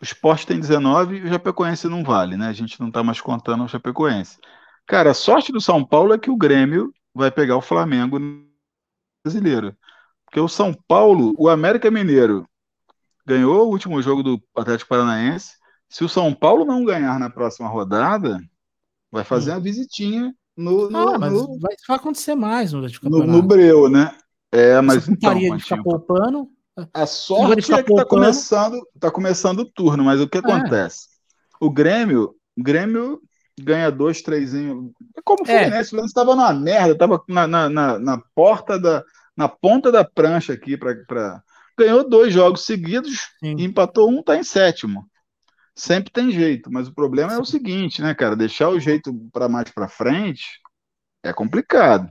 O 0.00 0.04
Sport 0.04 0.44
tem 0.44 0.60
19 0.60 1.16
e 1.16 1.22
o 1.22 1.28
Chapecoense 1.28 1.88
não 1.88 2.04
vale, 2.04 2.36
né? 2.36 2.48
A 2.48 2.52
gente 2.52 2.78
não 2.80 2.90
tá 2.90 3.02
mais 3.02 3.20
contando 3.20 3.64
o 3.64 3.68
Chapecoense. 3.68 4.38
Cara, 4.86 5.10
a 5.10 5.14
sorte 5.14 5.50
do 5.50 5.60
São 5.60 5.84
Paulo 5.84 6.12
é 6.12 6.18
que 6.18 6.30
o 6.30 6.36
Grêmio 6.36 6.92
vai 7.14 7.30
pegar 7.30 7.56
o 7.56 7.62
Flamengo 7.62 8.18
brasileiro. 9.24 9.74
Porque 10.26 10.38
o 10.38 10.48
São 10.48 10.74
Paulo, 10.86 11.32
o 11.38 11.48
América 11.48 11.90
Mineiro, 11.90 12.46
ganhou 13.26 13.66
o 13.66 13.70
último 13.70 14.00
jogo 14.00 14.22
do 14.22 14.40
Atlético 14.56 14.88
Paranaense. 14.88 15.52
Se 15.88 16.04
o 16.04 16.08
São 16.08 16.32
Paulo 16.32 16.64
não 16.64 16.84
ganhar 16.84 17.18
na 17.18 17.28
próxima 17.30 17.68
rodada, 17.68 18.40
vai 19.10 19.24
fazer 19.24 19.50
uma 19.52 19.60
visitinha 19.60 20.34
no. 20.56 20.90
no, 20.90 21.08
Ah, 21.10 21.18
mas 21.18 21.32
no, 21.32 21.58
vai, 21.58 21.74
vai 21.86 21.96
acontecer 21.96 22.34
mais 22.34 22.72
no 22.72 22.82
no, 22.82 22.90
campeonato. 22.92 23.30
no 23.32 23.42
Breu, 23.42 23.88
né? 23.88 24.16
É, 24.52 24.80
mas 24.80 24.98
Essa 24.98 25.12
então, 25.12 25.34
de 25.34 25.62
ficar 25.62 25.82
poupando. 25.82 26.48
a 26.94 27.06
sorte 27.06 27.72
é 27.72 27.76
que 27.76 27.82
tá 27.82 27.84
poupando. 27.84 28.08
começando, 28.08 28.80
tá 28.98 29.10
começando 29.10 29.58
o 29.60 29.64
turno, 29.70 30.04
mas 30.04 30.20
o 30.20 30.28
que 30.28 30.38
acontece? 30.38 31.06
O 31.60 31.70
Grêmio, 31.70 32.34
o 32.56 32.62
Grêmio 32.62 33.20
ganha 33.58 33.90
dois, 33.90 34.22
três. 34.22 34.54
em- 34.54 34.90
É 35.16 35.20
como 35.24 35.42
o 35.42 35.50
É. 35.50 35.58
Fluminense, 35.64 35.86
o 35.86 35.90
Fluminense 35.90 36.10
estava 36.10 36.34
numa 36.36 36.52
merda, 36.52 36.92
estava 36.92 37.22
na, 37.28 37.46
na, 37.46 37.68
na, 37.68 37.98
na 37.98 38.22
porta 38.34 38.78
da, 38.78 39.02
na 39.36 39.48
ponta 39.48 39.90
da 39.92 40.04
prancha 40.04 40.52
aqui 40.52 40.76
para 40.76 40.94
pra... 41.06 41.42
ganhou 41.78 42.08
dois 42.08 42.32
jogos 42.32 42.64
seguidos 42.64 43.18
Sim. 43.40 43.56
e 43.58 43.64
empatou 43.64 44.10
um, 44.10 44.22
tá 44.22 44.36
em 44.36 44.42
sétimo. 44.44 45.06
Sempre 45.74 46.12
tem 46.12 46.30
jeito, 46.30 46.70
mas 46.72 46.88
o 46.88 46.94
problema 46.94 47.34
é 47.34 47.38
o 47.38 47.44
seguinte, 47.44 48.02
né, 48.02 48.14
cara? 48.14 48.36
Deixar 48.36 48.70
o 48.70 48.80
jeito 48.80 49.12
para 49.32 49.48
mais 49.48 49.70
para 49.70 49.88
frente 49.88 50.60
é 51.24 51.32
complicado, 51.32 52.10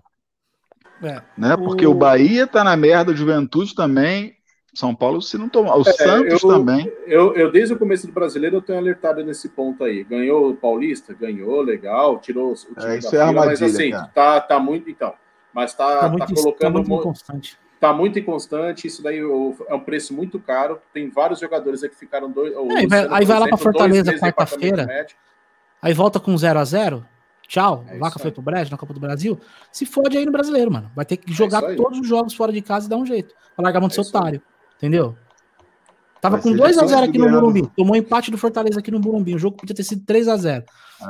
É. 1.03 1.21
né? 1.37 1.55
Porque 1.57 1.85
O- 1.85 1.91
o 1.91 1.95
Bahia 1.95 2.47
tá 2.47 2.63
na 2.63 2.75
merda, 2.75 3.11
o 3.11 3.15
Juventude 3.15 3.75
também, 3.75 4.33
São 4.73 4.93
Paulo 4.95 5.21
se 5.21 5.37
não 5.37 5.47
tomar, 5.49 5.75
o 5.77 5.83
Santos 5.83 6.41
eu- 6.41 6.49
também. 6.49 6.91
Eu, 7.07 7.33
eu, 7.35 7.51
desde 7.51 7.73
o 7.73 7.77
começo 7.79 8.07
do 8.07 8.13
brasileiro, 8.13 8.57
eu 8.57 8.61
tenho 8.61 8.77
alertado 8.79 9.23
nesse 9.23 9.49
ponto 9.49 9.83
aí. 9.83 10.03
Ganhou 10.03 10.49
o 10.49 10.55
Paulista? 10.55 11.13
Ganhou, 11.13 11.61
legal. 11.61 12.19
Tirou 12.19 12.51
o 12.51 12.55
time 12.55 12.75
É, 12.77 12.97
isso 12.97 13.15
da 13.15 13.17
é 13.17 13.27
fila, 13.27 13.45
mas 13.45 13.61
assim, 13.61 13.91
cara. 13.91 14.07
tá, 14.13 14.41
tá 14.41 14.59
muito. 14.59 14.89
Então, 14.89 15.13
mas 15.53 15.73
tá, 15.73 15.99
Tá 15.99 16.09
tá, 16.09 16.09
muito, 16.09 16.27
tá 16.33 16.41
colocando. 16.41 16.73
muito 16.73 16.91
inconstante. 16.93 17.57
Tá 17.79 17.93
muito 17.93 18.17
inconstante. 18.19 18.87
Isso 18.87 19.01
daí 19.03 19.19
é 19.19 19.73
um 19.75 19.79
preço 19.79 20.13
muito 20.13 20.39
caro. 20.39 20.79
Tem 20.93 21.09
vários 21.09 21.39
jogadores 21.39 21.83
aí 21.83 21.89
que 21.89 21.95
ficaram 21.95 22.31
dois. 22.31 22.53
o 22.55 22.71
aí 22.71 22.87
vai- 22.87 23.07
aí 23.11 23.25
vai 23.25 23.39
lá 23.39 23.47
pra 23.47 23.57
Fortaleza 23.57 24.13
quarta-feira. 24.17 25.07
Aí 25.81 25.93
volta 25.93 26.19
com 26.19 26.35
0 26.37 26.59
a 26.59 26.63
0 26.65 27.05
Tchau. 27.47 27.85
É 27.87 27.97
Vaca 27.99 28.17
foi 28.17 28.31
pro 28.31 28.41
Brejo 28.41 28.71
na 28.71 28.77
Copa 28.77 28.91
do 28.93 28.99
Brasil. 28.99 29.39
Se 29.71 29.85
fode 29.85 30.17
aí 30.17 30.25
no 30.25 30.31
brasileiro, 30.31 30.71
mano. 30.71 30.89
Vai 30.95 31.05
ter 31.05 31.17
que 31.17 31.31
jogar 31.31 31.59
isso 31.59 31.67
aí. 31.67 31.75
todos 31.75 31.99
os 31.99 32.07
jogos 32.07 32.33
fora 32.33 32.51
de 32.51 32.59
casa 32.61 32.87
e 32.87 32.89
dar 32.89 32.97
um 32.97 33.05
jeito. 33.05 33.35
Pra 33.55 33.63
largar 33.63 33.77
a 33.77 33.81
mão 33.81 33.87
do 33.87 33.91
É 33.91 33.95
seu 33.95 34.03
otário. 34.03 34.41
Entendeu? 34.77 35.15
Tava 36.19 36.37
Vai 36.37 36.43
com 36.43 36.49
ser 36.49 36.57
2 36.57 36.77
a 36.77 36.87
0 36.87 37.01
difícil 37.01 37.09
aqui 37.09 37.17
no 37.19 37.29
Burumbi. 37.39 37.71
Tomou 37.77 37.95
empate 37.95 38.31
do 38.31 38.37
Fortaleza 38.37 38.79
aqui 38.79 38.89
no 38.89 38.99
Burumbi. 38.99 39.35
O 39.35 39.37
jogo 39.37 39.57
podia 39.57 39.75
ter 39.75 39.83
sido 39.83 40.03
3 40.05 40.27
a 40.27 40.35
0 40.37 40.63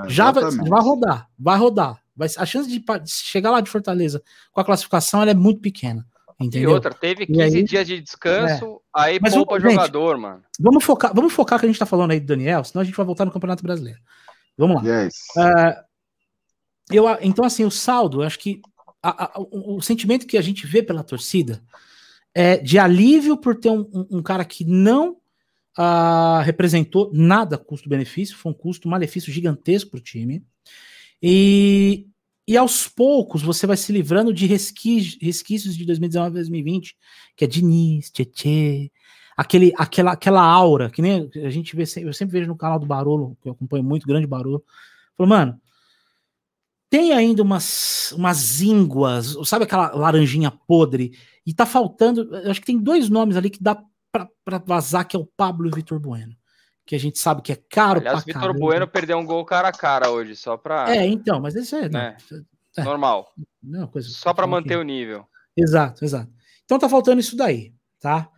É, 0.06 0.10
Já 0.10 0.30
vai, 0.32 0.44
vai 0.44 0.82
rodar. 0.82 1.30
Vai 1.40 1.58
rodar. 1.58 1.98
Vai, 2.14 2.28
a 2.38 2.46
chance 2.46 2.68
de, 2.70 2.80
de 2.80 3.12
chegar 3.12 3.52
lá 3.52 3.62
de 3.62 3.70
Fortaleza 3.70 4.22
com 4.52 4.60
a 4.60 4.66
classificação 4.66 5.22
ela 5.22 5.32
é 5.32 5.36
muito 5.36 5.62
pequena. 5.62 6.06
E 6.40 6.46
Entendeu? 6.48 6.72
outra, 6.72 6.94
teve 6.94 7.24
E 7.24 7.28
15 7.28 7.58
aí- 7.58 7.64
dias 7.64 7.88
de 7.88 8.02
descanso, 8.02 8.82
aí 8.94 9.20
Mas, 9.22 9.34
poupa 9.34 9.56
ô, 9.56 9.60
gente, 9.60 9.72
jogador, 9.72 10.18
mano. 10.18 10.44
Vamos 10.60 10.84
focar, 10.84 11.14
vamos 11.16 11.32
focar 11.34 11.60
que 11.60 11.66
a 11.66 11.70
gente 11.70 11.80
tá 11.80 11.86
falando 11.86 12.12
aí 12.12 12.20
do 12.20 12.26
Daniel, 12.26 12.64
senão 12.64 12.82
a 12.82 12.86
gente 12.86 12.96
vai 12.96 13.06
voltar 13.06 13.24
no 13.26 13.32
Campeonato 13.32 13.64
Brasileiro. 13.64 14.00
Vamos 14.58 14.84
lá. 14.84 15.04
Yes. 15.04 15.16
É, 15.38 15.84
eu, 16.92 17.06
então, 17.22 17.46
assim, 17.46 17.64
o 17.64 17.72
saldo, 17.72 18.22
eu 18.22 18.28
acho 18.28 18.38
que 18.40 18.62
a- 19.02 19.26
a- 19.26 19.40
o, 19.40 19.78
o 19.78 19.82
sentimento 19.82 20.28
que 20.28 20.38
a 20.38 20.42
gente 20.42 20.68
vê 20.68 20.84
pela 20.84 21.04
torcida 21.04 21.64
é 22.34 22.58
de 22.58 22.78
alívio 22.78 23.38
por 23.38 23.56
ter 23.56 23.70
um, 23.70 23.90
um- 23.94 24.18
um 24.18 24.22
cara 24.24 24.44
que 24.44 24.66
não 24.66 25.18
ah, 25.78 26.42
representou 26.46 27.12
nada 27.14 27.58
custo-benefício, 27.58 28.38
foi 28.38 28.50
um 28.52 28.56
custo-malefício 28.56 29.32
gigantesco 29.32 29.92
para 29.92 29.98
o 29.98 30.02
time. 30.04 30.42
E, 31.22 32.08
e 32.48 32.56
aos 32.56 32.88
poucos 32.88 33.42
você 33.42 33.66
vai 33.66 33.78
se 33.78 33.92
livrando 33.92 34.34
de 34.34 34.46
resquícios, 34.46 35.18
resquícios 35.22 35.76
de 35.76 35.86
2019 35.86 36.32
e 36.32 36.34
2020, 36.36 36.98
que 37.36 37.46
é 37.46 37.48
Diniz, 37.48 38.12
Tietê, 38.12 38.92
aquele, 39.36 39.74
aquela, 39.78 40.12
aquela 40.12 40.42
aura, 40.42 40.90
que 40.90 41.02
nem 41.02 41.30
a 41.44 41.50
gente 41.50 41.76
vê, 41.76 41.84
eu 41.98 42.14
sempre 42.14 42.40
vejo 42.40 42.48
no 42.48 42.58
canal 42.58 42.80
do 42.80 42.86
Barolo, 42.86 43.38
que 43.42 43.50
eu 43.50 43.54
acompanho 43.54 43.84
muito, 43.84 44.08
grande 44.08 44.28
Barolo, 44.28 44.64
falou, 45.18 45.30
mano, 45.30 45.60
tem 46.90 47.14
ainda 47.14 47.42
umas, 47.42 48.12
umas 48.12 48.62
ínguas, 48.62 49.36
sabe 49.46 49.66
aquela 49.66 49.94
laranjinha 49.96 50.52
podre, 50.52 51.18
e 51.46 51.54
tá 51.54 51.66
faltando, 51.66 52.30
acho 52.50 52.60
que 52.60 52.68
tem 52.68 52.78
dois 52.78 53.10
nomes 53.10 53.36
ali 53.36 53.50
que 53.50 53.62
dá 53.62 53.84
pra, 54.12 54.30
pra 54.44 54.58
vazar, 54.60 55.08
que 55.08 55.16
é 55.16 55.20
o 55.20 55.26
Pablo 55.26 55.68
e 55.68 55.72
o 55.72 55.76
Vitor 55.76 56.00
Bueno, 56.00 56.36
que 56.86 56.96
a 56.96 57.00
gente 57.00 57.18
sabe 57.20 57.42
que 57.42 57.52
é 57.52 57.56
caro 57.56 58.00
Aliás, 58.00 58.24
pra 58.24 58.34
Vitor. 58.40 58.60
Bueno 58.60 58.88
perdeu 58.88 59.18
um 59.18 59.26
gol 59.26 59.44
cara 59.46 59.70
a 59.70 59.72
cara 59.72 60.10
hoje, 60.12 60.36
só 60.36 60.56
pra. 60.58 60.94
É, 60.96 61.06
então, 61.08 61.40
mas 61.42 61.56
isso 61.56 61.76
é, 61.76 61.90
não, 61.90 62.00
Né? 62.00 62.18
é. 62.78 62.84
Normal. 62.84 63.34
não 63.64 63.84
é 63.84 63.88
coisa 63.88 64.08
Só 64.10 64.34
que- 64.34 64.46
manter 64.46 64.78
o 64.78 64.84
nível. 64.84 65.26
Exato, 65.58 66.04
exato. 66.04 66.30
Então 66.66 66.78
tá 66.78 66.88
faltando 66.90 67.20
isso 67.22 67.36
daí, 67.38 67.74
tá? 68.00 68.30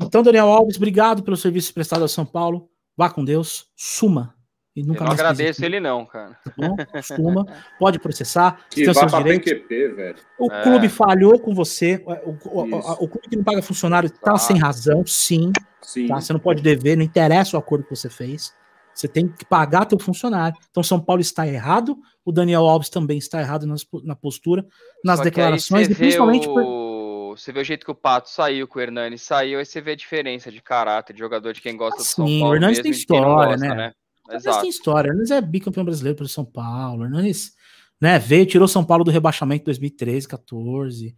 Então, 0.00 0.22
Daniel 0.22 0.46
Alves, 0.46 0.76
obrigado 0.76 1.22
pelo 1.22 1.36
serviço 1.36 1.74
prestado 1.74 2.02
ao 2.02 2.08
São 2.08 2.24
Paulo. 2.24 2.70
Vá 2.96 3.10
com 3.10 3.24
Deus, 3.24 3.66
suma. 3.76 4.34
E 4.76 4.80
Eu 4.80 4.86
nunca 4.86 5.00
não 5.00 5.08
mais 5.08 5.18
agradeço 5.20 5.60
aqui, 5.60 5.66
ele, 5.66 5.80
não, 5.80 6.06
cara. 6.06 6.38
tá 6.44 6.52
bom? 6.56 6.76
Suma, 7.02 7.44
pode 7.78 7.98
processar, 7.98 8.64
Que 8.70 8.76
tem 8.76 8.84
seus 8.94 8.98
pra 9.10 9.18
direitos. 9.18 9.50
PQP, 9.52 9.88
velho. 9.88 10.16
O 10.38 10.50
É. 10.52 10.62
clube 10.62 10.88
falhou 10.88 11.38
com 11.40 11.52
você. 11.54 12.02
O, 12.06 12.30
o- 12.48 12.62
o- 12.62 13.04
o 13.04 13.08
clube 13.08 13.28
que 13.28 13.36
não 13.36 13.42
paga 13.44 13.62
funcionário 13.62 14.08
tá 14.10 14.32
Tá. 14.32 14.38
sem 14.38 14.56
razão, 14.56 15.04
sim. 15.04 15.52
Sim. 15.82 16.06
Tá? 16.06 16.20
Você 16.20 16.32
não 16.32 16.38
pode 16.40 16.62
dever, 16.62 16.96
não 16.96 17.02
interessa 17.04 17.56
o 17.56 17.60
acordo 17.60 17.84
que 17.84 17.94
você 17.96 18.08
fez. 18.08 18.54
Você 18.94 19.08
tem 19.08 19.26
que 19.28 19.44
pagar 19.44 19.86
teu 19.86 19.98
funcionário. 19.98 20.56
Então, 20.70 20.82
São 20.82 21.00
Paulo 21.00 21.20
está 21.20 21.46
errado. 21.48 21.96
O 22.24 22.30
Daniel 22.30 22.66
Alves 22.66 22.90
também 22.90 23.18
está 23.18 23.40
errado 23.40 23.66
nas- 23.66 23.84
na 24.04 24.14
postura, 24.14 24.64
nas 25.04 25.18
Só 25.18 25.24
declarações, 25.24 25.86
você 25.88 25.92
e 25.92 25.96
principalmente 25.96 26.46
vê 26.46 26.52
por- 26.52 26.62
o... 26.64 27.36
Você 27.36 27.52
vê 27.52 27.60
o 27.60 27.64
jeito 27.64 27.84
que 27.86 27.90
o 27.92 27.94
Pato 27.94 28.28
saiu, 28.28 28.66
que 28.68 28.76
o 28.76 28.80
Hernani 28.80 29.16
saiu, 29.16 29.58
aí 29.60 29.64
você 29.64 29.80
vê 29.80 29.92
a 29.92 29.96
diferença 29.96 30.50
de 30.50 30.60
caráter 30.60 31.12
de 31.12 31.18
jogador 31.20 31.52
de 31.52 31.60
quem 31.60 31.76
gosta 31.76 31.98
do 31.98 32.04
São 32.04 32.26
Sim, 32.26 32.38
o 32.38 32.40
Paulo. 32.40 32.60
Mesmo 32.60 32.74
tem 32.82 32.90
e 32.90 32.92
não 32.92 32.98
história, 32.98 33.24
gosta, 33.46 33.56
né? 33.56 33.66
Hernandes 33.68 33.96
Exato. 34.36 34.60
tem 34.60 34.70
história. 34.70 35.08
Hernandes 35.10 35.30
é 35.30 35.40
bicampeão 35.40 35.84
brasileiro 35.84 36.16
pelo 36.16 36.28
São 36.28 36.44
Paulo. 36.44 37.04
Hernandes 37.04 37.52
né, 38.00 38.18
veio, 38.18 38.46
tirou 38.46 38.66
São 38.68 38.84
Paulo 38.84 39.04
do 39.04 39.10
rebaixamento 39.10 39.62
em 39.62 39.64
2013, 39.66 40.26
14, 40.28 41.14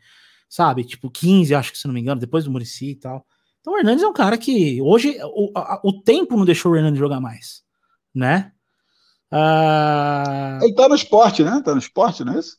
sabe? 0.49 0.85
Tipo, 0.85 1.11
15, 1.11 1.55
acho 1.55 1.73
que 1.73 1.79
se 1.79 1.87
não 1.87 1.95
me 1.95 2.01
engano, 2.01 2.21
depois 2.21 2.45
do 2.45 2.51
Murici 2.51 2.91
e 2.91 2.97
tal. 2.97 3.25
Então 3.61 3.75
o 3.75 3.79
Hernandes 3.79 4.03
é 4.03 4.09
um 4.09 4.13
cara 4.13 4.37
que 4.37 4.83
hoje 4.83 5.17
o, 5.23 5.53
a- 5.57 5.81
o 5.85 6.03
tempo 6.03 6.37
não 6.37 6.45
deixou 6.45 6.73
o 6.73 6.77
Hernandes 6.77 6.99
jogar 6.99 7.21
mais, 7.21 7.63
né? 8.15 8.51
Ah, 9.31 10.59
Ele 10.63 10.75
tá 10.75 10.89
no 10.89 10.95
esporte, 10.95 11.43
né? 11.43 11.63
Tá 11.65 11.73
no 11.73 11.79
esporte, 11.79 12.23
não 12.25 12.35
é 12.35 12.39
isso? 12.39 12.59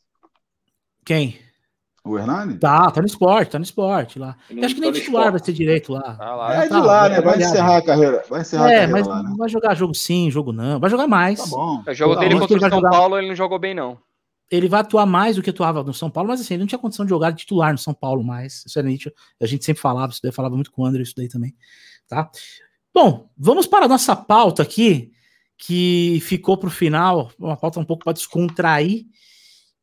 quem? 1.04 1.38
O 2.06 2.18
Hernani? 2.18 2.58
Tá, 2.58 2.90
tá 2.90 3.00
no 3.00 3.06
esporte, 3.06 3.52
tá 3.52 3.58
no 3.58 3.64
esporte 3.64 4.18
lá. 4.18 4.36
Eu 4.50 4.62
acho 4.62 4.74
que 4.74 4.80
nem 4.82 4.92
tá 4.92 4.98
titular 4.98 5.22
vai 5.24 5.36
esporte. 5.36 5.44
ter 5.46 5.52
direito 5.54 5.90
lá. 5.92 6.14
Tá 6.16 6.34
lá. 6.36 6.54
É 6.54 6.62
de 6.64 6.68
tá, 6.68 6.78
lá, 6.82 7.00
vai 7.00 7.08
né? 7.08 7.20
Vai 7.22 7.38
encerrar 7.38 7.76
a 7.78 7.82
carreira. 7.82 8.24
Vai 8.28 8.40
encerrar 8.42 8.64
a 8.66 8.68
É, 8.70 8.72
carreira 8.80 8.92
mas 8.92 9.06
lá, 9.06 9.22
né? 9.22 9.28
não 9.30 9.36
vai 9.38 9.48
jogar 9.48 9.74
jogo 9.74 9.94
sim, 9.94 10.30
jogo 10.30 10.52
não. 10.52 10.78
Vai 10.78 10.90
jogar 10.90 11.06
mais. 11.06 11.38
Tá 11.40 11.46
bom. 11.46 11.82
O 11.86 11.94
jogo 11.94 12.14
Não, 12.14 12.20
dele 12.20 12.38
contra 12.38 12.56
o 12.56 12.60
vai 12.60 12.68
São 12.70 12.78
jogar- 12.78 12.90
Paulo, 12.90 13.16
ele 13.18 13.28
não 13.28 13.34
jogou 13.34 13.58
bem, 13.58 13.74
não. 13.74 13.98
ele 14.50 14.68
vai 14.68 14.80
atuar 14.82 15.06
mais 15.06 15.36
do 15.36 15.42
que 15.42 15.48
atuava 15.48 15.82
no 15.82 15.94
São 15.94 16.10
Paulo, 16.10 16.28
mas 16.28 16.42
assim, 16.42 16.52
ele 16.54 16.60
não 16.64 16.66
tinha 16.66 16.78
condição 16.78 17.06
de 17.06 17.08
jogar 17.08 17.30
de 17.30 17.38
titular 17.38 17.72
no 17.72 17.78
São 17.78 17.94
Paulo 17.94 18.22
mais. 18.22 18.64
Isso 18.66 18.78
é 18.78 18.82
nítido. 18.82 19.14
A 19.40 19.46
gente 19.46 19.64
sempre 19.64 19.80
falava 19.80 20.12
isso 20.12 20.20
daí, 20.22 20.30
falava 20.30 20.54
muito 20.54 20.70
com 20.70 20.82
o 20.82 20.86
André 20.86 21.02
isso 21.02 21.14
daí 21.16 21.28
também, 21.28 21.54
tá? 22.06 22.30
Bom, 22.92 23.30
vamos 23.36 23.66
para 23.66 23.86
a 23.86 23.88
nossa 23.88 24.14
pauta 24.14 24.62
aqui, 24.62 25.10
que 25.56 26.18
ficou 26.22 26.58
para 26.58 26.68
o 26.68 26.70
final, 26.70 27.30
uma 27.38 27.56
pauta 27.56 27.80
um 27.80 27.84
pouco 27.84 28.04
para 28.04 28.12
descontrair, 28.12 29.06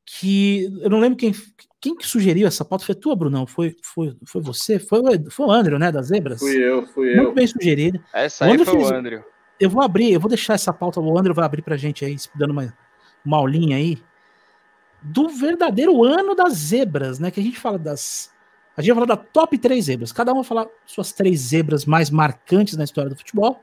que 0.05 0.65
eu 0.81 0.89
não 0.89 0.99
lembro 0.99 1.17
quem, 1.17 1.33
quem 1.79 1.95
que 1.95 2.05
sugeriu 2.07 2.47
essa 2.47 2.65
pauta, 2.65 2.85
foi 2.85 2.95
tu, 2.95 3.15
Brunão? 3.15 3.45
Foi, 3.47 3.75
foi, 3.83 4.15
foi 4.25 4.41
você? 4.41 4.77
Foi, 4.79 4.99
o- 4.99 5.31
foi 5.31 5.45
o 5.45 5.51
André, 5.51 5.77
né, 5.79 5.91
das 5.91 6.07
Zebras? 6.07 6.39
Fui 6.39 6.55
eu, 6.57 6.85
fui 6.87 7.15
Muito 7.15 7.29
eu. 7.29 7.33
bem 7.33 7.47
sugerida. 7.47 8.03
Essa 8.13 8.45
aí 8.45 8.51
Quando 8.51 8.65
foi 8.65 8.79
fiz- 8.79 8.89
o 8.91 8.93
Andrew. 8.93 9.23
Eu 9.59 9.69
vou 9.69 9.81
abrir, 9.83 10.11
eu 10.11 10.19
vou 10.19 10.27
deixar 10.29 10.53
essa 10.55 10.73
pauta, 10.73 10.99
o 10.99 11.17
André 11.19 11.33
vai 11.33 11.45
abrir 11.45 11.61
pra 11.61 11.77
gente 11.77 12.03
aí, 12.03 12.15
dando 12.35 12.51
uma, 12.51 12.75
uma 13.23 13.37
aulinha 13.37 13.77
aí, 13.77 14.01
do 15.03 15.29
verdadeiro 15.29 16.03
ano 16.03 16.35
das 16.35 16.53
zebras, 16.53 17.19
né? 17.19 17.31
Que 17.31 17.39
a 17.39 17.43
gente 17.43 17.59
fala 17.59 17.77
das. 17.79 18.31
A 18.77 18.81
gente 18.81 18.93
vai 18.93 19.03
falar 19.05 19.15
da 19.15 19.23
top 19.23 19.57
3 19.57 19.85
zebras. 19.85 20.11
Cada 20.11 20.31
um 20.31 20.35
vai 20.35 20.43
falar 20.43 20.67
suas 20.85 21.11
três 21.11 21.39
zebras 21.39 21.85
mais 21.85 22.09
marcantes 22.09 22.75
na 22.77 22.83
história 22.83 23.09
do 23.09 23.17
futebol. 23.17 23.61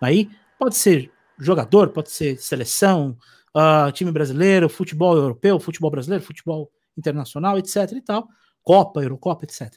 Aí 0.00 0.28
pode 0.58 0.76
ser 0.76 1.10
jogador, 1.38 1.88
pode 1.90 2.10
ser 2.10 2.36
seleção, 2.38 3.16
ah, 3.54 3.90
time 3.92 4.12
brasileiro, 4.12 4.68
futebol 4.68 5.16
europeu, 5.16 5.58
futebol 5.58 5.90
brasileiro, 5.90 6.24
futebol 6.24 6.70
internacional, 6.96 7.58
etc. 7.58 7.92
e 7.92 8.02
tal. 8.02 8.28
Copa, 8.62 9.02
Eurocopa, 9.02 9.44
etc. 9.44 9.72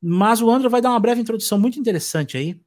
Mas 0.00 0.42
o 0.42 0.50
André 0.50 0.68
vai 0.68 0.80
dar 0.80 0.90
uma 0.90 1.00
breve 1.00 1.20
introdução 1.20 1.58
muito 1.58 1.78
interessante 1.78 2.36
aí, 2.36 2.60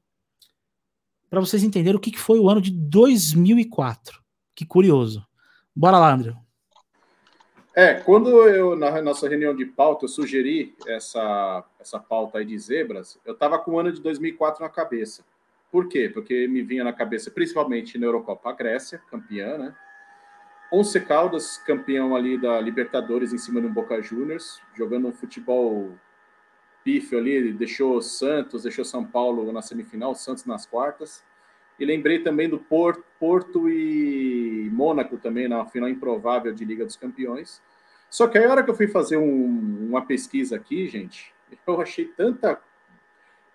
para 1.29 1.39
vocês 1.39 1.63
entenderem 1.63 1.97
o 1.97 1.99
que 1.99 2.17
foi 2.17 2.39
o 2.39 2.49
ano 2.49 2.61
de 2.61 2.71
2004. 2.71 4.21
Que 4.55 4.65
curioso. 4.65 5.25
Bora 5.75 5.99
lá, 5.99 6.13
André. 6.13 6.33
É, 7.75 7.93
quando 7.93 8.29
eu, 8.47 8.75
na 8.75 8.99
nossa 9.03 9.29
reunião 9.29 9.55
de 9.55 9.65
pauta, 9.65 10.05
eu 10.05 10.09
sugeri 10.09 10.75
essa, 10.87 11.63
essa 11.79 11.99
pauta 11.99 12.39
aí 12.39 12.45
de 12.45 12.57
zebras, 12.57 13.19
eu 13.23 13.35
tava 13.35 13.59
com 13.59 13.73
o 13.73 13.79
ano 13.79 13.91
de 13.91 14.01
2004 14.01 14.63
na 14.63 14.69
cabeça. 14.69 15.23
Por 15.71 15.87
quê? 15.87 16.09
Porque 16.11 16.47
me 16.47 16.63
vinha 16.63 16.83
na 16.83 16.91
cabeça, 16.91 17.29
principalmente 17.29 17.99
na 17.99 18.07
Eurocopa, 18.07 18.49
a 18.49 18.53
Grécia, 18.53 18.99
campeã, 19.11 19.59
né? 19.59 19.75
Once 20.71 20.99
Caldas, 20.99 21.57
campeão 21.57 22.15
ali 22.15 22.37
da 22.37 22.59
Libertadores 22.59 23.31
em 23.31 23.37
cima 23.37 23.61
do 23.61 23.69
Boca 23.69 24.01
Juniors, 24.01 24.61
jogando 24.75 25.07
um 25.07 25.13
futebol 25.13 25.95
pífio 26.83 27.17
ali, 27.17 27.53
deixou 27.53 28.01
Santos, 28.01 28.63
deixou 28.63 28.83
São 28.83 29.05
Paulo 29.05 29.51
na 29.51 29.61
semifinal, 29.61 30.13
Santos 30.13 30.45
nas 30.45 30.65
quartas. 30.65 31.23
E 31.79 31.85
lembrei 31.85 32.19
também 32.19 32.49
do 32.49 32.57
Porto, 32.57 33.69
e 33.69 34.69
Mônaco 34.73 35.17
também 35.17 35.47
na 35.47 35.65
final 35.65 35.89
improvável 35.89 36.53
de 36.53 36.65
Liga 36.65 36.85
dos 36.85 36.95
Campeões. 36.95 37.61
Só 38.09 38.27
que 38.27 38.37
a 38.37 38.49
hora 38.49 38.63
que 38.63 38.69
eu 38.69 38.75
fui 38.75 38.87
fazer 38.87 39.17
um, 39.17 39.87
uma 39.89 40.05
pesquisa 40.05 40.55
aqui, 40.55 40.87
gente, 40.87 41.33
eu 41.65 41.81
achei 41.81 42.05
tanta, 42.05 42.59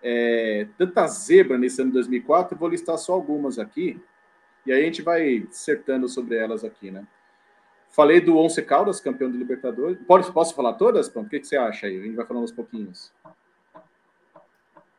é, 0.01 0.67
tanta 0.77 1.07
zebra 1.07 1.57
nesse 1.57 1.81
ano 1.81 1.89
de 1.89 1.95
2004, 1.95 2.55
eu 2.55 2.59
vou 2.59 2.69
listar 2.69 2.97
só 2.97 3.13
algumas 3.13 3.59
aqui, 3.59 4.01
e 4.65 4.71
aí 4.71 4.81
a 4.81 4.85
gente 4.85 5.01
vai 5.01 5.39
dissertando 5.39 6.07
sobre 6.07 6.37
elas 6.37 6.63
aqui, 6.63 6.91
né? 6.91 7.05
Falei 7.89 8.19
do 8.19 8.37
Once 8.37 8.59
Caldas, 8.63 8.99
campeão 8.99 9.31
de 9.31 9.37
Libertadores. 9.37 9.99
Pode, 10.07 10.31
posso 10.31 10.55
falar 10.55 10.73
todas? 10.73 11.07
Pronto, 11.07 11.27
o 11.27 11.29
que, 11.29 11.39
que 11.39 11.47
você 11.47 11.55
acha 11.55 11.85
aí? 11.85 11.99
A 11.99 12.03
gente 12.03 12.15
vai 12.15 12.25
falando 12.25 12.43
aos 12.43 12.51
pouquinhos. 12.51 13.13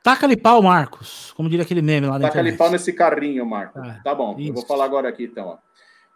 Taca-lhe 0.01 0.37
pau, 0.37 0.63
Marcos. 0.63 1.33
Como 1.33 1.49
diria 1.49 1.65
aquele 1.65 1.83
meme 1.83 2.07
lá 2.07 2.19
dentro. 2.19 2.29
Taca-lhe 2.29 2.57
pau 2.57 2.71
nesse 2.71 2.93
carrinho, 2.93 3.45
Marcos. 3.45 3.83
Ah, 3.83 4.01
tá 4.05 4.15
bom, 4.15 4.37
isso. 4.39 4.51
eu 4.51 4.55
vou 4.55 4.67
falar 4.67 4.85
agora 4.85 5.09
aqui 5.09 5.25
então. 5.25 5.47
Ó. 5.49 5.59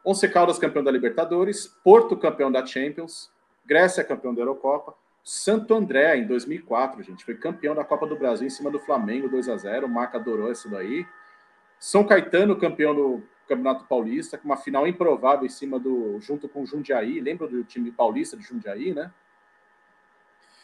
Once 0.04 0.28
Caldas, 0.28 0.58
campeão 0.58 0.84
da 0.84 0.90
Libertadores. 0.90 1.66
Porto, 1.82 2.16
campeão 2.16 2.52
da 2.52 2.64
Champions. 2.64 3.30
Grécia, 3.66 4.04
campeão 4.04 4.32
da 4.32 4.42
Eurocopa. 4.42 4.94
Santo 5.24 5.74
André, 5.74 6.16
em 6.16 6.26
2004, 6.26 7.02
gente, 7.02 7.24
foi 7.24 7.34
campeão 7.34 7.74
da 7.74 7.84
Copa 7.84 8.06
do 8.06 8.16
Brasil 8.16 8.46
em 8.46 8.50
cima 8.50 8.70
do 8.70 8.78
Flamengo, 8.78 9.28
2 9.28 9.48
a 9.48 9.56
0 9.56 9.86
O 9.86 9.90
Marca 9.90 10.16
adorou 10.16 10.50
isso 10.50 10.70
daí. 10.70 11.04
São 11.78 12.04
Caetano, 12.04 12.56
campeão 12.56 12.94
do 12.94 13.22
Campeonato 13.48 13.84
Paulista, 13.84 14.36
com 14.36 14.44
uma 14.44 14.56
final 14.56 14.86
improvável 14.86 15.46
em 15.46 15.48
cima 15.48 15.78
do. 15.78 16.20
junto 16.20 16.48
com 16.48 16.62
o 16.62 16.66
Jundiaí. 16.66 17.20
Lembra 17.20 17.48
do 17.48 17.64
time 17.64 17.90
paulista 17.90 18.36
de 18.36 18.42
Jundiaí, 18.42 18.92
né? 18.92 19.10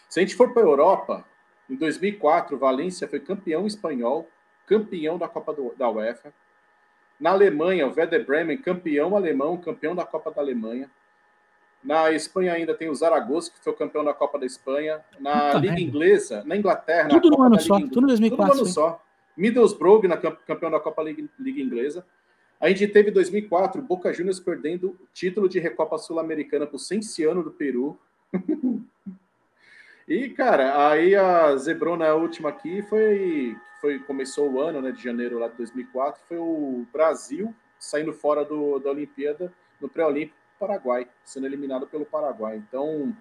Se 0.09 0.21
a 0.21 0.23
gente 0.23 0.37
for 0.37 0.53
para 0.53 0.63
a 0.63 0.67
Europa, 0.67 1.25
em 1.69 1.75
2004, 1.75 2.59
Valência 2.59 3.09
foi 3.09 3.19
campeão 3.19 3.67
espanhol, 3.67 4.29
campeão 4.67 5.17
da 5.19 5.27
Copa 5.27 5.53
do, 5.53 5.75
da 5.77 5.89
UEFA. 5.89 6.33
Na 7.19 7.31
Alemanha, 7.31 7.87
o 7.87 7.95
Werder 7.95 8.25
Bremen, 8.25 8.59
campeão 8.59 9.17
alemão, 9.17 9.57
campeão 9.57 9.95
da 9.95 10.05
Copa 10.05 10.31
da 10.31 10.43
Alemanha. 10.43 10.91
Na 11.83 12.11
Espanha 12.13 12.53
ainda 12.53 12.75
tem 12.75 12.89
o 12.89 12.95
Zaragoza, 12.95 13.51
que 13.51 13.59
foi 13.59 13.73
o 13.73 13.77
campeão 13.77 14.05
da 14.05 14.15
Copa 14.15 14.39
da 14.39 14.47
Espanha. 14.47 15.01
Na 15.19 15.47
Puta 15.47 15.59
Liga 15.59 15.81
Inglesa, 15.81 16.43
na 16.45 16.57
Inglaterra. 16.57 17.09
Tudo 17.09 17.31
no 17.31 17.43
ano 17.43 17.61
só, 17.61 17.79
tudo 17.79 18.03
em 18.03 18.07
2004. 18.07 18.47
Tudo 18.47 18.57
no 18.57 18.63
ano 18.63 18.73
só. 18.73 19.03
Middlesbrough, 19.37 20.07
na 20.07 20.17
campeão 20.17 20.71
da 20.71 20.81
Copa 20.81 21.03
Liga, 21.03 21.25
Liga 21.39 21.61
Inglesa. 21.61 22.05
A 22.61 22.69
gente 22.69 22.87
teve 22.89 23.11
em 23.11 23.13
2004 23.13 23.83
Boca 23.83 24.13
Juniors 24.13 24.41
perdendo 24.41 24.89
o 24.91 25.09
título 25.13 25.49
de 25.49 25.59
Recopa 25.59 25.99
Sul-Americana 25.99 26.67
para 26.67 26.77
o 26.77 26.79
Cenciano 26.79 27.43
do 27.43 27.51
Peru. 27.51 27.99
e, 30.09 30.31
cara, 30.31 30.89
aí 30.89 31.15
a 31.15 31.57
Zebrona, 31.57 32.09
a 32.09 32.15
última 32.15 32.49
aqui, 32.49 32.83
foi, 32.83 33.57
foi 33.81 33.99
começou 33.99 34.51
o 34.51 34.61
ano 34.61 34.81
né, 34.81 34.93
de 34.93 35.03
janeiro 35.03 35.39
lá 35.39 35.49
de 35.49 35.57
2004, 35.57 36.23
foi 36.29 36.39
o 36.39 36.87
Brasil 36.93 37.55
saindo 37.79 38.13
fora 38.13 38.45
do, 38.45 38.79
da 38.79 38.91
Olimpíada 38.91 39.53
no 39.81 39.89
pré-olímpico 39.89 40.39
Paraguai, 40.59 41.07
sendo 41.25 41.47
eliminado 41.47 41.87
pelo 41.87 42.07
Paraguai. 42.07 42.57
Então, 42.57 43.15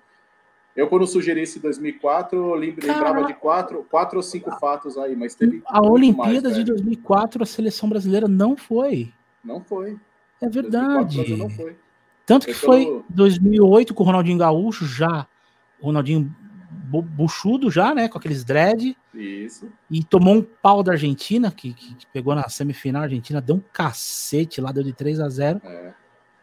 eu, 0.76 0.88
quando 0.88 1.06
sugeri 1.06 1.42
esse 1.42 1.60
2004, 1.60 2.38
eu 2.38 2.54
lembrava 2.56 3.26
de 3.26 3.34
quatro, 3.34 3.86
quatro 3.90 4.18
ou 4.18 4.24
cinco 4.24 4.52
fatos 4.60 4.98
aí, 4.98 5.16
mas 5.16 5.36
teve. 5.36 5.62
A 5.66 5.82
Olimpíada 5.82 6.50
mais, 6.50 6.56
de 6.56 6.64
2004, 6.64 7.44
a 7.44 7.46
seleção 7.46 7.90
brasileira 7.90 8.28
não 8.28 8.56
foi. 8.56 9.12
Não 9.44 9.62
foi. 9.62 10.00
É 10.42 10.50
verdade. 10.50 11.36
não 11.36 11.50
foi. 11.50 11.78
Tanto 12.26 12.46
que 12.46 12.54
foi, 12.54 12.86
foi 12.86 13.04
2008 13.10 13.94
com 13.94 14.04
o 14.04 14.06
Ronaldinho 14.06 14.38
Gaúcho, 14.38 14.86
já. 14.86 15.28
O 15.80 15.88
Ronaldinho 15.88 16.34
buchudo 17.02 17.70
já, 17.70 17.94
né? 17.94 18.08
Com 18.08 18.18
aqueles 18.18 18.44
dread. 18.44 18.96
Isso. 19.14 19.72
E 19.90 20.04
tomou 20.04 20.36
um 20.36 20.42
pau 20.42 20.82
da 20.82 20.94
Argentina, 20.94 21.52
que, 21.52 21.74
que 21.74 22.08
pegou 22.08 22.34
na 22.36 22.48
semifinal. 22.50 23.02
A 23.02 23.06
Argentina 23.06 23.42
deu 23.42 23.58
um 23.58 23.64
cacete 23.72 24.62
lá, 24.62 24.72
deu 24.72 24.84
de 24.84 24.94
3 24.94 25.20
a 25.20 25.30
0 25.30 25.62
é. 25.64 25.94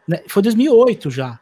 Né, 0.07 0.22
foi 0.28 0.42
2008 0.42 1.11
já. 1.11 1.38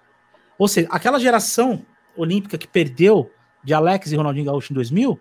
Ou 0.59 0.69
seja, 0.69 0.89
aquela 0.91 1.19
geração 1.19 1.85
olímpica 2.17 2.59
que 2.59 2.67
perdeu 2.67 3.31
de 3.63 3.73
Alex 3.73 4.13
e 4.13 4.17
Ronaldinho 4.17 4.47
Gaúcho 4.47 4.73
em 4.73 4.75
2000, 4.75 5.21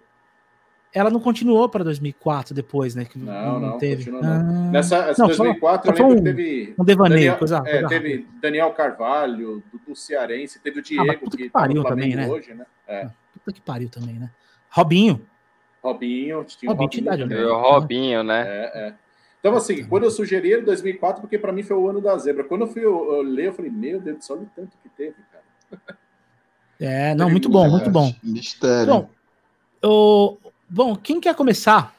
ela 0.94 1.10
não 1.10 1.20
continuou 1.20 1.68
para 1.70 1.84
2004 1.84 2.56
depois, 2.56 2.96
né? 2.96 3.06
Que 3.06 3.20
não, 3.20 3.34
não, 3.34 3.60
não 3.60 3.78
teve. 3.78 4.10
Não. 4.10 4.20
Ah, 4.24 4.44
Nessa 4.72 4.98
essa 5.10 5.22
não, 5.22 5.28
2004 5.28 5.96
só, 5.96 6.08
lembro 6.08 6.20
um, 6.20 6.24
teve. 6.24 6.76
Um 6.78 6.86
devaneio, 6.86 7.20
Daniel, 7.20 7.38
coisa, 7.38 7.58
é, 7.58 7.72
coisa 7.72 7.88
Teve 7.88 8.16
rápida. 8.16 8.40
Daniel 8.42 8.72
Carvalho, 8.72 9.64
do, 9.86 9.96
Cearense, 9.96 10.60
teve 10.60 10.78
o 10.78 10.80
ah, 10.80 10.84
Diego, 10.84 11.12
ah, 11.12 11.16
que, 11.16 11.38
que 11.38 11.50
pariu 11.50 11.84
também, 11.84 12.16
né? 12.16 12.28
hoje, 12.28 12.54
né? 12.54 12.66
É. 12.88 13.02
Ah, 13.04 13.12
puta 13.34 13.52
que 13.52 13.62
pariu 13.62 13.90
também, 13.90 14.16
né? 14.16 14.32
Robinho. 14.70 15.22
Robinho, 15.84 16.44
tinha 16.44 16.72
Robinho, 16.72 17.06
Robinho, 17.06 17.28
Robinho, 17.28 17.58
Robinho, 17.58 18.24
né? 18.24 18.44
É, 18.48 18.88
é. 18.88 18.94
Então, 19.40 19.56
assim, 19.56 19.86
quando 19.86 20.04
eu 20.04 20.12
sugeri 20.12 20.52
ele 20.52 20.62
em 20.64 20.66
2004, 20.66 21.22
porque 21.22 21.38
para 21.38 21.54
mim 21.54 21.64
foi 21.64 21.78
o 21.78 21.88
ano 21.88 22.02
da 22.02 22.18
zebra. 22.18 22.44
Quando 22.44 22.62
eu 22.62 22.68
fui 22.68 22.84
eu, 22.84 23.14
eu 23.14 23.22
ler, 23.22 23.48
eu 23.48 23.54
falei, 23.54 23.72
meu 23.72 24.02
Deus 24.02 24.18
do 24.18 24.24
céu, 24.24 24.36
olha 24.36 24.46
o 24.46 24.50
tanto 24.56 24.78
que 24.82 24.90
teve, 24.90 25.16
cara. 25.32 25.98
É, 26.80 27.16
não, 27.16 27.30
muito 27.30 27.50
bom, 27.50 27.70
muito 27.70 27.90
bom. 27.90 28.14
Mistério. 28.22 28.94
Bom, 28.94 29.10
o, 29.84 30.38
bom, 30.70 30.96
quem 30.96 31.20
quer 31.20 31.36
começar 31.36 31.96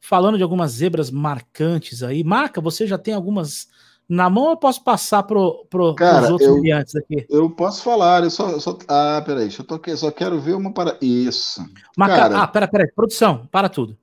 falando 0.00 0.36
de 0.36 0.42
algumas 0.42 0.72
zebras 0.72 1.10
marcantes 1.10 2.02
aí? 2.02 2.22
Marca, 2.24 2.60
você 2.60 2.86
já 2.86 2.98
tem 2.98 3.14
algumas 3.14 3.68
na 4.08 4.30
mão 4.30 4.44
ou 4.44 4.50
eu 4.50 4.56
posso 4.56 4.82
passar 4.82 5.22
pro, 5.22 5.66
pro, 5.68 5.94
Cara, 5.94 6.18
pros 6.18 6.30
outros 6.30 6.60
clientes 6.60 6.96
aqui? 6.96 7.26
Eu 7.28 7.50
posso 7.50 7.82
falar, 7.82 8.24
eu 8.24 8.30
só, 8.30 8.50
eu 8.50 8.60
só 8.60 8.78
ah, 8.88 9.22
peraí, 9.24 9.44
deixa 9.44 9.62
eu 9.62 9.66
toquei, 9.66 9.94
só 9.96 10.10
quero 10.10 10.40
ver 10.40 10.54
uma 10.54 10.72
para 10.72 10.96
isso. 11.00 11.60
Marca, 11.96 12.16
Cara, 12.16 12.42
ah, 12.42 12.48
pera, 12.48 12.68
pera, 12.68 12.92
produção, 12.94 13.46
para 13.52 13.68
tudo. 13.68 13.96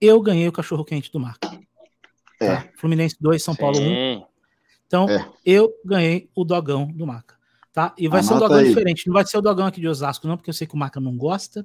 Eu 0.00 0.20
ganhei 0.22 0.46
o 0.46 0.52
cachorro 0.52 0.84
quente 0.84 1.10
do 1.10 1.18
Marca. 1.18 1.58
É. 2.40 2.56
Tá? 2.56 2.68
Fluminense 2.76 3.16
2, 3.20 3.42
São 3.42 3.54
Paulo 3.54 3.78
1. 3.78 4.22
Então, 4.86 5.08
é. 5.08 5.24
eu 5.44 5.72
ganhei 5.84 6.28
o 6.34 6.44
dogão 6.44 6.86
do 6.86 7.06
Maca. 7.06 7.36
Tá? 7.72 7.94
E 7.96 8.08
vai 8.08 8.20
Anota 8.20 8.28
ser 8.28 8.34
um 8.34 8.38
dogão 8.40 8.58
aí. 8.58 8.68
diferente. 8.68 9.06
Não 9.06 9.14
vai 9.14 9.24
ser 9.24 9.38
o 9.38 9.40
dogão 9.40 9.66
aqui 9.66 9.80
de 9.80 9.86
Osasco, 9.86 10.26
não, 10.26 10.36
porque 10.36 10.50
eu 10.50 10.54
sei 10.54 10.66
que 10.66 10.74
o 10.74 10.76
Maca 10.76 10.98
não 10.98 11.16
gosta. 11.16 11.64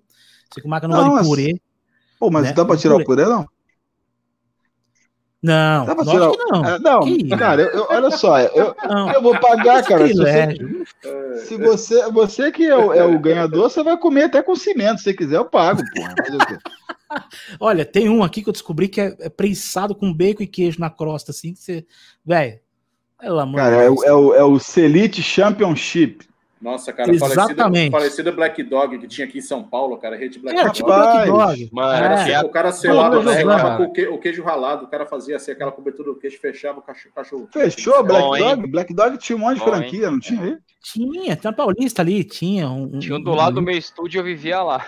Sei 0.53 0.61
que 0.61 0.67
o 0.67 0.69
Maca 0.69 0.87
não, 0.87 0.97
não 0.97 1.09
gosta 1.09 1.23
de 1.23 1.29
purê. 1.29 1.61
Pô, 2.19 2.31
mas 2.31 2.43
né? 2.43 2.53
dá 2.53 2.65
pra 2.65 2.77
tirar 2.77 2.95
o 2.95 3.03
purê, 3.03 3.25
não? 3.25 3.47
Não, 5.45 5.85
dá 5.85 5.95
pra 5.95 6.05
tirar... 6.05 6.31
não. 6.51 6.65
É, 6.65 6.79
não, 6.79 7.37
cara, 7.37 7.61
eu, 7.61 7.69
eu, 7.69 7.87
olha 7.87 8.09
só, 8.09 8.39
eu, 8.39 8.75
eu 9.13 9.21
vou 9.21 9.39
pagar, 9.39 9.83
cara. 9.83 10.07
Se 10.07 10.15
você, 10.15 10.57
se 11.45 11.57
você, 11.57 12.11
você 12.11 12.51
que 12.51 12.65
é 12.65 12.75
o, 12.75 12.91
é 12.91 13.03
o, 13.03 13.19
ganhador, 13.19 13.69
você 13.69 13.83
vai 13.83 13.95
comer 13.95 14.23
até 14.23 14.41
com 14.41 14.55
cimento. 14.55 15.01
Se 15.01 15.13
quiser, 15.13 15.35
eu 15.35 15.45
pago, 15.45 15.83
porra. 15.93 16.15
Olha, 17.59 17.85
tem 17.85 18.09
um 18.09 18.23
aqui 18.23 18.41
que 18.41 18.49
eu 18.49 18.53
descobri 18.53 18.87
que 18.87 18.99
é, 18.99 19.15
é 19.19 19.29
prensado 19.29 19.93
com 19.93 20.11
bacon 20.11 20.41
e 20.41 20.47
queijo 20.47 20.79
na 20.79 20.89
crosta, 20.89 21.29
assim, 21.29 21.53
que 21.53 21.59
você. 21.59 21.85
Velho, 22.25 22.59
pelo 23.19 23.39
amor 23.39 23.57
Cara, 23.57 23.83
é, 23.83 23.85
é, 23.85 24.13
o, 24.13 24.33
é 24.33 24.43
o 24.43 24.57
Selite 24.57 25.21
Championship. 25.21 26.27
Nossa, 26.65 26.91
cara, 26.91 27.13
Exatamente. 27.13 27.91
Parecido, 27.91 28.33
Black 28.33 28.63
Dog 28.63 28.97
que 28.97 29.07
tinha 29.07 29.27
aqui 29.27 29.37
em 29.37 29.41
São 29.41 29.61
Paulo, 29.61 29.97
cara. 29.97 30.15
Rede 30.15 30.39
Black 30.39 30.59
Dog. 30.59 30.73
Tipo 30.73 30.87
Black 30.87 31.29
Dog. 31.29 31.69
Mano, 31.71 32.05
é. 32.05 32.41
O 32.41 32.49
cara 32.49 32.71
selava, 32.71 33.21
né, 33.21 33.43
com 33.77 33.83
o, 33.83 33.93
que, 33.93 34.07
o 34.07 34.17
queijo 34.17 34.41
ralado. 34.41 34.85
O 34.85 34.87
cara 34.87 35.05
fazia 35.05 35.35
assim, 35.35 35.51
aquela 35.51 35.71
cobertura 35.71 36.11
do 36.11 36.17
queijo, 36.17 36.39
fechava 36.39 36.79
o 36.79 36.81
cachorro. 36.81 37.47
Fechou, 37.53 38.03
Black 38.03 38.19
Bom, 38.19 38.37
Dog? 38.39 38.61
Hein? 38.61 38.71
Black 38.71 38.93
Dog 38.95 39.17
tinha 39.19 39.35
um 39.35 39.41
monte 39.41 39.59
de 39.59 39.59
Bom, 39.59 39.67
franquia, 39.67 40.05
hein? 40.05 40.11
não 40.11 40.19
tinha 40.19 40.41
aí? 40.41 40.57
Tinha, 40.85 41.35
tem 41.35 41.49
uma 41.49 41.55
paulista 41.55 42.03
ali, 42.03 42.23
tinha. 42.23 42.69
Um, 42.69 42.99
tinha 42.99 43.17
um 43.17 43.21
do 43.21 43.33
lado 43.33 43.53
um... 43.53 43.55
do 43.55 43.61
meu 43.63 43.75
estúdio, 43.75 44.19
eu 44.19 44.23
vivia 44.23 44.61
lá. 44.61 44.85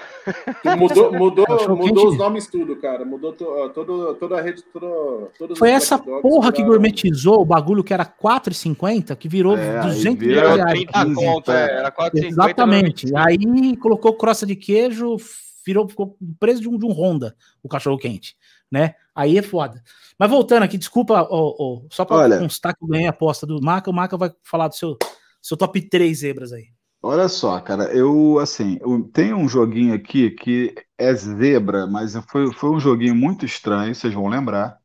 mudou 0.77 1.11
mudou, 1.17 1.45
mudou 1.75 2.07
os 2.09 2.17
nomes 2.17 2.45
tudo, 2.45 2.75
cara. 2.75 3.03
Mudou 3.03 3.33
to, 3.33 3.71
todo, 3.73 4.13
toda 4.13 4.37
a 4.37 4.41
rede. 4.41 4.63
Todo, 4.71 5.31
Foi 5.55 5.71
essa 5.71 5.97
porra 5.97 6.51
que 6.51 6.63
gourmetizou 6.63 7.41
o 7.41 7.45
bagulho 7.45 7.83
que 7.83 7.95
era 7.95 8.05
4,50, 8.05 9.15
que 9.15 9.27
virou 9.27 9.57
é, 9.57 9.81
200 9.81 10.27
reais. 10.27 10.63
30 10.65 11.15
conto, 11.15 11.51
é, 11.51 11.66
era 11.71 11.91
4,50. 11.91 12.25
Exatamente. 12.25 13.15
Aí 13.15 13.77
colocou 13.77 14.15
crosta 14.15 14.45
de 14.45 14.55
queijo, 14.55 15.17
virou, 15.65 15.87
ficou 15.87 16.17
preso 16.39 16.61
de 16.61 16.69
um, 16.69 16.77
de 16.77 16.85
um 16.85 16.91
Honda, 16.91 17.35
o 17.61 17.69
cachorro 17.69 17.97
quente. 17.97 18.35
Né? 18.71 18.95
Aí 19.15 19.37
é 19.37 19.41
foda. 19.41 19.81
Mas 20.19 20.29
voltando 20.29 20.63
aqui, 20.63 20.77
desculpa, 20.77 21.27
oh, 21.29 21.55
oh, 21.57 21.87
só 21.89 22.03
para 22.03 22.39
constar 22.39 22.75
que 22.75 22.83
eu 22.83 22.87
ganhei 22.87 23.07
a 23.07 23.11
aposta 23.11 23.45
do 23.45 23.61
Maca, 23.61 23.89
o 23.89 23.93
Maca 23.93 24.17
vai 24.17 24.31
falar 24.43 24.67
do 24.67 24.75
seu 24.75 24.97
seu 25.41 25.55
top 25.55 25.81
3 25.81 26.19
zebras 26.19 26.51
aí. 26.51 26.65
Olha 27.01 27.29
só, 27.29 27.59
cara, 27.61 27.85
eu 27.93 28.39
assim, 28.39 28.77
eu 28.81 29.03
tenho 29.13 29.37
um 29.37 29.47
joguinho 29.47 29.93
aqui 29.93 30.31
que 30.31 30.75
é 30.97 31.13
zebra, 31.13 31.87
mas 31.87 32.15
foi, 32.29 32.51
foi 32.51 32.71
um 32.71 32.79
joguinho 32.79 33.15
muito 33.15 33.45
estranho, 33.45 33.93
vocês 33.93 34.13
vão 34.13 34.27
lembrar. 34.27 34.77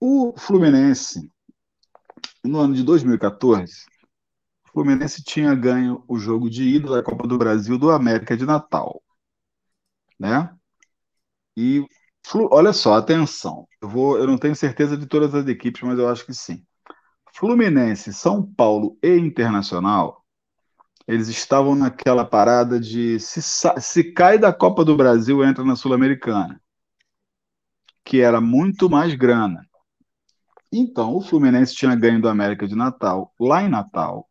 O 0.00 0.34
Fluminense, 0.38 1.30
no 2.44 2.60
ano 2.60 2.74
de 2.74 2.82
2014, 2.82 3.72
o 3.72 3.95
Fluminense 4.76 5.24
tinha 5.24 5.54
ganho 5.54 6.04
o 6.06 6.18
jogo 6.18 6.50
de 6.50 6.62
ida 6.62 6.90
da 6.90 7.02
Copa 7.02 7.26
do 7.26 7.38
Brasil 7.38 7.78
do 7.78 7.90
América 7.90 8.36
de 8.36 8.44
Natal, 8.44 9.02
né? 10.20 10.54
E 11.56 11.82
olha 12.50 12.74
só, 12.74 12.92
atenção, 12.92 13.66
eu 13.80 13.88
vou, 13.88 14.18
eu 14.18 14.26
não 14.26 14.36
tenho 14.36 14.54
certeza 14.54 14.94
de 14.94 15.06
todas 15.06 15.34
as 15.34 15.48
equipes, 15.48 15.80
mas 15.80 15.98
eu 15.98 16.06
acho 16.06 16.26
que 16.26 16.34
sim. 16.34 16.62
Fluminense, 17.32 18.12
São 18.12 18.42
Paulo 18.42 18.98
e 19.02 19.16
Internacional 19.16 20.22
eles 21.08 21.28
estavam 21.28 21.74
naquela 21.74 22.26
parada 22.26 22.78
de 22.78 23.18
se, 23.18 23.40
se 23.80 24.12
cai 24.12 24.38
da 24.38 24.52
Copa 24.52 24.84
do 24.84 24.94
Brasil, 24.94 25.42
entra 25.42 25.64
na 25.64 25.74
Sul-Americana, 25.74 26.60
que 28.04 28.20
era 28.20 28.42
muito 28.42 28.90
mais 28.90 29.14
grana. 29.14 29.66
Então, 30.70 31.14
o 31.14 31.22
Fluminense 31.22 31.74
tinha 31.74 31.96
ganho 31.96 32.20
do 32.20 32.28
América 32.28 32.68
de 32.68 32.74
Natal, 32.74 33.32
lá 33.40 33.62
em 33.62 33.70
Natal, 33.70 34.25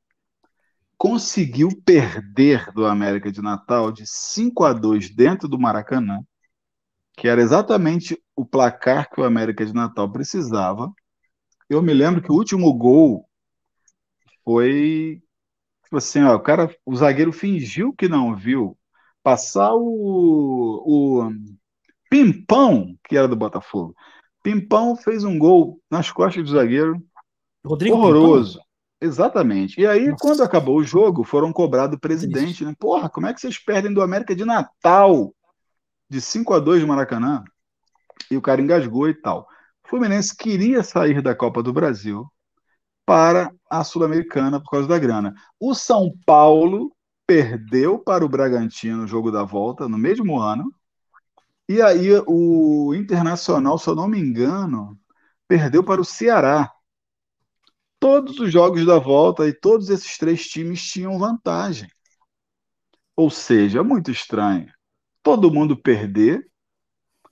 conseguiu 0.97 1.69
perder 1.85 2.71
do 2.71 2.85
América 2.85 3.31
de 3.31 3.41
Natal 3.41 3.91
de 3.91 4.03
5 4.05 4.63
a 4.63 4.73
2 4.73 5.13
dentro 5.13 5.47
do 5.47 5.59
Maracanã, 5.59 6.19
que 7.17 7.27
era 7.27 7.41
exatamente 7.41 8.21
o 8.35 8.45
placar 8.45 9.09
que 9.09 9.19
o 9.19 9.23
América 9.23 9.65
de 9.65 9.73
Natal 9.73 10.11
precisava. 10.11 10.91
Eu 11.69 11.81
me 11.81 11.93
lembro 11.93 12.21
que 12.21 12.31
o 12.31 12.35
último 12.35 12.73
gol 12.73 13.27
foi 14.43 15.21
tipo 15.83 15.97
assim, 15.97 16.23
ó, 16.23 16.35
o 16.35 16.39
cara, 16.39 16.75
o 16.85 16.95
zagueiro 16.95 17.31
fingiu 17.31 17.93
que 17.93 18.07
não 18.07 18.35
viu 18.35 18.77
passar 19.23 19.73
o, 19.73 20.83
o 20.85 21.31
Pimpão, 22.09 22.97
que 23.07 23.17
era 23.17 23.27
do 23.27 23.35
Botafogo. 23.35 23.95
Pimpão 24.43 24.95
fez 24.95 25.23
um 25.23 25.39
gol 25.39 25.81
nas 25.89 26.11
costas 26.11 26.43
do 26.43 26.51
zagueiro. 26.51 27.01
Rodrigo 27.65 27.95
horroroso. 27.95 28.53
Pimpão? 28.53 28.65
Exatamente. 29.01 29.79
E 29.79 29.85
aí, 29.85 30.07
Nossa. 30.07 30.17
quando 30.21 30.43
acabou 30.43 30.77
o 30.77 30.83
jogo, 30.83 31.23
foram 31.23 31.51
cobrar 31.51 31.87
do 31.87 31.99
presidente, 31.99 32.63
né? 32.63 32.73
Porra, 32.79 33.09
como 33.09 33.27
é 33.27 33.33
que 33.33 33.41
vocês 33.41 33.57
perdem 33.57 33.93
do 33.93 34.01
América 34.01 34.35
de 34.35 34.45
Natal 34.45 35.33
de 36.09 36.21
5 36.21 36.53
a 36.53 36.59
2 36.59 36.81
no 36.81 36.87
Maracanã? 36.87 37.43
E 38.31 38.37
o 38.37 38.41
cara 38.41 38.61
engasgou 38.61 39.09
e 39.09 39.13
tal. 39.13 39.47
O 39.83 39.89
Fluminense 39.89 40.35
queria 40.35 40.81
sair 40.81 41.21
da 41.21 41.35
Copa 41.35 41.61
do 41.61 41.73
Brasil 41.73 42.25
para 43.05 43.53
a 43.69 43.83
Sul-Americana 43.83 44.59
por 44.59 44.71
causa 44.71 44.87
da 44.87 44.97
grana. 44.97 45.33
O 45.59 45.75
São 45.75 46.11
Paulo 46.25 46.91
perdeu 47.27 47.99
para 47.99 48.25
o 48.25 48.29
Bragantino 48.29 48.97
no 48.97 49.07
jogo 49.07 49.31
da 49.31 49.43
volta 49.43 49.87
no 49.87 49.97
mesmo 49.97 50.39
ano. 50.39 50.71
E 51.67 51.81
aí 51.81 52.09
o 52.27 52.93
Internacional, 52.93 53.77
se 53.77 53.89
eu 53.89 53.95
não 53.95 54.07
me 54.07 54.19
engano, 54.19 54.97
perdeu 55.47 55.83
para 55.83 56.01
o 56.01 56.05
Ceará. 56.05 56.71
Todos 58.05 58.39
os 58.39 58.53
jogos 58.53 58.85
da 58.85 58.99
volta 58.99 59.47
e 59.47 59.51
todos 59.51 59.89
esses 59.89 60.15
três 60.19 60.45
times 60.45 60.79
tinham 60.79 61.17
vantagem. 61.17 61.89
Ou 63.15 63.31
seja, 63.31 63.83
muito 63.83 64.11
estranho. 64.11 64.71
Todo 65.23 65.51
mundo 65.51 65.75
perder 65.75 66.47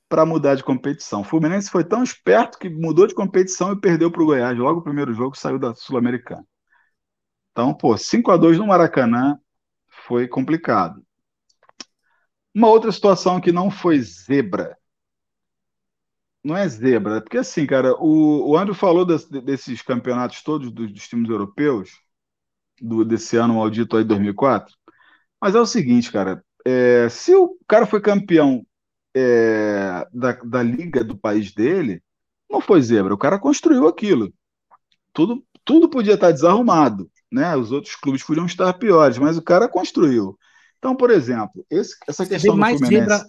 para 0.09 0.25
mudar 0.25 0.55
de 0.55 0.63
competição. 0.63 1.21
O 1.21 1.23
Fluminense 1.23 1.69
foi 1.69 1.83
tão 1.83 2.01
esperto 2.01 2.57
que 2.57 2.71
mudou 2.71 3.05
de 3.05 3.13
competição 3.13 3.71
e 3.71 3.79
perdeu 3.79 4.11
para 4.11 4.23
o 4.23 4.25
Goiás. 4.25 4.57
Logo 4.57 4.79
o 4.79 4.83
primeiro 4.83 5.13
jogo 5.13 5.37
saiu 5.37 5.59
da 5.59 5.75
Sul-Americana. 5.75 6.43
Então, 7.51 7.71
pô, 7.71 7.95
5 7.95 8.31
a 8.31 8.35
2 8.35 8.57
no 8.57 8.65
Maracanã 8.65 9.37
foi 10.07 10.27
complicado. 10.27 11.05
Uma 12.51 12.69
outra 12.69 12.91
situação 12.91 13.39
que 13.39 13.51
não 13.51 13.69
foi 13.69 14.01
zebra. 14.01 14.75
Não 16.43 16.57
é 16.57 16.67
zebra, 16.67 17.21
porque 17.21 17.37
assim, 17.37 17.65
cara, 17.65 17.95
o, 17.95 18.51
o 18.51 18.57
Andrew 18.57 18.75
falou 18.75 19.05
desses 19.05 19.81
campeonatos 19.81 20.43
todos 20.43 20.71
dos, 20.71 20.91
dos 20.91 21.07
times 21.07 21.29
europeus, 21.29 21.91
do, 22.81 23.05
desse 23.05 23.37
ano 23.37 23.55
maldito 23.55 23.95
aí, 23.95 24.03
2004. 24.03 24.75
Mas 25.41 25.55
é 25.55 25.59
o 25.59 25.65
seguinte, 25.65 26.11
cara, 26.11 26.43
é, 26.65 27.07
se 27.09 27.33
o 27.33 27.57
cara 27.67 27.85
foi 27.85 28.01
campeão 28.01 28.65
é, 29.15 30.05
da, 30.11 30.33
da 30.33 30.63
liga 30.63 31.03
do 31.03 31.17
país 31.17 31.53
dele, 31.53 32.01
não 32.49 32.59
foi 32.59 32.81
zebra. 32.81 33.13
O 33.13 33.17
cara 33.17 33.39
construiu 33.39 33.87
aquilo. 33.87 34.33
Tudo, 35.13 35.45
tudo 35.63 35.89
podia 35.89 36.15
estar 36.15 36.31
desarrumado, 36.31 37.09
né? 37.31 37.55
Os 37.55 37.71
outros 37.71 37.95
clubes 37.95 38.23
podiam 38.23 38.45
estar 38.45 38.73
piores, 38.73 39.17
mas 39.17 39.37
o 39.37 39.41
cara 39.41 39.67
construiu. 39.67 40.37
Então, 40.77 40.95
por 40.95 41.09
exemplo, 41.09 41.65
esse, 41.69 41.95
essa 42.07 42.25
você 42.25 42.33
questão 42.33 42.55
vê 42.55 42.59
mais 42.59 42.79
zebra, 42.79 43.25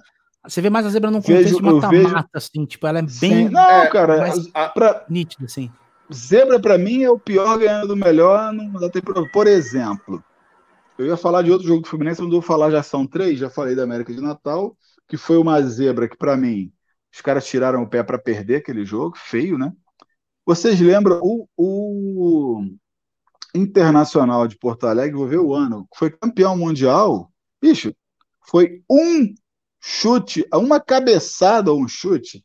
Você 0.46 0.60
vê 0.60 0.68
mais 0.68 0.84
a 0.84 0.90
zebra 0.90 1.10
num 1.10 1.22
contexto 1.22 1.42
vejo, 1.42 1.56
de 1.56 1.62
mata-mata, 1.62 2.28
assim, 2.34 2.66
tipo, 2.66 2.86
ela 2.86 2.98
é 2.98 3.02
bem 3.02 3.10
Sim. 3.10 3.48
Não, 3.48 3.70
é, 3.70 3.88
cara, 3.88 4.18
mais 4.18 4.50
a, 4.52 4.68
pra, 4.68 5.04
nítida, 5.08 5.46
assim. 5.46 5.70
Zebra, 6.12 6.60
para 6.60 6.76
mim, 6.76 7.02
é 7.02 7.10
o 7.10 7.18
pior 7.18 7.58
ganhando 7.58 7.88
do 7.88 7.96
melhor, 7.96 8.52
não 8.52 8.72
dá 8.72 8.90
tempo. 8.90 9.12
Por 9.32 9.46
exemplo, 9.46 10.22
eu 10.98 11.06
ia 11.06 11.16
falar 11.16 11.42
de 11.42 11.50
outro 11.50 11.66
jogo 11.66 11.80
do 11.80 11.88
Fluminense, 11.88 12.20
não 12.20 12.30
vou 12.30 12.42
falar, 12.42 12.70
já 12.70 12.82
são 12.82 13.06
três, 13.06 13.38
já 13.38 13.48
falei 13.48 13.74
da 13.74 13.84
América 13.84 14.12
de 14.12 14.20
Natal, 14.20 14.76
que 15.08 15.16
foi 15.16 15.38
uma 15.38 15.60
zebra 15.62 16.08
que, 16.08 16.16
para 16.16 16.36
mim, 16.36 16.70
os 17.12 17.20
caras 17.22 17.46
tiraram 17.46 17.82
o 17.82 17.88
pé 17.88 18.02
para 18.02 18.18
perder 18.18 18.56
aquele 18.56 18.84
jogo, 18.84 19.16
feio, 19.16 19.56
né? 19.56 19.72
Vocês 20.44 20.78
lembram 20.78 21.20
o, 21.22 21.48
o 21.56 22.66
Internacional 23.54 24.46
de 24.46 24.58
Porto 24.58 24.86
Alegre, 24.86 25.16
vou 25.16 25.26
ver 25.26 25.38
o 25.38 25.54
ano, 25.54 25.88
foi 25.96 26.10
campeão 26.10 26.54
mundial, 26.54 27.32
bicho, 27.62 27.94
foi 28.42 28.82
um 28.90 29.34
chute, 29.86 30.46
uma 30.50 30.80
cabeçada 30.80 31.70
ou 31.70 31.78
um 31.78 31.86
chute 31.86 32.42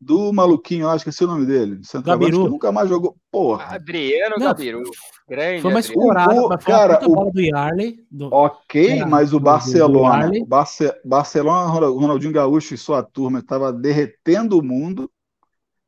do 0.00 0.32
maluquinho, 0.32 0.88
acho 0.88 1.04
que 1.04 1.10
é 1.10 1.24
o 1.24 1.28
nome 1.28 1.46
dele, 1.46 1.78
centroavante, 1.84 2.32
que 2.32 2.38
nunca 2.38 2.72
mais 2.72 2.88
jogou. 2.88 3.16
Porra. 3.30 3.76
Adriano 3.76 4.36
Não, 4.38 4.46
Gabiru. 4.46 4.82
Grande. 5.28 5.62
Foi 5.62 5.70
uma 5.70 5.78
escorada, 5.78 6.40
o, 6.40 6.58
cara, 6.58 6.98
o 7.06 7.14
bola 7.14 7.30
do 7.30 7.40
Yarley. 7.40 8.04
Do, 8.10 8.34
ok, 8.34 9.04
mas 9.04 9.32
o 9.32 9.38
Barcelona, 9.38 10.32
o 10.40 10.44
Barce, 10.44 10.92
Barcelona, 11.04 11.68
Ronaldinho 11.68 12.32
Gaúcho 12.32 12.74
e 12.74 12.78
sua 12.78 13.04
turma 13.04 13.38
estava 13.38 13.72
derretendo 13.72 14.58
o 14.58 14.62
mundo 14.62 15.08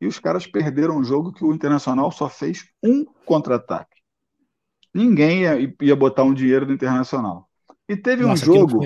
e 0.01 0.07
os 0.07 0.21
caras 0.21 0.47
perderam 0.47 0.99
um 0.99 1.05
jogo 1.05 1.33
que 1.33 1.45
o 1.45 1.53
Internacional 1.53 2.13
só 2.13 2.29
fez 2.29 2.65
um 2.81 3.05
contra-ataque. 3.25 3.97
Ninguém 4.95 5.41
ia, 5.41 5.75
ia 5.81 5.97
botar 5.97 6.23
um 6.23 6.35
dinheiro 6.35 6.65
do 6.65 6.73
Internacional. 6.73 7.49
E 7.89 7.97
teve 7.97 8.23
Nossa, 8.23 8.45
um 8.45 8.55
jogo. 8.55 8.81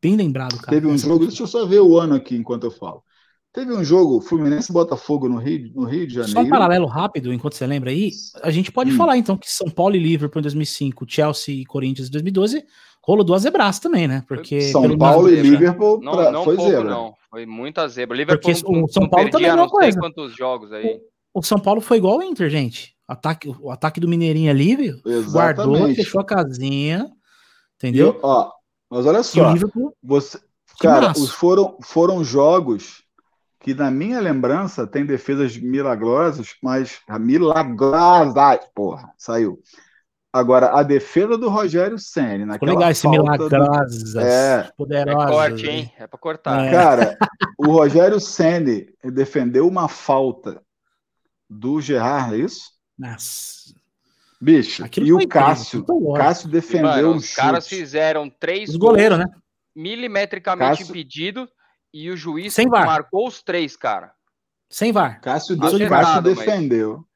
Bem 0.00 0.16
lembrado, 0.16 0.56
cara. 0.58 0.70
Teve 0.70 0.86
um 0.86 0.96
jogo, 0.96 1.26
deixa 1.26 1.42
eu 1.42 1.46
só 1.46 1.66
ver 1.66 1.80
o 1.80 1.98
ano 1.98 2.14
aqui 2.14 2.36
enquanto 2.36 2.64
eu 2.64 2.70
falo. 2.70 3.02
Teve 3.52 3.72
um 3.72 3.82
jogo, 3.82 4.20
Fluminense 4.20 4.72
Botafogo 4.72 5.28
no 5.28 5.38
Rio, 5.38 5.72
no 5.74 5.84
Rio 5.84 6.06
de 6.06 6.14
Janeiro. 6.14 6.32
Só 6.32 6.40
um 6.40 6.48
paralelo 6.48 6.86
rápido, 6.86 7.32
enquanto 7.32 7.54
você 7.54 7.66
lembra 7.66 7.90
aí, 7.90 8.10
a 8.42 8.50
gente 8.50 8.70
pode 8.70 8.92
hum. 8.92 8.96
falar 8.96 9.16
então 9.16 9.36
que 9.36 9.50
São 9.50 9.68
Paulo 9.68 9.96
e 9.96 9.98
Liverpool 9.98 10.38
em 10.38 10.42
2005, 10.42 11.04
Chelsea 11.08 11.62
e 11.62 11.64
Corinthians 11.64 12.08
em 12.08 12.12
2012, 12.12 12.64
rolou 13.02 13.24
duas 13.24 13.42
zebras 13.42 13.78
também, 13.78 14.06
né? 14.06 14.22
Porque 14.28 14.60
São 14.60 14.96
Paulo 14.98 15.30
e 15.30 15.40
Liverpool 15.40 16.00
não, 16.00 16.12
pra, 16.12 16.30
não 16.30 16.44
foi 16.44 16.56
pouco, 16.56 16.70
zebra. 16.70 16.90
Não, 16.90 17.14
foi 17.30 17.46
muita 17.46 17.88
zebra. 17.88 18.16
Liverpool 18.16 18.52
Porque 18.52 18.70
o 18.70 18.88
São 18.88 19.08
Paulo 19.08 19.30
também 19.30 19.48
é 19.48 19.54
uma 19.54 19.68
coisa. 19.68 19.98
quantos 19.98 20.36
jogos 20.36 20.70
aí. 20.72 21.00
O, 21.32 21.40
o, 21.40 21.42
São 21.42 21.58
Paulo 21.58 21.80
foi 21.80 21.96
igual 21.96 22.16
ao 22.16 22.22
Inter, 22.22 22.50
gente. 22.50 22.94
Ataque, 23.08 23.48
o 23.60 23.70
ataque 23.70 23.98
do 23.98 24.06
Mineirinho 24.06 24.50
ali, 24.50 24.76
viu? 24.76 25.00
guardou, 25.32 25.92
fechou 25.94 26.20
a 26.20 26.24
casinha, 26.24 27.10
entendeu? 27.76 28.14
E, 28.14 28.20
ó, 28.22 28.50
mas 28.90 29.06
olha 29.06 29.22
só, 29.22 29.54
você, 30.02 30.40
cara, 30.80 31.12
os 31.12 31.30
foram, 31.30 31.78
foram 31.82 32.24
jogos 32.24 33.04
que 33.60 33.74
na 33.74 33.90
minha 33.90 34.20
lembrança 34.20 34.86
tem 34.86 35.04
defesas 35.04 35.56
milagrosas, 35.56 36.54
mas 36.62 37.00
milagrosas, 37.20 38.60
porra, 38.74 39.12
saiu. 39.16 39.60
Agora, 40.32 40.78
a 40.78 40.82
defesa 40.82 41.36
do 41.38 41.48
Rogério 41.48 41.98
Senna, 41.98 42.46
naquela 42.46 42.72
legal 42.72 42.90
esse 42.90 43.08
milagrosas, 43.08 44.12
do... 44.12 44.20
é, 44.20 44.70
poderosas. 44.76 45.28
É 45.28 45.32
corte, 45.32 45.66
hein? 45.66 45.92
É 45.98 46.06
para 46.06 46.18
cortar. 46.18 46.64
É. 46.64 46.70
Cara, 46.70 47.18
o 47.58 47.72
Rogério 47.72 48.20
Senna 48.20 48.86
defendeu 49.04 49.66
uma 49.66 49.88
falta 49.88 50.62
do 51.48 51.80
Gerard, 51.80 52.34
é 52.34 52.38
isso? 52.38 52.72
Nossa. 52.98 53.74
Bicho, 54.40 54.84
Aquilo 54.84 55.06
e 55.06 55.12
o 55.12 55.28
Cássio, 55.28 55.84
o 55.88 56.12
Cássio 56.14 56.48
defendeu 56.48 56.82
Mano, 56.82 57.12
um 57.14 57.16
Os 57.16 57.34
caras 57.34 57.66
fizeram 57.66 58.30
três 58.30 58.70
os 58.70 58.76
goleiros, 58.76 59.18
né? 59.18 59.26
Milimetricamente 59.74 60.78
Cássio... 60.78 60.90
impedido 60.90 61.48
e 61.92 62.10
o 62.10 62.16
juiz 62.16 62.54
Sem 62.54 62.68
VAR. 62.68 62.86
marcou 62.86 63.26
os 63.26 63.42
três, 63.42 63.76
cara. 63.76 64.12
Sem 64.70 64.92
VAR. 64.92 65.20
Cássio, 65.20 65.56
de... 65.56 65.88
Cássio 65.88 66.22
defendeu. 66.22 66.96
Mas... 66.98 67.06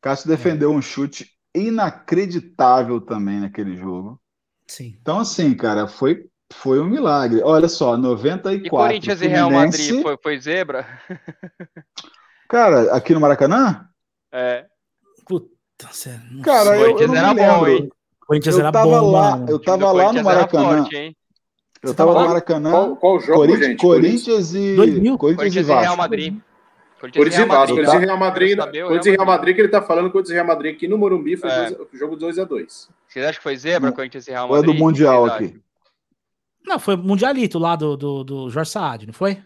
Cássio 0.00 0.28
defendeu 0.28 0.72
é. 0.72 0.74
um 0.74 0.80
chute 0.80 1.28
inacreditável 1.54 3.00
também 3.00 3.40
naquele 3.40 3.76
jogo. 3.76 4.20
Sim. 4.66 4.96
Então, 5.00 5.18
assim, 5.18 5.54
cara, 5.54 5.86
foi, 5.86 6.26
foi 6.52 6.80
um 6.80 6.86
milagre. 6.86 7.42
Olha 7.42 7.68
só, 7.68 7.96
94. 7.96 8.66
E 8.66 8.70
Corinthians 8.70 9.18
Fluminense... 9.18 9.24
e 9.24 9.28
Real 9.28 9.50
Madrid 9.50 10.02
foi, 10.02 10.16
foi 10.22 10.40
zebra? 10.40 10.86
cara, 12.48 12.94
aqui 12.94 13.12
no 13.12 13.20
Maracanã? 13.20 13.88
É. 14.32 14.66
Puta, 15.26 15.50
sério. 15.92 16.20
Cara, 16.42 16.76
eu, 16.78 16.98
eu 16.98 17.08
não 17.08 17.14
me 17.14 17.40
lembro. 17.40 17.60
Bom, 17.60 17.68
hein? 17.68 17.90
Corinthians 18.26 18.54
eu 18.54 18.60
era 18.60 18.72
tava 18.72 19.00
bom, 19.00 19.10
lá, 19.10 19.44
Eu 19.48 19.58
tava 19.58 19.92
lá 19.92 20.12
no 20.12 20.22
Maracanã. 20.22 20.76
Forte, 20.78 21.16
eu 21.82 21.94
tava 21.94 22.12
no 22.14 22.28
Maracanã. 22.28 22.70
Qual, 22.70 22.96
qual 22.96 23.20
jogo, 23.20 23.38
Corinthians, 23.40 23.66
gente? 23.66 23.80
Corinthians 23.80 24.54
e. 24.54 24.76
Corinthians, 24.76 25.16
Corinthians 25.18 25.68
e 25.68 25.72
Real 25.72 25.96
Madrid. 25.96 26.36
Corinthians 27.00 27.38
e 27.38 27.44
Vasco. 27.44 27.74
Corinthians 27.74 28.02
e 28.02 28.06
Real 28.06 28.18
Madrid. 28.18 28.58
Corinthians 28.58 29.06
e 29.06 29.10
Real 29.10 29.26
Madrid, 29.26 29.54
que 29.54 29.60
ele 29.62 29.68
tá 29.68 29.82
falando 29.82 30.10
Corinthians 30.10 30.30
e 30.30 30.34
Real 30.34 30.46
Madrid 30.46 30.74
aqui 30.76 30.86
no 30.86 30.98
Morumbi 30.98 31.36
foi 31.36 31.50
é. 31.50 31.70
dois, 31.70 31.88
jogo 31.94 32.16
2x2. 32.16 32.88
Vocês 33.08 33.24
acham 33.24 33.38
que 33.38 33.42
foi 33.42 33.56
zebra, 33.56 33.90
Corinthians 33.90 34.28
e 34.28 34.30
Real 34.30 34.48
Madrid? 34.48 34.68
Ou 34.68 34.74
é 34.74 34.76
do 34.76 34.78
Mundial 34.78 35.24
aqui? 35.24 35.60
Não, 36.64 36.78
foi 36.78 36.94
Mundialito 36.94 37.58
lá 37.58 37.74
do, 37.74 37.96
do, 37.96 38.22
do 38.22 38.50
Jorge 38.50 38.70
Saad, 38.70 39.06
não 39.06 39.14
foi? 39.14 39.38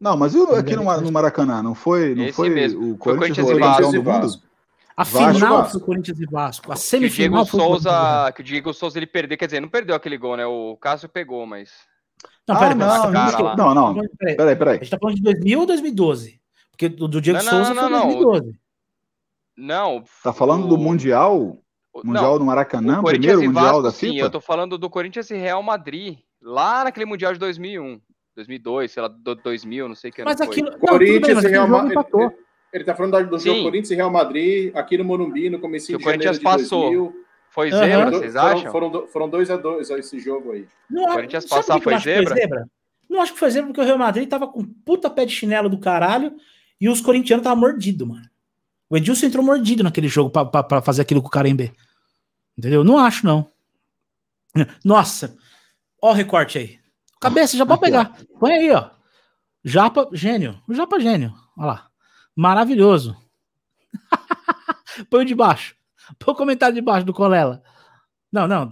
Não, 0.00 0.16
mas 0.16 0.34
eu, 0.34 0.54
aqui 0.54 0.76
no, 0.76 0.82
no 1.00 1.12
Maracanã, 1.12 1.62
não 1.62 1.74
foi, 1.74 2.14
não 2.14 2.32
foi 2.32 2.50
mesmo. 2.50 2.92
o 2.92 2.98
Corinthians, 2.98 3.36
foi 3.36 3.58
Corinthians 3.58 3.94
e 3.94 3.98
Vasco. 3.98 4.47
A 5.00 5.04
Vasco, 5.04 5.34
final 5.34 5.64
foi 5.70 5.80
Corinthians 5.80 6.18
e 6.20 6.26
Vasco. 6.26 6.72
A 6.72 6.74
Que 6.74 6.80
o 6.80 6.82
Diego 6.82 7.06
semifinal 7.06 7.46
foi. 7.46 7.60
Souza, 7.60 8.32
que 8.34 8.40
o 8.40 8.44
Diego 8.44 8.74
Souza 8.74 8.98
ele 8.98 9.06
perdeu, 9.06 9.38
quer 9.38 9.46
dizer, 9.46 9.60
não 9.60 9.68
perdeu 9.68 9.94
aquele 9.94 10.18
gol, 10.18 10.36
né? 10.36 10.44
O 10.44 10.76
Cássio 10.76 11.08
pegou, 11.08 11.46
mas 11.46 11.70
Não, 12.48 12.56
Ah, 12.56 12.58
pera, 12.58 12.74
não, 12.74 12.88
pera, 12.88 13.30
tá 13.30 13.56
não, 13.56 13.74
não, 13.74 13.74
não. 13.74 13.94
pera, 13.94 14.08
pera, 14.18 14.36
Peraí, 14.36 14.52
A 14.52 14.56
peraí. 14.56 14.78
gente 14.78 14.90
tá 14.90 14.98
falando 15.00 15.16
de 15.16 15.22
2000 15.22 15.60
ou 15.60 15.66
2012? 15.66 16.40
Porque 16.72 16.88
do, 16.88 17.06
do 17.06 17.20
Diego 17.20 17.38
Não, 17.38 17.44
não, 17.44 17.50
Souza 17.64 17.74
não, 17.74 17.82
foi 17.82 17.90
não, 17.92 18.00
2012. 18.08 18.58
não. 19.56 20.04
Tá 20.22 20.32
falando 20.32 20.64
o- 20.64 20.68
do 20.68 20.76
Mundial? 20.78 21.58
Mundial 22.04 22.32
não, 22.32 22.38
do 22.38 22.44
Maracanã? 22.44 23.02
Primeiro 23.02 23.42
Mundial 23.42 23.64
Vasco, 23.64 23.82
da 23.82 23.90
sim, 23.90 24.10
FIFA? 24.12 24.24
eu 24.26 24.30
tô 24.30 24.40
falando 24.40 24.78
do 24.78 24.88
Corinthians 24.90 25.30
e 25.30 25.36
Real 25.36 25.62
Madrid, 25.62 26.18
lá 26.42 26.84
naquele 26.84 27.06
Mundial 27.06 27.32
de 27.32 27.38
2001, 27.40 28.00
2002, 28.36 28.92
sei 28.92 29.02
lá, 29.02 29.08
do 29.08 29.34
2000, 29.34 29.88
não 29.88 29.94
sei 29.96 30.10
que 30.12 30.20
ano 30.20 30.28
Mas 30.30 30.38
foi. 30.38 30.46
aquilo. 30.46 30.70
Bem, 30.70 30.78
Corinthians 30.80 31.44
e 31.44 31.48
Real 31.48 31.66
jogo 31.66 31.78
Madrid. 31.94 32.32
Ele, 32.72 32.84
tá 32.84 32.94
falando 32.94 33.12
do 33.28 33.38
jogo 33.38 33.56
Sim. 33.58 33.62
Corinthians 33.62 33.90
e 33.90 33.94
Real 33.94 34.10
Madrid, 34.10 34.72
aqui 34.76 34.98
no 34.98 35.04
Morumbi, 35.04 35.48
no 35.48 35.58
Que 35.60 35.78
de 35.78 35.94
o 35.96 36.00
Corinthians 36.00 36.38
de 36.38 36.44
passou. 36.44 36.80
2000. 36.82 37.24
Foi 37.50 37.70
zebra, 37.70 38.04
Foram- 38.04 38.18
vocês 38.18 38.36
acham? 38.36 38.70
Foram, 38.72 38.90
do- 38.90 39.06
foram 39.06 39.28
dois 39.28 39.50
a 39.50 39.56
dois 39.56 39.90
ó, 39.90 39.96
esse 39.96 40.18
jogo 40.20 40.52
aí. 40.52 40.66
Não, 40.90 41.04
O 41.04 41.12
Corinthians 41.14 41.46
passar 41.46 41.80
foi 41.80 41.94
acho 41.94 42.04
que 42.04 42.26
zebra? 42.34 42.68
Não 43.08 43.22
acho 43.22 43.32
que 43.32 43.38
foi 43.38 43.50
zebra 43.50 43.68
porque 43.68 43.80
o 43.80 43.84
Real 43.84 43.96
Madrid 43.98 44.28
tava 44.28 44.46
com 44.46 44.62
puta 44.64 45.08
pé 45.08 45.24
de 45.24 45.32
chinelo 45.32 45.68
do 45.68 45.78
caralho 45.78 46.36
e 46.78 46.88
os 46.90 47.00
corintianos 47.00 47.40
estavam 47.42 47.58
mordidos, 47.58 48.06
mano. 48.06 48.28
O 48.90 48.96
Edilson 48.96 49.26
entrou 49.26 49.42
mordido 49.44 49.82
naquele 49.82 50.08
jogo 50.08 50.28
pra, 50.30 50.44
pra, 50.44 50.62
pra 50.62 50.82
fazer 50.82 51.02
aquilo 51.02 51.22
com 51.22 51.28
o 51.28 51.30
Carembê. 51.30 51.72
Entendeu? 52.56 52.84
Não 52.84 52.98
acho, 52.98 53.24
não. 53.24 53.50
Nossa, 54.84 55.36
ó 56.02 56.10
o 56.10 56.14
recorte 56.14 56.58
aí. 56.58 56.78
Cabeça, 57.20 57.56
já 57.56 57.66
pode 57.66 57.80
pegar. 57.80 58.16
Põe 58.38 58.52
aí, 58.52 58.70
ó. 58.70 58.90
Japa, 59.64 60.08
gênio. 60.12 60.60
O 60.68 60.74
Japa 60.74 61.00
gênio. 61.00 61.32
Olha 61.56 61.66
lá. 61.66 61.87
Maravilhoso. 62.38 63.16
Põe 65.10 65.24
o 65.24 65.26
de 65.26 65.34
baixo. 65.34 65.74
Põe 66.20 66.34
o 66.34 66.36
comentário 66.36 66.72
de 66.72 66.80
baixo 66.80 67.04
do 67.04 67.12
Colela. 67.12 67.60
Não, 68.30 68.46
não. 68.46 68.68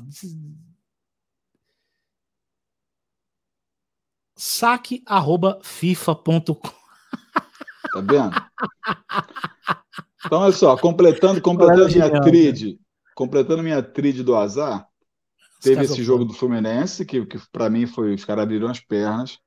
Saque 4.37 5.03
arroba 5.05 5.59
fifa.com. 5.65 6.61
Tá 7.93 8.01
vendo? 8.01 8.35
Então, 10.25 10.41
olha 10.41 10.53
só, 10.53 10.77
completando, 10.77 11.41
completando 11.41 11.89
minha 11.89 12.21
trid, 12.21 12.79
completando 13.15 13.63
minha 13.63 13.81
trid 13.81 14.23
do 14.23 14.37
azar, 14.37 14.87
teve 15.63 15.85
esse 15.85 16.03
jogo 16.03 16.25
do 16.25 16.35
Fluminense, 16.35 17.07
que, 17.07 17.25
que 17.25 17.39
para 17.51 17.71
mim 17.71 17.87
foi 17.87 18.13
os 18.13 18.25
caras 18.25 18.43
abriram 18.43 18.69
as 18.69 18.81
pernas. 18.81 19.39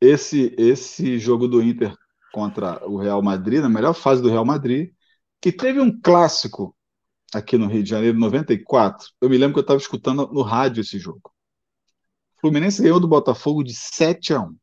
Esse, 0.00 0.54
esse 0.58 1.16
jogo 1.18 1.46
do 1.48 1.62
Inter 1.62 1.96
contra 2.34 2.84
o 2.84 2.96
Real 2.96 3.22
Madrid, 3.22 3.60
na 3.60 3.68
melhor 3.68 3.94
fase 3.94 4.20
do 4.20 4.28
Real 4.28 4.44
Madrid, 4.44 4.90
que 5.40 5.52
teve 5.52 5.80
um 5.80 6.00
clássico 6.00 6.76
aqui 7.32 7.56
no 7.56 7.68
Rio 7.68 7.84
de 7.84 7.90
Janeiro, 7.90 8.18
94. 8.18 9.08
Eu 9.20 9.30
me 9.30 9.38
lembro 9.38 9.54
que 9.54 9.60
eu 9.60 9.62
estava 9.62 9.78
escutando 9.78 10.26
no 10.32 10.42
rádio 10.42 10.80
esse 10.80 10.98
jogo. 10.98 11.32
O 12.36 12.40
Fluminense 12.40 12.82
ganhou 12.82 12.98
do 12.98 13.06
Botafogo 13.06 13.62
de 13.62 13.72
7 13.72 14.34
a 14.34 14.40
1. 14.40 14.56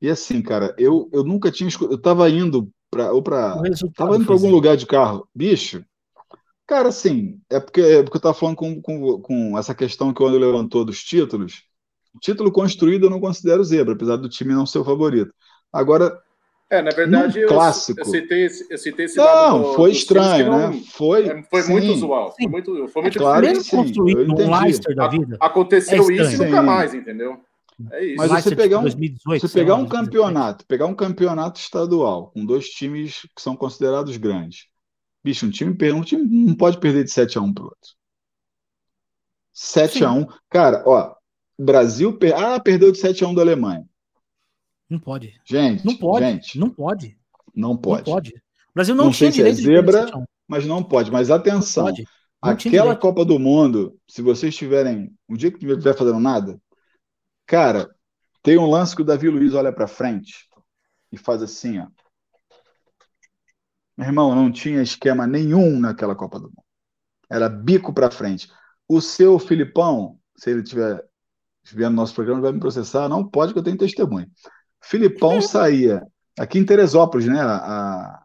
E 0.00 0.10
assim, 0.10 0.42
cara, 0.42 0.74
eu, 0.76 1.08
eu 1.12 1.22
nunca 1.22 1.52
tinha 1.52 1.68
escutado. 1.68 1.92
Eu 1.92 1.98
estava 1.98 2.28
indo 2.28 2.68
para 2.90 3.12
ou 3.12 3.22
resultado 3.62 3.94
Tava 3.94 4.16
indo 4.16 4.24
para 4.24 4.34
algum 4.34 4.50
lugar 4.50 4.76
de 4.76 4.86
carro. 4.86 5.28
Bicho, 5.32 5.84
cara, 6.66 6.88
assim, 6.88 7.40
é 7.48 7.60
porque, 7.60 7.80
é 7.80 8.02
porque 8.02 8.16
eu 8.16 8.20
tava 8.20 8.34
falando 8.34 8.56
com, 8.56 8.82
com, 8.82 9.20
com 9.20 9.56
essa 9.56 9.72
questão 9.72 10.12
que 10.12 10.20
o 10.20 10.26
André 10.26 10.40
levantou 10.40 10.84
dos 10.84 11.00
títulos. 11.04 11.62
Título 12.20 12.50
construído 12.50 13.06
eu 13.06 13.10
não 13.10 13.20
considero 13.20 13.62
zebra, 13.62 13.94
apesar 13.94 14.16
do 14.16 14.28
time 14.28 14.52
não 14.52 14.66
ser 14.66 14.78
o 14.78 14.84
favorito. 14.84 15.32
Agora, 15.72 16.20
É, 16.70 16.80
na 16.82 16.90
verdade, 16.90 17.40
eu, 17.40 17.48
clássico. 17.48 18.00
eu 18.00 18.04
citei, 18.04 18.44
esse- 18.46 18.66
eu 18.70 18.78
citei 18.78 19.04
esse 19.06 19.16
não, 19.16 19.62
do- 19.62 19.74
foi 19.74 19.90
estranho, 19.92 20.50
não- 20.50 20.70
né? 20.70 20.80
Foi, 20.92 21.28
é, 21.28 21.42
Foi 21.44 21.62
sim, 21.62 21.72
muito 21.72 21.92
usual. 21.92 22.34
Foi 22.36 22.46
muito, 22.48 22.88
foi 22.88 23.02
muito 23.02 23.18
claro 23.18 23.42
que 23.46 23.52
Mesmo 23.52 23.70
construindo 23.70 24.32
um. 24.40 24.60
Leicester 24.60 24.94
da 24.94 25.08
vida. 25.08 25.36
Aconteceu 25.40 26.10
É 26.10 26.14
isso 26.14 26.34
e 26.42 26.46
nunca 26.46 26.62
mais, 26.62 26.94
entendeu? 26.94 27.38
É 27.90 28.04
isso. 28.04 28.16
Mas 28.16 28.30
Leicester, 28.30 28.52
você 28.52 28.56
pegar 28.62 28.78
um- 28.78 28.82
2018, 28.82 29.48
Você 29.48 29.58
pegar 29.58 29.74
um 29.74 29.84
2017. 29.84 30.04
campeonato, 30.06 30.66
pegar 30.66 30.86
um 30.86 30.94
campeonato 30.94 31.60
estadual 31.60 32.30
com 32.30 32.44
dois 32.44 32.68
times 32.68 33.22
que 33.34 33.42
são 33.42 33.54
considerados 33.56 34.16
grandes. 34.16 34.66
Bicho, 35.24 35.46
um 35.46 35.50
time, 35.50 35.76
um 35.92 36.02
time 36.02 36.22
não 36.46 36.54
pode 36.54 36.78
perder 36.78 37.04
de 37.04 37.10
7 37.10 37.38
a 37.38 37.40
1 37.40 37.52
pro 37.52 37.64
outro. 37.64 37.90
7 39.52 39.98
Sim. 39.98 40.04
a 40.04 40.12
1. 40.12 40.26
Cara, 40.50 40.82
ó, 40.86 41.14
Brasil, 41.58 42.16
per- 42.18 42.34
ah, 42.36 42.58
perdeu 42.58 42.90
de 42.90 42.98
7 42.98 43.24
a 43.24 43.28
1 43.28 43.34
da 43.34 43.42
Alemanha. 43.42 43.84
Não 44.92 45.00
pode. 45.00 45.40
Gente, 45.44 45.86
Não 45.86 45.96
pode. 45.96 46.26
gente, 46.26 46.58
Não 46.58 46.68
pode. 46.70 47.18
não 47.54 47.76
pode. 47.76 48.08
Não 48.08 48.14
pode. 48.14 48.30
O 48.30 48.74
Brasil 48.74 48.94
não, 48.94 49.06
Não 49.06 49.10
tinha 49.12 49.32
sei 49.32 49.42
se 49.44 49.48
é 49.48 49.52
direito 49.52 49.56
de 49.56 49.76
zebra, 49.76 50.00
7 50.06 50.12
a 50.14 50.18
1. 50.18 50.24
Mas 50.46 50.66
não 50.66 50.82
pode. 50.82 51.10
Mas 51.10 51.28
Não 51.28 51.36
atenção, 51.36 51.84
pode. 51.86 52.04
Não 52.42 52.50
aquela 52.50 52.82
direito. 52.84 53.00
Copa 53.00 53.24
do 53.24 53.38
Mundo, 53.38 53.98
se 54.06 54.20
vocês 54.20 54.54
tiverem, 54.54 55.10
um 55.28 55.34
dia 55.34 55.50
que 55.50 55.64
não 55.64 55.72
estiver 55.72 55.96
fazendo 55.96 56.20
nada, 56.20 56.60
cara, 57.46 57.88
tem 58.42 58.58
um 58.58 58.68
lance 58.68 58.94
que 58.94 59.02
o 59.02 59.04
Davi 59.04 59.28
Luiz 59.30 59.54
olha 59.54 59.72
pra 59.72 59.86
frente 59.86 60.46
e 61.10 61.16
faz 61.16 61.42
assim, 61.42 61.78
ó. 61.78 61.86
Meu 63.96 64.06
irmão, 64.08 64.34
não 64.34 64.50
tinha 64.52 64.82
esquema 64.82 65.26
nenhum 65.26 65.78
naquela 65.78 66.14
Copa 66.14 66.38
do 66.38 66.46
Mundo. 66.48 66.62
Era 67.30 67.48
bico 67.48 67.92
pra 67.94 68.10
frente. 68.10 68.48
O 68.88 69.00
seu 69.00 69.38
Filipão, 69.38 70.18
se 70.36 70.50
ele 70.50 70.62
tiver 70.62 71.02
no 71.64 71.90
nosso 71.90 72.14
programa, 72.14 72.40
vai 72.40 72.52
me 72.52 72.60
processar. 72.60 73.08
Não 73.08 73.26
pode, 73.26 73.52
que 73.52 73.58
eu 73.58 73.62
tenho 73.62 73.76
testemunho. 73.78 74.30
Filipão 74.82 75.40
saía 75.40 76.02
aqui 76.38 76.58
em 76.58 76.64
Teresópolis, 76.64 77.26
né? 77.26 77.40
A, 77.40 78.22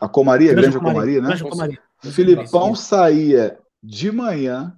a 0.00 0.08
Comaria, 0.08 0.54
Grande 0.54 0.78
Comaria, 0.78 1.20
né? 1.20 1.28
Granja 1.28 1.44
Comaria. 1.44 1.82
Filipão 2.02 2.74
saía 2.74 3.58
de 3.82 4.10
manhã 4.12 4.76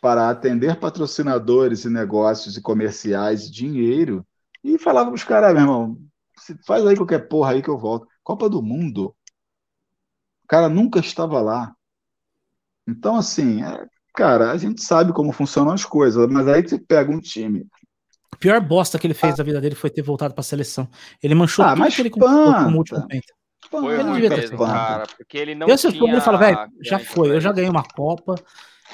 para 0.00 0.30
atender 0.30 0.78
patrocinadores 0.78 1.84
e 1.84 1.90
negócios 1.90 2.56
e 2.56 2.62
comerciais, 2.62 3.50
dinheiro, 3.50 4.26
e 4.64 4.78
falava 4.78 5.10
para 5.10 5.16
os 5.16 5.24
caras, 5.24 5.52
meu 5.52 5.62
irmão, 5.62 5.98
se- 6.38 6.56
faz 6.66 6.86
aí 6.86 6.96
qualquer 6.96 7.28
porra 7.28 7.52
aí 7.52 7.62
que 7.62 7.68
eu 7.68 7.78
volto. 7.78 8.06
Copa 8.22 8.48
do 8.48 8.62
Mundo. 8.62 9.14
O 10.44 10.48
cara 10.48 10.68
nunca 10.68 10.98
estava 11.00 11.40
lá. 11.40 11.74
Então, 12.86 13.16
assim, 13.16 13.62
é, 13.62 13.86
cara, 14.14 14.50
a 14.50 14.56
gente 14.56 14.82
sabe 14.82 15.12
como 15.12 15.32
funcionam 15.32 15.72
as 15.72 15.84
coisas, 15.84 16.26
mas 16.28 16.48
aí 16.48 16.66
você 16.66 16.78
pega 16.78 17.10
um 17.10 17.20
time. 17.20 17.66
Pior 18.40 18.60
bosta 18.60 18.98
que 18.98 19.06
ele 19.06 19.14
fez 19.14 19.36
da 19.36 19.44
vida 19.44 19.60
dele 19.60 19.74
foi 19.76 19.90
ter 19.90 20.02
voltado 20.02 20.34
pra 20.34 20.42
seleção. 20.42 20.88
Ele 21.22 21.34
manchou 21.34 21.64
Ah, 21.64 21.68
tudo 21.70 21.78
mas 21.80 21.94
que 21.94 22.02
ele 22.02 22.10
conquistou 22.10 22.42
espanta. 22.44 22.64
como 22.64 22.78
último 22.78 23.06
penta. 23.06 23.32
Foi 23.70 23.94
Ele 23.94 24.02
ruim 24.02 24.12
devia 24.14 24.30
ter 24.30 24.36
mesmo, 24.40 24.56
feito. 24.58 24.72
cara, 24.72 25.04
porque 25.16 25.38
ele 25.38 25.54
não 25.54 25.68
Eu, 25.68 25.78
se 25.78 25.92
tinha... 25.92 26.10
ele, 26.12 26.20
falo, 26.20 26.38
velho, 26.38 26.58
já 26.82 26.98
foi, 26.98 27.28
eu 27.30 27.40
já 27.40 27.52
ganhei 27.52 27.70
uma 27.70 27.84
Copa. 27.84 28.34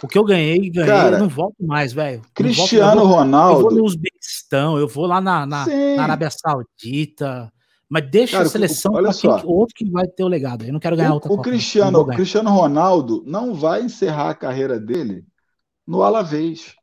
O 0.02 0.08
que 0.08 0.18
eu 0.18 0.24
ganhei, 0.24 0.68
ganhei, 0.68 0.90
Cara, 0.90 1.16
eu 1.16 1.20
não 1.20 1.28
volto 1.28 1.56
mais, 1.64 1.92
velho. 1.94 2.16
Não 2.18 2.22
volto. 2.24 2.34
Cristiano 2.34 2.90
eu 2.90 2.96
vou, 2.96 3.02
eu 3.02 3.06
vou 3.08 3.16
Ronaldo. 3.18 3.70
no 3.76 3.84
Uzbequistão, 3.84 4.76
eu 4.76 4.86
vou 4.86 5.06
lá 5.06 5.20
na, 5.22 5.46
na, 5.46 5.64
na 5.66 6.02
Arábia 6.02 6.28
Saudita. 6.30 7.50
Mas 7.88 8.10
deixa 8.10 8.32
Cara, 8.32 8.44
a 8.44 8.48
o- 8.48 8.50
seleção 8.50 8.92
olha 8.92 9.10
pra 9.10 9.14
quem, 9.18 9.30
outro 9.44 9.74
que 9.74 9.88
vai 9.90 10.06
ter 10.08 10.24
o 10.24 10.28
legado. 10.28 10.64
Eu 10.66 10.72
não 10.72 10.80
quero 10.80 10.96
ganhar 10.96 11.12
O, 11.12 11.14
outra 11.14 11.32
o 11.32 11.36
Copa. 11.36 11.48
Cristiano, 11.48 11.92
Não 11.92 12.00
o. 12.00 12.06
Cristiano 12.08 12.50
Ronaldo 12.50 13.22
não 13.24 13.54
vai 13.54 13.82
encerrar 13.82 14.30
a 14.30 14.34
carreira 14.34 14.78
dele 14.78 15.24
no 15.86 16.02
Alavés. 16.02 16.74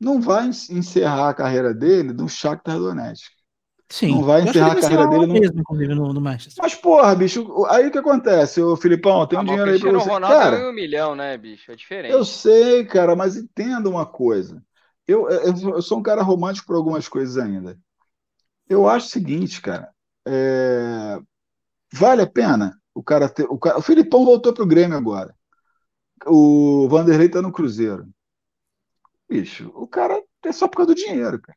Não 0.00 0.20
vai 0.20 0.46
en- 0.46 0.50
encerrar 0.78 1.30
a 1.30 1.34
carreira 1.34 1.74
dele 1.74 2.12
no 2.12 2.28
Shakhtar 2.28 2.78
Donetsk. 2.78 3.30
Sim. 3.88 4.10
não 4.10 4.22
vai 4.24 4.42
encerrar 4.42 4.72
a 4.72 4.80
carreira 4.80 5.06
dele 5.06 5.26
no- 5.26 5.34
mesmo, 5.40 5.60
inclusive, 5.60 5.94
no, 5.94 6.12
no 6.12 6.20
Manchester. 6.20 6.62
Mas, 6.62 6.74
porra, 6.74 7.14
bicho, 7.14 7.64
aí 7.66 7.86
o 7.86 7.90
que 7.90 7.98
acontece? 7.98 8.60
Ô, 8.62 8.76
Filipão, 8.76 9.26
tem 9.26 9.38
um 9.38 9.42
Ah, 9.42 9.44
o 9.44 9.46
dinheiro 9.48 9.70
aí 9.70 9.78
pra 9.78 9.88
Cristiano 9.88 9.98
você. 10.00 10.10
Ronaldo 10.10 10.34
Cara, 10.34 10.56
é 10.56 10.68
um 10.68 10.72
milhão, 10.72 11.14
né, 11.14 11.36
bicho? 11.36 11.70
É 11.70 11.76
diferente. 11.76 12.12
eu 12.12 12.24
sei, 12.24 12.84
cara, 12.84 13.14
mas 13.16 13.36
entenda 13.36 13.88
uma 13.88 14.06
coisa. 14.06 14.62
Eu, 15.06 15.28
eu, 15.30 15.54
eu 15.76 15.82
sou 15.82 15.98
um 15.98 16.02
cara 16.02 16.22
romântico 16.22 16.66
por 16.66 16.76
algumas 16.76 17.08
coisas 17.08 17.36
ainda. 17.38 17.78
Eu 18.68 18.88
acho 18.88 19.08
o 19.08 19.10
seguinte, 19.10 19.62
cara. 19.62 19.90
é, 20.26 21.18
Vale 21.94 22.22
a 22.22 22.26
pena 22.26 22.78
o 22.94 23.02
cara 23.02 23.28
ter. 23.28 23.44
O, 23.50 23.58
cara... 23.58 23.78
o 23.78 23.82
Filipão 23.82 24.24
voltou 24.24 24.52
pro 24.54 24.66
Grêmio 24.66 24.96
agora. 24.96 25.34
O 26.26 26.88
Vanderlei 26.90 27.28
tá 27.28 27.42
no 27.42 27.52
Cruzeiro. 27.52 28.08
Bicho, 29.28 29.72
o 29.74 29.86
cara 29.86 30.22
é 30.44 30.52
só 30.52 30.68
por 30.68 30.78
causa 30.78 30.94
do 30.94 30.96
dinheiro, 30.96 31.40
cara. 31.40 31.56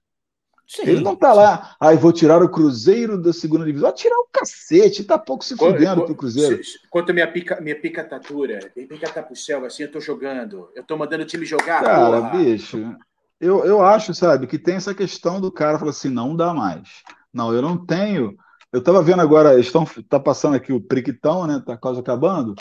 Sim. 0.68 0.84
Ele 0.84 1.02
não 1.02 1.16
tá 1.16 1.34
lá, 1.34 1.76
ai, 1.80 1.98
vou 1.98 2.14
tirar 2.14 2.44
o 2.44 2.50
Cruzeiro 2.50 3.20
da 3.20 3.34
segunda 3.34 3.66
divisão. 3.66 3.90
Vai 3.90 3.98
tirar 3.98 4.16
o 4.18 4.30
cacete, 4.32 5.04
tá 5.04 5.18
pouco 5.18 5.44
se 5.44 5.58
fudendo 5.58 6.06
pro 6.06 6.14
Cruzeiro. 6.14 6.62
Quanto 6.92 7.10
a 7.10 7.14
minha 7.14 7.32
pica, 7.32 7.60
minha 7.60 7.80
pica 7.80 8.04
tá 8.04 8.20
dura, 8.20 8.60
minha 8.76 8.88
pica 8.88 9.10
tá 9.10 9.24
pro 9.24 9.36
céu, 9.36 9.66
assim 9.66 9.84
eu 9.84 9.92
tô 9.92 10.00
jogando. 10.00 10.70
Eu 10.76 10.84
tô 10.84 10.96
mandando 10.96 11.24
o 11.24 11.26
time 11.26 11.44
jogar, 11.44 11.84
Cara, 11.84 12.22
porra. 12.22 12.38
bicho, 12.38 12.96
eu, 13.40 13.66
eu 13.66 13.82
acho, 13.84 14.14
sabe, 14.14 14.46
que 14.46 14.60
tem 14.60 14.76
essa 14.76 14.94
questão 14.94 15.42
do 15.42 15.52
cara 15.52 15.80
falar 15.80 15.90
assim, 15.92 16.10
não 16.10 16.36
dá 16.36 16.54
mais. 16.54 16.88
Não, 17.34 17.52
eu 17.52 17.64
não 17.64 17.84
tenho. 17.84 18.38
Eu 18.72 18.84
tava 18.84 19.02
vendo 19.02 19.24
agora, 19.24 19.60
estão, 19.60 19.88
tá 20.08 20.20
passando 20.20 20.56
aqui 20.56 20.72
o 20.72 20.82
Priquitão, 20.82 21.48
né? 21.48 21.64
Tá 21.66 21.76
quase 21.78 22.00
acabando. 22.00 22.54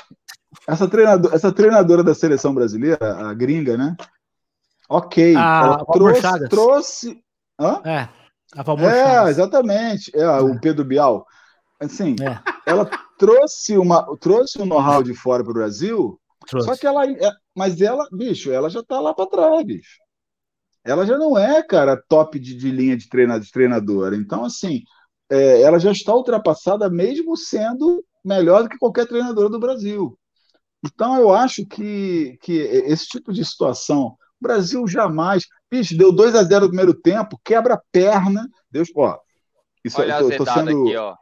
Essa 0.66 0.88
treinadora, 0.88 1.34
essa 1.34 1.52
treinadora 1.52 2.02
da 2.02 2.14
seleção 2.14 2.54
brasileira, 2.54 3.28
a 3.28 3.34
gringa, 3.34 3.76
né? 3.76 3.94
Ok, 4.88 5.34
A- 5.36 5.60
ela 5.64 5.84
trouxe, 5.86 6.20
Chagas. 6.22 6.48
trouxe. 6.48 7.22
Hã? 7.60 7.80
É. 7.84 8.08
A 8.54 8.62
Valmor 8.62 8.90
é, 8.90 9.04
Chaves. 9.04 9.30
exatamente. 9.30 10.10
É, 10.16 10.20
é, 10.22 10.40
o 10.40 10.58
Pedro 10.60 10.84
Bial. 10.84 11.26
Assim, 11.80 12.16
é. 12.20 12.40
ela 12.66 12.88
trouxe 13.18 13.76
uma 13.76 14.16
trouxe 14.18 14.60
um 14.60 14.66
know-how 14.66 15.02
de 15.02 15.14
fora 15.14 15.42
para 15.44 15.50
o 15.50 15.54
Brasil, 15.54 16.18
trouxe. 16.48 16.66
só 16.68 16.76
que 16.76 16.86
ela. 16.86 17.04
É, 17.06 17.30
mas 17.54 17.80
ela, 17.80 18.08
bicho, 18.10 18.50
ela 18.50 18.70
já 18.70 18.80
está 18.80 19.00
lá 19.00 19.12
para 19.14 19.28
trás, 19.28 19.64
bicho. 19.64 19.98
Ela 20.84 21.04
já 21.04 21.18
não 21.18 21.36
é, 21.36 21.62
cara, 21.62 22.02
top 22.08 22.38
de, 22.38 22.54
de 22.56 22.70
linha 22.70 22.96
de, 22.96 23.08
treina, 23.08 23.38
de 23.38 23.50
treinadora. 23.50 24.16
Então, 24.16 24.44
assim, 24.44 24.82
é, 25.30 25.60
ela 25.60 25.78
já 25.78 25.92
está 25.92 26.14
ultrapassada, 26.14 26.88
mesmo 26.88 27.36
sendo 27.36 28.02
melhor 28.24 28.62
do 28.62 28.68
que 28.70 28.78
qualquer 28.78 29.06
treinadora 29.06 29.50
do 29.50 29.60
Brasil. 29.60 30.18
Então, 30.84 31.16
eu 31.18 31.32
acho 31.34 31.66
que, 31.66 32.38
que 32.40 32.52
esse 32.52 33.06
tipo 33.06 33.32
de 33.32 33.44
situação, 33.44 34.16
o 34.40 34.46
Brasil 34.46 34.86
jamais. 34.86 35.44
Bicho, 35.70 35.96
deu 35.96 36.12
2 36.12 36.34
a 36.34 36.42
0 36.42 36.62
no 36.62 36.68
primeiro 36.68 36.94
tempo, 36.94 37.40
quebra 37.44 37.74
a 37.74 37.82
perna. 37.92 38.48
Deus, 38.70 38.88
ó. 38.96 39.18
Isso, 39.84 40.00
Olha 40.00 40.20
eu 40.20 40.30
tô, 40.30 40.44
tô 40.44 40.52
sendo, 40.52 40.86
aqui, 40.86 40.96
ó. 40.96 41.16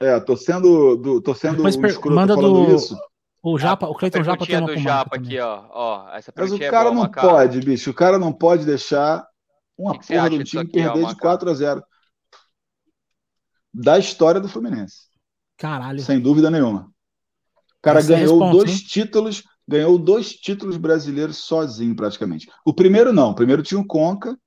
É, 0.00 0.20
tô 0.20 0.36
sendo, 0.36 0.96
do, 0.96 1.20
tô 1.20 1.34
sendo 1.34 1.56
Depois 1.56 1.76
escroto 1.76 2.14
manda 2.14 2.34
do, 2.36 2.74
isso. 2.74 2.96
O 3.42 3.58
Japa, 3.58 3.86
o 3.86 3.94
Cleiton 3.94 4.24
Japa 4.24 4.44
tem 4.44 4.58
uma 4.58 4.66
do 4.66 4.76
Japa 4.76 5.16
aqui, 5.16 5.38
ó. 5.38 5.66
ó 5.70 6.08
essa 6.16 6.32
Mas 6.36 6.50
o 6.50 6.56
é 6.56 6.70
cara 6.70 6.88
é 6.88 6.92
boa, 6.92 7.04
não 7.04 7.10
cara. 7.10 7.28
pode, 7.28 7.60
bicho. 7.60 7.90
O 7.90 7.94
cara 7.94 8.18
não 8.18 8.32
pode 8.32 8.64
deixar 8.64 9.24
uma 9.78 9.98
que 9.98 10.06
porra 10.06 10.30
do 10.30 10.42
time 10.42 10.62
aqui, 10.62 10.72
perder 10.72 11.04
ó, 11.04 11.12
de 11.12 11.16
4 11.16 11.50
a 11.50 11.54
0 11.54 11.84
da 13.72 13.98
história 13.98 14.40
do 14.40 14.48
Fluminense. 14.48 15.06
Caralho. 15.56 16.00
Sem 16.00 16.20
dúvida 16.20 16.50
nenhuma. 16.50 16.90
O 17.56 17.82
cara 17.82 18.00
Esse 18.00 18.08
ganhou 18.08 18.38
responde, 18.38 18.56
dois 18.58 18.70
hein? 18.70 18.86
títulos, 18.88 19.42
ganhou 19.66 19.98
dois 19.98 20.32
títulos 20.32 20.76
brasileiros 20.76 21.38
sozinho, 21.38 21.94
praticamente. 21.94 22.48
O 22.64 22.72
primeiro 22.72 23.12
não, 23.12 23.30
o 23.30 23.34
primeiro 23.34 23.62
tinha 23.62 23.80
o 23.80 23.86
Conca, 23.86 24.38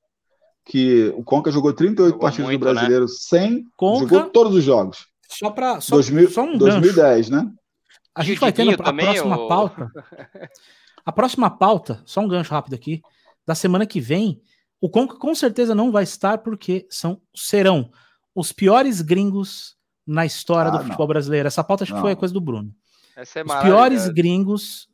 que 0.65 1.13
o 1.15 1.23
Conca 1.23 1.51
jogou 1.51 1.73
38 1.73 2.07
jogou 2.07 2.21
partidas 2.21 2.45
muito, 2.45 2.59
do 2.59 2.65
né? 2.65 2.71
brasileiro 2.73 3.05
né? 3.05 3.11
sem. 3.11 3.65
Conca, 3.75 4.07
jogou 4.07 4.29
todos 4.29 4.55
os 4.55 4.63
jogos. 4.63 5.07
Só 5.27 5.49
para. 5.49 5.81
Só, 5.81 5.95
2000, 5.95 6.29
só 6.29 6.43
um 6.43 6.57
2010, 6.57 7.29
gancho. 7.29 7.45
né? 7.45 7.51
A 8.15 8.23
gente 8.23 8.39
vai 8.39 8.51
ter 8.51 8.69
a 8.69 8.93
próxima 8.93 9.37
ou... 9.37 9.47
pauta. 9.47 9.91
A 11.05 11.11
próxima 11.11 11.49
pauta, 11.49 12.03
só 12.05 12.21
um 12.21 12.27
gancho 12.27 12.51
rápido 12.51 12.75
aqui, 12.75 13.01
da 13.47 13.55
semana 13.55 13.85
que 13.85 13.99
vem, 13.99 14.41
o 14.79 14.89
Conca 14.89 15.17
com 15.17 15.33
certeza 15.33 15.73
não 15.73 15.91
vai 15.91 16.03
estar 16.03 16.39
porque 16.39 16.85
são 16.89 17.19
serão 17.33 17.89
os 18.35 18.51
piores 18.51 19.01
gringos 19.01 19.75
na 20.05 20.25
história 20.25 20.69
ah, 20.69 20.77
do 20.77 20.83
futebol 20.83 21.07
não. 21.07 21.13
brasileiro. 21.13 21.47
Essa 21.47 21.63
pauta 21.63 21.83
acho 21.83 21.93
não. 21.93 21.99
que 21.99 22.03
foi 22.03 22.11
a 22.11 22.15
coisa 22.15 22.33
do 22.33 22.41
Bruno. 22.41 22.71
Essa 23.15 23.39
é 23.39 23.43
os 23.43 23.55
piores 23.55 24.07
gringos 24.09 24.88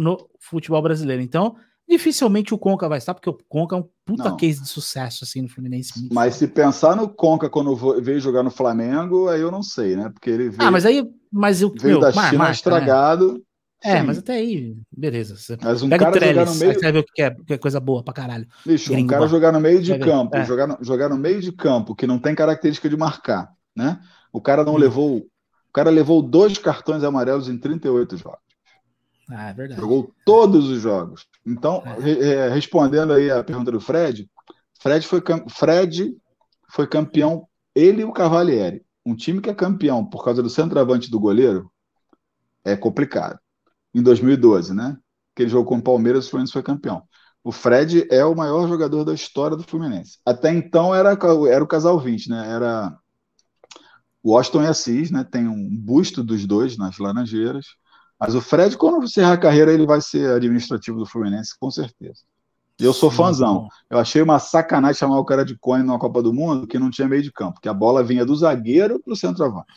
no 0.00 0.28
futebol 0.40 0.82
brasileiro. 0.82 1.22
Então, 1.22 1.56
dificilmente 1.88 2.54
o 2.54 2.58
Conca 2.58 2.88
vai 2.88 2.98
estar, 2.98 3.14
porque 3.14 3.28
o 3.28 3.38
Conca 3.48 3.76
é 3.76 3.78
um 3.78 3.88
puta 4.04 4.30
não. 4.30 4.36
case 4.36 4.62
de 4.62 4.68
sucesso 4.68 5.24
assim 5.24 5.42
no 5.42 5.48
Fluminense. 5.48 6.08
Mas 6.12 6.36
se 6.36 6.48
pensar 6.48 6.96
no 6.96 7.08
Conca 7.08 7.50
quando 7.50 7.74
veio 8.00 8.20
jogar 8.20 8.42
no 8.42 8.50
Flamengo, 8.50 9.28
aí 9.28 9.40
eu 9.40 9.50
não 9.50 9.62
sei, 9.62 9.96
né? 9.96 10.08
Porque 10.08 10.30
ele 10.30 10.50
veio, 10.50 10.62
Ah, 10.62 10.70
mas 10.70 10.86
aí, 10.86 11.04
mas 11.30 11.60
eu 11.60 11.70
veio 11.70 11.98
meu, 11.98 12.00
da 12.00 12.12
China 12.12 12.38
marca, 12.38 12.52
estragado. 12.52 13.32
Né? 13.34 13.40
É, 13.82 14.02
mas 14.02 14.18
até 14.18 14.34
aí, 14.34 14.76
beleza. 14.94 15.36
Você 15.36 15.56
mas 15.62 15.82
um 15.82 15.88
pega 15.88 16.04
cara 16.04 16.16
o 16.16 16.18
Trellis, 16.18 16.36
jogar 16.36 16.52
no 16.52 16.58
meio... 16.58 16.74
você 16.74 16.80
vai 16.80 16.92
ver 16.92 16.98
o 16.98 17.04
que 17.04 17.22
é, 17.22 17.30
que 17.30 17.52
é 17.54 17.58
coisa 17.58 17.80
boa 17.80 18.02
pra 18.04 18.12
caralho. 18.12 18.46
Bicho, 18.64 18.94
um 18.94 19.06
cara 19.06 19.26
jogar 19.26 19.52
no 19.52 19.60
meio 19.60 19.82
de 19.82 19.98
campo, 19.98 20.36
é. 20.36 20.44
jogar, 20.44 20.66
no, 20.66 20.78
jogar 20.82 21.08
no 21.08 21.16
meio 21.16 21.40
de 21.40 21.50
campo, 21.50 21.94
que 21.94 22.06
não 22.06 22.18
tem 22.18 22.34
característica 22.34 22.88
de 22.88 22.96
marcar, 22.96 23.50
né? 23.74 23.98
O 24.32 24.40
cara 24.40 24.64
não 24.64 24.74
hum. 24.74 24.78
levou. 24.78 25.16
O 25.16 25.72
cara 25.72 25.88
levou 25.88 26.20
dois 26.20 26.58
cartões 26.58 27.02
amarelos 27.04 27.48
em 27.48 27.56
38 27.56 28.16
jogos. 28.16 28.49
Ah, 29.30 29.50
é 29.50 29.54
verdade. 29.54 29.80
Jogou 29.80 30.12
todos 30.24 30.68
os 30.68 30.80
jogos. 30.80 31.26
Então, 31.46 31.82
é. 31.84 32.48
respondendo 32.48 33.12
aí 33.12 33.30
a 33.30 33.44
pergunta 33.44 33.70
do 33.70 33.80
Fred, 33.80 34.28
Fred 34.80 35.06
foi, 35.06 35.22
Fred 35.48 36.16
foi 36.70 36.86
campeão, 36.86 37.46
ele 37.74 38.02
e 38.02 38.04
o 38.04 38.12
Cavalieri. 38.12 38.84
Um 39.04 39.14
time 39.14 39.40
que 39.40 39.50
é 39.50 39.54
campeão 39.54 40.04
por 40.04 40.24
causa 40.24 40.42
do 40.42 40.50
centroavante 40.50 41.10
do 41.10 41.20
goleiro 41.20 41.70
é 42.64 42.76
complicado. 42.76 43.38
Em 43.94 44.02
2012, 44.02 44.74
né? 44.74 44.96
Que 45.34 45.42
ele 45.42 45.50
jogou 45.50 45.66
com 45.66 45.78
o 45.78 45.82
Palmeiras, 45.82 46.26
o 46.26 46.30
Fluminense 46.30 46.52
foi 46.52 46.62
campeão. 46.62 47.02
O 47.42 47.50
Fred 47.50 48.06
é 48.10 48.24
o 48.24 48.34
maior 48.34 48.68
jogador 48.68 49.04
da 49.04 49.14
história 49.14 49.56
do 49.56 49.62
Fluminense. 49.62 50.18
Até 50.24 50.52
então 50.52 50.94
era, 50.94 51.16
era 51.48 51.64
o 51.64 51.68
casal 51.68 51.98
20, 51.98 52.28
né? 52.28 52.50
Era 52.50 52.96
Washington 54.24 54.62
e 54.62 54.66
Assis, 54.66 55.10
né? 55.10 55.24
Tem 55.24 55.48
um 55.48 55.68
busto 55.76 56.22
dos 56.22 56.46
dois 56.46 56.76
nas 56.76 56.98
Laranjeiras. 56.98 57.66
Mas 58.20 58.34
o 58.34 58.40
Fred, 58.42 58.76
quando 58.76 59.02
encerrar 59.02 59.32
a 59.32 59.38
carreira, 59.38 59.72
ele 59.72 59.86
vai 59.86 60.02
ser 60.02 60.30
administrativo 60.30 60.98
do 60.98 61.06
Fluminense, 61.06 61.58
com 61.58 61.70
certeza. 61.70 62.20
E 62.78 62.84
eu 62.84 62.92
sou 62.92 63.10
fãzão. 63.10 63.68
Eu 63.88 63.98
achei 63.98 64.20
uma 64.20 64.38
sacanagem 64.38 64.98
chamar 64.98 65.18
o 65.18 65.24
cara 65.24 65.44
de 65.44 65.56
cone 65.56 65.82
numa 65.82 65.98
Copa 65.98 66.22
do 66.22 66.32
Mundo 66.32 66.66
que 66.66 66.78
não 66.78 66.90
tinha 66.90 67.08
meio 67.08 67.22
de 67.22 67.32
campo, 67.32 67.60
que 67.60 67.68
a 67.68 67.74
bola 67.74 68.02
vinha 68.04 68.24
do 68.24 68.36
zagueiro 68.36 69.00
para 69.00 69.12
o 69.12 69.16
centroavante. 69.16 69.72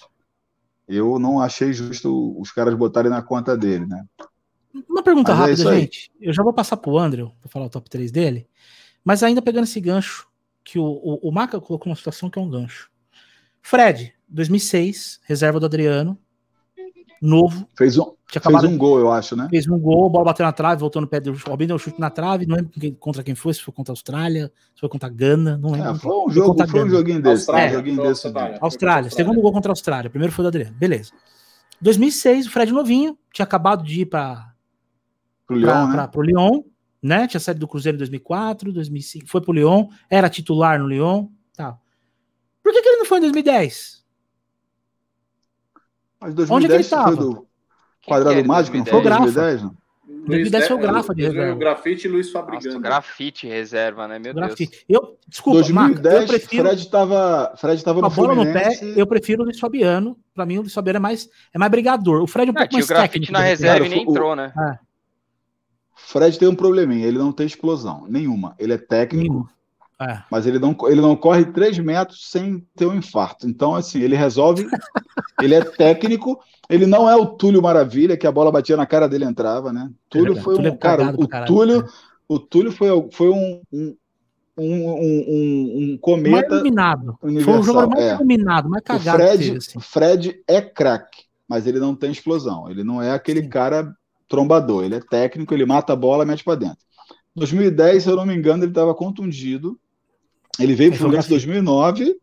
Eu 0.88 1.18
não 1.20 1.40
achei 1.40 1.72
justo 1.72 2.38
os 2.40 2.52
caras 2.52 2.76
botarem 2.76 3.10
na 3.10 3.22
conta 3.22 3.58
dele, 3.58 3.86
né? 3.86 4.06
Uma 4.90 5.04
pergunta 5.04 5.34
mas 5.34 5.40
é 5.40 5.52
rápida, 5.52 5.76
é 5.76 5.80
gente. 5.82 6.12
Eu 6.20 6.34
já 6.34 6.44
vou 6.44 6.54
passar 6.54 6.78
para 6.78 6.92
o 6.92 7.00
André 7.00 7.26
para 7.40 7.50
falar 7.50 7.66
o 7.66 7.70
top 7.70 7.90
3 7.90 8.12
dele, 8.12 8.48
mas 9.04 9.24
ainda 9.24 9.42
pegando 9.42 9.66
esse 9.66 9.80
gancho, 9.80 10.28
que 10.64 10.80
o, 10.80 10.84
o, 10.84 11.30
o 11.30 11.32
Maca 11.32 11.60
colocou 11.60 11.90
uma 11.90 11.96
situação 11.96 12.30
que 12.30 12.40
é 12.40 12.42
um 12.42 12.50
gancho. 12.50 12.90
Fred, 13.62 14.14
2006, 14.28 15.22
reserva 15.24 15.60
do 15.60 15.66
Adriano, 15.66 16.18
novo. 17.24 17.68
Fez 17.78 17.98
um, 17.98 18.14
fez 18.28 18.64
um 18.64 18.78
gol, 18.78 19.00
eu 19.00 19.12
acho, 19.12 19.36
né? 19.36 19.48
Fez 19.50 19.68
um 19.68 19.80
gol, 19.80 20.08
a 20.08 20.10
bola 20.10 20.26
bateu 20.26 20.46
na 20.46 20.52
trave, 20.52 20.82
voltou 20.82 21.02
no 21.02 21.08
pé 21.08 21.20
do 21.20 21.34
Robin, 21.48 21.66
deu 21.66 21.76
um 21.78 21.80
chute 21.80 22.00
na 22.00 22.10
trave, 22.10 22.46
não 22.46 22.58
lembro 22.58 22.72
contra 23.00 23.24
quem 23.24 23.34
foi, 23.34 23.54
se 23.54 23.62
foi 23.62 23.74
contra 23.74 23.92
a 23.92 23.94
Austrália, 23.94 24.52
se 24.76 24.82
foi 24.82 24.90
contra 24.90 25.08
a 25.08 25.12
Gana, 25.12 25.58
não 25.58 25.72
lembro. 25.72 25.92
É, 25.92 25.96
foi 25.96 26.12
um, 26.12 26.30
jogo, 26.30 26.68
foi 26.68 26.84
um 26.84 26.90
joguinho 26.90 27.22
desse. 27.22 27.50
Austrália, 27.50 27.72
um 27.72 27.74
joguinho 27.74 28.02
desse 28.02 28.28
Austrália, 28.28 28.58
Austrália, 28.62 29.10
segundo 29.10 29.42
gol 29.42 29.54
contra 29.54 29.72
a 29.72 29.74
Austrália, 29.74 30.10
primeiro 30.10 30.34
foi 30.34 30.44
do 30.44 30.50
Adriano, 30.50 30.76
beleza. 30.76 31.12
2006, 31.82 32.48
o 32.48 32.52
Fred 32.52 32.72
novinho, 32.72 33.18
tinha 33.34 33.46
acabado 33.46 33.84
de 33.84 34.02
ir 34.02 34.06
para 34.06 34.54
o 35.50 35.54
Lyon, 35.54 35.88
né? 35.88 36.08
pro 36.08 36.22
Lyon, 36.22 36.64
né? 37.02 37.28
Tinha 37.28 37.40
saído 37.40 37.62
do 37.62 37.68
Cruzeiro 37.68 37.96
em 37.96 38.00
2004, 38.00 38.72
2005, 38.72 39.28
foi 39.28 39.42
pro 39.42 39.54
Lyon, 39.54 39.88
era 40.10 40.30
titular 40.30 40.80
no 40.80 40.88
Lyon, 40.88 41.28
tal. 41.56 41.80
Por 42.62 42.72
que, 42.72 42.82
que 42.82 42.88
ele 42.88 42.98
não 42.98 43.06
foi 43.06 43.18
em 43.18 43.22
2010? 43.22 44.03
Mas 46.24 46.34
2010 46.34 46.52
Onde 46.52 46.66
é 46.66 46.70
que 46.70 46.74
ele 46.76 46.90
tava? 46.90 47.16
do 47.16 47.48
quadrado 48.08 48.40
é 48.40 48.44
mágico, 48.44 48.78
não 48.78 48.86
foi 48.86 49.02
2010? 49.02 49.64
Não? 49.64 49.76
2010 50.26 50.68
foi 50.68 50.78
o 50.78 50.80
Grafa 50.80 51.14
de 51.14 51.22
reserva. 51.24 51.60
Grafite 51.60 52.08
e 52.08 52.10
Luiz 52.10 52.32
Fabricando. 52.32 52.68
Nossa, 52.68 52.80
grafite 52.80 53.48
reserva, 53.48 54.08
né? 54.08 54.20
Meu 54.20 54.34
grafite. 54.34 54.86
Deus. 54.88 55.04
Eu, 55.04 55.18
desculpa, 55.28 55.60
2010, 55.60 55.74
Marca, 55.74 56.24
eu 56.24 56.28
prefiro... 56.28 56.64
Fred 56.64 56.82
estava 56.82 57.54
Fred 57.58 57.84
tava 57.84 58.00
no 58.00 58.08
a 58.08 58.10
bola 58.10 58.36
no 58.36 58.54
pé, 58.54 58.70
eu 58.96 59.06
prefiro 59.06 59.42
o 59.42 59.46
Luiz 59.46 59.60
Fabiano. 59.60 60.18
Para 60.34 60.46
mim, 60.46 60.60
o 60.60 60.62
Luiz 60.62 60.74
Fabiano 60.74 60.98
é 60.98 61.00
mais, 61.02 61.30
é 61.54 61.60
mais 61.60 61.70
brigador. 61.70 62.22
O 62.22 62.28
Fred 62.28 62.48
é 62.48 62.52
um 62.52 62.54
pouco 62.54 62.74
mais 62.74 62.86
o 62.86 62.88
grafite 62.88 63.32
na 63.32 63.40
reserva 63.40 63.86
e 63.86 63.90
nem 63.90 64.04
entrou, 64.04 64.34
né? 64.34 64.54
É. 64.58 64.80
Fred 65.96 66.40
tem 66.40 66.48
um 66.48 66.56
probleminha, 66.56 67.06
ele 67.06 67.18
não 67.18 67.34
tem 67.34 67.46
explosão 67.46 68.06
nenhuma. 68.08 68.56
Ele 68.58 68.74
é 68.74 68.78
técnico, 68.78 69.50
é. 70.04 70.24
mas 70.30 70.46
ele 70.46 70.60
não, 70.60 70.76
ele 70.88 71.02
não 71.02 71.16
corre 71.16 71.46
3 71.46 71.80
metros 71.80 72.30
sem 72.30 72.66
ter 72.76 72.86
um 72.86 72.96
infarto. 72.96 73.48
Então, 73.48 73.76
assim, 73.76 74.02
ele 74.02 74.16
resolve. 74.16 74.68
ele 75.42 75.56
é 75.56 75.64
técnico, 75.64 76.40
ele 76.70 76.86
não 76.86 77.10
é 77.10 77.16
o 77.16 77.26
Túlio 77.26 77.62
Maravilha, 77.62 78.18
que 78.18 78.28
a 78.28 78.32
bola 78.32 78.52
batia 78.52 78.78
na 78.78 78.86
cara 78.86 79.08
dele 79.08 79.26
e 79.26 79.28
entrava, 79.28 79.72
né? 79.74 79.90
Túlio 80.10 80.38
é 80.38 80.42
foi 80.42 80.54
um. 80.54 80.58
Túlio 80.58 80.74
é 80.74 80.78
cara, 80.78 81.16
o 81.18 81.28
Túlio, 81.46 81.86
o 82.28 82.40
Túlio 82.40 82.72
foi, 82.72 82.90
foi 83.12 83.30
um, 83.30 83.62
um 83.72 83.96
um, 84.58 84.66
um, 84.66 85.94
um, 85.94 85.98
cometa. 85.98 86.32
Mais 86.32 86.52
iluminado. 86.52 87.18
Universal. 87.22 87.54
Foi 87.54 87.62
um 87.62 87.64
jogador 87.64 87.90
mais 87.90 88.04
é. 88.04 88.16
iluminado, 88.16 88.70
mais 88.70 88.84
cagado. 88.84 89.18
O 89.18 89.26
Fred, 89.26 89.58
assim. 89.58 89.80
Fred 89.80 90.44
é 90.48 90.62
craque, 90.62 91.24
mas 91.48 91.66
ele 91.66 91.80
não 91.80 91.96
tem 91.96 92.12
explosão. 92.12 92.70
Ele 92.70 92.84
não 92.84 93.02
é 93.02 93.12
aquele 93.12 93.42
Sim. 93.42 93.50
cara 93.50 93.96
trombador. 94.28 94.84
Ele 94.84 94.96
é 94.96 95.00
técnico, 95.00 95.54
ele 95.54 95.66
mata 95.66 95.94
a 95.94 95.96
bola, 95.96 96.26
mete 96.26 96.44
para 96.44 96.56
dentro. 96.56 96.78
2010, 97.36 98.04
se 98.04 98.10
eu 98.10 98.16
não 98.16 98.26
me 98.26 98.36
engano, 98.36 98.64
ele 98.64 98.72
estava 98.72 98.94
contundido. 98.94 99.80
Ele 100.60 100.76
veio 100.76 100.92
para 100.92 100.98
o 100.98 101.00
Fluminense 101.00 101.28
em 101.28 101.32
2009, 101.32 102.16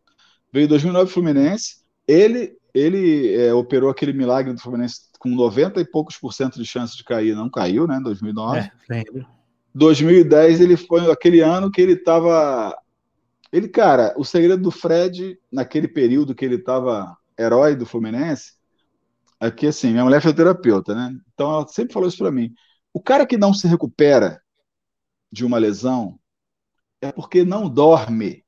veio 0.51 0.65
em 0.65 0.67
2009 0.67 1.11
Fluminense. 1.11 1.77
Ele, 2.07 2.57
ele 2.73 3.33
é, 3.35 3.53
operou 3.53 3.89
aquele 3.89 4.13
milagre 4.13 4.53
do 4.53 4.61
Fluminense 4.61 5.01
com 5.19 5.29
90 5.29 5.79
e 5.81 5.85
poucos 5.85 6.17
por 6.17 6.33
cento 6.33 6.57
de 6.57 6.65
chance 6.65 6.95
de 6.95 7.03
cair. 7.03 7.35
Não 7.35 7.49
caiu, 7.49 7.87
né? 7.87 7.97
Em 7.97 8.03
2009. 8.03 8.59
É, 8.59 8.71
lembro. 8.89 9.27
2010 9.73 10.61
ele 10.61 10.75
foi 10.75 11.11
aquele 11.11 11.41
ano 11.41 11.71
que 11.71 11.81
ele 11.81 11.93
estava. 11.93 12.75
Ele, 13.51 13.67
cara, 13.67 14.13
o 14.17 14.23
segredo 14.23 14.63
do 14.63 14.71
Fred, 14.71 15.37
naquele 15.51 15.87
período 15.87 16.33
que 16.33 16.45
ele 16.45 16.55
estava 16.55 17.17
herói 17.37 17.75
do 17.75 17.85
Fluminense, 17.85 18.53
Aqui, 19.41 19.65
assim, 19.65 19.89
minha 19.89 20.03
mulher 20.03 20.21
foi 20.21 20.35
terapeuta, 20.35 20.93
né? 20.93 21.17
Então 21.33 21.51
ela 21.51 21.67
sempre 21.67 21.91
falou 21.91 22.07
isso 22.07 22.19
para 22.19 22.29
mim. 22.31 22.53
O 22.93 23.01
cara 23.01 23.25
que 23.25 23.39
não 23.39 23.55
se 23.55 23.67
recupera 23.67 24.39
de 25.31 25.43
uma 25.43 25.57
lesão 25.57 26.19
é 27.01 27.11
porque 27.11 27.43
não 27.43 27.67
dorme. 27.69 28.43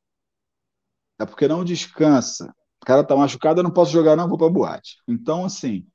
É 1.20 1.26
porque 1.26 1.48
não 1.48 1.64
descansa. 1.64 2.54
O 2.82 2.86
cara 2.86 3.04
tá 3.04 3.16
machucado, 3.16 3.60
eu 3.60 3.64
não 3.64 3.72
posso 3.72 3.92
jogar, 3.92 4.16
não, 4.16 4.28
vou 4.28 4.38
pra 4.38 4.50
boate. 4.50 4.98
Então, 5.08 5.46
assim, 5.46 5.86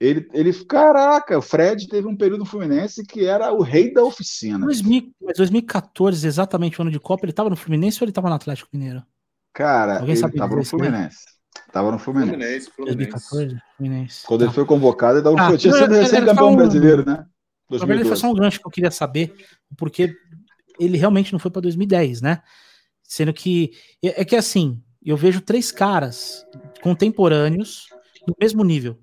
ele, 0.00 0.26
ele. 0.32 0.52
Caraca, 0.64 1.38
o 1.38 1.42
Fred 1.42 1.86
teve 1.88 2.06
um 2.08 2.16
período 2.16 2.40
no 2.40 2.46
Fluminense 2.46 3.04
que 3.04 3.24
era 3.26 3.52
o 3.52 3.60
rei 3.62 3.92
da 3.92 4.02
oficina. 4.02 4.58
mas 4.58 4.80
2014, 5.36 6.26
exatamente 6.26 6.78
o 6.78 6.82
ano 6.82 6.90
de 6.90 7.00
Copa, 7.00 7.24
ele 7.26 7.32
tava 7.32 7.50
no 7.50 7.56
Fluminense 7.56 8.02
ou 8.02 8.06
ele 8.06 8.12
tava 8.12 8.28
no 8.28 8.34
Atlético 8.34 8.70
Mineiro? 8.72 9.04
Cara, 9.52 10.00
Alguém 10.00 10.14
ele 10.16 10.20
tava 10.32 10.54
no 10.54 10.58
aí? 10.60 10.64
Fluminense. 10.64 11.18
Tava 11.72 11.90
no 11.90 11.98
Fluminense. 11.98 12.30
Fluminense, 12.36 12.70
Fluminense. 12.70 12.96
2014, 12.96 13.62
Fluminense. 13.76 14.26
Quando 14.26 14.40
Tá. 14.40 14.46
ele 14.46 14.54
foi 14.54 14.64
convocado, 14.66 15.18
ele 15.18 15.24
tava 15.24 15.36
no 15.36 15.42
Ah, 15.42 15.44
Fluminense. 15.46 15.68
Tinha 15.68 15.82
sido 15.82 15.94
recém-campeão 15.94 16.50
um- 16.52 16.56
brasileiro, 16.56 17.04
né? 17.04 17.12
Na 17.68 17.78
verdade, 17.78 18.04
foi 18.04 18.16
2012. 18.16 18.20
só 18.20 18.30
um 18.30 18.34
gancho 18.34 18.60
que 18.60 18.66
eu 18.66 18.70
queria 18.70 18.90
saber, 18.90 19.34
porque 19.76 20.14
ele 20.78 20.96
realmente 20.98 21.32
não 21.32 21.38
foi 21.38 21.50
para 21.50 21.62
2010, 21.62 22.20
né? 22.20 22.42
Sendo 23.02 23.32
que 23.32 23.72
é 24.02 24.22
é 24.22 24.24
que 24.24 24.36
assim, 24.36 24.82
eu 25.04 25.16
vejo 25.16 25.40
três 25.40 25.70
caras 25.70 26.44
contemporâneos 26.82 27.88
do 28.26 28.34
mesmo 28.40 28.64
nível, 28.64 28.98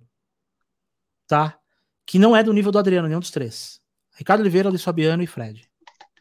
tá? 1.28 1.58
Que 2.06 2.20
não 2.20 2.36
é 2.36 2.44
do 2.44 2.54
nível 2.54 2.72
do 2.72 2.80
Adriano, 2.80 3.08
nenhum 3.08 3.20
dos 3.20 3.32
três. 3.32 3.80
Ricardo 4.16 4.42
Oliveira, 4.42 4.70
Luiz 4.70 4.84
Fabiano 4.84 5.24
e 5.24 5.28
Fred. 5.28 5.68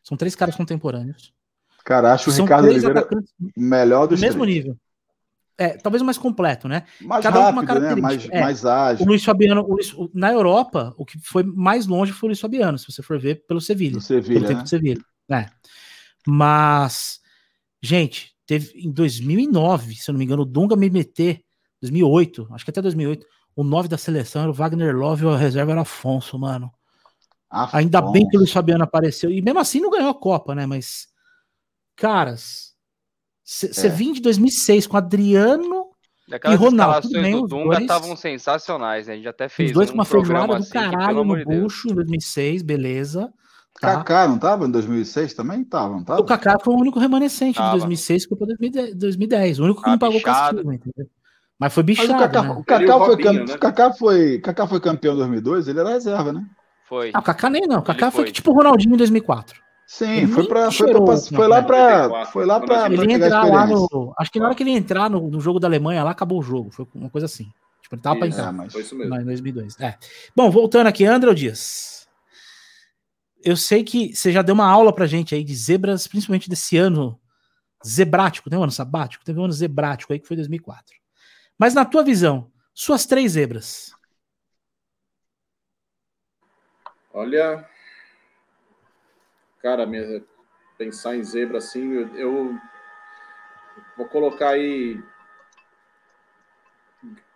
São 0.03 0.17
três 0.17 0.35
caras 0.35 0.55
contemporâneos. 0.57 1.33
Cara, 1.85 2.13
acho 2.13 2.31
o 2.31 2.33
Ricardo 2.33 2.69
Oliveira 2.69 3.09
melhor 3.57 4.07
do 4.07 4.11
dos 4.11 4.21
mesmo 4.21 4.43
três. 4.43 4.57
nível. 4.59 4.77
É, 5.59 5.77
talvez 5.77 6.01
o 6.01 6.05
mais 6.05 6.17
completo, 6.17 6.67
né? 6.67 6.85
Mais 7.01 7.23
Cada 7.23 7.41
um 7.41 7.43
com 7.45 7.51
uma 7.51 7.63
rápido, 7.63 7.81
né? 7.83 7.89
Mais, 8.01 8.01
característica. 8.01 8.37
É. 8.37 8.41
mais 8.41 8.65
O 8.65 8.69
ágil. 8.69 9.07
Luiz 9.07 9.25
Fabiano, 9.25 9.63
o 9.63 9.75
Luiz- 9.75 9.93
o- 9.93 10.11
na 10.15 10.33
Europa, 10.33 10.95
o 10.97 11.05
que 11.05 11.19
foi 11.21 11.43
mais 11.43 11.87
longe 11.87 12.13
foi 12.13 12.29
o 12.29 12.31
Luiz 12.31 12.41
Fabiano, 12.41 12.79
se 12.79 12.91
você 12.91 13.03
for 13.03 13.19
ver 13.21 13.45
pelo 13.47 13.61
Sevilha. 13.61 13.91
Do 13.99 14.07
pelo 14.07 14.23
Sevilha, 14.23 14.41
tempo 14.47 14.55
né? 14.59 14.63
de 14.63 14.69
Sevilha. 14.71 15.03
É. 15.31 15.47
Mas, 16.27 17.21
gente, 17.83 18.35
teve 18.47 18.73
em 18.79 18.91
2009, 18.91 19.95
se 19.95 20.11
eu 20.11 20.13
não 20.13 20.19
me 20.19 20.25
engano, 20.25 20.43
o 20.43 20.47
Dunga 20.47 20.75
MMT, 20.77 21.45
2008, 21.81 22.49
acho 22.53 22.65
que 22.65 22.71
até 22.71 22.81
2008, 22.83 23.27
o 23.57 23.65
9 23.65 23.89
da 23.89 23.99
seleção 23.99 24.43
era 24.43 24.51
o 24.51 24.55
Wagner 24.55 24.97
Love 24.97 25.25
e 25.25 25.29
a 25.29 25.37
reserva 25.37 25.73
era 25.73 25.81
Afonso, 25.83 26.39
mano. 26.39 26.71
Ainda 27.51 28.01
bem 28.01 28.27
que 28.29 28.37
o 28.37 28.41
Luiz 28.41 28.51
Fabiano 28.53 28.85
apareceu. 28.85 29.31
E 29.31 29.43
mesmo 29.43 29.59
assim 29.61 29.81
não 29.81 29.91
ganhou 29.91 30.09
a 30.11 30.15
Copa, 30.15 30.55
né? 30.55 30.65
Mas, 30.65 31.09
caras, 31.95 32.73
você 33.45 33.87
É. 33.89 33.91
vinha 33.91 34.15
de 34.15 34.21
2006 34.23 34.87
com 34.87 34.97
Adriano, 34.97 35.91
Aquelas 36.31 36.59
E 36.59 36.63
Ronaldo, 36.65 37.09
bem, 37.11 37.33
do 37.43 37.47
Dunga 37.47 37.65
dois- 37.73 37.81
estavam 37.83 38.17
sensacionais, 38.17 39.07
né? 39.07 39.13
A 39.13 39.17
gente 39.17 39.29
até 39.29 39.51
fez 39.51 39.69
os 39.71 39.75
dois 39.75 39.91
com 39.91 39.97
um 39.97 39.99
uma 39.99 40.05
feijoada 40.07 40.29
programa 40.47 40.55
do 40.55 40.63
assim, 40.63 40.73
que, 40.73 40.79
caralho 40.79 41.19
amor 41.21 41.39
no 41.41 41.45
bucho 41.45 41.91
em 41.91 41.95
2006, 41.95 42.63
beleza. 42.63 43.31
Tá. 43.83 43.97
Kaká 43.97 44.29
não 44.29 44.39
tava 44.39 44.67
em 44.67 44.71
2006 44.71 45.35
também? 45.35 45.65
Tava, 45.65 45.95
não 45.95 46.05
tava? 46.05 46.21
O 46.21 46.25
Kaká 46.25 46.57
foi 46.63 46.75
o 46.75 46.79
único 46.79 46.99
remanescente 46.99 47.57
Tava. 47.59 47.73
de 47.73 47.79
2006 47.81 48.23
que 48.25 48.29
foi 48.29 48.39
pra 48.39 48.47
2010, 48.47 48.95
2010. 48.95 49.59
O 49.61 49.65
único 49.65 49.83
que 49.83 49.89
Ah, 49.89 49.93
não 49.93 49.99
pagou 49.99 50.17
bichado. 50.19 50.57
castigo, 50.57 50.73
entendeu? 50.73 51.07
Mas 51.59 51.73
foi 51.75 51.83
Mas 51.83 51.87
bichado, 51.99 52.13
o 52.13 52.19
Kaká, 52.19 52.43
né? 52.43 52.51
o 52.51 52.65
Kaká 52.65 52.87
foi, 52.99 53.09
Robinho, 53.09 53.19
cam- 53.35 53.45
né? 53.47 53.55
o 53.55 53.59
Kaká 53.59 53.93
foi, 53.93 54.39
Kaká 54.39 54.67
foi 54.67 54.81
campeão 54.81 55.15
em 55.15 55.17
2002, 55.19 55.69
ele 55.69 55.81
era 55.81 55.91
reserva, 55.91 56.33
né? 56.33 56.45
Foi. 56.89 57.11
Ah, 57.15 57.19
o 57.21 57.23
Kaká 57.23 57.51
nem 57.51 57.63
não. 57.67 57.79
O 57.79 57.83
Kaká 57.83 58.11
foi, 58.11 58.25
foi. 58.25 58.33
tipo 58.33 58.51
o 58.51 58.55
Ronaldinho 58.55 58.95
em 58.95 58.97
2004. 58.99 59.61
Sim, 59.87 60.11
Ele 60.11 60.27
foi 60.29 60.47
pra, 60.47 60.63
foi, 60.63 60.71
cheirou, 60.73 61.05
pra, 61.05 61.17
foi 61.19 61.49
lá 61.49 61.63
pra, 61.63 61.79
94, 62.09 62.33
foi 62.33 62.47
lá 62.47 62.61
pra 62.61 62.87
Ele 62.91 63.13
entrar 63.13 63.45
lá 63.45 63.67
no. 63.67 64.15
Acho 64.19 64.31
que 64.31 64.39
na 64.39 64.47
hora 64.47 64.55
que 64.55 64.63
ele 64.63 64.71
ia 64.71 64.79
entrar 64.79 65.11
no, 65.11 65.29
no 65.29 65.39
jogo 65.41 65.61
da 65.61 65.69
Alemanha, 65.69 66.03
lá 66.03 66.13
acabou 66.13 66.39
o 66.39 66.43
jogo. 66.43 66.71
Foi 66.71 66.87
uma 66.95 67.11
coisa 67.11 67.27
assim. 67.27 67.45
Tipo, 67.83 67.97
ele 67.97 68.03
tava 68.03 68.17
pra 68.19 68.27
Isso. 68.29 68.39
entrar. 68.39 68.49
É, 68.51 68.53
mas 68.57 68.73
Foi 68.73 68.81
isso 68.81 68.97
mesmo. 68.97 69.15
Em 69.15 69.25
2002. 69.25 69.79
É. 69.81 69.97
Bom, 70.35 70.51
voltando 70.51 70.87
aqui, 70.87 71.05
André 71.05 71.35
Dias. 71.35 71.92
Eu 73.45 73.57
sei 73.57 73.83
que 73.85 74.15
você 74.15 74.31
já 74.33 74.43
deu 74.43 74.55
uma 74.55 74.67
aula 74.69 74.93
pra 74.95 75.07
gente 75.07 75.35
aí 75.35 75.43
de 75.43 75.55
zebras, 75.55 76.07
principalmente 76.07 76.49
desse 76.49 76.77
ano 76.77 77.21
zebrático, 77.85 78.49
tem 78.49 78.59
um 78.59 78.63
ano 78.63 78.73
sabático? 78.73 79.25
Teve 79.25 79.41
um 79.41 79.45
ano 79.45 79.53
zebrático 79.53 80.13
aí 80.13 80.19
que 80.21 80.27
foi 80.29 80.37
2004. 80.37 80.95
Mas 81.59 81.75
na 81.75 81.85
tua 81.85 82.03
visão, 82.05 82.51
suas 82.73 83.05
três 83.07 83.33
zebras. 83.33 83.93
Olha, 87.13 87.69
cara, 89.61 89.85
minha- 89.85 90.23
pensar 90.79 91.17
em 91.17 91.23
zebra 91.23 91.59
assim, 91.59 91.93
eu, 91.93 92.17
eu 92.17 92.59
vou 93.97 94.07
colocar 94.09 94.51
aí 94.51 95.03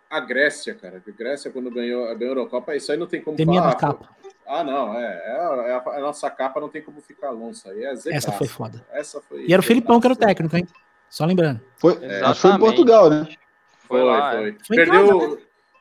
a 0.09 0.19
Grécia, 0.19 0.73
cara. 0.73 1.03
A 1.05 1.11
Grécia, 1.11 1.51
quando 1.51 1.69
ganhou, 1.69 2.03
ganhou 2.17 2.33
a 2.33 2.37
Eurocopa, 2.37 2.75
isso 2.75 2.91
aí 2.91 2.97
não 2.97 3.07
tem 3.07 3.21
como 3.21 3.37
Teminha 3.37 3.61
falar. 3.61 3.73
na 3.73 3.79
capa. 3.79 4.16
Ah, 4.47 4.63
não, 4.63 4.93
é, 4.97 5.03
é 5.03 5.31
a, 5.31 5.67
é 5.67 5.71
a- 5.73 5.97
a 5.97 5.99
nossa 5.99 6.29
capa 6.29 6.59
não 6.61 6.69
tem 6.69 6.81
como 6.81 7.01
ficar 7.01 7.31
longe. 7.31 7.61
Aí 7.69 7.83
é. 7.83 7.93
Essa 8.15 8.31
foi 8.31 8.47
foda. 8.47 8.83
Essa 8.91 9.21
foi 9.21 9.45
E 9.45 9.53
era 9.53 9.59
o 9.59 9.63
Felipão 9.65 9.99
que 9.99 10.07
era 10.07 10.13
o 10.13 10.17
técnico, 10.17 10.55
hein? 10.55 10.65
Só 11.09 11.25
lembrando. 11.25 11.61
foi, 11.77 11.99
mas 12.21 12.37
foi 12.37 12.51
em 12.51 12.59
Portugal, 12.59 13.09
né? 13.09 13.27
Foi, 13.87 13.99
Foi, 13.99 14.03
lá. 14.03 14.31
foi. 14.33 14.49
é. 14.49 14.55
Foi 14.65 14.75
Perdeu, 14.75 15.19
casa, 15.19 15.37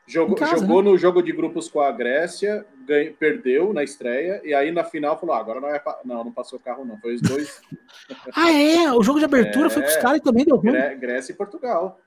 jogou, 0.06 0.36
Em 0.36 0.38
casa, 0.38 0.58
jogou 0.58 0.82
no 0.82 0.96
jogo 0.98 1.22
de 1.22 1.32
grupos 1.32 1.68
com 1.68 1.80
a 1.80 1.90
Grécia, 1.90 2.64
ganhou, 2.86 3.12
perdeu 3.14 3.72
na 3.72 3.82
estreia, 3.82 4.40
e 4.44 4.54
aí 4.54 4.70
na 4.70 4.84
final 4.84 5.18
falou: 5.18 5.34
ah, 5.34 5.40
agora 5.40 5.60
não 5.60 5.68
é. 5.68 5.78
pa- 5.80 5.98
Não, 6.04 6.22
não 6.24 6.32
passou 6.32 6.58
carro, 6.60 6.84
não. 6.84 6.96
Foi 6.98 7.14
os 7.16 7.20
dois, 7.22 7.60
Ah, 8.36 8.52
é? 8.52 8.92
O 8.92 9.02
jogo 9.02 9.18
de 9.18 9.24
abertura 9.24 9.66
É. 9.66 9.70
foi 9.70 9.82
com 9.82 9.88
os 9.88 9.96
caras 9.96 10.18
e 10.18 10.22
também 10.22 10.44
deu 10.44 10.56
ruim. 10.56 10.70
Gré- 10.72 10.94
Grécia 10.94 11.32
e 11.32 11.36
Portugal. 11.36 12.00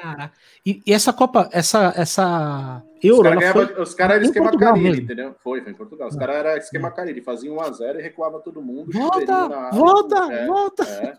Cara. 0.00 0.32
E, 0.64 0.82
e 0.86 0.92
essa 0.92 1.12
Copa, 1.12 1.48
essa, 1.52 1.92
essa 1.96 2.82
Os 2.96 3.04
Euro, 3.04 3.82
os 3.82 3.94
caras 3.94 4.16
eram 4.16 4.24
em 4.24 4.26
esquema 4.28 4.56
Carilli, 4.58 5.02
entendeu? 5.02 5.34
Foi, 5.42 5.60
foi 5.60 5.72
em 5.72 5.74
Portugal. 5.74 6.08
Os 6.08 6.16
caras 6.16 6.36
eram 6.36 6.56
esquema 6.56 6.90
Carilli, 6.90 7.20
faziam 7.20 7.56
1x0 7.56 7.98
e 7.98 8.02
recuava 8.02 8.40
todo 8.40 8.60
mundo. 8.62 8.90
Volta, 8.92 9.70
volta, 9.72 10.32
É, 10.32 10.46
volta. 10.46 10.84
é. 10.84 11.16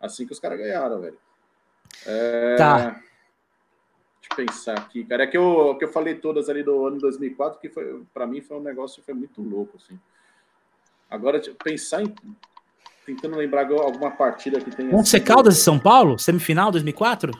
Assim 0.00 0.26
que 0.26 0.32
os 0.32 0.38
caras 0.40 0.58
ganharam, 0.58 1.00
velho. 1.00 1.16
É, 2.06 2.56
Tá. 2.56 3.00
Deixa 4.20 4.40
eu 4.42 4.46
pensar 4.46 4.78
aqui, 4.78 5.04
cara. 5.04 5.24
É 5.24 5.26
que 5.26 5.36
eu, 5.36 5.76
que 5.78 5.84
eu 5.84 5.88
falei 5.88 6.14
todas 6.14 6.48
ali 6.48 6.62
do 6.62 6.86
ano 6.86 6.98
2004, 6.98 7.60
que 7.60 7.68
foi, 7.68 8.02
pra 8.12 8.26
mim 8.26 8.40
foi 8.40 8.56
um 8.56 8.62
negócio 8.62 9.02
foi 9.04 9.14
muito 9.14 9.42
louco, 9.42 9.76
assim. 9.76 9.98
Agora, 11.10 11.40
pensar 11.62 12.02
em. 12.02 12.14
Tentando 13.06 13.36
lembrar 13.36 13.70
alguma 13.70 14.10
partida 14.10 14.58
que 14.60 14.70
tenha. 14.74 14.94
Once 14.96 15.10
sido- 15.10 15.26
Caldas 15.26 15.58
e 15.58 15.60
São 15.60 15.78
Paulo, 15.78 16.18
semifinal 16.18 16.70
2004? 16.70 17.32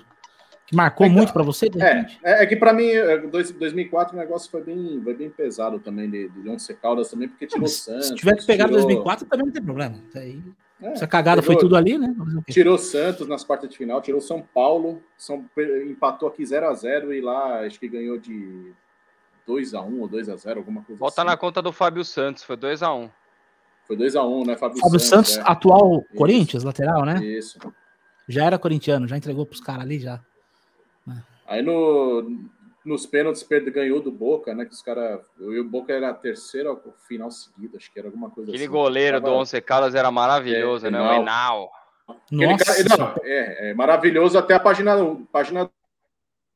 Que 0.67 0.75
marcou 0.75 1.07
Então, 1.07 1.17
muito 1.17 1.33
pra 1.33 1.43
você? 1.43 1.67
É, 1.79 2.07
é, 2.23 2.43
é 2.43 2.47
que 2.47 2.57
pra 2.57 2.73
mim, 2.73 2.87
é, 2.89 3.19
dois- 3.19 3.51
2004 3.51 4.17
o 4.17 4.19
negócio 4.19 4.51
foi 4.51 4.63
bem, 4.63 5.01
foi 5.05 5.15
bem 5.15 5.29
pesado 5.29 5.79
também, 5.79 6.09
de, 6.11 6.29
de 6.29 6.49
Once 6.49 6.73
Caldas 6.75 7.11
também, 7.11 7.29
porque 7.29 7.47
tirou 7.47 7.63
Mas 7.63 7.73
Santos. 7.73 8.09
Se 8.09 8.15
tiver 8.15 8.37
que 8.37 8.47
pegar 8.47 8.65
tirou, 8.65 8.81
2004, 8.81 9.27
também 9.27 9.47
não 9.47 9.53
tem 9.53 9.63
problema. 9.63 9.97
Aí, 10.15 10.41
é, 10.83 10.93
essa 10.93 11.07
cagada 11.07 11.43
foi 11.43 11.55
tirou- 11.55 11.69
tudo 11.69 11.77
ali, 11.77 11.99
né? 11.99 12.15
Tirou 12.51 12.79
Santos 12.79 13.29
nas 13.29 13.45
quartas 13.45 13.69
de 13.69 13.77
final, 13.77 14.01
tirou 14.01 14.23
São 14.23 14.41
Paulo, 14.41 15.03
São, 15.19 15.45
empatou 15.87 16.29
aqui 16.29 16.43
0x0 16.45 17.13
e 17.13 17.21
lá 17.21 17.61
acho 17.61 17.79
que 17.79 17.87
ganhou 17.87 18.17
de 18.19 18.73
2x1 19.47 20.01
ou 20.01 20.09
2x0, 20.09 20.57
alguma 20.57 20.83
coisa 20.83 20.99
Volta 20.99 21.21
assim. 21.21 21.31
na 21.31 21.37
conta 21.37 21.61
do 21.61 21.73
Fábio 21.73 22.03
Santos, 22.07 22.43
foi 22.43 22.57
2x1. 22.57 23.11
Foi 23.87 23.97
2x1, 23.99 24.47
né, 24.47 24.57
Fábio, 24.57 24.79
Fábio 24.81 24.99
Santos, 24.99 25.37
é. 25.37 25.43
atual 25.45 25.99
Isso. 26.09 26.17
Corinthians, 26.17 26.65
lateral, 26.65 27.05
né? 27.05 27.23
Isso. 27.23 27.59
Já 28.27 28.47
era 28.47 28.59
corintiano, 28.59 29.07
já 29.07 29.15
entregou 29.19 29.45
pros 29.45 29.61
caras 29.61 29.83
ali 29.83 30.01
já. 30.01 30.19
Aí 31.47 31.63
no, 31.63 32.41
nos 32.85 33.07
pênaltis 33.07 33.43
perde, 33.43 33.71
ganhou 33.71 34.01
do 34.01 34.11
Boca, 34.11 34.55
né? 34.55 34.65
Que 34.65 34.73
os 34.73 34.83
caras. 34.83 35.21
E 35.39 35.59
o 35.61 35.65
Boca 35.65 35.93
era 35.93 36.11
a 36.11 36.15
terceira 36.15 36.71
ou 36.71 36.95
final 37.07 37.31
seguida, 37.31 37.77
acho 37.77 37.93
que 37.93 37.99
era 37.99 38.09
alguma 38.09 38.31
coisa 38.31 38.51
Aquele 38.51 38.65
assim. 38.65 38.73
goleiro 38.73 39.21
do 39.21 39.25
Tava- 39.27 39.37
Once 39.37 39.61
Caldas 39.61 39.95
era 39.95 40.11
maravilhoso, 40.11 40.87
É, 40.87 40.91
né? 40.91 41.01
O 41.01 41.13
Enal. 41.15 41.71
Nossa, 42.31 42.65
cara- 42.65 42.99
não, 42.99 43.15
é, 43.23 43.71
é 43.71 43.75
maravilhoso 43.75 44.37
até 44.39 44.55
a 44.55 44.61
página 44.61 44.95
1, 44.97 45.25
página 45.27 45.71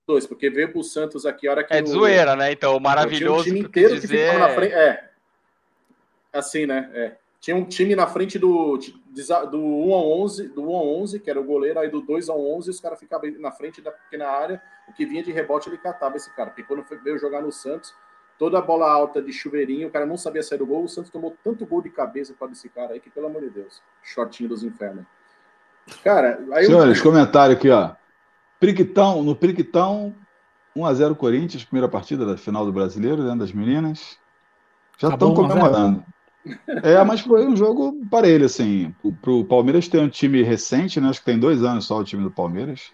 2, 0.06 0.26
porque 0.26 0.50
veio 0.50 0.70
pro 0.72 0.82
Santos 0.82 1.24
aqui 1.24 1.48
a 1.48 1.50
hora 1.52 1.64
que. 1.64 1.72
É 1.72 1.80
de 1.82 1.88
zoeira, 1.90 2.36
né? 2.36 2.52
Então, 2.52 2.70
o 2.70 2.72
Tinha 2.74 2.80
um 2.80 2.82
maravilhoso 2.82 3.44
time 3.44 3.60
que 3.60 3.64
eu 3.64 3.68
inteiro 3.68 3.94
que 3.94 4.00
dizer 4.00 4.26
ficava 4.26 4.38
na 4.40 4.48
é- 4.50 4.54
frente. 4.54 4.72
É. 4.74 5.10
Assim, 6.32 6.66
né? 6.66 6.90
É. 6.94 7.16
Tinha 7.40 7.56
um 7.56 7.64
time 7.64 7.94
na 7.94 8.06
frente 8.06 8.38
do, 8.38 8.78
do 9.50 9.58
1 9.58 9.94
a 9.94 9.98
11, 9.98 10.48
do 10.48 10.62
1 10.70 10.76
a 10.76 10.82
11, 10.82 11.20
que 11.20 11.30
era 11.30 11.40
o 11.40 11.44
goleiro, 11.44 11.78
aí 11.78 11.90
do 11.90 12.00
2 12.00 12.28
a 12.28 12.34
11, 12.34 12.70
os 12.70 12.80
caras 12.80 12.98
ficavam 12.98 13.30
na 13.38 13.50
frente 13.50 13.80
da 13.80 13.90
pequena 13.90 14.26
área, 14.28 14.62
o 14.88 14.92
que 14.92 15.04
vinha 15.04 15.22
de 15.22 15.32
rebote 15.32 15.68
ele 15.68 15.78
catava 15.78 16.16
esse 16.16 16.30
cara. 16.34 16.50
Porque 16.50 16.62
quando 16.62 16.84
foi- 16.84 16.98
veio 16.98 17.18
jogar 17.18 17.42
no 17.42 17.50
Santos, 17.52 17.94
toda 18.38 18.58
a 18.58 18.62
bola 18.62 18.90
alta 18.90 19.20
de 19.20 19.32
chuveirinho, 19.32 19.88
o 19.88 19.90
cara 19.90 20.06
não 20.06 20.16
sabia 20.16 20.42
sair 20.42 20.58
do 20.58 20.66
gol, 20.66 20.84
o 20.84 20.88
Santos 20.88 21.10
tomou 21.10 21.36
tanto 21.42 21.66
gol 21.66 21.82
de 21.82 21.90
cabeça 21.90 22.34
para 22.38 22.52
esse 22.52 22.68
cara 22.68 22.92
aí, 22.92 23.00
que 23.00 23.10
pelo 23.10 23.26
amor 23.26 23.42
de 23.42 23.50
Deus, 23.50 23.82
shortinho 24.02 24.48
dos 24.48 24.62
infernos. 24.62 25.04
Cara, 26.04 26.44
aí 26.52 26.66
Senhores, 26.66 27.00
comentário 27.00 27.56
aqui, 27.56 27.70
ó. 27.70 27.92
Priquitão, 28.60 29.22
no 29.22 29.34
Priquitão, 29.34 30.14
1x0 30.76 31.14
Corinthians, 31.16 31.64
primeira 31.64 31.88
partida 31.88 32.26
da 32.26 32.36
final 32.36 32.64
do 32.64 32.72
Brasileiro, 32.72 33.22
né, 33.22 33.34
das 33.36 33.52
meninas. 33.52 34.18
Já 34.98 35.08
estão 35.08 35.28
1 35.28 35.32
a 35.32 35.34
0. 35.34 35.48
comemorando. 35.48 36.04
É, 36.82 37.02
mas 37.04 37.20
foi 37.20 37.46
um 37.46 37.56
jogo 37.56 37.94
parelho, 38.10 38.46
assim. 38.46 38.94
Pro, 39.00 39.12
pro 39.12 39.44
Palmeiras 39.44 39.88
tem 39.88 40.00
um 40.00 40.08
time 40.08 40.42
recente, 40.42 41.00
né? 41.00 41.08
Acho 41.08 41.20
que 41.20 41.26
tem 41.26 41.38
dois 41.38 41.62
anos 41.62 41.86
só 41.86 41.98
o 41.98 42.04
time 42.04 42.22
do 42.22 42.30
Palmeiras. 42.30 42.92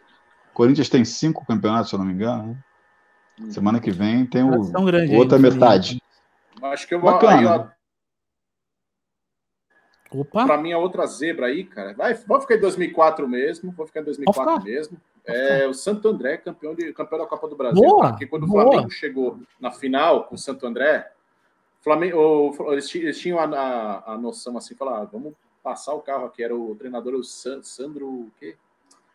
Corinthians 0.53 0.89
tem 0.89 1.05
cinco 1.05 1.45
campeonatos, 1.45 1.91
se 1.91 1.97
eu 1.97 1.99
não 1.99 2.07
me 2.07 2.13
engano. 2.13 2.57
Né? 3.39 3.51
Semana 3.51 3.81
que 3.81 3.91
vem 3.91 4.25
tem 4.25 4.45
o, 4.45 4.85
grande 4.85 5.17
outra 5.17 5.39
metade. 5.39 6.01
acho 6.63 6.87
que 6.87 6.95
eu 6.95 7.01
vou. 7.01 7.13
Bacana. 7.13 7.65
Aí, 7.65 7.75
Opa, 10.21 10.47
Pra 10.47 10.57
mim, 10.57 10.73
a 10.73 10.79
outra 10.79 11.07
zebra 11.07 11.47
aí, 11.47 11.65
cara, 11.65 11.93
vai, 11.93 12.15
vou 12.15 12.41
ficar 12.41 12.55
em 12.55 12.61
2004 12.61 13.29
mesmo, 13.29 13.73
vou 13.73 13.85
ficar 13.85 14.01
em 14.01 14.05
2004 14.05 14.45
Pode 14.45 14.61
ficar. 14.61 14.73
mesmo. 14.73 14.97
É 15.27 15.67
o 15.67 15.73
Santo 15.73 16.07
André, 16.07 16.37
campeão, 16.37 16.75
de, 16.75 16.93
campeão 16.93 17.19
da 17.19 17.27
Copa 17.27 17.49
do 17.49 17.57
Brasil. 17.57 17.83
Boa, 17.83 18.11
Porque 18.11 18.27
quando 18.27 18.47
boa. 18.47 18.63
o 18.63 18.69
Flamengo 18.69 18.91
chegou 18.91 19.41
na 19.59 19.73
final 19.73 20.25
com 20.25 20.35
o 20.35 20.39
Santo 20.39 20.67
André, 20.67 21.11
Flamengo, 21.85 22.19
o- 22.19 22.73
eles, 22.73 22.89
ti- 22.89 22.99
eles 22.99 23.19
tinham 23.19 23.39
a, 23.39 23.45
a, 23.45 24.13
a 24.15 24.19
noção 24.19 24.57
assim, 24.57 24.75
falar, 24.75 25.03
ah, 25.03 25.05
vamos 25.05 25.35
passar 25.63 25.93
o 25.95 26.01
carro 26.01 26.25
aqui. 26.27 26.43
Era 26.43 26.57
o 26.57 26.75
treinador 26.75 27.15
o 27.15 27.23
San- 27.23 27.63
Sandro, 27.63 28.07
o 28.09 28.31
quê? 28.41 28.57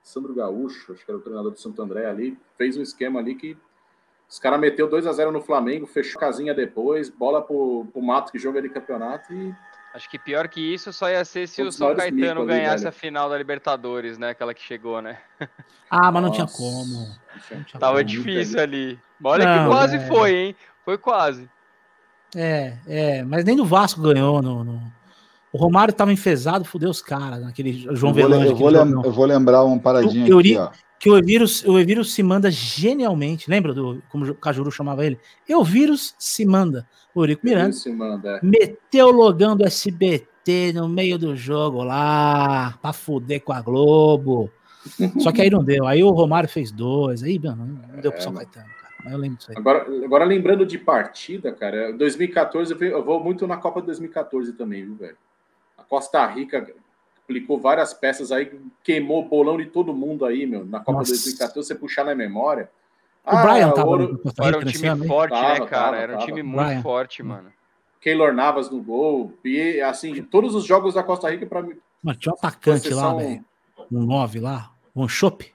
Sandro 0.04 0.34
Gaúcho, 0.34 0.94
acho 0.94 1.04
que 1.04 1.12
era 1.12 1.18
o 1.18 1.22
treinador 1.22 1.52
do 1.52 1.60
Santo 1.60 1.82
André 1.82 2.06
ali, 2.06 2.38
fez 2.58 2.78
um 2.78 2.82
esquema 2.82 3.20
ali 3.20 3.36
que 3.36 3.58
os 4.30 4.40
caras 4.40 4.60
meteu 4.60 4.88
2 4.88 5.06
a 5.08 5.12
0 5.12 5.32
no 5.32 5.42
Flamengo, 5.42 5.86
fechou 5.88 6.18
a 6.20 6.22
casinha 6.22 6.54
depois, 6.54 7.10
bola 7.10 7.42
pro, 7.42 7.86
pro 7.92 8.02
Mato 8.02 8.32
que 8.32 8.40
joga 8.40 8.62
de 8.62 8.70
campeonato 8.70 9.34
e 9.34 9.54
Acho 9.92 10.08
que 10.08 10.20
pior 10.20 10.48
que 10.48 10.62
isso 10.62 10.94
só 10.94 11.10
ia 11.10 11.26
ser 11.26 11.48
se 11.48 11.64
o 11.64 11.72
São 11.72 11.96
Caetano 11.96 12.46
ganhasse 12.46 12.88
a 12.88 12.92
final 12.92 13.28
da 13.28 13.36
Libertadores, 13.36 14.20
né? 14.20 14.30
Aquela 14.30 14.54
que 14.54 14.62
chegou, 14.62 15.02
né? 15.02 15.20
Ah, 15.92 16.12
mas 16.12 16.22
não 16.22 16.32
tinha 16.32 16.46
como. 16.46 16.86
Não 17.52 17.64
tinha 17.64 17.80
Tava 17.80 17.94
como. 17.98 18.04
difícil 18.04 18.60
ali. 18.60 19.00
Olha 19.24 19.44
não, 19.44 19.64
que 19.64 19.70
quase 19.76 19.96
é... 19.96 20.00
foi, 20.08 20.36
hein? 20.36 20.56
Foi 20.86 21.00
quase. 21.00 21.50
É, 22.36 22.74
é, 22.88 23.24
mas 23.24 23.44
nem 23.44 23.56
no 23.56 23.66
Vasco 23.66 24.02
ganhou. 24.02 24.42
No, 24.42 24.64
no... 24.64 24.82
O 25.52 25.58
Romário 25.58 25.94
tava 25.94 26.14
enfesado, 26.14 26.66
fudeu 26.66 26.90
os 26.90 27.02
caras, 27.02 27.42
naquele 27.42 27.74
João 27.96 28.14
Velange. 28.14 28.50
Eu, 28.50 28.56
vou, 28.56 28.70
lem 28.70 28.92
eu 29.04 29.12
vou 29.12 29.26
lembrar 29.26 29.64
um 29.64 29.80
paradinho 29.80 30.28
eu, 30.28 30.40
aqui, 30.40 30.58
ó. 30.58 30.70
Que 31.00 31.10
o 31.10 31.18
Evírus, 31.18 31.64
o 31.66 31.80
Evírus 31.80 32.14
se 32.14 32.22
manda 32.22 32.52
genialmente, 32.52 33.50
lembra 33.50 33.74
do 33.74 34.04
como 34.10 34.26
o 34.26 34.36
Cajuru 34.36 34.70
chamava 34.70 35.06
ele? 35.06 35.18
Evírus 35.48 36.14
se 36.20 36.46
manda. 36.46 36.86
O 37.16 37.22
Eurico 37.22 37.46
Miranda 37.46 37.72
se 37.72 37.90
manda. 37.90 38.38
É. 38.38 38.40
meteu 38.44 39.08
o 39.08 39.12
logão 39.12 39.56
do 39.56 39.66
SBT 39.66 40.74
no 40.74 40.90
meio 40.90 41.18
do 41.18 41.38
jogo 41.38 41.84
lá, 41.84 42.78
pra 42.82 42.92
fuder 42.92 43.42
com 43.42 43.54
a 43.54 43.62
Globo. 43.62 44.52
Só 45.20 45.32
que 45.32 45.42
aí 45.42 45.50
não 45.50 45.64
deu. 45.64 45.88
Aí 45.88 46.04
o 46.04 46.12
Romário 46.12 46.50
fez 46.50 46.70
dois, 46.70 47.24
aí 47.24 47.40
não, 47.40 47.56
não 47.56 48.02
deu 48.02 48.12
pro 48.12 48.20
é, 48.20 48.24
São 48.24 48.34
Caetano. 48.34 48.79
Eu 49.12 49.18
lembro 49.18 49.38
disso 49.38 49.52
aí. 49.52 49.58
Agora, 49.58 49.86
agora, 50.04 50.26
lembrando 50.26 50.66
de 50.66 50.78
partida, 50.78 51.52
cara, 51.52 51.94
2014, 51.94 52.76
eu 52.80 53.04
vou 53.04 53.24
muito 53.24 53.48
na 53.48 53.58
Copa 53.58 53.82
de 53.82 53.88
2014 53.88 54.54
também, 54.54 54.86
viu, 54.86 54.96
velho? 54.96 55.18
A 55.78 55.84
Costa 55.84 56.26
Rica 56.26 56.74
aplicou 57.24 57.60
várias 57.60 57.94
peças 57.94 58.32
aí, 58.32 58.52
queimou 58.84 59.24
o 59.24 59.28
bolão 59.28 59.58
de 59.58 59.68
todo 59.68 59.94
mundo 59.94 60.26
aí, 60.26 60.46
meu. 60.46 60.66
Na 60.66 60.80
Copa 60.80 61.00
Nossa. 61.00 61.12
2014, 61.12 61.68
você 61.68 61.76
puxar 61.76 62.04
na 62.04 62.16
memória. 62.16 62.70
O 63.26 63.30
ah, 63.30 63.44
Brian 63.44 63.72
tava 63.72 63.88
ouro... 63.88 64.22
Era 64.42 64.58
um 64.58 64.64
time 64.64 65.08
forte, 65.08 65.34
né, 65.34 65.42
tava, 65.42 65.60
né, 65.60 65.66
cara? 65.68 65.84
Tava, 65.84 65.98
era 65.98 66.18
um 66.18 66.26
time 66.26 66.44
muito 66.44 66.66
Brian. 66.66 66.82
forte, 66.82 67.22
mano. 67.22 67.52
Keylor 68.02 68.34
Navas 68.34 68.70
no 68.70 68.82
gol. 68.82 69.34
E, 69.44 69.80
assim, 69.82 70.24
todos 70.24 70.56
os 70.56 70.66
jogos 70.66 70.96
da 70.96 71.04
Costa 71.04 71.30
Rica, 71.30 71.46
pra 71.46 71.62
mim. 71.62 71.76
Mas 72.02 72.18
tinha 72.18 72.34
um 72.34 72.38
atacante 72.38 72.94
lá, 72.94 73.14
velho. 73.14 73.46
Um 73.92 74.06
9 74.06 74.40
lá. 74.40 74.72
Um 74.96 75.08
Shop. 75.08 75.54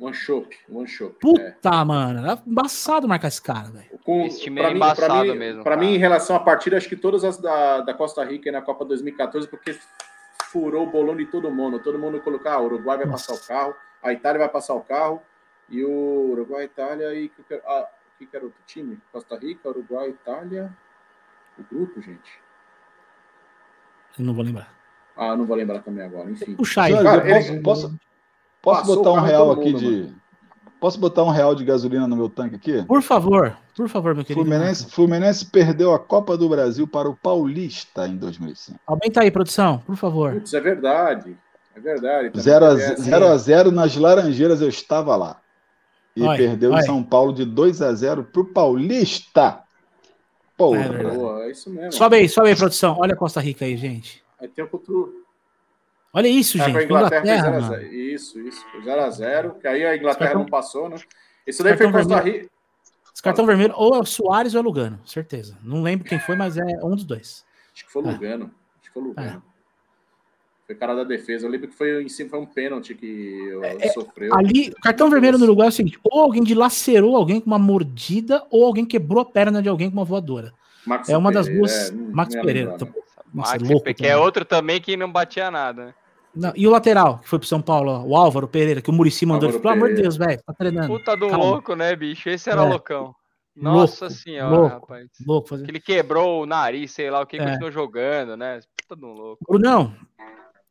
One 0.00 0.14
Shop, 0.14 0.48
One 0.70 0.88
Shop. 0.88 1.14
Puta, 1.20 1.68
é. 1.68 1.84
mano, 1.84 2.20
era 2.20 2.42
embaçado 2.46 3.06
marcar 3.06 3.28
esse 3.28 3.42
cara, 3.42 3.68
velho. 3.68 4.00
Esse 4.26 4.40
time 4.40 4.62
é 4.62 4.72
embaçado 4.72 5.26
mim, 5.26 5.38
mesmo. 5.38 5.62
Pra 5.62 5.76
mim, 5.76 5.94
em 5.94 5.98
relação 5.98 6.34
à 6.34 6.40
partida, 6.40 6.78
acho 6.78 6.88
que 6.88 6.96
todas 6.96 7.22
as 7.22 7.36
da, 7.36 7.82
da 7.82 7.92
Costa 7.92 8.24
Rica 8.24 8.48
e 8.48 8.52
na 8.52 8.62
Copa 8.62 8.82
2014, 8.86 9.46
porque 9.46 9.78
furou 10.44 10.84
o 10.84 10.90
bolão 10.90 11.14
de 11.14 11.26
todo 11.26 11.50
mundo. 11.50 11.78
Todo 11.78 11.98
mundo 11.98 12.18
colocar, 12.22 12.54
ah, 12.54 12.60
o 12.60 12.64
Uruguai 12.64 12.96
vai 12.96 13.06
Nossa. 13.06 13.30
passar 13.30 13.44
o 13.44 13.46
carro, 13.46 13.74
a 14.02 14.12
Itália 14.12 14.38
vai 14.38 14.48
passar 14.48 14.74
o 14.74 14.80
carro, 14.80 15.20
e 15.68 15.84
o 15.84 16.30
Uruguai, 16.30 16.64
Itália 16.64 17.14
e 17.14 17.30
ah, 17.66 17.86
o 18.14 18.18
que, 18.18 18.24
que 18.24 18.34
era 18.34 18.46
outro 18.46 18.60
time? 18.66 18.98
Costa 19.12 19.36
Rica, 19.36 19.68
Uruguai, 19.68 20.08
Itália. 20.08 20.74
O 21.58 21.62
grupo, 21.62 22.00
gente. 22.00 22.40
Eu 24.18 24.24
não 24.24 24.32
vou 24.32 24.44
lembrar. 24.44 24.74
Ah, 25.14 25.36
não 25.36 25.44
vou 25.44 25.56
lembrar 25.56 25.80
também 25.82 26.06
agora. 26.06 26.30
Enfim. 26.30 26.54
Puxa 26.54 26.84
aí. 26.84 26.94
Cara, 27.02 27.22
posso, 27.22 27.62
posso, 27.62 28.00
posso 28.62 28.94
botar 28.94 29.12
um 29.12 29.20
real 29.20 29.50
aqui 29.52 29.72
de. 29.72 29.86
Mano. 29.86 30.20
Posso 30.80 30.98
botar 30.98 31.24
um 31.24 31.28
real 31.28 31.54
de 31.54 31.62
gasolina 31.62 32.08
no 32.08 32.16
meu 32.16 32.30
tanque 32.30 32.56
aqui? 32.56 32.82
Por 32.84 33.02
favor, 33.02 33.54
por 33.76 33.86
favor, 33.86 34.14
meu 34.14 34.24
querido. 34.24 34.46
Fluminense, 34.46 34.90
Fluminense 34.90 35.44
perdeu 35.44 35.92
a 35.92 35.98
Copa 35.98 36.38
do 36.38 36.48
Brasil 36.48 36.88
para 36.88 37.06
o 37.06 37.14
Paulista 37.14 38.08
em 38.08 38.16
2005. 38.16 38.80
Aumenta 38.86 39.20
aí, 39.20 39.30
produção, 39.30 39.78
por 39.86 39.94
favor. 39.96 40.32
Putz, 40.32 40.54
é 40.54 40.60
verdade. 40.60 41.36
É 41.76 41.80
verdade. 41.80 42.40
0 42.40 42.64
a 42.64 42.74
0 42.74 43.26
a 43.26 43.36
0 43.36 43.70
nas 43.70 43.94
Laranjeiras 43.94 44.62
eu 44.62 44.68
estava 44.70 45.14
lá. 45.16 45.40
E 46.16 46.22
perdeu 46.36 46.72
oi. 46.72 46.78
em 46.78 46.82
São 46.82 47.02
Paulo 47.02 47.32
de 47.32 47.44
2 47.44 47.82
a 47.82 47.92
0 47.92 48.24
para 48.24 48.40
o 48.40 48.44
Paulista. 48.46 49.62
Porra. 50.56 51.42
É, 51.42 51.46
é, 51.46 51.50
isso 51.50 51.70
mesmo. 51.70 51.92
Sobe 51.92 52.16
aí, 52.16 52.28
sobe 52.28 52.48
aí, 52.48 52.56
produção. 52.56 52.96
Olha 52.98 53.14
a 53.14 53.16
Costa 53.16 53.40
Rica 53.40 53.64
aí, 53.64 53.76
gente. 53.76 54.22
Aí 54.40 54.48
tem 54.48 54.64
o 54.64 54.68
futuro. 54.68 55.19
Olha 56.12 56.28
isso, 56.28 56.60
é, 56.60 56.64
gente. 56.64 56.84
Inglaterra, 56.84 57.22
Inglaterra 57.22 57.60
zero, 57.60 57.94
Isso, 57.94 58.40
isso. 58.40 58.64
0x0, 58.84 59.58
que 59.60 59.68
aí 59.68 59.84
a 59.84 59.96
Inglaterra 59.96 60.26
cartão, 60.26 60.42
não 60.42 60.48
passou, 60.48 60.88
né? 60.88 60.96
Isso 61.46 61.62
daí 61.62 61.76
foi 61.76 61.90
Costa 61.90 62.20
Rica. 62.20 62.50
Esse 63.12 63.22
cartão 63.22 63.46
vermelho 63.46 63.74
ou 63.76 63.94
é 63.94 63.98
o 63.98 64.04
Soares 64.04 64.54
ou 64.54 64.58
é 64.58 64.62
o 64.62 64.64
Lugano, 64.64 64.98
certeza. 65.04 65.56
Não 65.62 65.82
lembro 65.82 66.08
quem 66.08 66.18
foi, 66.18 66.36
mas 66.36 66.56
é 66.56 66.64
um 66.82 66.94
dos 66.94 67.04
dois. 67.04 67.44
Acho 67.74 67.84
que 67.84 67.92
foi 67.92 68.02
o 68.02 68.08
é. 68.08 68.12
Lugano. 68.12 68.50
Acho 68.80 68.88
que 68.88 68.92
foi 68.92 69.02
o 69.02 69.06
Lugano. 69.06 69.42
É. 69.46 69.50
Foi 70.66 70.74
cara 70.74 70.94
da 70.94 71.04
defesa. 71.04 71.46
Eu 71.46 71.50
lembro 71.50 71.68
que 71.68 71.76
foi 71.76 72.02
em 72.02 72.08
cima, 72.08 72.30
foi 72.30 72.40
um 72.40 72.46
pênalti 72.46 72.94
que 72.94 73.58
é, 73.62 73.86
é, 73.86 73.88
sofreu. 73.90 74.34
Ali, 74.34 74.70
o 74.70 74.80
cartão 74.80 75.10
vermelho 75.10 75.36
no 75.38 75.44
Uruguai 75.44 75.66
é 75.66 75.70
o 75.70 75.72
seguinte: 75.72 75.98
ou 76.04 76.22
alguém 76.22 76.42
dilacerou 76.42 77.16
alguém 77.16 77.40
com 77.40 77.46
uma 77.46 77.58
mordida, 77.58 78.44
ou 78.50 78.64
alguém 78.64 78.84
quebrou 78.84 79.20
a 79.20 79.24
perna 79.24 79.60
de 79.60 79.68
alguém 79.68 79.90
com 79.90 79.96
uma 79.96 80.04
voadora. 80.04 80.52
Max 80.86 81.08
é 81.08 81.16
uma 81.16 81.30
Pereira, 81.30 81.48
das 81.48 81.56
duas. 81.56 81.90
É, 81.90 81.92
Max 81.92 82.34
Pereira. 82.34 82.70
Lembrar, 82.72 82.86
né? 82.86 82.92
Nossa, 83.32 83.52
Max, 83.52 83.68
louco, 83.68 83.94
que 83.94 84.06
é 84.06 84.16
outro 84.16 84.44
também 84.44 84.80
que 84.80 84.96
não 84.96 85.10
batia 85.10 85.50
nada, 85.50 85.86
né? 85.86 85.94
Não, 86.34 86.52
e 86.54 86.66
o 86.66 86.70
lateral, 86.70 87.18
que 87.18 87.28
foi 87.28 87.38
pro 87.38 87.48
São 87.48 87.60
Paulo, 87.60 87.90
ó, 87.90 88.02
o 88.02 88.16
Álvaro 88.16 88.46
Pereira, 88.46 88.80
que 88.80 88.90
o 88.90 88.92
Murici 88.92 89.26
mandou. 89.26 89.48
Ele, 89.48 89.58
pelo 89.58 89.74
amor 89.74 89.88
de 89.88 90.02
Deus, 90.02 90.16
velho, 90.16 90.40
tá 90.44 90.52
treinando. 90.52 90.86
Puta 90.86 91.16
do 91.16 91.28
Calma. 91.28 91.44
louco, 91.44 91.74
né, 91.74 91.94
bicho? 91.96 92.28
Esse 92.28 92.50
era 92.50 92.62
é. 92.62 92.68
loucão. 92.68 93.14
Nossa 93.56 94.06
louco, 94.06 94.20
senhora, 94.20 94.56
louco, 94.56 94.74
rapaz. 94.74 95.08
Louco 95.26 95.48
fazer... 95.48 95.64
Que 95.64 95.70
ele 95.72 95.80
quebrou 95.80 96.42
o 96.42 96.46
nariz, 96.46 96.92
sei 96.92 97.10
lá 97.10 97.20
o 97.20 97.26
que, 97.26 97.36
é. 97.36 97.44
continuou 97.44 97.72
jogando, 97.72 98.36
né? 98.36 98.60
Puta 98.76 99.00
do 99.00 99.08
louco. 99.08 99.44
Brunão, 99.46 99.94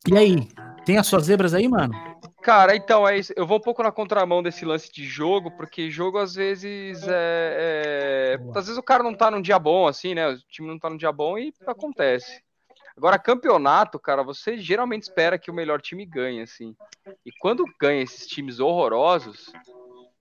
e 0.07 0.17
aí? 0.17 0.47
Tem 0.85 0.97
as 0.97 1.07
suas 1.07 1.25
zebras 1.25 1.53
aí, 1.53 1.67
mano? 1.67 1.93
Cara, 2.41 2.75
então 2.75 3.07
é 3.07 3.17
isso. 3.17 3.33
Eu 3.35 3.45
vou 3.45 3.57
um 3.57 3.61
pouco 3.61 3.83
na 3.83 3.91
contramão 3.91 4.41
desse 4.41 4.63
lance 4.63 4.89
de 4.91 5.03
jogo, 5.03 5.51
porque 5.51 5.91
jogo 5.91 6.17
às 6.17 6.33
vezes 6.33 7.05
é, 7.05 8.37
é... 8.37 8.39
Às 8.55 8.65
vezes 8.65 8.77
o 8.77 8.83
cara 8.83 9.03
não 9.03 9.13
tá 9.13 9.29
num 9.29 9.41
dia 9.41 9.59
bom, 9.59 9.87
assim, 9.87 10.15
né? 10.15 10.29
O 10.29 10.37
time 10.47 10.69
não 10.69 10.79
tá 10.79 10.89
num 10.89 10.97
dia 10.97 11.11
bom 11.11 11.37
e 11.37 11.53
acontece. 11.67 12.41
Agora, 12.99 13.17
campeonato, 13.17 13.97
cara, 13.97 14.21
você 14.23 14.57
geralmente 14.57 15.03
espera 15.03 15.39
que 15.39 15.49
o 15.49 15.53
melhor 15.53 15.81
time 15.81 16.05
ganhe, 16.05 16.41
assim. 16.41 16.75
E 17.25 17.31
quando 17.39 17.63
ganha 17.79 18.03
esses 18.03 18.27
times 18.27 18.59
horrorosos, 18.59 19.53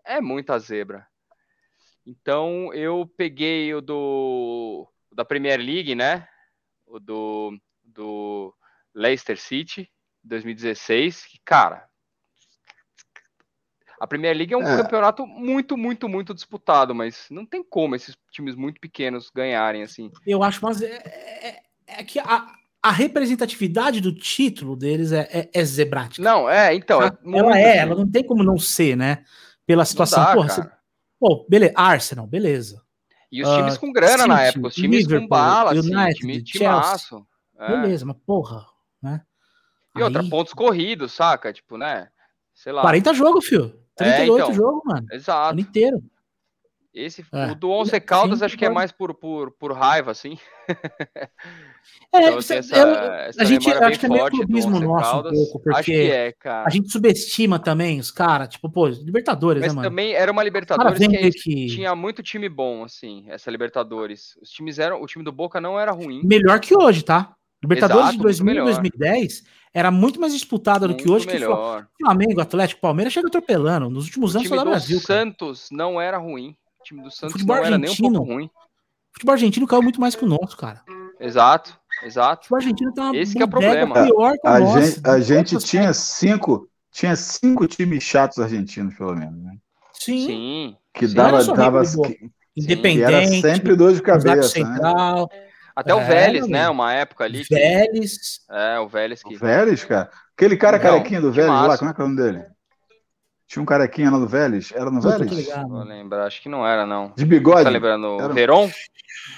é 0.05 0.21
muita 0.21 0.57
zebra. 0.61 1.05
Então, 2.07 2.73
eu 2.73 3.05
peguei 3.17 3.75
o 3.75 3.81
do 3.81 4.89
da 5.11 5.25
Premier 5.25 5.59
League, 5.59 5.97
né? 5.97 6.29
O 6.87 7.01
do, 7.01 7.59
do 7.83 8.55
Leicester 8.95 9.37
City, 9.37 9.91
2016, 10.23 11.25
que, 11.25 11.41
cara, 11.45 11.85
a 13.99 14.07
Premier 14.07 14.37
League 14.37 14.55
é 14.55 14.57
um 14.57 14.63
é. 14.63 14.77
campeonato 14.77 15.27
muito, 15.27 15.77
muito, 15.77 16.09
muito 16.09 16.33
disputado, 16.33 16.95
mas 16.95 17.27
não 17.29 17.45
tem 17.45 17.61
como 17.61 17.97
esses 17.97 18.17
times 18.31 18.55
muito 18.55 18.81
pequenos 18.81 19.31
ganharem 19.31 19.83
assim. 19.83 20.13
Eu 20.25 20.45
acho, 20.45 20.65
mas 20.65 20.81
é, 20.81 20.95
é, 20.95 21.63
é 21.89 22.05
que 22.05 22.21
a, 22.21 22.47
a 22.83 22.91
representatividade 22.91 24.01
do 24.01 24.15
título 24.15 24.77
deles 24.77 25.13
é, 25.13 25.29
é, 25.31 25.51
é 25.53 25.65
zebrática. 25.65 26.23
Não, 26.23 26.49
é, 26.49 26.75
então. 26.75 27.03
É 27.03 27.11
ela 27.33 27.59
é, 27.59 27.77
ela 27.79 27.95
não 27.95 28.09
tem 28.09 28.25
como 28.25 28.43
não 28.43 28.59
ser, 28.59 28.97
né? 28.97 29.25
Pela 29.67 29.85
situação. 29.85 30.25
Dá, 30.25 30.35
Porra, 30.35 30.49
você... 30.49 30.71
Pô, 31.19 31.47
beleza, 31.49 31.73
Arsenal, 31.77 32.27
beleza. 32.27 32.83
E 33.31 33.43
os 33.43 33.49
times 33.55 33.75
uh, 33.77 33.81
com 33.81 33.93
grana 33.93 34.17
City, 34.17 34.29
na 34.29 34.43
época, 34.43 34.69
os 34.69 34.75
times 34.75 35.01
Liverpool, 35.01 35.29
com 35.29 35.29
bala, 35.29 35.73
assim, 35.73 35.95
United, 35.95 36.21
time, 36.21 36.43
Chelsea. 36.47 37.19
É. 37.59 37.69
Beleza, 37.69 38.07
mas 38.07 38.17
porra, 38.25 38.65
né? 39.03 39.21
E 39.95 39.99
Aí... 39.99 40.05
outra, 40.05 40.23
pontos 40.25 40.55
corridos, 40.55 41.13
saca? 41.13 41.53
Tipo, 41.53 41.77
né? 41.77 42.09
Sei 42.55 42.73
lá. 42.73 42.83
40 42.83 43.15
jogos, 43.15 43.45
filho. 43.45 43.79
38 43.97 44.21
é, 44.21 44.25
então, 44.25 44.55
jogos, 44.55 44.83
mano. 44.85 45.07
Exato. 45.13 45.49
O 45.49 45.51
ano 45.51 45.61
inteiro. 45.61 46.03
Esse, 46.99 47.25
é. 47.33 47.53
O 47.53 47.55
do 47.55 47.71
Once 47.71 47.99
Caldas, 48.01 48.43
acho 48.43 48.57
que 48.57 48.65
é 48.65 48.69
mais 48.69 48.91
por, 48.91 49.15
por, 49.15 49.53
por 49.53 49.73
raiva, 49.73 50.11
assim. 50.11 50.37
É, 52.13 52.23
então, 52.23 52.39
essa, 52.39 52.55
eu, 52.55 52.89
essa 52.89 53.43
a 53.43 53.45
gente 53.45 53.71
acho 53.71 54.01
que 54.01 54.07
é 54.07 54.09
meio 54.09 54.31
clubismo 54.31 54.81
nosso 54.81 55.11
Caldas. 55.11 55.33
um 55.33 55.37
pouco, 55.37 55.61
porque 55.61 55.93
é, 55.93 56.35
a 56.45 56.71
gente 56.71 56.91
subestima 56.91 57.59
também 57.59 57.99
os 57.99 58.11
caras, 58.11 58.49
tipo, 58.49 58.71
pô, 58.71 58.89
Libertadores, 58.89 59.61
Mas 59.61 59.73
né, 59.73 59.77
mano? 59.77 59.89
também 59.89 60.13
era 60.13 60.33
uma 60.33 60.43
Libertadores 60.43 60.99
que, 60.99 61.31
que, 61.33 61.67
tinha 61.67 61.95
muito 61.95 62.23
time 62.23 62.49
bom, 62.49 62.85
assim, 62.85 63.27
essa 63.29 63.51
Libertadores. 63.51 64.37
Os 64.41 64.51
times 64.51 64.79
eram, 64.79 65.03
o 65.03 65.07
time 65.07 65.23
do 65.23 65.33
Boca 65.33 65.61
não 65.61 65.79
era 65.79 65.93
ruim. 65.93 66.23
Melhor 66.25 66.61
que 66.61 66.77
hoje, 66.77 67.03
tá? 67.03 67.35
Libertadores 67.63 68.05
Exato, 68.05 68.17
de 68.17 68.23
2000 68.23 68.55
e 68.55 68.65
2010 68.65 69.43
era 69.75 69.91
muito 69.91 70.21
mais 70.21 70.33
disputada 70.33 70.89
do 70.89 70.95
que 70.95 71.11
hoje. 71.11 71.27
Melhor. 71.27 71.87
Que 71.97 72.05
Flamengo, 72.05 72.41
Atlético, 72.41 72.81
Palmeiras 72.81 73.13
chega 73.13 73.29
atropelando. 73.29 73.91
Nos 73.91 74.07
últimos 74.07 74.35
anos, 74.35 74.47
o 74.47 74.51
time 74.51 74.65
do 74.65 74.71
Brasil. 74.71 75.01
Santos 75.01 75.69
cara. 75.69 75.77
não 75.77 76.01
era 76.01 76.19
ruim. 76.19 76.57
O 76.81 76.85
time 76.85 77.03
do 77.03 77.11
Santos 77.11 77.45
não 77.45 77.57
era 77.57 77.79
nem 77.79 77.91
um 77.91 77.97
pouco 77.97 78.23
ruim. 78.25 78.47
O 78.47 79.13
futebol 79.13 79.33
argentino 79.33 79.67
caiu 79.67 79.83
muito 79.83 80.01
mais 80.01 80.15
que 80.15 80.25
o 80.25 80.29
nosso, 80.29 80.57
cara. 80.57 80.83
Exato, 81.21 81.79
exato. 82.05 82.47
O 82.51 82.57
argentino 82.57 82.95
tá 82.95 83.11
uma 83.11 83.17
Esse 83.17 83.35
que 83.35 83.43
é 83.43 83.45
o 83.45 83.49
problema. 83.49 84.05
Pior 84.05 84.33
que 84.33 84.47
a, 84.47 84.61
nossa, 84.61 84.81
gente, 84.81 85.01
a 85.05 85.21
gente 85.21 85.59
tinha 85.59 85.93
cinco, 85.93 86.69
tinha 86.93 87.17
cinco 87.17 87.67
times 87.67 88.05
chatos 88.05 88.39
argentinos, 88.39 88.95
pelo 88.95 89.17
menos, 89.17 89.43
né? 89.43 89.57
Sim. 89.93 90.27
Sim. 90.27 90.77
Que 90.95 91.09
dava, 91.09 91.45
dava 91.55 91.83
que, 91.83 92.31
independente. 92.57 93.09
Que 93.09 93.15
era 93.15 93.27
sempre 93.27 93.75
dor 93.75 93.93
de 93.95 94.03
cabeça. 94.03 94.37
Né? 94.37 94.43
Central. 94.43 95.29
Né? 95.33 95.49
Até 95.75 95.95
o 95.95 96.05
Vélez, 96.05 96.49
né? 96.49 96.69
Uma 96.69 96.93
época 96.93 97.25
ali. 97.25 97.45
Que... 97.45 97.55
Vélez. 97.55 98.41
É, 98.51 98.81
o 98.81 98.89
Vélez. 98.89 99.23
Que... 99.23 99.35
O 99.35 99.39
Vélez, 99.39 99.85
cara. 99.85 100.11
Aquele 100.37 100.57
cara 100.57 100.77
Não, 100.77 100.85
carequinho 100.85 101.23
do 101.23 101.33
Vélez 101.33 101.53
lá, 101.53 101.79
como 101.79 101.91
é 101.91 101.95
que 101.95 102.01
é 102.01 102.05
o 102.05 102.09
nome 102.09 102.21
dele? 102.21 102.45
Tinha 103.49 103.63
um 103.63 103.67
carequinha 103.67 104.11
lá 104.11 104.19
no 104.19 104.27
Vélez? 104.29 104.71
Era 104.75 104.91
no 104.91 105.01
Vélez? 105.01 105.33
ligado. 105.33 105.69
Vou 105.69 105.83
lembrar, 105.83 106.27
acho 106.27 106.43
que 106.43 106.49
não 106.51 106.67
era, 106.67 106.85
não. 106.87 107.13
De 107.17 107.25
bigode? 107.25 107.65
Tá 107.65 107.71
lembrando? 107.71 108.21
Era- 108.21 108.33
Veron? 108.35 108.71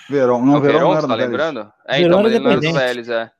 Verão. 0.09 0.45
Não, 0.45 0.57
o 0.57 0.61
Verão, 0.61 0.79
Veron, 0.79 0.81
não 0.89 0.93
era 0.93 1.01
você 1.01 1.07
no 1.07 1.09
tá 1.09 1.15
lembrando? 1.15 1.73
É, 1.87 1.97
Verón 1.99 2.07
então, 2.09 2.23
mas 2.25 2.33
ele 2.33 2.45
não 2.45 2.51
era 2.51 2.61
do 2.61 2.67
independente. 2.67 2.87
Vélez, 2.87 3.09
é. 3.09 3.31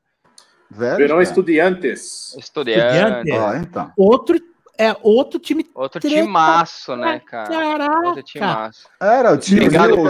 Vélez, 0.69 0.97
Verão 0.97 1.15
cara? 1.17 1.23
Estudiantes. 1.23 2.35
Estudiante. 2.37 3.31
Ó, 3.33 3.53
então. 3.55 3.91
Outro 3.97 4.39
é 4.77 4.95
outro 5.01 5.39
time. 5.39 5.69
Outro 5.75 5.99
Treta 5.99 6.15
timaço, 6.15 6.95
né, 6.95 7.19
cara? 7.19 7.49
Caraca! 7.49 8.07
Outro 8.07 8.23
timaço. 8.23 8.87
Era 8.99 9.33
o 9.33 9.37
time 9.37 9.61
Obrigado 9.65 9.95
por 9.95 10.07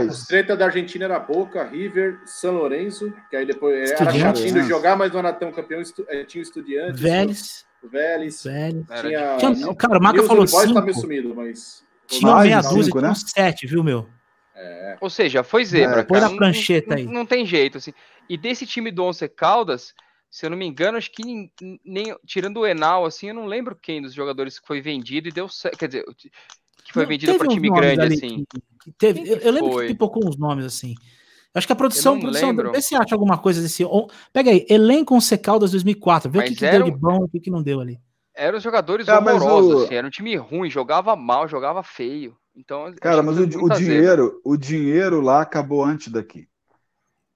os. 0.00 0.26
Treta 0.26 0.56
da 0.56 0.64
Argentina 0.66 1.04
era 1.04 1.20
Boca, 1.20 1.62
River, 1.64 2.18
San 2.26 2.50
Lorenzo, 2.50 3.12
que 3.30 3.36
aí 3.36 3.46
depois 3.46 3.92
era 3.92 4.02
Estudiantes. 4.02 4.40
chatinho 4.42 4.62
de 4.62 4.68
jogar, 4.68 4.96
mas 4.96 5.12
não 5.12 5.20
era 5.20 5.32
tão 5.32 5.52
campeão. 5.52 5.80
eh, 6.08 6.24
Tinha 6.24 6.42
o 6.42 6.44
Estudiantes, 6.44 7.00
Vélez. 7.00 7.64
Vélez. 7.88 8.42
Vélez. 8.44 8.86
Tinha, 8.86 9.54
Tinha- 9.54 9.74
cara, 9.74 9.98
o 9.98 10.02
Maca 10.02 10.22
falou 10.22 10.46
Boys 10.46 10.52
tá 10.72 10.80
meio 10.80 10.94
cinco. 10.94 11.00
sumido, 11.00 11.34
mas. 11.34 11.84
Tinha 12.06 12.32
Mais 12.32 12.48
meia 12.48 12.60
de 12.60 12.68
dúzia, 12.68 12.82
cinco, 12.84 12.98
tinha 12.98 13.06
né? 13.06 13.12
uns 13.12 13.30
sete, 13.30 13.66
viu, 13.66 13.82
meu? 13.84 14.08
Ou 15.00 15.08
seja, 15.08 15.42
foi 15.42 15.64
zebra, 15.64 16.00
É, 16.00 16.02
põe 16.02 16.18
cara. 16.18 16.24
na 16.26 16.28
Não- 16.30 16.36
prancheta 16.36 16.90
não, 16.90 16.96
aí. 16.96 17.06
Não, 17.06 17.24
tem 17.26 17.46
jeito, 17.46 17.78
assim. 17.78 17.92
E 18.28 18.36
desse 18.36 18.66
time 18.66 18.90
do 18.90 19.04
Once 19.04 19.26
Caldas, 19.28 19.94
se 20.30 20.44
eu 20.44 20.50
não 20.50 20.56
me 20.58 20.66
engano, 20.66 20.98
acho 20.98 21.10
que 21.10 21.24
nem, 21.24 21.50
nem- 21.84 22.14
tirando 22.26 22.58
o 22.58 22.66
Enal, 22.66 23.06
assim, 23.06 23.28
eu 23.28 23.34
não 23.34 23.46
lembro 23.46 23.74
quem 23.74 24.02
dos 24.02 24.12
jogadores 24.12 24.58
que 24.58 24.66
foi 24.66 24.80
vendido 24.82 25.28
e 25.28 25.32
deu 25.32 25.48
certo. 25.48 25.78
Quer 25.78 25.86
dizer, 25.86 26.04
que 26.84 26.92
foi 26.92 27.04
Não, 27.04 27.08
vendido 27.08 27.38
para 27.38 27.48
time 27.48 27.70
grande, 27.70 28.00
ali 28.00 28.14
assim. 28.14 28.44
que- 28.50 28.60
que 28.84 28.92
teve. 28.92 29.20
Eu, 29.28 29.36
eu 29.38 29.52
lembro 29.52 29.72
foi? 29.72 29.86
que 29.86 29.92
pipocou 29.94 30.28
uns 30.28 30.36
nomes 30.36 30.64
assim. 30.66 30.94
Acho 31.54 31.66
que 31.66 31.72
a 31.72 31.76
produção, 31.76 32.18
produção 32.18 32.48
lembro. 32.48 32.72
vê 32.72 32.80
se 32.80 32.94
acha 32.94 33.14
alguma 33.14 33.36
coisa 33.36 33.60
desse. 33.60 33.84
Pega 34.32 34.50
aí, 34.50 34.66
elenco 34.68 35.14
um 35.14 35.20
Caldas 35.42 35.72
2004. 35.72 36.30
Vê 36.30 36.38
o 36.38 36.40
Mas 36.40 36.50
que, 36.50 36.56
que 36.56 36.64
era 36.64 36.76
deu 36.76 36.84
de 36.84 36.98
bom 36.98 37.22
e 37.22 37.24
o 37.24 37.28
que, 37.28 37.40
que 37.40 37.50
não 37.50 37.62
deu 37.62 37.80
ali. 37.80 37.98
Eram 38.34 38.58
os 38.58 38.62
jogadores 38.64 39.08
Ah, 39.08 39.20
mas 39.20 39.34
horrorosos, 39.42 39.74
o- 39.74 39.84
assim. 39.84 39.94
Era 39.94 40.06
um 40.06 40.10
time 40.10 40.36
ruim, 40.36 40.70
jogava 40.70 41.16
mal, 41.16 41.48
jogava 41.48 41.82
feio. 41.82 42.36
Então, 42.56 42.92
Cara, 43.00 43.20
que 43.20 43.26
mas 43.26 43.36
o, 43.38 43.42
o 43.42 43.46
zebra. 43.46 43.78
dinheiro, 43.78 44.40
o 44.44 44.56
dinheiro 44.56 45.20
lá 45.20 45.42
acabou 45.42 45.84
antes 45.84 46.08
daqui. 46.12 46.48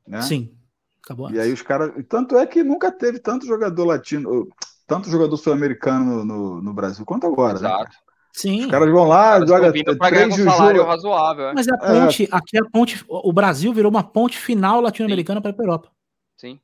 Né? 0.06 0.20
Sim. 0.22 0.56
Acabou. 1.02 1.30
E 1.30 1.38
aí 1.40 1.52
os 1.52 1.62
caras. 1.62 1.92
Tanto 2.08 2.36
é 2.38 2.46
que 2.46 2.62
nunca 2.62 2.90
teve 2.90 3.18
tanto 3.18 3.46
jogador 3.46 3.84
latino, 3.84 4.48
tanto 4.86 5.10
jogador 5.10 5.36
sul-americano 5.36 6.04
no, 6.04 6.24
no, 6.24 6.62
no 6.62 6.74
Brasil 6.74 7.04
quanto 7.04 7.26
agora. 7.26 7.54
né? 7.54 7.58
Exato. 7.58 7.96
Sim. 8.36 8.64
Os 8.64 8.70
caras 8.70 8.90
vão 8.90 9.04
lá, 9.04 9.38
pra 9.38 10.10
ganhar 10.10 10.28
três 10.28 10.40
um 10.40 10.44
salário 10.44 10.84
razoável, 10.84 11.50
é. 11.50 11.52
Mas 11.54 11.68
a 11.68 11.78
ponte, 11.78 12.28
aqui 12.32 12.58
a 12.58 12.64
ponte, 12.64 13.04
o 13.08 13.32
Brasil 13.32 13.72
virou 13.72 13.88
uma 13.90 14.02
ponte 14.02 14.36
final 14.36 14.80
latino-americana 14.80 15.40
para 15.40 15.52
a 15.52 15.54
Europa. 15.56 15.88
Sim. 16.36 16.58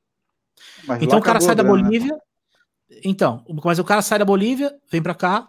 Mas 0.85 1.01
Então 1.01 1.21
o 1.21 1.23
cara 1.23 1.41
sai 1.41 1.55
da 1.55 1.63
grana, 1.63 1.77
né? 1.79 1.83
Bolívia. 1.85 2.19
Então, 3.05 3.45
mas 3.65 3.79
o 3.79 3.85
cara 3.85 4.03
sai 4.03 4.19
da 4.19 4.25
Bolívia, 4.25 4.75
vem 4.91 5.01
pra 5.01 5.15
cá, 5.15 5.47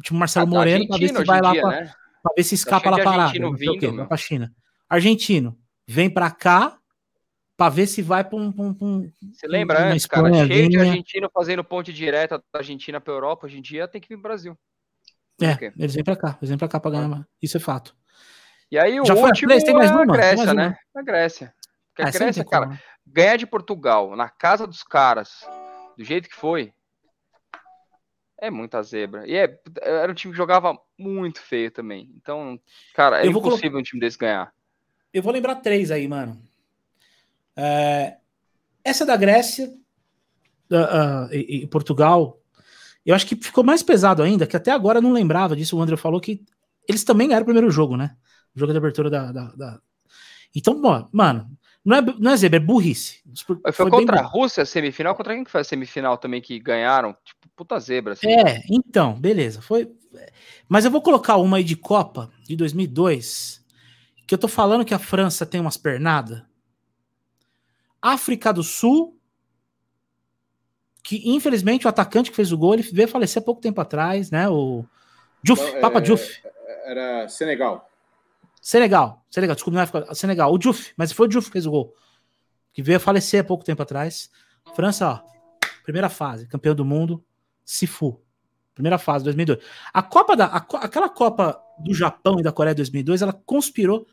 tipo 0.00 0.14
Marcelo 0.14 0.46
Ah, 0.46 0.50
tá 0.50 0.56
Moreno, 0.58 0.86
pra 0.86 0.96
ver 0.96 1.04
argentino 1.06 1.18
se 1.18 1.26
vai 1.26 1.40
lá 1.42 1.52
dia, 1.52 1.60
pra, 1.62 1.70
né? 1.72 1.92
pra 2.22 2.32
ver 2.36 2.42
se 2.44 2.54
escapa 2.54 2.90
lá 2.90 2.96
Não 3.40 3.56
sei 3.56 3.68
o 3.68 3.72
quê, 3.72 3.86
vindo, 3.88 3.96
vai 3.96 4.06
pra 4.06 4.16
China. 4.16 4.52
Argentino, 4.88 5.58
vem 5.88 6.08
pra 6.08 6.30
cá 6.30 6.78
pra 7.56 7.68
ver 7.68 7.88
se 7.88 8.00
vai 8.00 8.22
pra 8.22 8.38
um. 8.38 8.54
um- 8.56 8.76
um- 8.80 9.12
Você 9.32 9.48
lembra 9.48 9.90
antes, 9.90 10.06
cara? 10.06 10.32
Cheio 10.46 10.68
de 10.68 10.78
argentino 10.78 11.28
fazendo 11.34 11.64
ponte 11.64 11.92
direta 11.92 12.38
da 12.52 12.60
Argentina 12.60 13.00
pra 13.00 13.12
Europa. 13.12 13.46
Hoje 13.46 13.58
em 13.58 13.62
dia 13.62 13.88
tem 13.88 14.00
que 14.00 14.08
vir 14.08 14.14
pro 14.14 14.22
Brasil. 14.22 14.56
É, 15.40 15.72
eles 15.78 15.94
vêm 15.94 16.04
pra 16.04 16.16
cá, 16.16 16.36
eles 16.40 16.48
vêm 16.48 16.58
pra 16.58 16.68
cá 16.68 16.80
pra 16.80 16.90
ganhar. 16.90 17.08
mais. 17.08 17.24
Isso 17.40 17.56
é 17.56 17.60
fato. 17.60 17.94
E 18.70 18.78
aí 18.78 19.00
o 19.00 19.04
Já 19.04 19.14
foi 19.14 19.24
a 19.24 19.26
último 19.26 19.48
três? 19.48 19.64
Tem 19.64 19.74
mais 19.74 19.90
é 19.90 19.94
uma? 19.94 20.02
a 20.02 20.06
Grécia, 20.06 20.36
mais 20.36 20.56
né? 20.56 20.76
A 20.94 21.02
Grécia. 21.02 21.54
Porque 21.88 22.02
Ah, 22.02 22.04
a 22.04 22.10
não 22.10 22.18
Grécia, 22.18 22.44
cara, 22.44 22.66
como, 22.66 22.78
ganhar 23.06 23.36
de 23.36 23.46
Portugal 23.46 24.14
na 24.16 24.28
casa 24.28 24.66
dos 24.66 24.82
caras, 24.82 25.46
do 25.96 26.04
jeito 26.04 26.28
que 26.28 26.34
foi, 26.34 26.72
é 28.40 28.50
muita 28.50 28.82
zebra. 28.82 29.26
E 29.26 29.34
é, 29.34 29.58
era 29.80 30.10
um 30.10 30.14
time 30.14 30.32
que 30.32 30.36
jogava 30.36 30.78
muito 30.98 31.40
feio 31.40 31.70
também. 31.70 32.10
Então, 32.16 32.60
cara, 32.94 33.22
é 33.22 33.26
Eu 33.26 33.30
impossível 33.30 33.78
um 33.78 33.82
time 33.82 34.00
desse 34.00 34.18
ganhar. 34.18 34.52
Eu 35.12 35.22
vou 35.22 35.32
lembrar 35.32 35.56
três 35.56 35.90
aí, 35.90 36.06
mano. 36.06 36.40
É, 37.56 38.16
essa 38.84 39.04
da 39.04 39.16
Grécia 39.16 39.74
ah, 40.70 41.26
ah, 41.26 41.28
e, 41.32 41.62
e 41.62 41.66
Portugal, 41.66 42.37
eu 43.08 43.14
acho 43.16 43.26
que 43.26 43.36
ficou 43.36 43.64
mais 43.64 43.82
pesado 43.82 44.22
ainda, 44.22 44.46
que 44.46 44.56
até 44.56 44.70
agora 44.72 44.98
eu 44.98 45.02
não 45.02 45.12
lembrava 45.12 45.56
disso. 45.56 45.76
O 45.76 45.82
André 45.82 45.96
falou 45.96 46.20
que 46.20 46.44
eles 46.88 47.04
também 47.04 47.28
ganharam 47.28 47.42
o 47.44 47.46
primeiro 47.46 47.70
jogo, 47.70 47.96
né? 47.96 48.16
O 48.54 48.60
jogo 48.60 48.72
de 48.72 48.78
abertura 48.78 49.10
da. 49.10 49.32
da- 49.32 49.52
da- 49.56 49.80
Então, 50.54 50.80
ó, 50.84 51.08
mano, 51.12 51.50
não 51.84 51.96
é, 51.98 52.02
não 52.02 52.32
é 52.32 52.36
zebra, 52.36 52.58
é 52.58 52.60
burrice. 52.60 53.22
Foi, 53.46 53.56
Foi 53.72 53.86
contra 53.86 54.18
a 54.20 54.22
bom. 54.22 54.26
Rússia, 54.26 54.64
semifinal. 54.64 55.14
Contra 55.14 55.34
quem 55.34 55.44
que 55.44 55.50
foi 55.50 55.60
a 55.60 55.64
semifinal 55.64 56.16
também 56.18 56.40
que 56.40 56.58
ganharam? 56.58 57.14
Tipo, 57.24 57.48
puta 57.56 57.78
zebra, 57.78 58.12
assim. 58.14 58.38
É, 58.46 58.62
então, 58.70 59.14
beleza. 59.18 59.62
Foi. 59.62 59.90
Mas 60.68 60.84
eu 60.84 60.90
vou 60.90 61.02
colocar 61.02 61.36
uma 61.36 61.58
aí 61.58 61.64
de 61.64 61.76
Copa 61.76 62.30
de 62.44 62.56
2002, 62.56 63.64
que 64.26 64.34
eu 64.34 64.38
tô 64.38 64.48
falando 64.48 64.84
que 64.84 64.94
a 64.94 64.98
França 64.98 65.46
tem 65.46 65.60
umas 65.60 65.76
pernadas. 65.76 66.42
África 68.02 68.52
do 68.52 68.62
Sul, 68.62 69.17
que 71.08 71.22
infelizmente 71.24 71.86
o 71.86 71.88
atacante 71.88 72.28
que 72.28 72.36
fez 72.36 72.52
o 72.52 72.58
gol, 72.58 72.74
ele 72.74 72.82
veio 72.82 73.08
falecer 73.08 73.42
há 73.42 73.44
pouco 73.44 73.62
tempo 73.62 73.80
atrás, 73.80 74.30
né? 74.30 74.46
O 74.46 74.84
Diouf, 75.42 75.62
Não, 75.62 75.78
é- 75.78 75.80
Papa 75.80 76.02
Diouf. 76.02 76.42
Era 76.84 77.26
Senegal. 77.28 77.88
Senegal, 78.60 79.24
Senegal, 79.30 79.54
desculpa, 79.54 79.74
não 79.76 79.80
é 79.80 79.84
África, 79.84 80.14
Senegal, 80.14 80.52
o 80.52 80.58
Diouf, 80.58 80.92
mas 80.98 81.10
foi 81.10 81.24
o 81.24 81.28
Diouf 81.30 81.46
que 81.46 81.52
fez 81.54 81.64
o 81.64 81.70
gol. 81.70 81.94
Que 82.74 82.82
veio 82.82 82.98
a 82.98 83.00
falecer 83.00 83.40
há 83.40 83.44
pouco 83.44 83.64
tempo 83.64 83.80
atrás. 83.80 84.30
França, 84.76 85.08
ó, 85.08 85.20
primeira 85.82 86.10
fase, 86.10 86.46
campeão 86.46 86.74
do 86.74 86.84
mundo, 86.84 87.24
Sifu. 87.64 88.20
Primeira 88.74 88.98
fase, 88.98 89.24
2002. 89.24 89.60
A 89.94 90.02
Copa 90.02 90.36
da 90.36 90.44
a 90.44 90.58
aquela 90.58 91.08
Copa 91.08 91.58
do 91.78 91.94
Japão 91.94 92.38
e 92.38 92.42
da 92.42 92.52
Coreia 92.52 92.74
de 92.74 92.80
2002, 92.80 93.22
ela 93.22 93.32
conspirou 93.32 94.06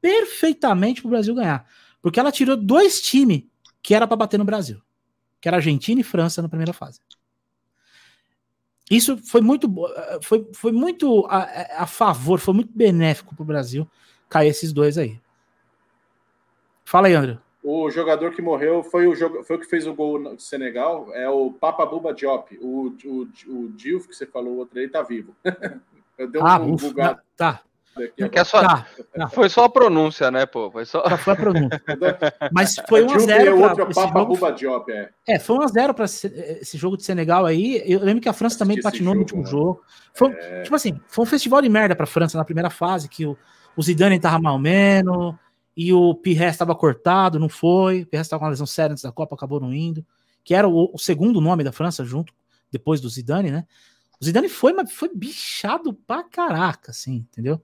perfeitamente 0.00 1.02
pro 1.02 1.10
Brasil 1.10 1.34
ganhar, 1.34 1.68
porque 2.00 2.18
ela 2.18 2.32
tirou 2.32 2.56
dois 2.56 3.02
times 3.02 3.42
que 3.82 3.94
era 3.94 4.06
para 4.06 4.16
bater 4.16 4.38
no 4.38 4.46
Brasil, 4.46 4.80
que 5.40 5.48
era 5.48 5.58
Argentina 5.58 6.00
e 6.00 6.04
França 6.04 6.42
na 6.42 6.48
primeira 6.48 6.72
fase. 6.72 7.00
Isso 8.90 9.18
foi 9.18 9.40
muito 9.40 9.68
eh, 9.86 10.18
foi, 10.22 10.48
foi 10.54 10.72
muito 10.72 11.26
a, 11.28 11.82
a 11.82 11.86
favor, 11.86 12.38
foi 12.38 12.54
muito 12.54 12.72
benéfico 12.74 13.34
pro 13.34 13.44
Brasil 13.44 13.88
cair 14.28 14.48
esses 14.48 14.72
dois 14.72 14.96
aí. 14.96 15.20
Fala 16.84 17.08
aí, 17.08 17.14
André. 17.14 17.38
O 17.62 17.90
jogador 17.90 18.32
que 18.32 18.40
morreu 18.40 18.82
foi 18.82 19.06
o, 19.06 19.14
jogo, 19.14 19.44
foi 19.44 19.56
o 19.56 19.60
que 19.60 19.66
fez 19.66 19.86
o 19.86 19.94
gol 19.94 20.18
no 20.18 20.38
Senegal, 20.40 21.12
é 21.12 21.28
o 21.28 21.52
Papa 21.52 21.84
Buba 21.84 22.14
Diop. 22.14 22.56
O, 22.62 22.96
o, 23.04 23.28
o 23.48 23.68
Diouf, 23.70 24.08
que 24.08 24.14
você 24.14 24.24
falou, 24.24 24.54
o 24.54 24.56
outro 24.58 24.78
aí, 24.78 24.88
tá 24.88 25.02
vivo. 25.02 25.36
Eu 26.16 26.28
dei 26.28 26.40
um, 26.40 26.46
Ah, 26.46 26.58
um 26.58 26.76
bugado 26.76 27.20
tá. 27.36 27.60
É 27.96 28.40
é 28.40 28.44
só, 28.44 28.60
tá, 28.60 28.86
Foi 29.30 29.48
só 29.48 29.64
a 29.64 29.68
pronúncia, 29.68 30.30
né, 30.30 30.46
pô? 30.46 30.70
Foi 30.70 30.84
só. 30.84 31.02
já 31.08 31.18
foi 31.18 31.32
a 31.32 31.36
pronúncia. 31.36 31.82
Mas 32.52 32.76
foi 32.88 33.02
1 33.02 33.04
a 33.04 33.08
Diouf 33.08 33.22
e 33.22 33.26
0 33.26 33.54
o 33.54 33.58
pra 33.58 34.22
outro 34.22 34.46
é 34.46 34.56
jogo. 34.56 34.90
É. 34.90 35.10
É, 35.26 35.38
foi 35.38 35.56
1 35.56 35.62
a 35.62 35.66
0 35.66 35.94
para 35.94 36.04
esse 36.04 36.78
jogo 36.78 36.96
de 36.96 37.04
Senegal 37.04 37.44
aí. 37.44 37.82
Eu 37.84 38.00
lembro 38.00 38.22
que 38.22 38.28
a 38.28 38.32
França 38.32 38.58
também 38.58 38.80
patinou 38.80 39.14
no 39.14 39.20
último 39.20 39.42
né? 39.42 39.50
jogo. 39.50 39.82
Foi, 40.14 40.32
Tipo 40.62 40.76
assim, 40.76 41.00
foi 41.08 41.24
um 41.24 41.26
festival 41.26 41.60
de 41.60 41.68
merda 41.68 41.96
pra 41.96 42.06
França 42.06 42.38
na 42.38 42.44
primeira 42.44 42.70
fase, 42.70 43.08
que 43.08 43.26
o, 43.26 43.36
o 43.76 43.82
Zidane 43.82 44.20
tava 44.20 44.38
mal 44.38 44.58
menos, 44.58 45.34
e 45.76 45.92
o 45.92 46.14
Pires 46.14 46.50
estava 46.50 46.74
cortado, 46.74 47.38
não 47.38 47.48
foi. 47.48 48.02
O 48.02 48.06
Pires 48.06 48.26
estava 48.26 48.40
com 48.40 48.46
uma 48.46 48.50
lesão 48.50 48.66
séria 48.66 48.92
antes 48.92 49.04
da 49.04 49.12
Copa, 49.12 49.34
acabou 49.34 49.60
não 49.60 49.72
indo. 49.72 50.04
Que 50.44 50.54
era 50.54 50.68
o, 50.68 50.90
o 50.92 50.98
segundo 50.98 51.40
nome 51.40 51.62
da 51.62 51.72
França, 51.72 52.04
junto, 52.04 52.32
depois 52.70 53.00
do 53.00 53.08
Zidane, 53.08 53.50
né? 53.50 53.64
O 54.20 54.24
Zidane 54.24 54.48
foi, 54.48 54.72
mas 54.72 54.92
foi 54.92 55.08
bichado 55.14 55.94
pra 55.94 56.24
caraca, 56.24 56.90
assim, 56.90 57.26
entendeu? 57.30 57.62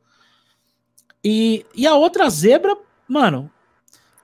E, 1.24 1.64
e 1.74 1.86
a 1.86 1.94
outra 1.94 2.28
zebra, 2.28 2.76
mano, 3.09 3.51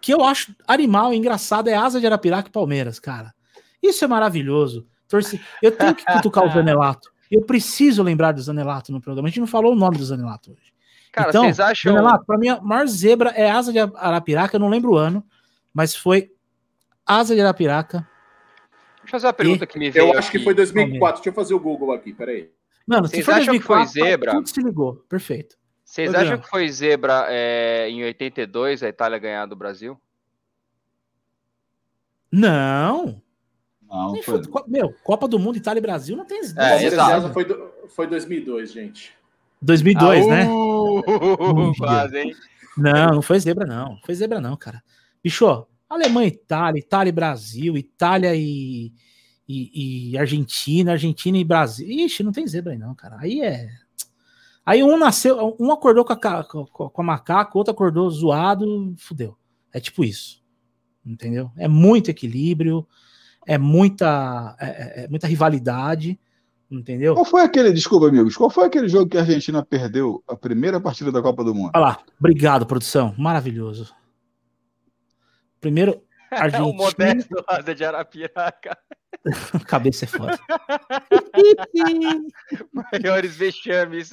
que 0.01 0.13
eu 0.13 0.23
acho 0.23 0.55
animal 0.69 1.13
e 1.13 1.17
engraçado 1.17 1.69
é 1.69 1.75
Asa 1.75 1.99
de 1.99 2.07
Arapiraca 2.07 2.49
e 2.49 2.53
Palmeiras, 2.53 2.99
cara. 2.99 3.33
Isso 3.83 4.05
é 4.05 4.09
maravilhoso. 4.09 4.87
Torce... 5.09 5.41
Eu 5.63 5.73
tenho 5.73 5.95
que 5.95 6.05
cutucar 6.05 6.45
o 6.45 6.51
Zanelato. 6.53 7.11
Eu 7.31 7.43
preciso 7.43 8.03
lembrar 8.03 8.33
do 8.33 8.43
Zanelato 8.43 8.93
no 8.93 9.01
programa. 9.01 9.29
A 9.29 9.31
gente 9.31 9.41
não 9.41 9.47
falou 9.47 9.73
o 9.73 9.77
nome 9.77 9.97
do 9.97 10.05
Zanelato 10.05 10.53
hoje. 10.53 10.73
Cara, 11.13 11.31
então, 11.31 11.45
vocês 11.45 11.59
acham. 11.59 11.93
Zanelato, 11.93 12.25
pra 12.25 12.39
mim, 12.39 12.49
a 12.49 12.61
maior 12.61 12.87
zebra 12.87 13.31
é 13.31 13.51
Asa 13.51 13.73
de 13.73 13.79
Arapiraca. 13.79 14.57
Eu 14.57 14.61
não 14.61 14.69
lembro 14.69 14.93
o 14.93 14.97
ano, 14.97 15.25
mas 15.73 15.95
foi 15.95 16.33
Asa 17.07 17.35
de 17.35 17.41
Arapiraca. 17.41 18.07
Deixa 19.03 19.07
eu 19.07 19.11
fazer 19.11 19.27
uma 19.27 19.33
pergunta 19.33 19.67
que 19.67 19.79
me 19.79 19.91
veio. 19.91 20.07
Eu 20.13 20.19
acho 20.19 20.31
que 20.31 20.37
aqui. 20.37 20.45
foi 20.45 20.55
2004. 20.55 21.23
Deixa 21.23 21.31
eu 21.31 21.35
fazer 21.35 21.55
o 21.55 21.61
Google 21.61 21.93
aqui, 21.93 22.13
peraí. 22.13 22.51
Mano, 22.87 23.09
Vocês 23.09 23.25
se 23.25 23.31
for 23.31 23.35
acham 23.35 23.55
que 23.59 23.65
foi 23.65 23.77
2004, 23.77 23.93
zebra? 23.93 24.33
tudo 24.33 24.49
se 24.49 24.63
ligou. 24.63 24.95
Perfeito. 25.09 25.60
Vocês 25.91 26.15
acham 26.15 26.39
que 26.39 26.49
foi 26.49 26.69
zebra 26.71 27.27
é, 27.29 27.89
em 27.91 28.05
82 28.05 28.81
a 28.85 28.89
Itália 28.89 29.19
ganhar 29.19 29.45
do 29.47 29.57
Brasil? 29.57 30.01
Não. 32.31 33.21
Não, 33.83 34.13
Nem 34.13 34.23
foi. 34.23 34.45
foi- 34.45 34.63
Meu, 34.69 34.95
Copa 35.03 35.27
do 35.27 35.37
Mundo 35.37 35.57
Itália 35.57 35.81
e 35.81 35.83
Brasil 35.83 36.17
não 36.17 36.25
tem 36.25 36.43
É, 36.57 36.85
exato. 36.85 37.33
Foi, 37.33 37.45
do- 37.45 37.73
foi 37.89 38.07
2002, 38.07 38.71
gente. 38.71 39.13
2002, 39.61 40.29
né? 40.29 40.47
Uh, 40.49 41.73
quase, 41.77 42.19
hein? 42.19 42.37
Não, 42.77 43.15
não 43.17 43.23
foi 43.23 43.41
zebra, 43.41 43.67
não. 43.67 43.95
Não 43.95 44.01
foi 44.05 44.15
zebra, 44.15 44.41
não, 44.41 44.57
cara. 44.57 44.81
Bicho, 45.25 45.67
Alemanha 45.89 46.29
e 46.29 46.31
Itália, 46.31 46.79
Itália 46.79 47.09
e 47.09 47.13
Brasil, 47.13 47.77
Itália 47.77 48.33
e, 48.37 48.93
e, 49.49 50.13
e 50.13 50.19
Argentina, 50.19 50.93
Argentina 50.93 51.37
e 51.37 51.43
Brasil. 51.43 51.89
Ixi, 51.91 52.23
não 52.23 52.31
tem 52.31 52.47
zebra 52.47 52.75
aí 52.75 52.79
não, 52.79 52.95
cara. 52.95 53.17
Aí 53.19 53.41
é. 53.43 53.69
Aí 54.71 54.85
um 54.85 54.97
nasceu, 54.97 55.57
um 55.59 55.73
acordou 55.73 56.05
com 56.05 56.13
a, 56.13 56.45
com 56.45 57.03
a 57.03 57.03
macaca, 57.03 57.59
outro 57.59 57.73
acordou 57.73 58.09
zoado, 58.09 58.95
fudeu. 58.97 59.37
É 59.73 59.81
tipo 59.81 60.05
isso. 60.05 60.41
Entendeu? 61.05 61.51
É 61.57 61.67
muito 61.67 62.09
equilíbrio, 62.09 62.87
é 63.45 63.59
muita, 63.59 64.55
é, 64.61 64.67
é, 64.67 65.05
é 65.07 65.09
muita 65.09 65.27
rivalidade. 65.27 66.21
Entendeu? 66.71 67.15
Qual 67.15 67.25
foi 67.25 67.43
aquele, 67.43 67.73
desculpa, 67.73 68.07
amigos, 68.07 68.37
qual 68.37 68.49
foi 68.49 68.67
aquele 68.67 68.89
jogo 68.89 69.11
que 69.11 69.17
a 69.19 69.23
Argentina 69.23 69.61
perdeu 69.61 70.23
a 70.29 70.37
primeira 70.37 70.81
partida 70.81 71.11
da 71.11 71.21
Copa 71.21 71.43
do 71.43 71.53
Mundo? 71.53 71.73
Olha 71.75 71.87
lá, 71.87 71.99
obrigado, 72.21 72.65
produção. 72.65 73.13
Maravilhoso. 73.19 73.93
Primeiro, 75.61 76.01
Argentina. 76.31 76.65
o 76.71 76.73
Modesto 76.73 77.45
Asa 77.47 77.75
de 77.75 77.85
Arapiraca. 77.85 78.77
Cabeça 79.67 80.05
é 80.05 80.09
foda. 80.09 80.39
Maiores 82.93 83.37
vexames. 83.37 84.11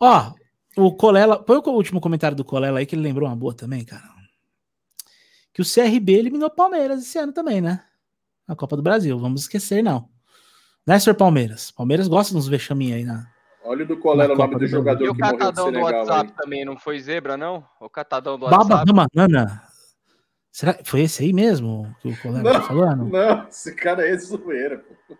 Ó, 0.00 0.32
o 0.76 0.94
Colela. 0.94 1.42
Põe 1.42 1.58
o 1.58 1.70
último 1.70 2.00
comentário 2.00 2.36
do 2.36 2.44
Colela 2.44 2.80
aí 2.80 2.86
que 2.86 2.94
ele 2.94 3.02
lembrou 3.02 3.28
uma 3.28 3.36
boa 3.36 3.54
também, 3.54 3.84
cara 3.84 4.18
que 5.58 5.62
o 5.62 5.64
CRB 5.64 6.12
eliminou 6.12 6.48
Palmeiras 6.48 7.02
esse 7.02 7.18
ano 7.18 7.32
também, 7.32 7.60
né? 7.60 7.82
Na 8.46 8.54
Copa 8.54 8.76
do 8.76 8.82
Brasil. 8.82 9.18
Vamos 9.18 9.40
esquecer, 9.40 9.82
não. 9.82 10.08
Né, 10.86 11.00
senhor 11.00 11.16
Palmeiras? 11.16 11.72
Palmeiras 11.72 12.06
gosta 12.06 12.32
de 12.32 12.38
uns 12.38 12.46
vexaminhos 12.46 12.98
aí 12.98 13.04
na. 13.04 13.28
Olha 13.64 13.84
do 13.84 13.96
qual 13.96 14.20
era 14.20 14.32
o 14.32 14.36
nome 14.36 14.54
do, 14.54 14.60
do 14.60 14.66
jogador 14.66 15.04
e 15.04 15.08
o 15.08 15.16
catadão 15.16 15.72
do 15.72 15.80
WhatsApp 15.80 16.30
aí. 16.30 16.36
também 16.42 16.64
não 16.64 16.76
foi 16.76 17.00
zebra, 17.00 17.36
não? 17.36 17.64
O 17.80 17.90
catadão 17.90 18.38
do 18.38 18.48
Baba 18.48 18.74
WhatsApp. 18.74 18.92
Baba 18.92 19.06
Banana. 19.14 19.62
Será 20.50 20.74
que 20.74 20.88
foi 20.88 21.02
esse 21.02 21.22
aí 21.22 21.32
mesmo 21.32 21.94
que 22.00 22.08
o 22.08 22.20
colega 22.20 22.50
tá 22.50 22.62
falando? 22.62 23.04
Não, 23.12 23.46
esse 23.46 23.72
cara 23.76 24.08
é 24.08 24.16
zoeira, 24.16 24.78
pô. 24.78 25.14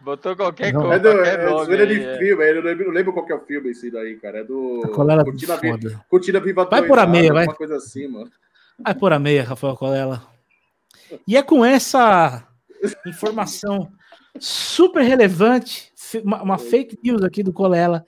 Botou 0.00 0.34
qualquer 0.34 0.72
coisa. 0.72 0.94
É, 0.94 0.98
do, 0.98 1.08
é 1.08 1.64
zoeira 1.64 1.86
de 1.86 2.02
é. 2.02 2.18
filme, 2.18 2.44
eu 2.44 2.54
não 2.56 2.62
lembro, 2.62 2.86
não 2.86 2.92
lembro 2.92 3.12
qual 3.12 3.26
é 3.28 3.34
o 3.34 3.40
filme 3.40 3.70
esse 3.70 3.90
daí, 3.90 4.16
cara. 4.16 4.38
É 4.38 4.44
do. 4.44 4.80
A 4.84 5.24
Cortina, 5.24 5.56
Viva, 5.58 6.04
Cortina 6.08 6.40
Viva 6.40 6.64
Vai 6.64 6.86
por 6.86 6.98
a 6.98 7.06
meia, 7.06 7.32
vai. 7.32 7.44
Uma 7.44 7.54
coisa 7.54 7.76
assim, 7.76 8.08
mano. 8.08 8.30
Vai 8.78 8.94
por 8.94 9.12
a 9.12 9.18
meia, 9.18 9.44
Rafael 9.44 9.76
Colela. 9.76 10.26
E 11.26 11.36
é 11.36 11.42
com 11.42 11.64
essa 11.64 12.48
informação 13.06 13.92
super 14.40 15.02
relevante, 15.02 15.91
uma, 16.20 16.42
uma 16.42 16.58
fake 16.58 16.98
news 17.02 17.22
aqui 17.22 17.42
do 17.42 17.52
Colela, 17.52 18.04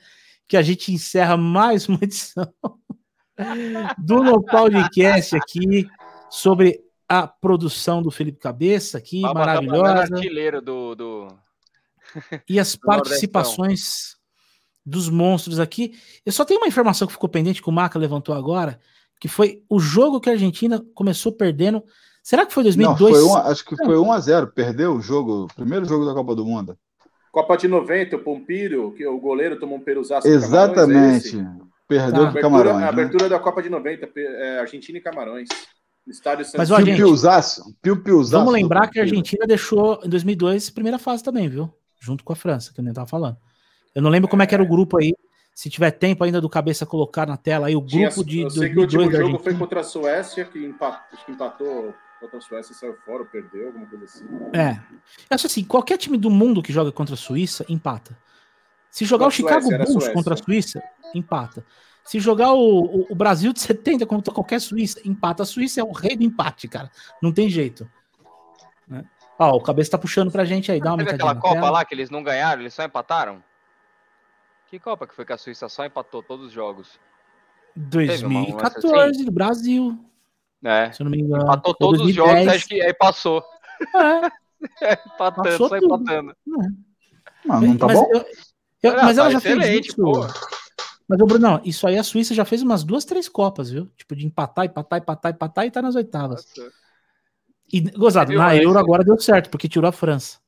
que 0.46 0.56
a 0.56 0.62
gente 0.62 0.92
encerra 0.92 1.36
mais 1.36 1.88
uma 1.88 1.98
edição 2.02 2.52
do 3.98 4.22
No 4.22 4.42
Podcast 4.42 5.36
aqui 5.36 5.88
sobre 6.30 6.80
a 7.08 7.26
produção 7.26 8.02
do 8.02 8.10
Felipe 8.10 8.38
Cabeça 8.38 8.98
aqui, 8.98 9.22
Baba 9.22 9.40
maravilhosa. 9.40 10.06
Do, 10.62 10.94
do... 10.94 11.28
E 12.48 12.58
as 12.60 12.76
participações 12.76 14.16
dos 14.84 15.08
monstros 15.08 15.58
aqui. 15.58 15.98
Eu 16.24 16.32
só 16.32 16.44
tenho 16.44 16.60
uma 16.60 16.68
informação 16.68 17.06
que 17.06 17.12
ficou 17.12 17.28
pendente 17.28 17.62
que 17.62 17.68
o 17.68 17.72
Maca 17.72 17.98
levantou 17.98 18.34
agora, 18.34 18.78
que 19.18 19.28
foi 19.28 19.62
o 19.68 19.78
jogo 19.80 20.20
que 20.20 20.28
a 20.28 20.32
Argentina 20.32 20.84
começou 20.94 21.32
perdendo. 21.32 21.82
Será 22.22 22.44
que 22.44 22.52
foi 22.52 22.62
2002? 22.64 23.00
Não, 23.00 23.20
foi 23.20 23.22
um, 23.22 23.36
acho 23.36 23.64
que 23.64 23.76
foi 23.76 23.98
1 23.98 24.12
a 24.12 24.20
0 24.20 24.46
perdeu 24.48 24.94
o 24.94 25.00
jogo, 25.00 25.44
o 25.44 25.54
primeiro 25.54 25.84
jogo 25.84 26.04
da 26.04 26.14
Copa 26.14 26.34
do 26.34 26.44
Mundo. 26.44 26.78
Copa 27.34 27.56
de 27.56 27.66
90, 27.66 28.14
o 28.14 28.20
Pompírio, 28.20 28.92
que 28.92 29.04
o 29.04 29.18
goleiro 29.18 29.58
tomou 29.58 29.76
um 29.76 29.80
peruzaço. 29.80 30.28
Exatamente. 30.28 31.36
É 31.36 31.64
perdeu 31.88 32.32
tá. 32.32 32.40
Camarões. 32.40 32.76
A 32.76 32.80
né? 32.80 32.88
abertura 32.88 33.28
da 33.28 33.40
Copa 33.40 33.60
de 33.60 33.68
90, 33.68 34.08
é, 34.16 34.60
Argentina 34.60 34.98
e 34.98 35.00
Camarões. 35.00 35.48
Estádio 36.06 36.46
Mas, 36.56 36.70
ó, 36.70 36.80
gente, 36.80 36.96
Piuzaço, 36.96 37.74
Piu 37.82 38.00
Vamos 38.30 38.52
lembrar 38.52 38.88
que 38.88 39.00
a 39.00 39.02
Argentina 39.02 39.46
deixou 39.46 40.00
em 40.04 40.08
2002 40.08 40.70
primeira 40.70 40.98
fase 40.98 41.24
também, 41.24 41.48
viu? 41.48 41.68
Junto 41.98 42.22
com 42.22 42.32
a 42.32 42.36
França, 42.36 42.72
que 42.72 42.78
eu 42.78 42.84
nem 42.84 42.92
tava 42.92 43.08
falando. 43.08 43.36
Eu 43.94 44.02
não 44.02 44.10
lembro 44.10 44.28
como 44.28 44.42
é 44.42 44.46
que 44.46 44.54
era 44.54 44.62
o 44.62 44.68
grupo 44.68 44.98
aí, 44.98 45.12
se 45.54 45.68
tiver 45.68 45.90
tempo 45.90 46.22
ainda 46.22 46.40
do 46.40 46.48
cabeça 46.48 46.86
colocar 46.86 47.26
na 47.26 47.36
tela 47.36 47.66
aí 47.66 47.74
o 47.74 47.80
grupo 47.80 48.22
Tinha, 48.22 48.24
de. 48.24 48.40
Eu 48.42 48.50
sei 48.50 48.68
que 48.68 48.78
o 48.78 48.82
último 48.82 49.10
jogo 49.10 49.38
foi 49.38 49.54
contra 49.54 49.80
a 49.80 49.84
Suécia, 49.84 50.44
que 50.44 50.64
empatou, 50.64 51.18
que 51.24 51.32
empatou 51.32 51.94
contra 52.24 52.38
a 52.38 52.40
Suécia, 52.40 52.74
saiu 52.74 52.96
fora, 53.04 53.24
perdeu, 53.24 53.66
alguma 53.68 53.86
coisa 53.86 54.04
assim. 54.04 54.24
É. 54.52 54.80
Eu 55.30 55.34
acho 55.34 55.46
assim: 55.46 55.64
qualquer 55.64 55.98
time 55.98 56.16
do 56.16 56.30
mundo 56.30 56.62
que 56.62 56.72
joga 56.72 56.90
contra 56.90 57.14
a 57.14 57.18
Suíça, 57.18 57.64
empata. 57.68 58.16
Se 58.90 59.04
jogar 59.04 59.26
o 59.26 59.30
Chicago 59.30 59.66
Suécia, 59.66 59.84
Bulls 59.84 60.08
contra 60.08 60.34
a 60.34 60.36
Suíça, 60.36 60.82
empata. 61.14 61.64
Se 62.04 62.20
jogar 62.20 62.52
o, 62.52 62.84
o, 62.84 63.06
o, 63.10 63.14
Brasil 63.14 63.52
de 63.52 63.60
70 63.60 64.06
contra 64.06 64.32
qualquer 64.32 64.60
Suíça, 64.60 65.00
empata. 65.04 65.42
A 65.42 65.46
Suíça 65.46 65.80
é 65.80 65.84
o 65.84 65.92
rei 65.92 66.16
do 66.16 66.24
empate, 66.24 66.68
cara. 66.68 66.90
Não 67.20 67.32
tem 67.32 67.48
jeito. 67.48 67.90
Né? 68.86 69.04
Ó, 69.38 69.56
o 69.56 69.60
cabeça 69.60 69.92
tá 69.92 69.98
puxando 69.98 70.30
pra 70.30 70.44
gente 70.44 70.70
aí. 70.70 70.80
Dá 70.80 70.90
uma 70.90 70.98
Teve 70.98 71.10
aquela 71.10 71.34
Copa 71.34 71.70
lá 71.70 71.84
que 71.84 71.94
eles 71.94 72.10
não 72.10 72.22
ganharam, 72.22 72.62
eles 72.62 72.74
só 72.74 72.84
empataram? 72.84 73.42
Que 74.68 74.78
Copa 74.78 75.06
que 75.06 75.14
foi 75.14 75.24
que 75.24 75.32
a 75.32 75.38
Suíça 75.38 75.68
só 75.68 75.84
empatou 75.84 76.22
todos 76.22 76.46
os 76.46 76.52
jogos? 76.52 76.98
2014, 77.76 79.22
assim? 79.22 79.30
Brasil. 79.30 80.04
É. 80.64 80.90
Se 80.92 81.02
eu 81.02 81.04
não 81.04 81.10
me 81.10 81.20
engano. 81.20 81.42
Empatou 81.42 81.74
todos 81.74 82.00
2010. 82.00 82.08
os 82.08 82.14
jogos, 82.14 82.54
acho 82.54 82.68
que 82.68 82.80
aí 82.80 82.94
passou. 82.94 83.44
É. 84.80 84.94
empatando, 84.94 85.42
passou 85.42 85.68
só 85.68 85.78
tudo. 85.78 85.94
empatando. 85.94 86.30
É. 86.30 86.34
Não, 87.44 87.60
não 87.60 87.76
tá 87.76 87.86
mas 87.86 87.98
bom? 87.98 88.08
Eu, 88.14 88.24
eu, 88.82 88.92
mas 88.94 89.18
ela 89.18 89.26
tá 89.26 89.32
já 89.32 89.40
fez 89.40 89.86
isso. 89.86 89.96
Pô. 89.96 90.20
Mas, 91.06 91.18
Bruno, 91.18 91.60
isso 91.66 91.86
aí 91.86 91.98
a 91.98 92.02
Suíça 92.02 92.34
já 92.34 92.46
fez 92.46 92.62
umas 92.62 92.82
duas, 92.82 93.04
três 93.04 93.28
Copas, 93.28 93.70
viu? 93.70 93.90
Tipo, 93.94 94.16
de 94.16 94.26
empatar, 94.26 94.64
empatar, 94.64 95.00
empatar, 95.00 95.32
empatar 95.32 95.66
e 95.66 95.70
tá 95.70 95.82
nas 95.82 95.96
oitavas. 95.96 96.46
Nossa. 96.56 96.72
E, 97.70 97.80
gozado, 97.90 98.32
na 98.32 98.56
Euro 98.56 98.78
agora 98.78 99.04
deu 99.04 99.18
certo, 99.18 99.50
porque 99.50 99.68
tirou 99.68 99.88
a 99.88 99.92
França. 99.92 100.38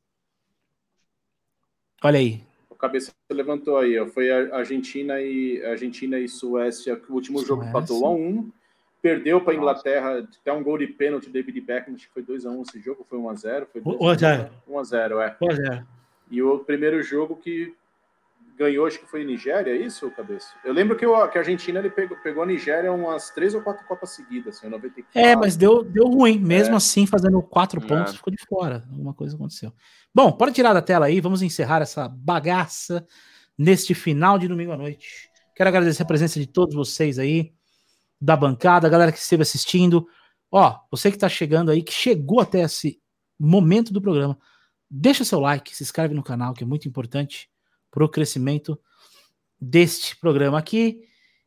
Olha 2.02 2.18
aí, 2.18 2.42
o 2.76 2.78
cabeça 2.78 3.10
levantou 3.30 3.78
aí, 3.78 3.98
ó. 3.98 4.06
Foi 4.06 4.30
a 4.30 4.56
Argentina 4.56 5.20
e 5.20 5.64
Argentina 5.64 6.18
e 6.18 6.28
Suécia, 6.28 7.00
o 7.08 7.14
último 7.14 7.38
Suécia. 7.38 7.54
jogo 7.54 7.64
empatou 7.64 8.02
1 8.02 8.06
a 8.06 8.10
1 8.10 8.52
perdeu 9.06 9.40
para 9.40 9.52
a 9.52 9.56
Inglaterra, 9.56 10.18
até 10.18 10.52
um 10.52 10.64
gol 10.64 10.76
de 10.78 10.88
pênalti, 10.88 11.30
David 11.30 11.60
Beckham, 11.60 11.94
acho 11.94 12.08
que 12.08 12.12
foi 12.12 12.24
2 12.24 12.44
a 12.44 12.50
1 12.50 12.62
esse 12.62 12.80
jogo, 12.80 13.06
foi 13.08 13.16
1 13.16 13.28
a 13.30 13.34
0 13.36 13.68
foi 13.72 13.80
1 13.80 14.08
a 14.08 14.14
0 14.16 14.50
1 14.66 14.78
a 14.80 14.84
0 14.84 15.20
é. 15.20 15.36
1 15.40 15.48
a 15.48 15.54
0 15.54 15.86
E 16.28 16.42
o 16.42 16.58
primeiro 16.58 17.00
jogo 17.04 17.36
que 17.36 17.72
ganhou, 18.58 18.84
acho 18.84 18.98
que 18.98 19.06
foi 19.06 19.24
Nigéria, 19.24 19.70
é 19.70 19.76
isso, 19.76 20.10
cabeça? 20.10 20.48
Eu 20.64 20.72
lembro 20.72 20.96
que, 20.96 21.06
eu, 21.06 21.12
que 21.28 21.38
a 21.38 21.40
Argentina 21.40 21.78
ele 21.78 21.88
pegou, 21.88 22.16
pegou 22.16 22.42
a 22.42 22.46
Nigéria 22.46 22.90
umas 22.90 23.30
três 23.30 23.54
ou 23.54 23.62
quatro 23.62 23.86
Copas 23.86 24.10
seguidas, 24.10 24.56
assim, 24.56 24.68
94. 24.68 25.20
É, 25.20 25.36
mas 25.36 25.56
deu, 25.56 25.84
deu 25.84 26.08
ruim, 26.08 26.40
mesmo 26.40 26.74
é. 26.74 26.76
assim, 26.78 27.06
fazendo 27.06 27.40
quatro 27.42 27.80
é. 27.80 27.86
pontos, 27.86 28.16
ficou 28.16 28.32
de 28.32 28.44
fora. 28.44 28.82
Alguma 28.90 29.14
coisa 29.14 29.36
aconteceu. 29.36 29.72
Bom, 30.12 30.32
pode 30.32 30.52
tirar 30.52 30.72
da 30.72 30.82
tela 30.82 31.06
aí, 31.06 31.20
vamos 31.20 31.42
encerrar 31.42 31.80
essa 31.80 32.08
bagaça 32.08 33.06
neste 33.56 33.94
final 33.94 34.36
de 34.36 34.48
domingo 34.48 34.72
à 34.72 34.76
noite. 34.76 35.30
Quero 35.54 35.68
agradecer 35.68 36.02
a 36.02 36.06
presença 36.06 36.40
de 36.40 36.46
todos 36.48 36.74
vocês 36.74 37.20
aí, 37.20 37.52
da 38.20 38.36
bancada, 38.36 38.86
a 38.86 38.90
galera 38.90 39.12
que 39.12 39.18
esteve 39.18 39.42
assistindo. 39.42 40.06
Ó, 40.50 40.78
você 40.90 41.10
que 41.10 41.16
está 41.16 41.28
chegando 41.28 41.70
aí, 41.70 41.82
que 41.82 41.92
chegou 41.92 42.40
até 42.40 42.62
esse 42.62 43.00
momento 43.38 43.92
do 43.92 44.00
programa, 44.00 44.38
deixa 44.90 45.24
seu 45.24 45.40
like, 45.40 45.76
se 45.76 45.82
inscreve 45.82 46.14
no 46.14 46.22
canal, 46.22 46.54
que 46.54 46.64
é 46.64 46.66
muito 46.66 46.88
importante 46.88 47.50
para 47.90 48.04
o 48.04 48.08
crescimento 48.08 48.78
deste 49.60 50.16
programa 50.16 50.58
aqui, 50.58 51.00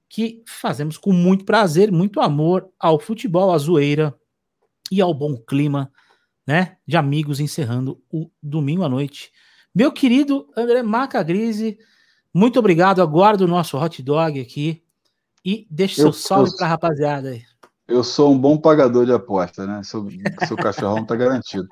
que 0.07 0.43
fazemos 0.47 0.97
com 0.97 1.13
muito 1.13 1.45
prazer, 1.45 1.91
muito 1.91 2.19
amor 2.19 2.69
ao 2.79 2.99
futebol, 2.99 3.51
à 3.51 3.57
zoeira 3.57 4.17
e 4.91 5.01
ao 5.01 5.13
bom 5.13 5.37
clima, 5.37 5.91
né, 6.45 6.77
de 6.87 6.97
amigos 6.97 7.39
encerrando 7.39 8.01
o 8.11 8.29
domingo 8.41 8.83
à 8.83 8.89
noite. 8.89 9.31
Meu 9.73 9.91
querido 9.91 10.49
André 10.57 10.81
Macagrise, 10.81 11.77
muito 12.33 12.57
obrigado. 12.57 13.01
Aguardo 13.01 13.45
o 13.45 13.47
nosso 13.47 13.77
hot 13.77 14.01
dog 14.01 14.39
aqui 14.39 14.83
e 15.43 15.67
deixe 15.69 15.95
seu 15.95 16.13
salve 16.13 16.55
para 16.57 16.67
a 16.67 16.69
rapaziada 16.69 17.29
aí. 17.29 17.43
Eu 17.87 18.03
sou 18.03 18.31
um 18.31 18.37
bom 18.37 18.55
pagador 18.55 19.05
de 19.05 19.11
aposta, 19.11 19.65
né? 19.65 19.81
Seu, 19.83 20.07
seu 20.47 20.55
cachorrão 20.55 20.99
está 20.99 21.15
garantido. 21.15 21.67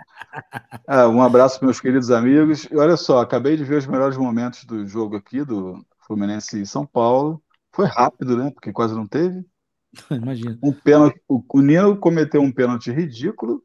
É, 0.87 1.05
um 1.05 1.21
abraço 1.21 1.59
para 1.59 1.67
meus 1.67 1.79
queridos 1.79 2.09
amigos. 2.09 2.67
E 2.71 2.75
olha 2.75 2.97
só, 2.97 3.19
acabei 3.19 3.55
de 3.55 3.63
ver 3.63 3.77
os 3.77 3.85
melhores 3.85 4.17
momentos 4.17 4.65
do 4.65 4.87
jogo 4.87 5.15
aqui, 5.15 5.45
do 5.45 5.85
Fluminense 5.99 6.59
e 6.59 6.65
São 6.65 6.87
Paulo. 6.87 7.39
Foi 7.71 7.85
rápido, 7.85 8.35
né? 8.35 8.49
Porque 8.49 8.73
quase 8.73 8.95
não 8.95 9.05
teve. 9.05 9.45
Imagina. 10.09 10.57
Um 10.63 10.73
pênalti, 10.73 11.21
o, 11.27 11.43
o 11.53 11.61
Nino 11.61 11.97
cometeu 11.97 12.41
um 12.41 12.51
pênalti 12.51 12.91
ridículo 12.91 13.61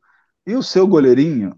e 0.47 0.55
o 0.55 0.63
seu 0.63 0.87
goleirinho, 0.87 1.57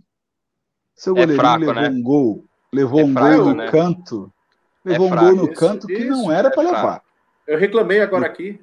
seu 0.94 1.14
é 1.14 1.26
goleirinho 1.26 1.40
fraco, 1.40 1.64
levou 1.64 1.74
né? 1.74 1.88
um 1.88 2.02
gol, 2.02 2.44
levou 2.72 3.00
é 3.00 3.04
um 3.04 3.12
fraco, 3.12 3.36
gol 3.36 3.46
no 3.46 3.54
né? 3.54 3.70
canto, 3.70 4.32
levou 4.84 5.08
é 5.08 5.10
um 5.10 5.16
gol 5.16 5.36
no 5.36 5.44
isso, 5.44 5.60
canto 5.60 5.86
que 5.86 5.94
isso, 5.94 6.10
não 6.10 6.30
era 6.30 6.50
para 6.50 6.62
é 6.62 6.66
levar. 6.66 7.02
Eu 7.46 7.58
reclamei 7.58 8.00
agora 8.00 8.26
aqui 8.26 8.60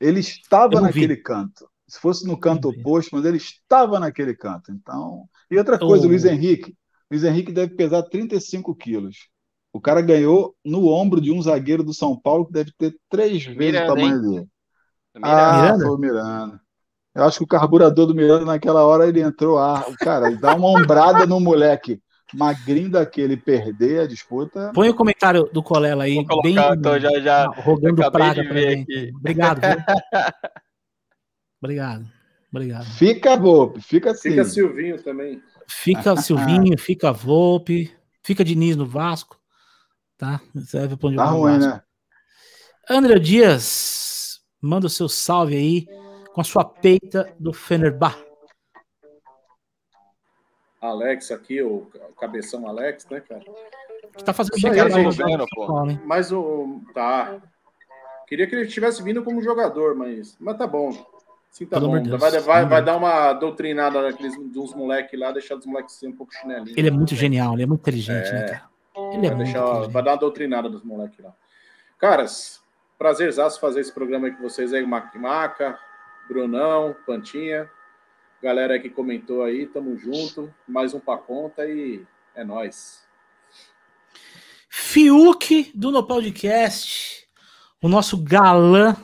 ele 0.00 0.20
estava 0.20 0.80
naquele 0.80 1.16
canto. 1.16 1.68
Se 1.86 2.00
fosse 2.00 2.26
no 2.26 2.38
canto 2.38 2.68
oposto, 2.68 3.14
mas 3.14 3.24
ele 3.24 3.36
estava 3.36 4.00
naquele 4.00 4.34
canto. 4.34 4.72
Então, 4.72 5.28
e 5.50 5.58
outra 5.58 5.78
coisa, 5.78 6.06
oh. 6.06 6.08
Luiz 6.08 6.24
Henrique, 6.24 6.74
Luiz 7.10 7.24
Henrique 7.24 7.52
deve 7.52 7.74
pesar 7.74 8.02
35 8.04 8.74
quilos. 8.74 9.28
O 9.72 9.80
cara 9.80 10.00
ganhou 10.00 10.54
no 10.64 10.88
ombro 10.88 11.20
de 11.20 11.30
um 11.30 11.42
zagueiro 11.42 11.84
do 11.84 11.92
São 11.92 12.18
Paulo 12.18 12.46
que 12.46 12.52
deve 12.52 12.72
ter 12.78 12.96
três 13.08 13.44
vezes 13.44 13.56
Miranda, 13.56 13.92
o 13.92 13.94
tamanho 13.94 14.14
hein? 14.14 14.22
dele. 14.22 14.48
Miranda. 15.16 15.48
Ah, 15.48 15.62
Miranda? 15.62 15.84
foi 15.84 15.94
o 15.94 15.98
Miranda. 15.98 16.60
Eu 17.12 17.24
acho 17.24 17.38
que 17.38 17.44
o 17.44 17.48
carburador 17.48 18.06
do 18.06 18.14
Miranda 18.14 18.44
naquela 18.44 18.84
hora 18.84 19.06
ele 19.06 19.20
entrou 19.20 19.58
ar. 19.58 19.84
Cara, 19.98 20.30
dá 20.36 20.54
uma 20.54 20.68
ombrada 20.68 21.26
no 21.26 21.40
moleque 21.40 22.00
magrinho 22.34 22.90
daquele 22.90 23.36
perder 23.36 24.00
a 24.00 24.06
disputa. 24.06 24.72
Põe 24.74 24.88
o 24.88 24.94
comentário 24.94 25.44
do 25.52 25.62
Colela 25.62 26.04
aí. 26.04 26.14
Vou 26.14 26.26
colocar, 26.26 26.70
bem, 26.70 26.82
tô 26.82 26.98
já, 26.98 27.20
já 27.20 27.46
rogando 27.46 28.10
praga 28.10 28.44
pra 28.44 28.60
gente. 28.60 28.82
Aqui. 28.82 29.12
Obrigado. 29.16 29.60
Obrigado. 31.62 32.06
Obrigado. 32.50 32.84
Fica 32.84 33.36
Volpe, 33.36 33.80
fica 33.80 34.10
assim. 34.10 34.30
Fica 34.30 34.44
Silvinho 34.44 35.02
também. 35.02 35.42
Fica 35.68 36.16
Silvinho, 36.20 36.76
fica 36.78 37.12
Volpe, 37.12 37.92
fica 38.22 38.44
Diniz 38.44 38.76
no 38.76 38.86
Vasco. 38.86 39.38
Tá? 40.16 40.40
Serve 40.66 40.96
pra 40.96 41.08
onde 41.08 41.16
tá 41.16 41.24
ruim, 41.24 41.58
né? 41.58 41.82
André 42.88 43.18
Dias, 43.18 44.40
manda 44.60 44.86
o 44.86 44.90
seu 44.90 45.08
salve 45.08 45.56
aí 45.56 45.86
com 46.34 46.40
a 46.40 46.44
sua 46.44 46.64
peita 46.64 47.32
do 47.38 47.52
Fenerbah. 47.52 48.16
Alex 50.80 51.30
aqui, 51.30 51.62
o 51.62 51.90
cabeção 52.18 52.66
Alex, 52.66 53.06
né, 53.10 53.20
cara? 53.20 53.42
Que 54.16 54.24
tá 54.24 54.32
fazendo 54.32 54.60
bem 54.60 54.72
cara, 55.16 55.46
pô. 55.54 55.86
Mas 56.04 56.32
o. 56.32 56.80
Tá. 56.94 57.40
Queria 58.26 58.46
que 58.46 58.54
ele 58.54 58.66
tivesse 58.66 59.02
vindo 59.02 59.22
como 59.22 59.42
jogador, 59.42 59.94
mas. 59.94 60.36
Mas 60.40 60.56
tá 60.56 60.66
bom. 60.66 60.92
Sim, 61.50 61.66
tá 61.66 61.78
Pelo 61.78 61.90
bom. 61.90 62.02
Deus, 62.02 62.20
vai, 62.20 62.30
vai, 62.40 62.66
vai, 62.66 62.84
dar 62.84 62.96
uma 62.96 63.32
doutrinada 63.32 64.02
naqueles, 64.02 64.36
dos 64.50 64.72
moleques 64.72 65.18
lá, 65.18 65.32
deixar 65.32 65.56
os 65.56 65.66
moleques 65.66 65.96
ser 65.96 66.06
um 66.06 66.12
pouco 66.12 66.32
chinelinhos. 66.32 66.76
Ele 66.76 66.88
é 66.88 66.90
muito 66.92 67.14
genial, 67.14 67.54
ele 67.54 67.64
é 67.64 67.66
muito 67.66 67.80
inteligente, 67.80 68.28
é, 68.28 68.32
né, 68.32 68.44
cara? 68.46 68.70
Ele 69.12 69.26
é 69.26 69.30
vai, 69.30 69.44
deixar, 69.44 69.88
vai 69.88 70.02
dar 70.02 70.12
uma 70.12 70.16
doutrinada 70.16 70.68
dos 70.68 70.84
moleques 70.84 71.18
lá. 71.18 71.34
Caras, 71.98 72.62
prazerzaço 72.96 73.60
fazer 73.60 73.80
esse 73.80 73.92
programa 73.92 74.28
aí 74.28 74.32
com 74.32 74.42
vocês 74.42 74.72
aí, 74.72 74.86
Maca, 74.86 75.78
Brunão, 76.28 76.94
Pantinha. 77.04 77.68
Galera 78.42 78.78
que 78.80 78.88
comentou 78.88 79.42
aí, 79.42 79.66
tamo 79.66 79.98
junto. 79.98 80.52
Mais 80.66 80.94
um 80.94 81.00
pra 81.00 81.18
conta 81.18 81.66
e 81.66 82.02
é 82.34 82.42
nós. 82.42 83.04
Fiuk 84.68 85.70
do 85.74 85.90
No 85.90 86.06
Podcast, 86.06 87.28
o 87.82 87.88
nosso 87.88 88.16
galã 88.16 88.96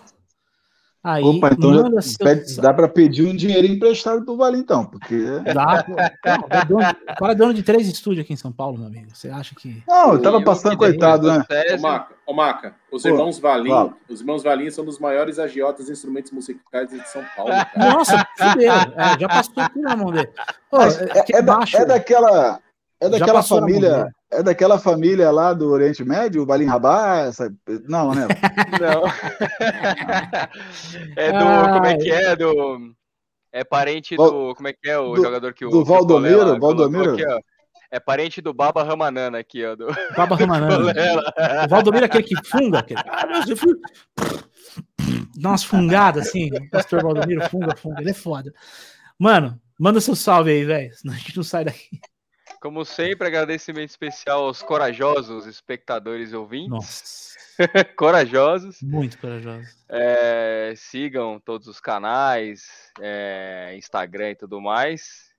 Aí, 1.08 1.22
Opa, 1.22 1.50
então 1.52 1.88
pede, 2.18 2.60
dá 2.60 2.74
para 2.74 2.88
pedir 2.88 3.28
um 3.28 3.36
dinheiro 3.36 3.64
emprestado 3.64 4.24
pro 4.24 4.36
Vale, 4.36 4.58
então, 4.58 4.84
porque. 4.84 5.16
Dá, 5.54 5.86
não, 6.68 6.78
o 6.78 7.16
cara 7.16 7.32
é 7.32 7.34
dono 7.36 7.54
de 7.54 7.62
três 7.62 7.86
estúdios 7.86 8.24
aqui 8.24 8.32
em 8.32 8.36
São 8.36 8.50
Paulo, 8.50 8.76
meu 8.76 8.88
amigo. 8.88 9.06
Você 9.14 9.28
acha 9.28 9.54
que. 9.54 9.84
Não, 9.86 10.14
eu 10.14 10.20
tava 10.20 10.42
passando, 10.42 10.76
coitado, 10.76 11.28
né? 11.28 11.44
Ô, 11.78 11.80
Maca, 11.80 12.14
ô, 12.26 12.34
Maca 12.34 12.74
os 12.90 13.02
Pô, 13.02 13.08
irmãos 13.08 13.38
Valim, 13.38 13.92
os 14.08 14.20
irmãos 14.20 14.42
Valim 14.42 14.68
são 14.70 14.84
dos 14.84 14.98
maiores 14.98 15.38
agiotas 15.38 15.86
de 15.86 15.92
instrumentos 15.92 16.32
musicais 16.32 16.90
de 16.90 17.08
São 17.08 17.22
Paulo. 17.36 17.52
Cara. 17.52 17.70
Nossa, 17.76 18.26
fudeu. 18.36 18.72
É, 18.72 19.20
já 19.20 19.28
passou 19.28 19.54
tudo 19.54 19.82
na 19.82 19.94
mão 19.96 20.10
dele. 20.10 20.28
Pô, 20.68 20.82
é, 20.82 20.88
é, 20.88 21.36
é, 21.38 21.42
da, 21.42 21.60
é 21.72 21.84
daquela. 21.84 22.60
É 23.00 23.08
daquela 23.08 23.42
família. 23.42 24.08
É 24.30 24.42
daquela 24.42 24.78
família 24.78 25.30
lá 25.30 25.52
do 25.52 25.70
Oriente 25.70 26.04
Médio, 26.04 26.42
o 26.42 26.46
Balim 26.46 26.64
Rabá? 26.64 27.26
Essa... 27.28 27.52
Não, 27.88 28.14
né? 28.14 28.26
Não. 28.80 29.04
é 31.16 31.32
do. 31.32 31.38
Ai. 31.38 31.72
Como 31.72 31.86
é 31.86 31.96
que 31.96 32.10
é? 32.10 32.36
Do. 32.36 32.94
É 33.52 33.64
parente 33.64 34.16
do. 34.16 34.54
Como 34.54 34.68
é 34.68 34.72
que 34.72 34.88
é 34.88 34.98
o 34.98 35.14
do, 35.14 35.22
jogador 35.22 35.54
que 35.54 35.64
o. 35.64 35.70
Do 35.70 35.84
Valdomiro? 35.84 36.58
Valdomiro? 36.58 37.14
Aqui, 37.14 37.24
é 37.90 38.00
parente 38.00 38.40
do 38.40 38.52
Baba 38.52 38.82
Ramanana 38.82 39.38
aqui, 39.38 39.64
ó. 39.64 39.76
Do... 39.76 39.86
Baba 40.16 40.34
Ramanana. 40.36 40.92
o 41.64 41.68
Valdomiro 41.68 42.04
é 42.04 42.06
aquele 42.06 42.24
que 42.24 42.34
funga. 42.44 42.80
Aquele... 42.80 43.00
Dá 45.38 45.50
umas 45.50 45.64
fungadas 45.64 46.28
assim. 46.28 46.50
O 46.52 46.70
pastor 46.70 47.02
Valdomiro 47.02 47.48
funga, 47.48 47.76
funga. 47.76 48.00
Ele 48.00 48.10
é 48.10 48.14
foda. 48.14 48.52
Mano, 49.18 49.60
manda 49.78 50.00
seu 50.00 50.16
salve 50.16 50.50
aí, 50.50 50.64
velho. 50.64 50.92
Senão 50.94 51.14
a 51.14 51.18
gente 51.18 51.36
não 51.36 51.44
sai 51.44 51.64
daqui. 51.64 52.00
Como 52.66 52.84
sempre, 52.84 53.28
agradecimento 53.28 53.90
especial 53.90 54.44
aos 54.44 54.60
corajosos 54.60 55.46
espectadores 55.46 56.32
e 56.32 56.34
ouvintes. 56.36 56.68
Nossa. 56.68 57.38
corajosos. 57.96 58.82
Muito 58.82 59.16
corajosos. 59.18 59.68
É, 59.88 60.74
sigam 60.76 61.38
todos 61.38 61.68
os 61.68 61.78
canais, 61.78 62.90
é, 63.00 63.72
Instagram 63.78 64.30
e 64.30 64.34
tudo 64.34 64.60
mais. 64.60 65.30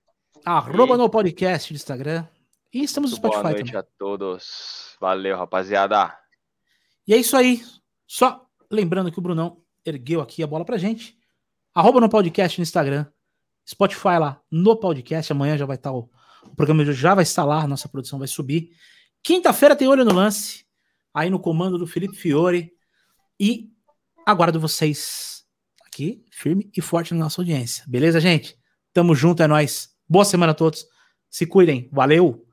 Arroba 0.42 0.94
e... 0.94 0.96
no 0.96 1.10
podcast 1.10 1.70
do 1.70 1.76
Instagram. 1.76 2.26
E 2.72 2.82
estamos 2.82 3.10
no 3.10 3.18
Spotify 3.18 3.42
Boa 3.42 3.52
noite 3.52 3.72
também. 3.72 3.80
a 3.80 3.82
todos. 3.98 4.96
Valeu, 4.98 5.36
rapaziada. 5.36 6.18
E 7.06 7.12
é 7.12 7.18
isso 7.18 7.36
aí. 7.36 7.62
Só 8.06 8.46
lembrando 8.70 9.12
que 9.12 9.18
o 9.18 9.22
Brunão 9.22 9.62
ergueu 9.84 10.22
aqui 10.22 10.42
a 10.42 10.46
bola 10.46 10.64
pra 10.64 10.78
gente. 10.78 11.14
Arroba 11.74 12.00
no 12.00 12.08
podcast 12.08 12.58
no 12.58 12.62
Instagram. 12.62 13.04
Spotify 13.68 14.16
lá 14.18 14.40
no 14.50 14.74
podcast. 14.76 15.30
Amanhã 15.30 15.58
já 15.58 15.66
vai 15.66 15.76
estar 15.76 15.92
o 15.92 16.08
o 16.44 16.54
programa 16.54 16.84
já 16.92 17.14
vai 17.14 17.24
lá, 17.44 17.66
nossa 17.66 17.88
produção 17.88 18.18
vai 18.18 18.28
subir. 18.28 18.70
Quinta-feira 19.22 19.76
tem 19.76 19.88
Olho 19.88 20.04
no 20.04 20.14
Lance, 20.14 20.64
aí 21.12 21.30
no 21.30 21.40
comando 21.40 21.78
do 21.78 21.86
Felipe 21.86 22.16
Fiore. 22.16 22.72
E 23.38 23.70
aguardo 24.26 24.60
vocês 24.60 25.44
aqui, 25.86 26.24
firme 26.30 26.70
e 26.76 26.82
forte 26.82 27.14
na 27.14 27.20
nossa 27.20 27.40
audiência. 27.40 27.84
Beleza, 27.86 28.20
gente? 28.20 28.56
Tamo 28.92 29.14
junto, 29.14 29.42
é 29.42 29.46
nóis. 29.46 29.90
Boa 30.08 30.24
semana 30.24 30.52
a 30.52 30.54
todos. 30.54 30.86
Se 31.30 31.46
cuidem. 31.46 31.88
Valeu! 31.92 32.46